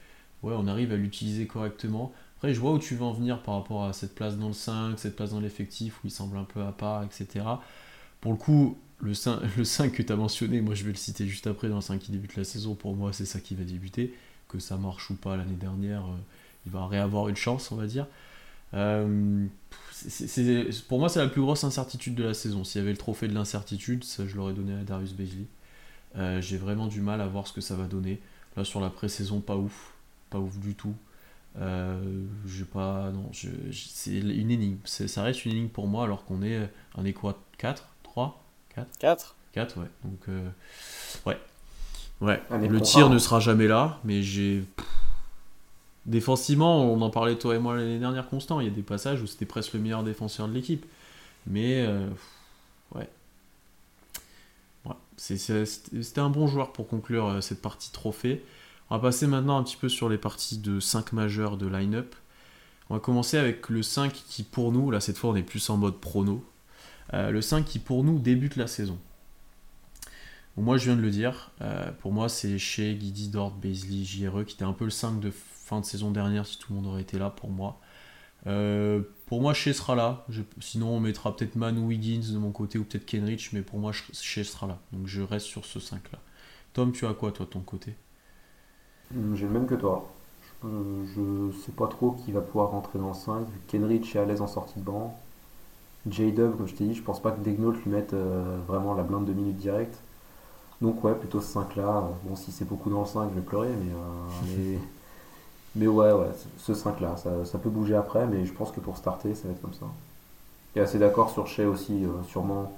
[0.43, 2.11] ouais, on arrive à l'utiliser correctement.
[2.37, 4.53] Après, je vois où tu veux en venir par rapport à cette place dans le
[4.53, 7.45] 5, cette place dans l'effectif où il semble un peu à part, etc.
[8.21, 10.97] Pour le coup, le 5, le 5 que tu as mentionné, moi je vais le
[10.97, 13.55] citer juste après dans le 5 qui débute la saison, pour moi c'est ça qui
[13.55, 14.13] va débuter.
[14.47, 16.17] Que ça marche ou pas l'année dernière, euh,
[16.65, 18.07] il va réavoir une chance, on va dire.
[18.73, 19.45] Euh,
[20.87, 22.63] pour moi, c'est la plus grosse incertitude de la saison.
[22.63, 25.45] S'il y avait le trophée de l'incertitude, ça je l'aurais donné à Darius Beasley.
[26.15, 28.21] Euh, j'ai vraiment du mal à voir ce que ça va donner.
[28.55, 29.93] Là, sur la pré-saison, pas ouf
[30.29, 30.95] pas ouf du tout.
[31.59, 32.25] Euh,
[32.71, 34.77] pas, non, c'est une énigme.
[34.85, 37.96] ça reste une énigme pour moi alors qu'on est un équat 4, 3,
[38.77, 39.87] 4 4 4, ouais.
[40.03, 40.49] Donc, euh,
[41.25, 41.39] ouais.
[42.21, 42.41] Ouais.
[42.49, 44.63] le tir ne sera jamais là, mais j'ai.
[46.05, 48.59] Défensivement, on en parlait toi et moi l'année dernière constant.
[48.59, 50.85] Il y a des passages où c'était presque le meilleur défenseur de l'équipe.
[51.47, 52.07] Mais, euh,
[52.95, 53.09] ouais.
[54.85, 54.95] ouais.
[55.17, 58.43] c'était un bon joueur pour conclure euh, cette partie trophée.
[58.89, 62.15] On va passer maintenant un petit peu sur les parties de 5 majeurs de line-up.
[62.89, 65.69] On va commencer avec le 5 qui pour nous, là cette fois on est plus
[65.69, 66.41] en mode prono,
[67.13, 68.97] euh, le 5 qui pour nous débute la saison.
[70.57, 74.45] moi je viens de le dire, euh, pour moi c'est chez Guidi, Dort, Baisley, JRE
[74.45, 76.87] qui était un peu le 5 de fin de saison dernière si tout le monde
[76.87, 77.79] aurait été là pour moi.
[78.45, 80.25] Euh, pour moi, Shea sera là.
[80.61, 83.91] sinon, on mettra peut-être Manu Wiggins de mon côté ou peut-être Kenrich, mais pour moi,
[83.91, 84.79] Shea sera là.
[84.93, 86.19] Donc, je reste sur ce 5 là.
[86.73, 87.95] Tom, tu as quoi, toi, de ton côté?
[89.11, 90.13] Hmm, j'ai le même que toi.
[90.63, 93.47] Je, ne sais pas trop qui va pouvoir rentrer dans le 5.
[93.67, 95.19] Kenrich est à l'aise en sortie de banc.
[96.09, 99.03] J-Dub, comme je t'ai dit, je pense pas que Degnault lui mette euh, vraiment la
[99.03, 99.97] blinde de minutes directes.
[100.81, 102.09] Donc ouais, plutôt ce 5 là.
[102.23, 104.77] Bon, si c'est beaucoup dans le 5, je vais pleurer, mais, euh,
[105.75, 108.97] mais, ouais, ouais, ce 5 là, ça, peut bouger après, mais je pense que pour
[108.97, 109.85] starter, ça va être comme ça.
[110.75, 112.71] Et assez d'accord sur Shea aussi, euh, sûrement.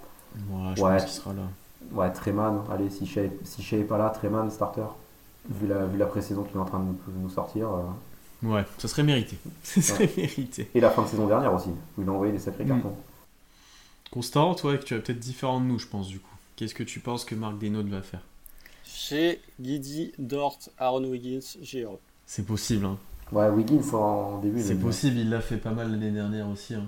[0.49, 1.41] Ouais, je pense qu'il sera là.
[1.91, 4.83] Ouais, Treman, allez, si Shea, si Shea est pas là, Treman, starter
[5.49, 6.85] vu la, vu la pré-saison qu'il est en train de
[7.21, 7.67] nous, sortir.
[7.69, 8.47] Euh.
[8.47, 9.37] Ouais, ça serait mérité.
[9.63, 10.69] Ça serait mérité.
[10.73, 12.81] Et la fin de saison dernière aussi, où il a envoyé des sacrés mm.
[14.11, 16.35] Constant, toi, que tu es peut-être différent de nous, je pense, du coup.
[16.55, 18.21] Qu'est-ce que tu penses que Marc Desnaud va faire?
[18.83, 21.99] Chez Guidi, Dort, Aaron Wiggins, Giro.
[22.25, 22.97] C'est possible, hein.
[23.31, 24.61] Ouais, Wiggins en début.
[24.61, 26.73] C'est possible, il l'a fait pas mal l'année dernière aussi.
[26.73, 26.87] Hein.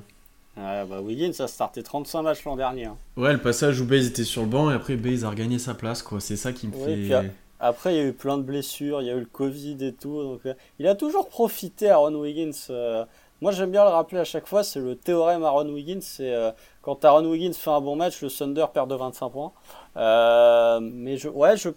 [0.57, 2.85] Ouais, bah Wiggins a starté 35 matchs l'an dernier.
[2.85, 2.97] Hein.
[3.15, 5.75] Ouais, le passage où Baze était sur le banc et après Baze a regagné sa
[5.75, 6.19] place, quoi.
[6.19, 7.31] C'est ça qui me fait.
[7.63, 9.93] Après, il y a eu plein de blessures, il y a eu le Covid et
[9.93, 10.23] tout.
[10.23, 12.51] Donc, euh, il a toujours profité, Aaron Wiggins.
[12.71, 13.05] Euh.
[13.41, 16.01] Moi, j'aime bien le rappeler à chaque fois, c'est le théorème Aaron Wiggins.
[16.01, 16.51] C'est euh,
[16.81, 19.51] quand Aaron Wiggins fait un bon match, le Thunder perd de 25 points.
[19.95, 21.69] mais je, ouais, je,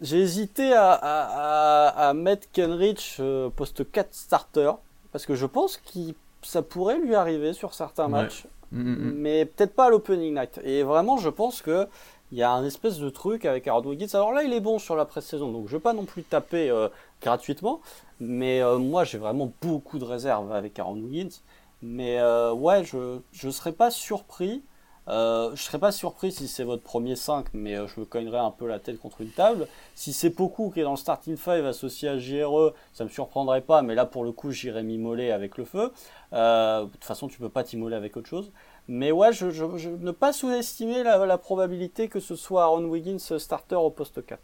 [0.00, 3.20] j'ai hésité à, à, à, mettre Kenrich
[3.56, 4.72] poste 4 starter
[5.12, 6.00] parce que je pense que
[6.42, 9.14] ça pourrait lui arriver sur certains matchs, mm, mm, mm.
[9.16, 10.60] mais peut-être pas à l'opening night.
[10.64, 11.86] Et vraiment, je pense que
[12.32, 14.08] il y a un espèce de truc avec Aaron Wiggins.
[14.14, 16.24] Alors là, il est bon sur la pré-saison, donc je ne vais pas non plus
[16.24, 16.88] taper euh,
[17.22, 17.80] gratuitement.
[18.20, 21.36] Mais euh, moi, j'ai vraiment beaucoup de réserves avec Aaron Wiggins.
[21.82, 24.62] Mais euh, ouais, je ne serais pas surpris.
[25.06, 28.66] je serais pas surpris si c'est votre premier 5, mais je me cognerais un peu
[28.66, 29.68] la tête contre une table.
[29.94, 33.60] Si c'est Poku qui est dans le starting 5 associé à JRE, ça me surprendrait
[33.60, 35.92] pas, mais là pour le coup j'irais m'immoler avec le feu.
[36.32, 38.50] de toute façon, tu peux pas t'immoler avec autre chose.
[38.86, 43.90] Mais ouais, je, ne pas sous-estimer la, probabilité que ce soit Aaron Wiggins starter au
[43.90, 44.40] poste 4.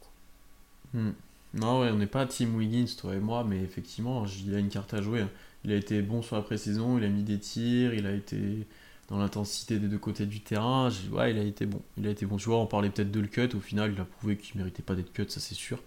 [0.95, 1.11] Hmm.
[1.55, 4.69] Non, ouais, on n'est pas Team Wiggins, toi et moi, mais effectivement, il a une
[4.69, 5.23] carte à jouer.
[5.23, 5.31] Hein.
[5.65, 8.67] Il a été bon sur la pré-saison, il a mis des tirs, il a été
[9.09, 10.89] dans l'intensité des deux côtés du terrain.
[11.11, 11.83] Ouais, il a été bon.
[11.99, 12.37] Il a été bon.
[12.37, 13.49] Tu vois, on parlait peut-être de le cut.
[13.55, 15.83] Au final, il a prouvé qu'il méritait pas d'être cut, ça c'est sûr.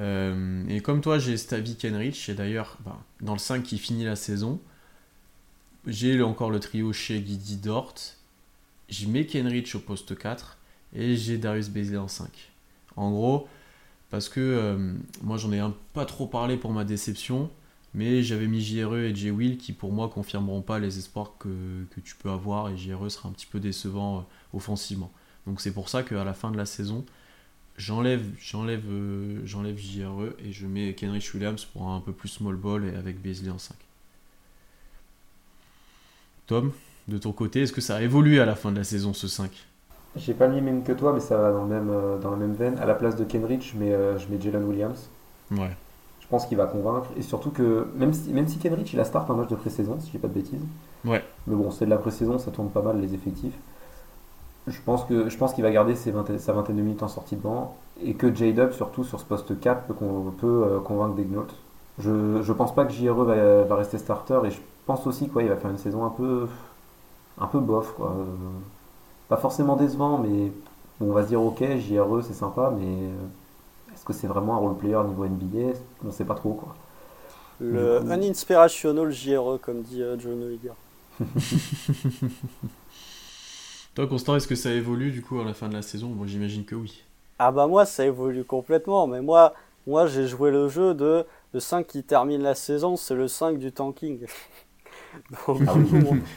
[0.00, 2.28] Euh, et comme toi, j'ai Stavi Kenrich.
[2.28, 4.60] Et d'ailleurs, bah, dans le 5 qui finit la saison,
[5.86, 7.94] j'ai encore le trio chez Guidi Dort.
[8.88, 10.58] Je mets Kenrich au poste 4
[10.94, 12.28] et j'ai Darius Bezley en 5.
[12.96, 13.48] En gros,
[14.14, 14.92] parce que euh,
[15.22, 15.60] moi j'en ai
[15.92, 17.50] pas trop parlé pour ma déception,
[17.94, 19.32] mais j'avais mis JRE et J.
[19.32, 21.48] Will qui pour moi confirmeront pas les espoirs que,
[22.04, 25.10] tu peux avoir et JRE sera un petit peu décevant euh, offensivement.
[25.48, 27.04] Donc c'est pour ça qu'à la fin de la saison,
[27.76, 32.54] j'enlève j'enlève euh, j'enlève JRE et je mets Kenrich Williams pour un, peu plus small
[32.54, 33.74] ball et avec Beasley en 5.
[36.46, 36.72] Tom,
[37.08, 39.26] de ton côté, est-ce que ça a évolué à la fin de la saison ce
[39.26, 39.50] 5
[40.16, 42.36] J'ai pas mis même que toi, mais ça va dans, le même, euh, dans la
[42.36, 42.78] même veine.
[42.78, 45.08] À la place de Kenrich, je mets, euh, je mets Jalen Williams.
[45.50, 45.70] Ouais.
[46.20, 47.08] Je pense qu'il va convaincre.
[47.16, 49.96] Et surtout que, même si, même si Kenrich il a start un match de pré-saison,
[50.00, 50.62] si je dis pas de bêtises.
[51.04, 51.22] Ouais.
[51.46, 53.54] Mais bon, c'est de la pré-saison, ça tourne pas mal les effectifs.
[54.66, 57.36] Je pense que je pense qu'il va garder ses sa vingtaine de minutes en sortie
[57.36, 59.94] de banc et que J-Dub, surtout sur ce poste 4, peut,
[60.40, 61.48] peut euh, convaincre Degnault.
[61.98, 65.48] Je, je pense pas que JRE va, va rester starter et je pense aussi qu'il
[65.48, 66.48] va faire une saison un peu
[67.38, 68.16] un peu bof quoi.
[69.28, 70.52] Pas forcément décevant mais
[71.00, 74.58] on va se dire ok JRE c'est sympa mais euh, est-ce que c'est vraiment un
[74.58, 76.74] role player niveau NBA On sait pas trop quoi.
[77.60, 80.72] Le uninspirational JRE comme dit euh, John Oliver.
[83.94, 86.08] Toi Constant, est-ce que ça évolue du coup à la fin de la saison?
[86.08, 87.02] Moi j'imagine que oui.
[87.38, 89.54] Ah bah moi ça évolue complètement mais moi
[89.86, 91.24] moi j'ai joué le jeu de
[91.54, 94.26] le 5 qui termine la saison, c'est le 5 du tanking.
[95.48, 95.52] Ah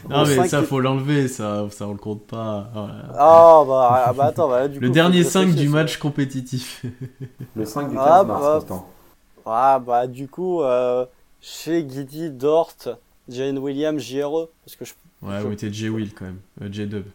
[0.08, 2.70] non, mais ça, faut l'enlever, ça, ça on le compte pas.
[2.74, 6.84] Ah, bah, ah, bah, attends, bah, du Le dernier 5 du match compétitif.
[7.56, 8.84] le 5 du 15 ah, mars, bah,
[9.46, 11.04] Ah, bah, du coup, euh,
[11.40, 12.74] chez Guidi, Dort,
[13.28, 14.48] Jane Williams, JRE.
[14.64, 15.52] Parce que je, ouais, je...
[15.52, 17.06] était J-Will quand même, euh, J-Dub.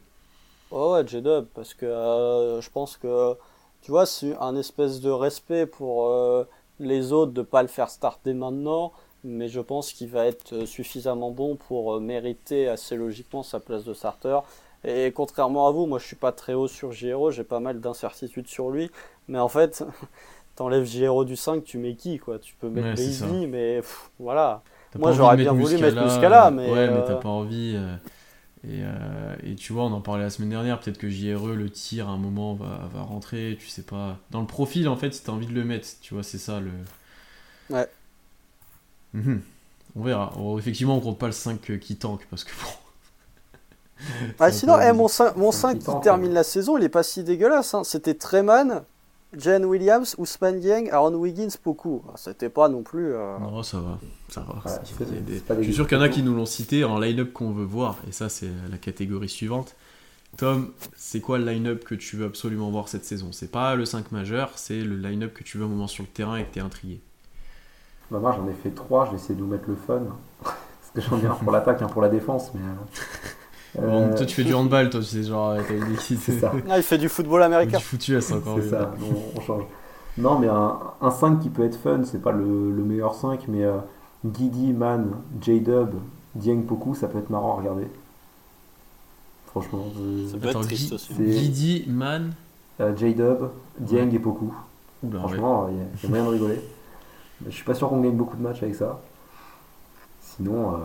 [0.72, 3.34] Oh, ouais, J-Dub, parce que euh, je pense que,
[3.81, 6.48] tu vois, c'est un espèce de respect pour euh,
[6.80, 8.91] les autres de pas le faire starter maintenant
[9.24, 13.60] mais je pense qu'il va être euh, suffisamment bon pour euh, mériter assez logiquement sa
[13.60, 14.40] place de starter.
[14.86, 17.80] Et contrairement à vous, moi je suis pas très haut sur JRO, j'ai pas mal
[17.80, 18.91] d'incertitudes sur lui,
[19.30, 19.84] mais en fait,
[20.56, 22.38] t'enlèves JRO du 5, tu mets qui quoi?
[22.38, 23.82] Tu peux mettre ouais, mais
[24.20, 24.62] voilà.
[24.95, 26.70] Moi j'aurais bien voulu mettre Muscala, mais.
[26.70, 27.80] Ouais, mais t'as euh, pas envie.
[28.66, 28.82] Et,
[29.44, 32.12] et, tu vois, on en parlait la semaine dernière, peut-être que JRE, le tir, à
[32.12, 34.18] un moment, va, va rentrer, tu sais pas.
[34.32, 36.62] Dans le profil, en fait, si t'as envie de le mettre, tu vois, c'est ça
[36.62, 36.72] le.
[37.70, 37.88] Ouais.
[39.14, 39.41] Mhm.
[39.95, 40.34] On verra.
[40.57, 42.69] effectivement, on compte pas le 5 qui tank parce que bon.
[44.40, 47.23] Ah, sinon, eh, mon 5, mon 5 qui, termine la saison, il est pas si
[47.23, 47.73] dégueulasse.
[47.73, 47.84] Hein.
[47.85, 48.84] C'était Treman,
[49.38, 52.02] Jen Williams, Ousmane Dieng, Aaron Wiggins, Poku.
[52.10, 53.14] Ah, c'était pas non plus.
[53.14, 53.99] Euh, non, ça va.
[54.27, 54.61] Ça va.
[55.57, 57.64] Je suis sûr qu'il y en a qui nous l'ont cité en line-up qu'on veut
[57.64, 57.98] voir.
[58.07, 59.76] Et ça, c'est la catégorie suivante.
[60.38, 63.31] Tom, c'est quoi le line-up que tu veux absolument voir cette saison?
[63.31, 66.10] C'est pas le 5 majeur, c'est le line-up que tu veux un moment sur le
[66.10, 66.99] terrain et que tu es intrigué.
[68.14, 70.02] Bah, moi j'en ai fait trois, je vais essayer de nous mettre le fun.
[70.44, 70.56] Parce
[70.94, 72.52] que j'en ai un pour l'attaque, un pour la défense.
[72.53, 72.61] Mais,
[73.81, 76.19] euh, toi tu fais du handball, toi c'est genre t'as une équipe.
[76.22, 76.52] C'est ça.
[76.69, 77.80] Ah, il fait du football américain.
[77.80, 78.94] Du foutu, c'est encore C'est ça,
[79.35, 79.64] on, change.
[80.19, 83.48] Non, mais un, un, 5 qui peut être fun, c'est pas le, le, meilleur 5,
[83.48, 83.77] mais euh,
[84.23, 85.95] Guidi, Man, J-Dub,
[86.35, 87.88] Dieng Poku, ça peut être marrant à regarder.
[89.48, 89.85] Franchement.
[90.30, 91.14] Ça peut être triste aussi.
[91.14, 92.34] Guidi, Man,
[92.80, 93.49] euh, J-Dub,
[93.80, 94.53] Dieng et Poku.
[95.11, 96.61] Franchement, il y, a moyen de rigoler.
[97.45, 98.99] Je suis pas sûr qu'on gagne beaucoup de matchs avec ça.
[100.22, 100.78] Sinon, euh,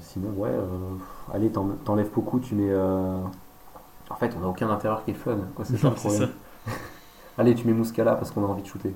[0.00, 0.96] sinon ouais, euh,
[1.32, 1.50] allez,
[1.84, 2.70] t'enlèves beaucoup, tu mets.
[2.70, 3.18] Euh,
[4.10, 5.38] en fait, on n'a aucun intérieur qui est fun.
[5.62, 6.30] C'est ça le problème.
[7.38, 8.94] allez, tu mets Muscala parce qu'on a envie de shooter.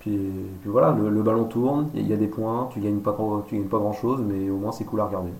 [0.00, 0.16] Puis,
[0.60, 3.16] puis voilà, le, ballon tourne, il y, a des points, tu gagnes pas,
[3.48, 5.30] tu gagnes pas grand chose, mais au moins c'est cool à regarder.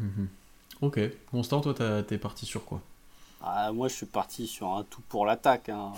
[0.00, 0.28] Mhm.
[0.80, 1.00] Ok.
[1.30, 2.80] Constant, toi, t'es parti sur quoi?
[3.42, 5.68] Ah, moi, je suis parti sur un tout pour l'attaque.
[5.68, 5.92] Hein.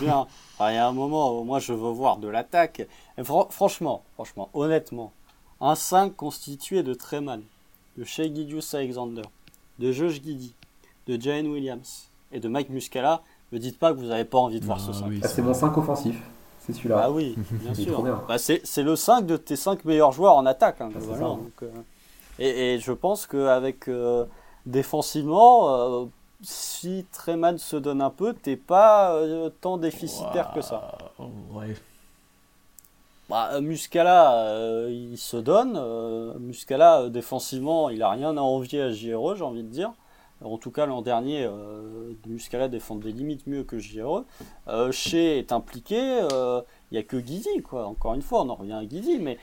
[0.00, 0.26] bien.
[0.60, 2.86] il y a un moment, moi, je veux voir de l'attaque.
[3.22, 5.12] franchement, franchement, honnêtement,
[5.60, 7.42] un 5 constitué de Treman,
[7.96, 9.22] de Shea Gidius Alexander,
[9.78, 10.54] de Josh Giddy,
[11.06, 13.22] de Jane Williams et de Mike Muscala,
[13.52, 15.12] ne dites pas que vous n'avez pas envie de voir ce 5.
[15.22, 16.16] Ah, c'est mon 5 offensif.
[16.60, 17.00] C'est celui-là.
[17.04, 18.02] Ah oui, bien sûr.
[18.28, 20.80] Bah, c'est le 5 de tes 5 meilleurs joueurs en attaque.
[20.80, 20.90] Hein,
[21.62, 21.68] euh,
[22.38, 24.24] et, je pense qu'avec euh,
[24.66, 26.04] défensivement, euh,
[26.42, 30.96] si Treman se donne un peu, t'es pas euh, tant déficitaire que ça.
[31.52, 31.74] Ouais.
[33.28, 35.78] Bah, euh, Muscala, euh, il se donne.
[36.40, 39.92] Muscala, défensivement, il a rien à envier à JRE, j'ai envie de dire.
[40.42, 41.46] En tout cas, l'an dernier,
[42.26, 44.24] Muscala défend des limites mieux que JRE.
[44.90, 45.98] Shea est impliqué.
[45.98, 47.86] Il n'y a que Guidi, quoi.
[47.86, 49.18] Encore une fois, on en revient à Guidi.
[49.18, 49.36] Mais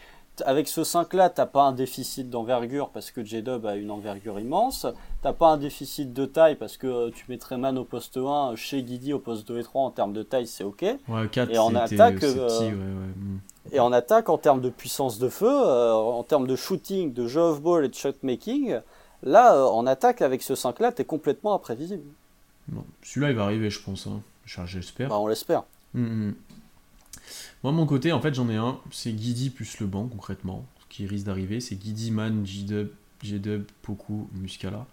[0.46, 4.86] avec ce 5-là, t'as pas un déficit d'envergure parce que J-Dub a une envergure immense.
[5.22, 8.56] T'as pas un déficit de taille parce que euh, tu mettrais Man au poste 1,
[8.56, 10.82] chez Guidi au poste 2 et 3 en termes de taille, c'est ok.
[11.08, 12.76] Ouais, 4, Et en attaque, euh, petit, ouais, ouais.
[12.76, 13.40] mm.
[13.74, 17.28] Et en attaque, en termes de puissance de feu, euh, en termes de shooting, de
[17.28, 18.78] jeu off ball et de shot making,
[19.24, 22.04] là, euh, en attaque avec ce 5-là, t'es complètement imprévisible.
[22.70, 24.08] Bon, Celui-là, il va arriver, je pense.
[24.08, 24.22] hein.
[24.66, 25.10] J'espère.
[25.10, 25.64] Bah, on l'espère.
[25.94, 26.36] Mm, mm.
[27.64, 28.80] Moi, de mon côté, en fait, j'en ai un.
[28.92, 30.66] C'est Guidi plus le banc, concrètement.
[30.80, 32.90] Ce qui risque d'arriver, c'est Guidi, Man, J-Dub,
[33.24, 34.86] J-Dub, Poku, Muscala.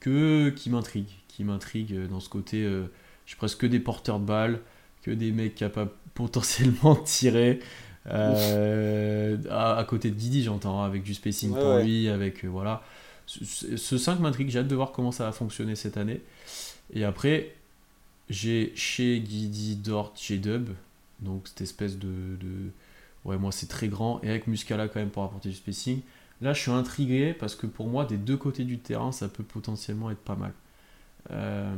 [0.00, 1.08] Que, qui m'intrigue.
[1.28, 2.62] Qui m'intrigue euh, dans ce côté.
[2.64, 2.86] euh,
[3.26, 4.60] J'ai presque que des porteurs de balles,
[5.02, 7.60] que des mecs capables potentiellement de tirer.
[8.08, 11.84] Euh, à, à côté de Guidi, j'entends, hein, avec du spacing Ouais, pour ouais.
[11.84, 12.44] lui, avec.
[12.44, 12.82] euh, voilà.
[13.26, 16.20] Ce, ce- ce 5 m'intrigue, j'ai hâte de voir comment ça va fonctionner cette année.
[16.92, 17.54] Et après,
[18.28, 20.70] j'ai chez Guidi, Dort, J-Dub,
[21.22, 22.36] donc cette espèce de,
[23.24, 26.00] Ouais, moi c'est très grand, et avec Muscala quand même pour apporter du spacing.
[26.40, 29.44] Là, je suis intrigué parce que pour moi, des deux côtés du terrain, ça peut
[29.44, 30.52] potentiellement être pas mal.
[31.30, 31.72] Euh,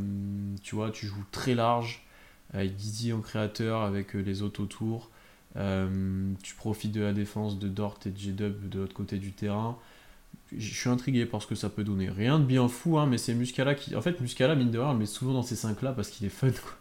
[0.62, 2.06] tu vois, tu joues très large,
[2.52, 5.10] avec Guidi en créateur, avec euh, les autres autour.
[5.56, 9.32] Euh, tu profites de la défense de Dort et de J-Dub de l'autre côté du
[9.32, 9.76] terrain.
[10.56, 12.08] Je suis intrigué par ce que ça peut donner.
[12.10, 13.96] Rien de bien fou, hein, mais c'est Muscala qui.
[13.96, 16.30] En fait, Muscala, mine de rien, met souvent dans ces 5 là parce qu'il est
[16.30, 16.48] fun.
[16.50, 16.72] Quoi.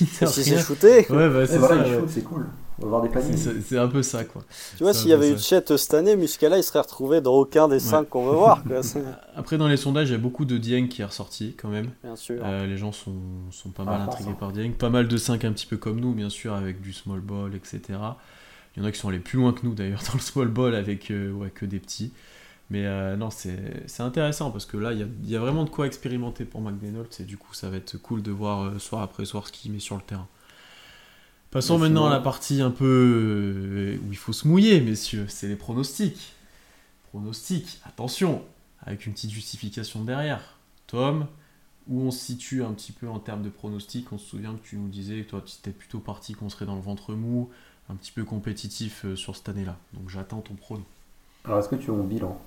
[0.20, 0.26] Rien.
[0.28, 1.88] c'est shooté, Ouais, bah, Et c'est voilà, ça.
[1.88, 2.00] il ouais.
[2.00, 2.46] shoot, c'est cool.
[2.78, 3.36] On va voir des paniers.
[3.36, 4.42] C'est un peu ça, quoi.
[4.76, 5.60] tu vois, s'il y avait eu ça.
[5.60, 8.62] Chet cette année, Muscala, il serait retrouvé dans aucun des 5 qu'on veut voir.
[8.64, 8.80] Quoi.
[9.36, 11.90] Après, dans les sondages, il y a beaucoup de Dieng qui est ressorti, quand même.
[12.02, 12.42] Bien sûr.
[12.44, 13.14] Euh, les gens sont,
[13.52, 14.72] sont pas Ah, mal intrigués par Dieng.
[14.72, 17.54] Pas mal de 5 un petit peu comme nous, bien sûr, avec du small ball,
[17.54, 17.80] etc.
[18.76, 20.48] Il y en a qui sont allés plus loin que nous, d'ailleurs, dans le small
[20.48, 22.12] ball, avec euh, ouais, que des petits.
[22.70, 25.40] Mais euh, non, c'est c'est intéressant parce que là, il y a, il y a
[25.40, 28.62] vraiment de quoi expérimenter pour McDonald's et du coup, ça va être cool de voir
[28.62, 30.26] euh, soir après soir ce qu'il met sur le terrain.
[31.50, 35.26] Passons Mais maintenant à la partie un peu euh, où il faut se mouiller, messieurs.
[35.28, 36.32] C'est les pronostics.
[37.10, 38.42] Pronostics, attention,
[38.82, 40.58] avec une petite justification derrière.
[40.88, 41.26] Tom,
[41.86, 44.10] où on se situe un petit peu en termes de pronostics?
[44.12, 46.66] On se souvient que tu nous disais que toi, tu étais plutôt parti qu'on serait
[46.66, 47.50] dans le ventre mou,
[47.88, 49.76] un petit peu compétitif euh, sur cette année-là.
[49.92, 50.82] Donc j'attends ton prono.
[51.44, 52.40] Alors, est-ce que tu as mon bilan?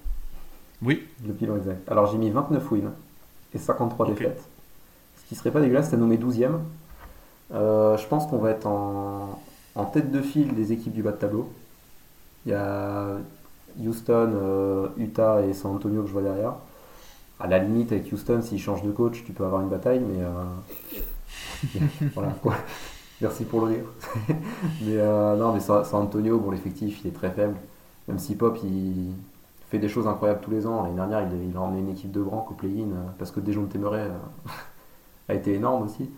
[0.81, 1.89] Oui, Le bilan exact.
[1.89, 2.93] Alors, j'ai mis 29 wins
[3.53, 4.07] et 53 Ok.
[4.07, 4.41] défaites.
[5.17, 6.59] Ce qui serait pas dégueulasse, c'est nommé 12ème.
[7.53, 9.41] Euh, je pense qu'on va être en,
[9.75, 11.53] en tête de file des équipes du bas de tableau.
[12.45, 13.17] Il y a
[13.79, 16.55] Houston, euh, Utah et San Antonio que je vois derrière.
[17.39, 20.23] À la limite, avec Houston, s'ils changent de coach, tu peux avoir une bataille, mais.
[20.23, 20.45] euh,
[22.15, 22.55] voilà quoi.
[23.21, 23.85] Merci pour le rire.
[24.81, 27.55] mais euh, non, mais San San Antonio, bon, l'effectif, il est très faible.
[28.07, 29.13] Même si Pop, il
[29.69, 30.83] fait des choses incroyables tous les ans.
[30.83, 33.39] L'année dernière, il, il a emmené une équipe de grands au play-in euh, parce que
[33.39, 34.17] Dejounte Temeray euh,
[35.29, 36.09] a été énorme aussi.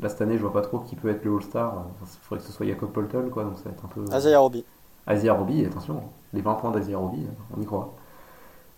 [0.00, 1.86] Là, cette année, je vois pas trop qui peut être le All-Star.
[2.00, 4.04] Il faudrait que ce soit Jacob Poltel, quoi, donc ça va être un peu.
[4.38, 4.64] Roby.
[5.06, 6.02] Roby, attention,
[6.32, 7.26] les 20 points d'Isaiah Roby,
[7.56, 7.94] on y croit.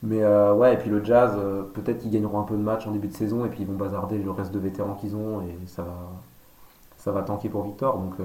[0.03, 2.87] Mais euh, ouais, et puis le Jazz, euh, peut-être qu'ils gagneront un peu de matchs
[2.87, 5.41] en début de saison et puis ils vont bazarder le reste de vétérans qu'ils ont
[5.43, 5.97] et ça va,
[6.99, 7.99] ça va tanker pour Victor.
[7.99, 8.25] Donc, euh,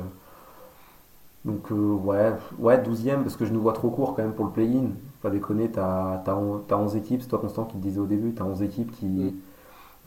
[1.46, 4.46] donc euh, ouais, ouais, 12ème parce que je nous vois trop court quand même pour
[4.46, 4.90] le play-in.
[5.22, 6.36] Pas déconner, t'as as,
[6.76, 9.32] 11 équipes, c'est toi Constant qui te disait au début, t'as 11 équipes qui, Mm.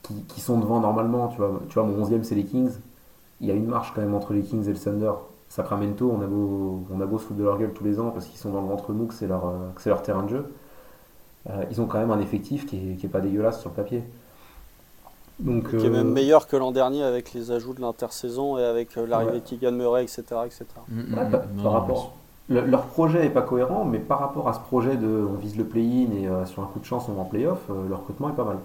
[0.03, 1.29] qui, qui sont devant normalement.
[1.29, 2.73] Tu vois, tu vois mon 11ème c'est les Kings.
[3.41, 5.13] Il y a une marche quand même entre les Kings et le Thunder.
[5.49, 8.11] Sacramento, on a beau, on a beau se foutre de leur gueule tous les ans
[8.11, 10.25] parce qu'ils sont dans le ventre mou, que c'est leur, euh, que c'est leur terrain
[10.25, 10.53] de jeu.
[11.51, 13.77] Euh, ils ont quand même un effectif qui est, qui est pas dégueulasse sur le
[13.77, 14.03] papier.
[15.41, 18.65] Donc, Qui est euh, même meilleur que l'an dernier avec les ajouts de l'intersaison et
[18.65, 19.41] avec euh, l'arrivée Ouais.
[19.41, 20.23] de Keegan Murray, etc.
[20.47, 20.65] etc.
[20.89, 22.15] Mm, mm, ouais, par, Non, par non, rapport.
[22.49, 25.57] Le- leur projet est pas cohérent, mais par rapport à ce projet de on vise
[25.57, 28.01] le play-in et euh, sur un coup de chance on va en play-off, euh, leur
[28.01, 28.57] recrutement est pas mal.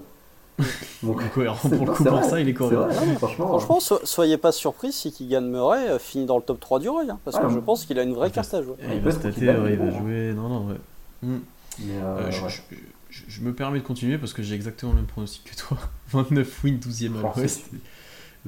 [1.04, 2.88] Donc, Il est cohérent pour le coup, pour ça, il est cohérent.
[2.88, 6.44] vrai, non, franchement, Franchement, so- soyez pas surpris si Keegan Murray euh, finit dans le
[6.44, 8.54] top 3 du Roy, hein, parce Ah, que je pense qu'il a une vraie carte
[8.54, 8.76] à jouer.
[8.84, 9.46] Il il peut va stater, il
[9.78, 10.00] va bon.
[10.00, 10.34] jouer.
[10.36, 10.76] Non, non, ouais.
[11.24, 11.38] Mm.
[11.80, 12.50] mais, euh, Euh, je, ouais.
[12.50, 12.76] je-
[13.10, 15.78] je- je me permets de continuer parce que j'ai exactement le même pronostic que toi.
[16.12, 17.62] 29 wins, 12ème à Oh, c'est l'ouest.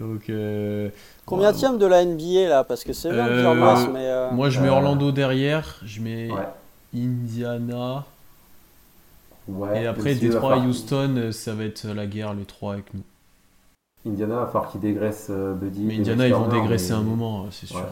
[0.01, 0.89] Donc, euh,
[1.25, 2.63] Combien bon, tième de la NBA là?
[2.63, 3.99] Parce que c'est bien Euh, l'Ouest, mais.
[4.07, 6.47] euh, Moi, je mets Euh, Orlando derrière, je mets Ouais.
[6.95, 8.05] Indiana,
[9.47, 12.93] Ouais, et après Détroit et Houston, euh, ça va être la guerre, les trois avec
[12.93, 13.01] nous.
[14.05, 15.81] Indiana va falloir qu'ils dégraissent Buddy.
[15.81, 17.77] Mais Indiana, ils vont dégraisser mais- un moment, euh, c'est sûr.
[17.77, 17.83] Ouais.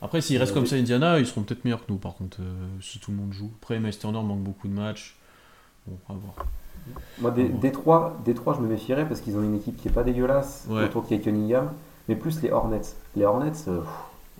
[0.00, 2.66] Après, s'ils restent comme ça, Indiana, ils seront peut-être meilleurs que nous, par contre, euh,
[2.80, 3.50] si tout le monde joue.
[3.60, 5.16] Après, Miles Turner manque beaucoup de matchs.
[5.86, 6.46] Bon, à voir.
[7.20, 7.48] Moi, des, Ouais.
[7.48, 10.84] Détroit, Détroit, je me méfierais parce qu'ils ont une équipe qui est pas dégueulasse Ouais.
[10.84, 11.70] autour de Cunningham,
[12.08, 12.80] mais plus les Hornets.
[13.16, 13.80] Les Hornets, euh,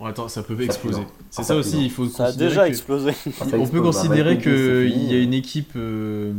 [0.05, 1.02] attends, ça peut Ça exploser.
[1.02, 3.12] pue, C'est Ah, ça ça aussi, pue, il faut Ça a déjà que- explosé.
[3.12, 3.83] ça On peut explose.
[3.97, 6.33] considérer qu'il y a une équipe, euh,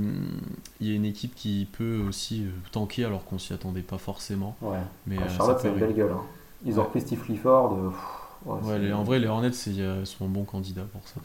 [0.80, 3.98] il y a une équipe qui peut aussi euh, tanker alors qu'on s'y attendait pas
[3.98, 4.56] forcément.
[4.62, 4.78] Ouais.
[5.08, 6.12] Mais Ouais, euh, Charlotte, c'est une belle gueule.
[6.14, 6.22] hein.
[6.66, 6.84] Ils ont Ouais.
[6.84, 7.74] repris Steve Clifford.
[7.74, 8.00] euh, pff,
[8.46, 11.20] Ouais, en vrai, les Hornets sont un bon candidat pour ça.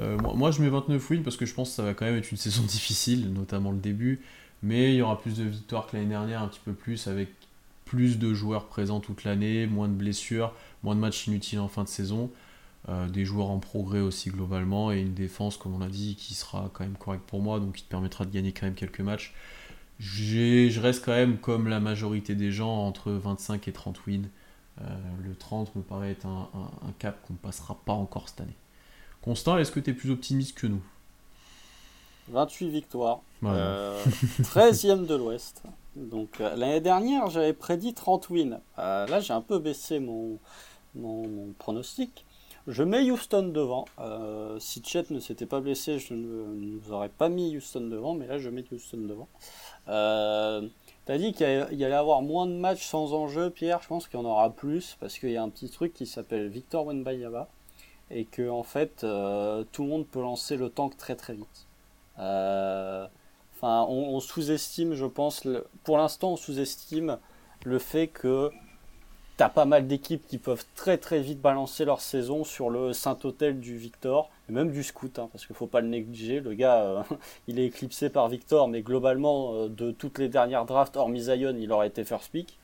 [0.00, 2.04] Euh, moi, moi, je mets 29 wins parce que je pense que ça va quand
[2.04, 4.20] même être une saison difficile, notamment le début.
[4.62, 7.28] Mais il y aura plus de victoires que l'année dernière, un petit peu plus, avec
[7.84, 11.84] plus de joueurs présents toute l'année, moins de blessures, moins de matchs inutiles en fin
[11.84, 12.30] de saison.
[12.88, 16.34] Euh, des joueurs en progrès aussi globalement et une défense comme on l'a dit qui
[16.34, 18.98] sera quand même correcte pour moi donc qui te permettra de gagner quand même quelques
[18.98, 19.34] matchs
[20.00, 24.26] je reste quand même comme la majorité des gens entre 25 et 30 wins euh,
[24.78, 28.56] le 30 me paraît être un, cap qu'on ne passera pas encore cette année.
[29.22, 30.82] Constant est-ce que tu es plus optimiste que nous?
[32.28, 33.20] 28 victoires.
[33.42, 35.62] 13e de l'Ouest.
[35.96, 38.60] Donc euh, l'année dernière j'avais prédit 30 wins.
[38.76, 40.38] Là j'ai un peu baissé mon,
[40.94, 42.24] mon pronostic.
[42.68, 43.86] Je mets Houston devant.
[43.98, 48.14] Euh, si Chet ne s'était pas blessé, je ne vous aurais pas mis Houston devant,
[48.14, 49.28] mais là je mets Houston devant.
[51.04, 53.80] T'as dit qu'il y allait avoir moins de matchs sans enjeu, Pierre.
[53.82, 56.06] Je pense qu'il y en aura plus parce qu'il y a un petit truc qui
[56.06, 57.48] s'appelle Victor Wenbayaba
[58.10, 61.66] et que en fait euh, tout le monde peut lancer le tank très très vite.
[62.18, 63.06] Euh,
[63.56, 65.46] enfin, on, sous-estime, je pense,
[65.82, 67.18] pour l'instant, on sous-estime
[67.64, 68.50] le fait que
[69.42, 73.58] t'as pas mal d'équipes qui peuvent très très vite balancer leur saison sur le Saint-Hôtel
[73.58, 76.38] du Victor, et même du Scout, hein, parce qu'il faut pas le négliger.
[76.38, 77.02] Le gars, euh,
[77.48, 81.56] il est éclipsé par Victor, mais globalement, euh, de toutes les dernières drafts, hormis Zion,
[81.58, 82.56] il aurait été first pick.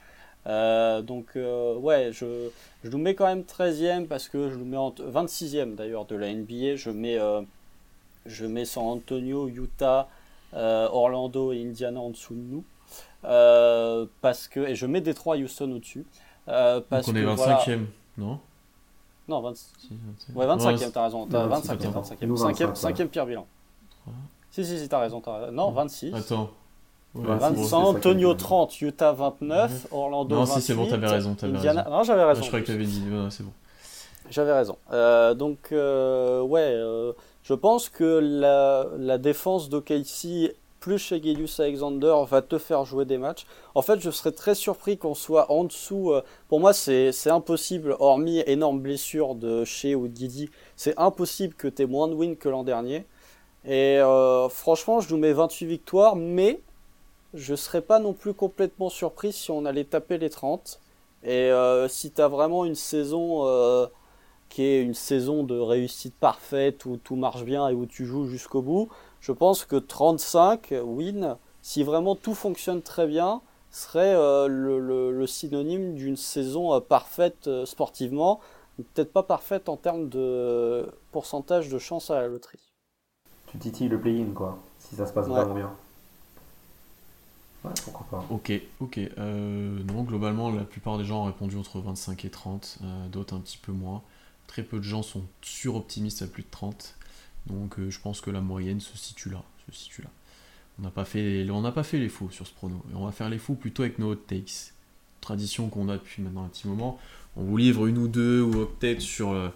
[0.46, 2.48] Euh, donc, ouais, je,
[2.84, 6.14] je nous mets quand même 13e parce que je nous mets en 26e d'ailleurs de
[6.14, 6.76] la NBA.
[6.76, 7.18] Je mets,
[8.24, 10.08] je mets San Antonio, Utah,
[10.52, 12.64] Orlando et Indiana en dessous de nous.
[14.20, 16.06] parce que, et je mets Detroit Houston au-dessus.
[16.48, 17.84] Euh, parce Donc on est 25e,
[18.16, 18.38] non?
[19.28, 19.50] Non, 20...
[20.34, 21.26] ouais, 25e, t'as raison.
[21.26, 22.74] 25e, 25e.
[22.74, 23.46] 5e, pire bilan.
[24.50, 25.52] Si, si, si, t'as raison, raison.
[25.52, 26.14] Non, 26.
[26.14, 26.50] Attends.
[27.14, 30.54] Ouais, San Antonio 30, Utah 29, Orlando non, 28.
[30.54, 31.36] Non, si, c'est bon, t'avais raison.
[31.42, 31.82] Avais Indiana...
[31.82, 31.96] raison.
[31.96, 32.42] Non, j'avais raison.
[32.42, 33.02] je croyais que t'avais dit.
[33.02, 33.52] Non, c'est bon.
[34.30, 34.76] J'avais raison.
[34.92, 37.12] Euh, donc, euh, ouais, euh,
[37.42, 43.04] je pense que la, la défense d'OKC plus chez Gilius Alexander va te faire jouer
[43.04, 43.46] des matchs.
[43.74, 46.12] En fait, je serais très surpris qu'on soit en dessous.
[46.12, 51.54] Euh, pour moi, c'est impossible, hormis énorme blessure de chez ou de Guidi, c'est impossible
[51.54, 53.06] que tu aies moins de wins que l'an dernier.
[53.64, 56.60] Et euh, franchement, je nous mets 28 victoires, mais
[57.34, 60.80] je serais pas non plus complètement surpris si on allait taper les 30.
[61.24, 63.88] Et euh, si tu as vraiment une saison
[64.48, 68.26] qui est une saison de réussite parfaite où tout marche bien et où tu joues
[68.26, 68.88] jusqu'au bout,
[69.20, 75.94] je pense que 35 wins, si vraiment tout fonctionne très bien, serait euh, le, synonyme
[75.94, 78.40] d'une saison euh, parfaite euh, sportivement,
[78.76, 82.72] peut-être pas parfaite en termes de pourcentage de chance à la loterie.
[83.46, 85.72] Tu titilles le play-in, quoi, si ça se passe vraiment bien.
[87.64, 88.24] Ouais, pourquoi pas.
[88.30, 89.00] Ok, ok.
[89.16, 92.78] non, globalement, la plupart des gens ont répondu entre 25 et 30,
[93.10, 94.02] d'autres un petit peu moins.
[94.46, 96.94] Très peu de gens sont suroptimistes à plus de 30.
[97.48, 99.42] Donc euh, je pense que la moyenne se situe là.
[99.66, 100.08] Se situe là.
[100.78, 102.80] On n'a pas, fait les, on pas fait les fous sur ce prono.
[102.92, 104.72] Et on va faire les fous plutôt avec nos hot takes.
[105.20, 107.00] Tradition qu'on a depuis maintenant un petit moment.
[107.36, 108.68] On vous livre une ou deux ou
[109.00, 109.48] sur, euh,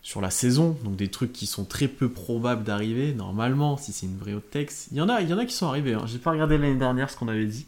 [0.00, 0.78] sur la saison.
[0.82, 3.12] Donc des trucs qui sont très peu probables d'arriver.
[3.12, 4.88] Normalement, si c'est une vraie hot takes.
[4.90, 5.92] Il y en a, il y en a qui sont arrivés.
[5.92, 6.04] Hein.
[6.06, 7.66] J'ai pas regardé l'année dernière ce qu'on avait dit.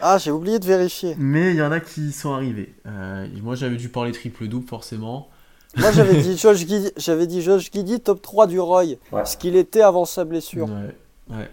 [0.00, 1.14] Ah, j'ai oublié de vérifier.
[1.18, 2.74] Mais il y en a qui sont arrivés.
[2.86, 5.28] Euh, moi j'avais dû parler triple-double forcément.
[5.76, 9.56] Moi, j'avais dit Josh Giddy, j'avais dit Josh Giddy top 3 du Roy, ce qu'il
[9.56, 10.68] était avant sa blessure.
[10.68, 11.36] Ouais.
[11.36, 11.50] ouais.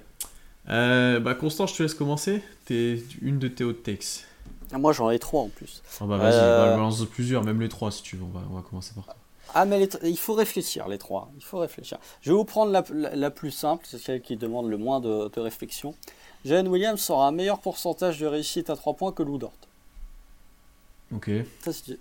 [0.70, 2.42] Euh, bah, Constant, je te laisse commencer.
[2.66, 4.26] T'es une de tes hot takes.
[4.72, 5.82] Ah, moi, j'en ai trois en plus.
[6.00, 6.76] Ah bah vas-y, euh...
[6.76, 8.24] balance plusieurs, même les trois si tu veux.
[8.24, 9.16] On va, on va commencer par toi.
[9.56, 11.32] Ah, mais il faut réfléchir, les trois.
[11.38, 11.98] Il faut réfléchir.
[12.22, 12.84] Je vais vous prendre la,
[13.16, 15.96] la, plus simple, c'est celle qui demande le moins de, de réflexion.
[16.46, 19.54] Jalen Williams aura un meilleur pourcentage de réussite à 3 points que Lou Dort.
[21.16, 21.32] Ok.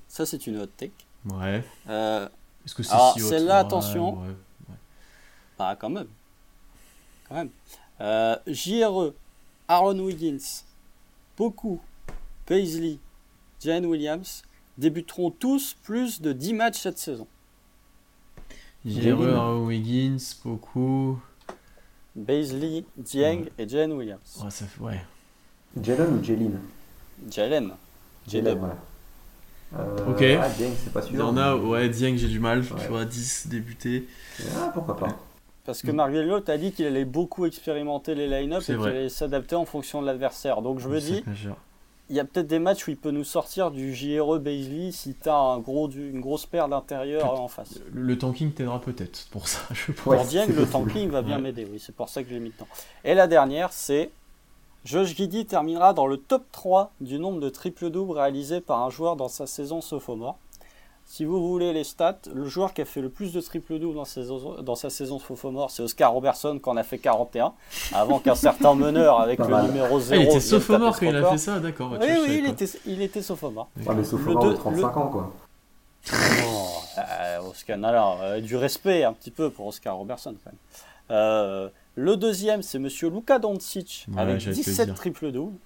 [0.08, 0.92] Ça, c'est une hot take.
[1.28, 1.64] Ouais.
[1.88, 2.28] Euh,
[2.64, 4.18] Est-ce que c'est si Celle-là, attention.
[5.58, 6.08] Bah, quand même.
[7.28, 7.50] Quand même.
[8.00, 9.12] Euh, JRE,
[9.66, 10.62] Aaron Wiggins,
[11.36, 11.80] beaucoup,
[12.46, 12.98] Paisley,
[13.60, 14.42] Jane Williams
[14.78, 17.26] débuteront tous plus de 10 matchs cette saison.
[18.86, 21.20] JRE, Aaron Wiggins, beaucoup.
[22.14, 24.40] Baisley, Dieng et Jane Williams.
[24.42, 25.00] Ouais, ça fait, ouais.
[25.80, 26.60] Jalen ou Jalen?
[27.30, 27.72] Jalen.
[28.26, 28.76] Jalen, voilà.
[29.76, 30.22] Euh, ok.
[30.40, 31.12] Ah, Dieng, c'est pas sûr.
[31.12, 32.62] Il y en a, ouais, Dieng, j'ai du mal.
[32.64, 34.06] Tu vois, 10 débutés.
[34.56, 35.08] Ah, pourquoi pas.
[35.64, 39.10] Parce que Marc Vellot t'a dit qu'il allait beaucoup expérimenter les line-up et qu'il allait
[39.10, 40.62] s'adapter en fonction de l'adversaire.
[40.62, 41.22] Donc je me dis,
[42.08, 45.12] il y a peut-être des matchs où il peut nous sortir du JRE Baisley si
[45.12, 47.80] t'as un gros, une grosse paire d'intérieur en face.
[47.92, 49.60] Le, tanking t'aidera peut-être pour ça.
[49.74, 52.48] Je pour Dieng, le tanking va bien m'aider, oui, c'est pour ça que j'ai mis
[52.48, 52.68] le temps.
[53.04, 54.10] Et la dernière, c'est
[54.88, 59.16] Josh Giddy terminera dans le top 3 du nombre de triple-doubles réalisés par un joueur
[59.16, 60.38] dans sa saison sophomore.
[61.04, 64.04] si vous voulez les stats, le joueur qui a fait le plus de triple-double dans,
[64.06, 67.52] sa saison- dans sa saison sophomore, c'est Oscar Robertson, qui en a fait 41,
[67.94, 69.66] avant qu'un certain meneur avec le mal.
[69.66, 71.92] numéro 0 Ah, il était sophomore quand il a fait ça, d'accord.
[72.00, 72.06] Oui,
[72.38, 73.68] il était, il était sophomore.
[73.86, 75.32] Ouais, mais sophomore deux- de 35 ans, quoi.
[76.12, 76.68] Oh,
[76.98, 80.58] euh, Oscar, alors, euh, du respect un petit peu pour Oscar Robertson quand même.
[81.10, 81.68] Euh,
[81.98, 84.94] le deuxième, c'est Monsieur Luka Doncic Ouais, avec j'allais te le 17 dire.
[84.94, 85.58] triple doubles.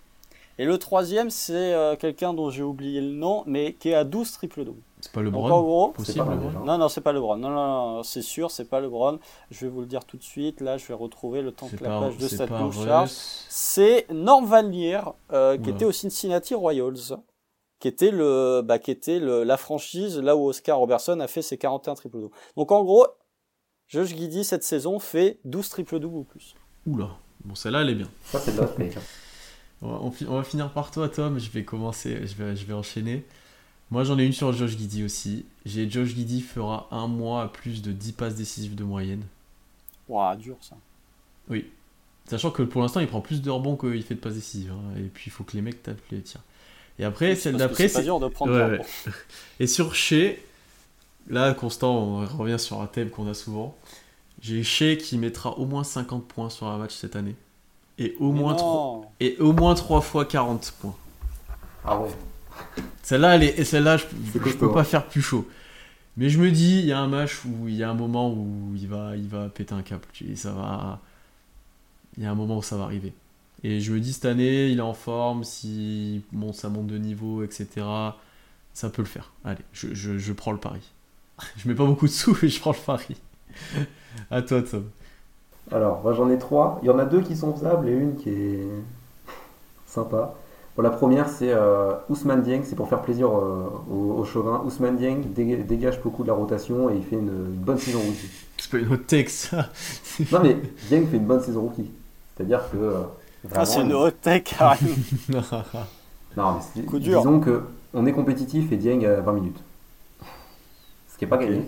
[0.59, 4.05] Et le troisième, c'est euh, quelqu'un dont j'ai oublié le nom, mais qui est à
[4.05, 4.81] 12 triple doubles.
[5.01, 7.37] C'est pas le Donc en gros, Possible, pas le non, non, c'est pas LeBron.
[7.37, 9.19] Non, non, non, c'est sûr, c'est pas LeBron.
[9.51, 10.61] Je vais vous le dire tout de suite.
[10.61, 13.09] Là, je vais retrouver le temps C'est que la pas, page de charge.
[13.11, 13.47] Russ.
[13.49, 15.01] C'est Norm Van Leer,
[15.33, 17.17] euh, qui était au Cincinnati Royals,
[17.81, 21.43] qui était, le, bah, qui était le, la franchise là où Oscar Robertson a fait
[21.43, 22.35] ses 41 triple doubles.
[22.57, 23.07] Donc en gros,
[23.89, 26.55] Josh Giddy cette saison fait 12 triple doubles ou plus.
[26.87, 27.11] Oula.
[27.45, 28.09] Bon, celle-là, elle est bien.
[28.25, 28.97] Ça, c'est de la fake.
[29.83, 31.39] On va, on va finir par toi, Tom.
[31.39, 33.25] Je vais commencer, je vais, je vais enchaîner.
[33.91, 35.45] Moi, j'en ai une sur Josh Giddy aussi.
[35.67, 39.25] J'ai Josh Giddy fera un mois à plus de 10 passes décisives de moyenne.
[40.09, 40.77] Ouah, dur ça.
[41.49, 41.67] Oui.
[42.27, 44.71] Sachant que pour l'instant, il prend plus de rebonds qu'il fait de passes décisives.
[44.73, 44.97] hein.
[44.99, 46.43] Et puis, il faut que les mecs tapent les tirs.
[46.99, 49.13] Et après, celle d'après, c'est dur de prendre Ouais, ouais.
[49.61, 50.37] Et sur Shea,
[51.29, 53.77] là, Constant, on revient sur un thème qu'on a souvent.
[54.41, 57.37] J'ai Shea qui mettra au moins 50 points sur un match cette année.
[57.99, 58.57] Et au, Mais moins non.
[58.59, 60.97] 3, et au moins 3 fois 40 points.
[61.85, 62.11] Ah ouais.
[63.03, 64.05] Celle-là, elle est- et celle-là, je,
[64.39, 64.85] costaud, peux pas hein.
[64.85, 65.47] faire plus chaud.
[66.17, 68.31] Mais je me dis, il y a un match où il y a un moment
[68.33, 70.05] où il va, il va péter un câble.
[70.29, 71.01] Et ça va.
[72.17, 73.15] Il y a un moment où ça va arriver.
[73.65, 75.45] Et je me dis, cette année, il est en forme.
[75.45, 77.87] Si bon, ça monte de niveau, etc.,
[78.75, 79.33] ça peut le faire.
[79.45, 80.81] Allez, je, je, je prends le pari.
[81.57, 83.17] Je mets pas beaucoup de sous, mais je prends le pari.
[84.31, 84.85] à toi, Tom.
[85.71, 86.79] Alors, moi j'en ai trois.
[86.83, 88.67] Il y en a deux qui sont faisables et une qui est
[89.87, 90.35] sympa.
[90.77, 92.63] Bon, la première, c'est euh, Ousmane Dieng.
[92.65, 94.63] C'est pour faire plaisir euh, aux, aux chauvins.
[94.65, 98.01] Ousmane Dieng dé- dégage beaucoup de la rotation et il fait une, une bonne saison
[98.01, 98.29] rookie.
[98.59, 99.69] C'est pas une autre ça.
[100.33, 100.57] Non, mais
[100.89, 101.91] Dieng fait une bonne saison rookie.
[102.37, 102.77] C'est-à-dire que.
[102.79, 103.03] euh,
[103.55, 104.95] Ah, c'est une hot tech carrément.
[106.37, 107.19] Non, mais c'est- Coup dur.
[107.19, 107.63] disons que
[107.93, 109.61] on est compétitif et Dieng à 20 minutes.
[111.23, 111.63] Ce qui n'est pas gagné.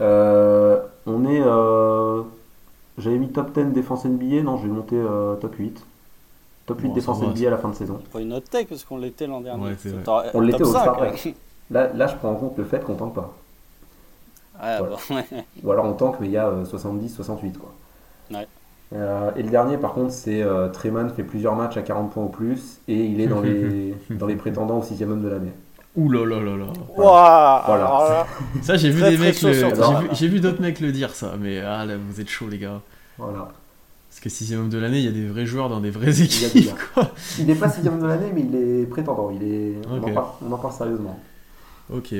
[0.00, 1.40] Euh, on est.
[1.44, 2.22] euh,
[2.98, 5.84] J'avais mis top 10 défense NBA, non, je vais monter euh, top 8.
[6.64, 8.00] Top 8 Bon, défense va, NBA à la fin de saison.
[8.12, 9.62] pas une hot tech parce qu'on l'était l'an dernier.
[9.64, 11.12] Ouais, On l'était au 5, Star ouais.
[11.12, 11.34] Trek.
[11.70, 13.34] Là, là, je prends en compte le fait qu'on tanque pas.
[14.62, 14.96] Ouais, Voilà.
[15.08, 15.24] bon, ouais.
[15.62, 17.52] Ou alors on tanque, mais il y a 70-68.
[17.58, 17.72] quoi.
[18.32, 18.46] Ouais.
[18.94, 22.24] Euh, et le dernier, par contre, c'est euh, Treman fait plusieurs matchs à 40 points
[22.24, 25.52] ou plus et il est dans les, dans les prétendants au sixième homme de l'année.
[25.96, 26.66] Ouh là là là là.
[26.94, 28.26] Voilà.
[28.62, 31.34] Ça, j'ai vu Très, des très mecs, le- j'ai vu, d'autres mecs le dire ça,
[31.40, 32.80] mais ah là, vous êtes chaud les gars.
[33.18, 33.48] Voilà.
[34.10, 36.20] Parce que sixième homme de l'année, il y a des vrais joueurs dans des vraies
[36.22, 36.66] équipes.
[36.66, 36.74] gars.
[36.94, 37.10] quoi.
[37.38, 39.30] Il n'est pas sixième homme de l'année, mais il est prétendant.
[39.30, 39.74] Il est...
[39.88, 41.18] on, en parle, on en parle sérieusement.
[41.90, 42.14] Ok.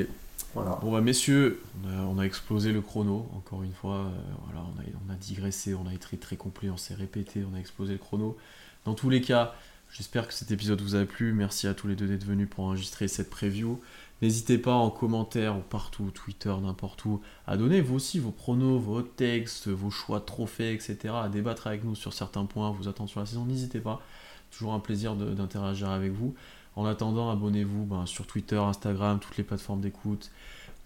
[0.55, 0.79] Voilà.
[0.83, 3.27] Bon bah messieurs, on a, on a explosé le chrono.
[3.37, 4.09] Encore une fois, euh,
[4.47, 7.55] voilà, on a, on a digressé, on a été très complet, on s'est répété, on
[7.55, 8.37] a explosé le chrono.
[8.87, 9.55] Dans tous les cas,
[9.91, 11.33] j'espère que cet épisode vous a plu.
[11.33, 13.81] Merci à tous les deux d'être venus pour enregistrer cette preview.
[14.23, 18.81] N'hésitez pas en commentaire ou partout, Twitter, n'importe où, à donner vous aussi vos pronos,
[18.81, 21.15] vos textes, vos choix de trophées, etc.
[21.15, 23.45] À débattre avec nous sur certains points, vous attendre sur la saison.
[23.45, 24.01] N'hésitez pas.
[24.51, 26.35] Toujours un plaisir d'interagir avec vous.
[26.77, 30.31] En attendant, abonnez-vous ben, sur Twitter, Instagram, toutes les plateformes d'écoute.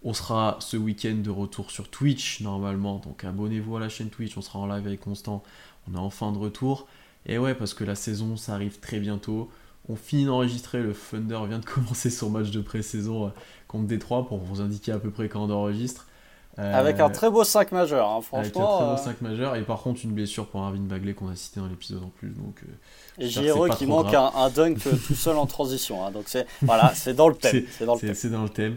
[0.03, 4.37] On sera ce week-end de retour sur Twitch normalement, donc abonnez-vous à la chaîne Twitch,
[4.39, 5.43] on sera en live avec Constant,
[5.87, 6.89] on est enfin de retour.
[7.27, 9.51] Et ouais, parce que la saison, ça arrive très bientôt.
[9.89, 13.31] On finit d'enregistrer, le Thunder vient de commencer son match de pré-saison euh,
[13.69, 16.07] contre Détroit pour vous indiquer à peu près quand on enregistre.
[16.59, 18.97] Euh, avec un très beau 5 majeur, hein, avec un franchement.
[18.97, 21.61] très euh, 5 majeur, et par contre une blessure pour Arvin Bagley qu'on a cité
[21.61, 22.31] dans l'épisode en plus.
[22.31, 26.05] Donc, euh, Et JRE qui manque un, un dunk euh, tout seul en transition.
[26.05, 26.11] hein.
[26.11, 27.65] donc c'est voilà, c'est dans le thème.
[27.71, 28.15] C'est dans le thème.
[28.15, 28.77] c'est dans le thème.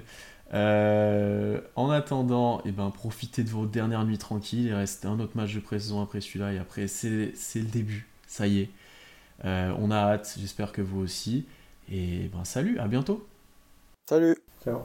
[0.54, 4.68] Euh, en attendant, eh ben, profitez de vos dernières nuits tranquilles.
[4.68, 6.54] Il reste un autre match de pré-saison après celui-là.
[6.54, 8.08] Et après, c'est le début.
[8.34, 8.70] Ça y est.
[9.46, 10.38] Euh, on a hâte.
[10.40, 11.46] J'espère que vous aussi.
[11.88, 13.28] Et ben, salut, à bientôt.
[14.10, 14.38] Salut.
[14.64, 14.82] Ciao.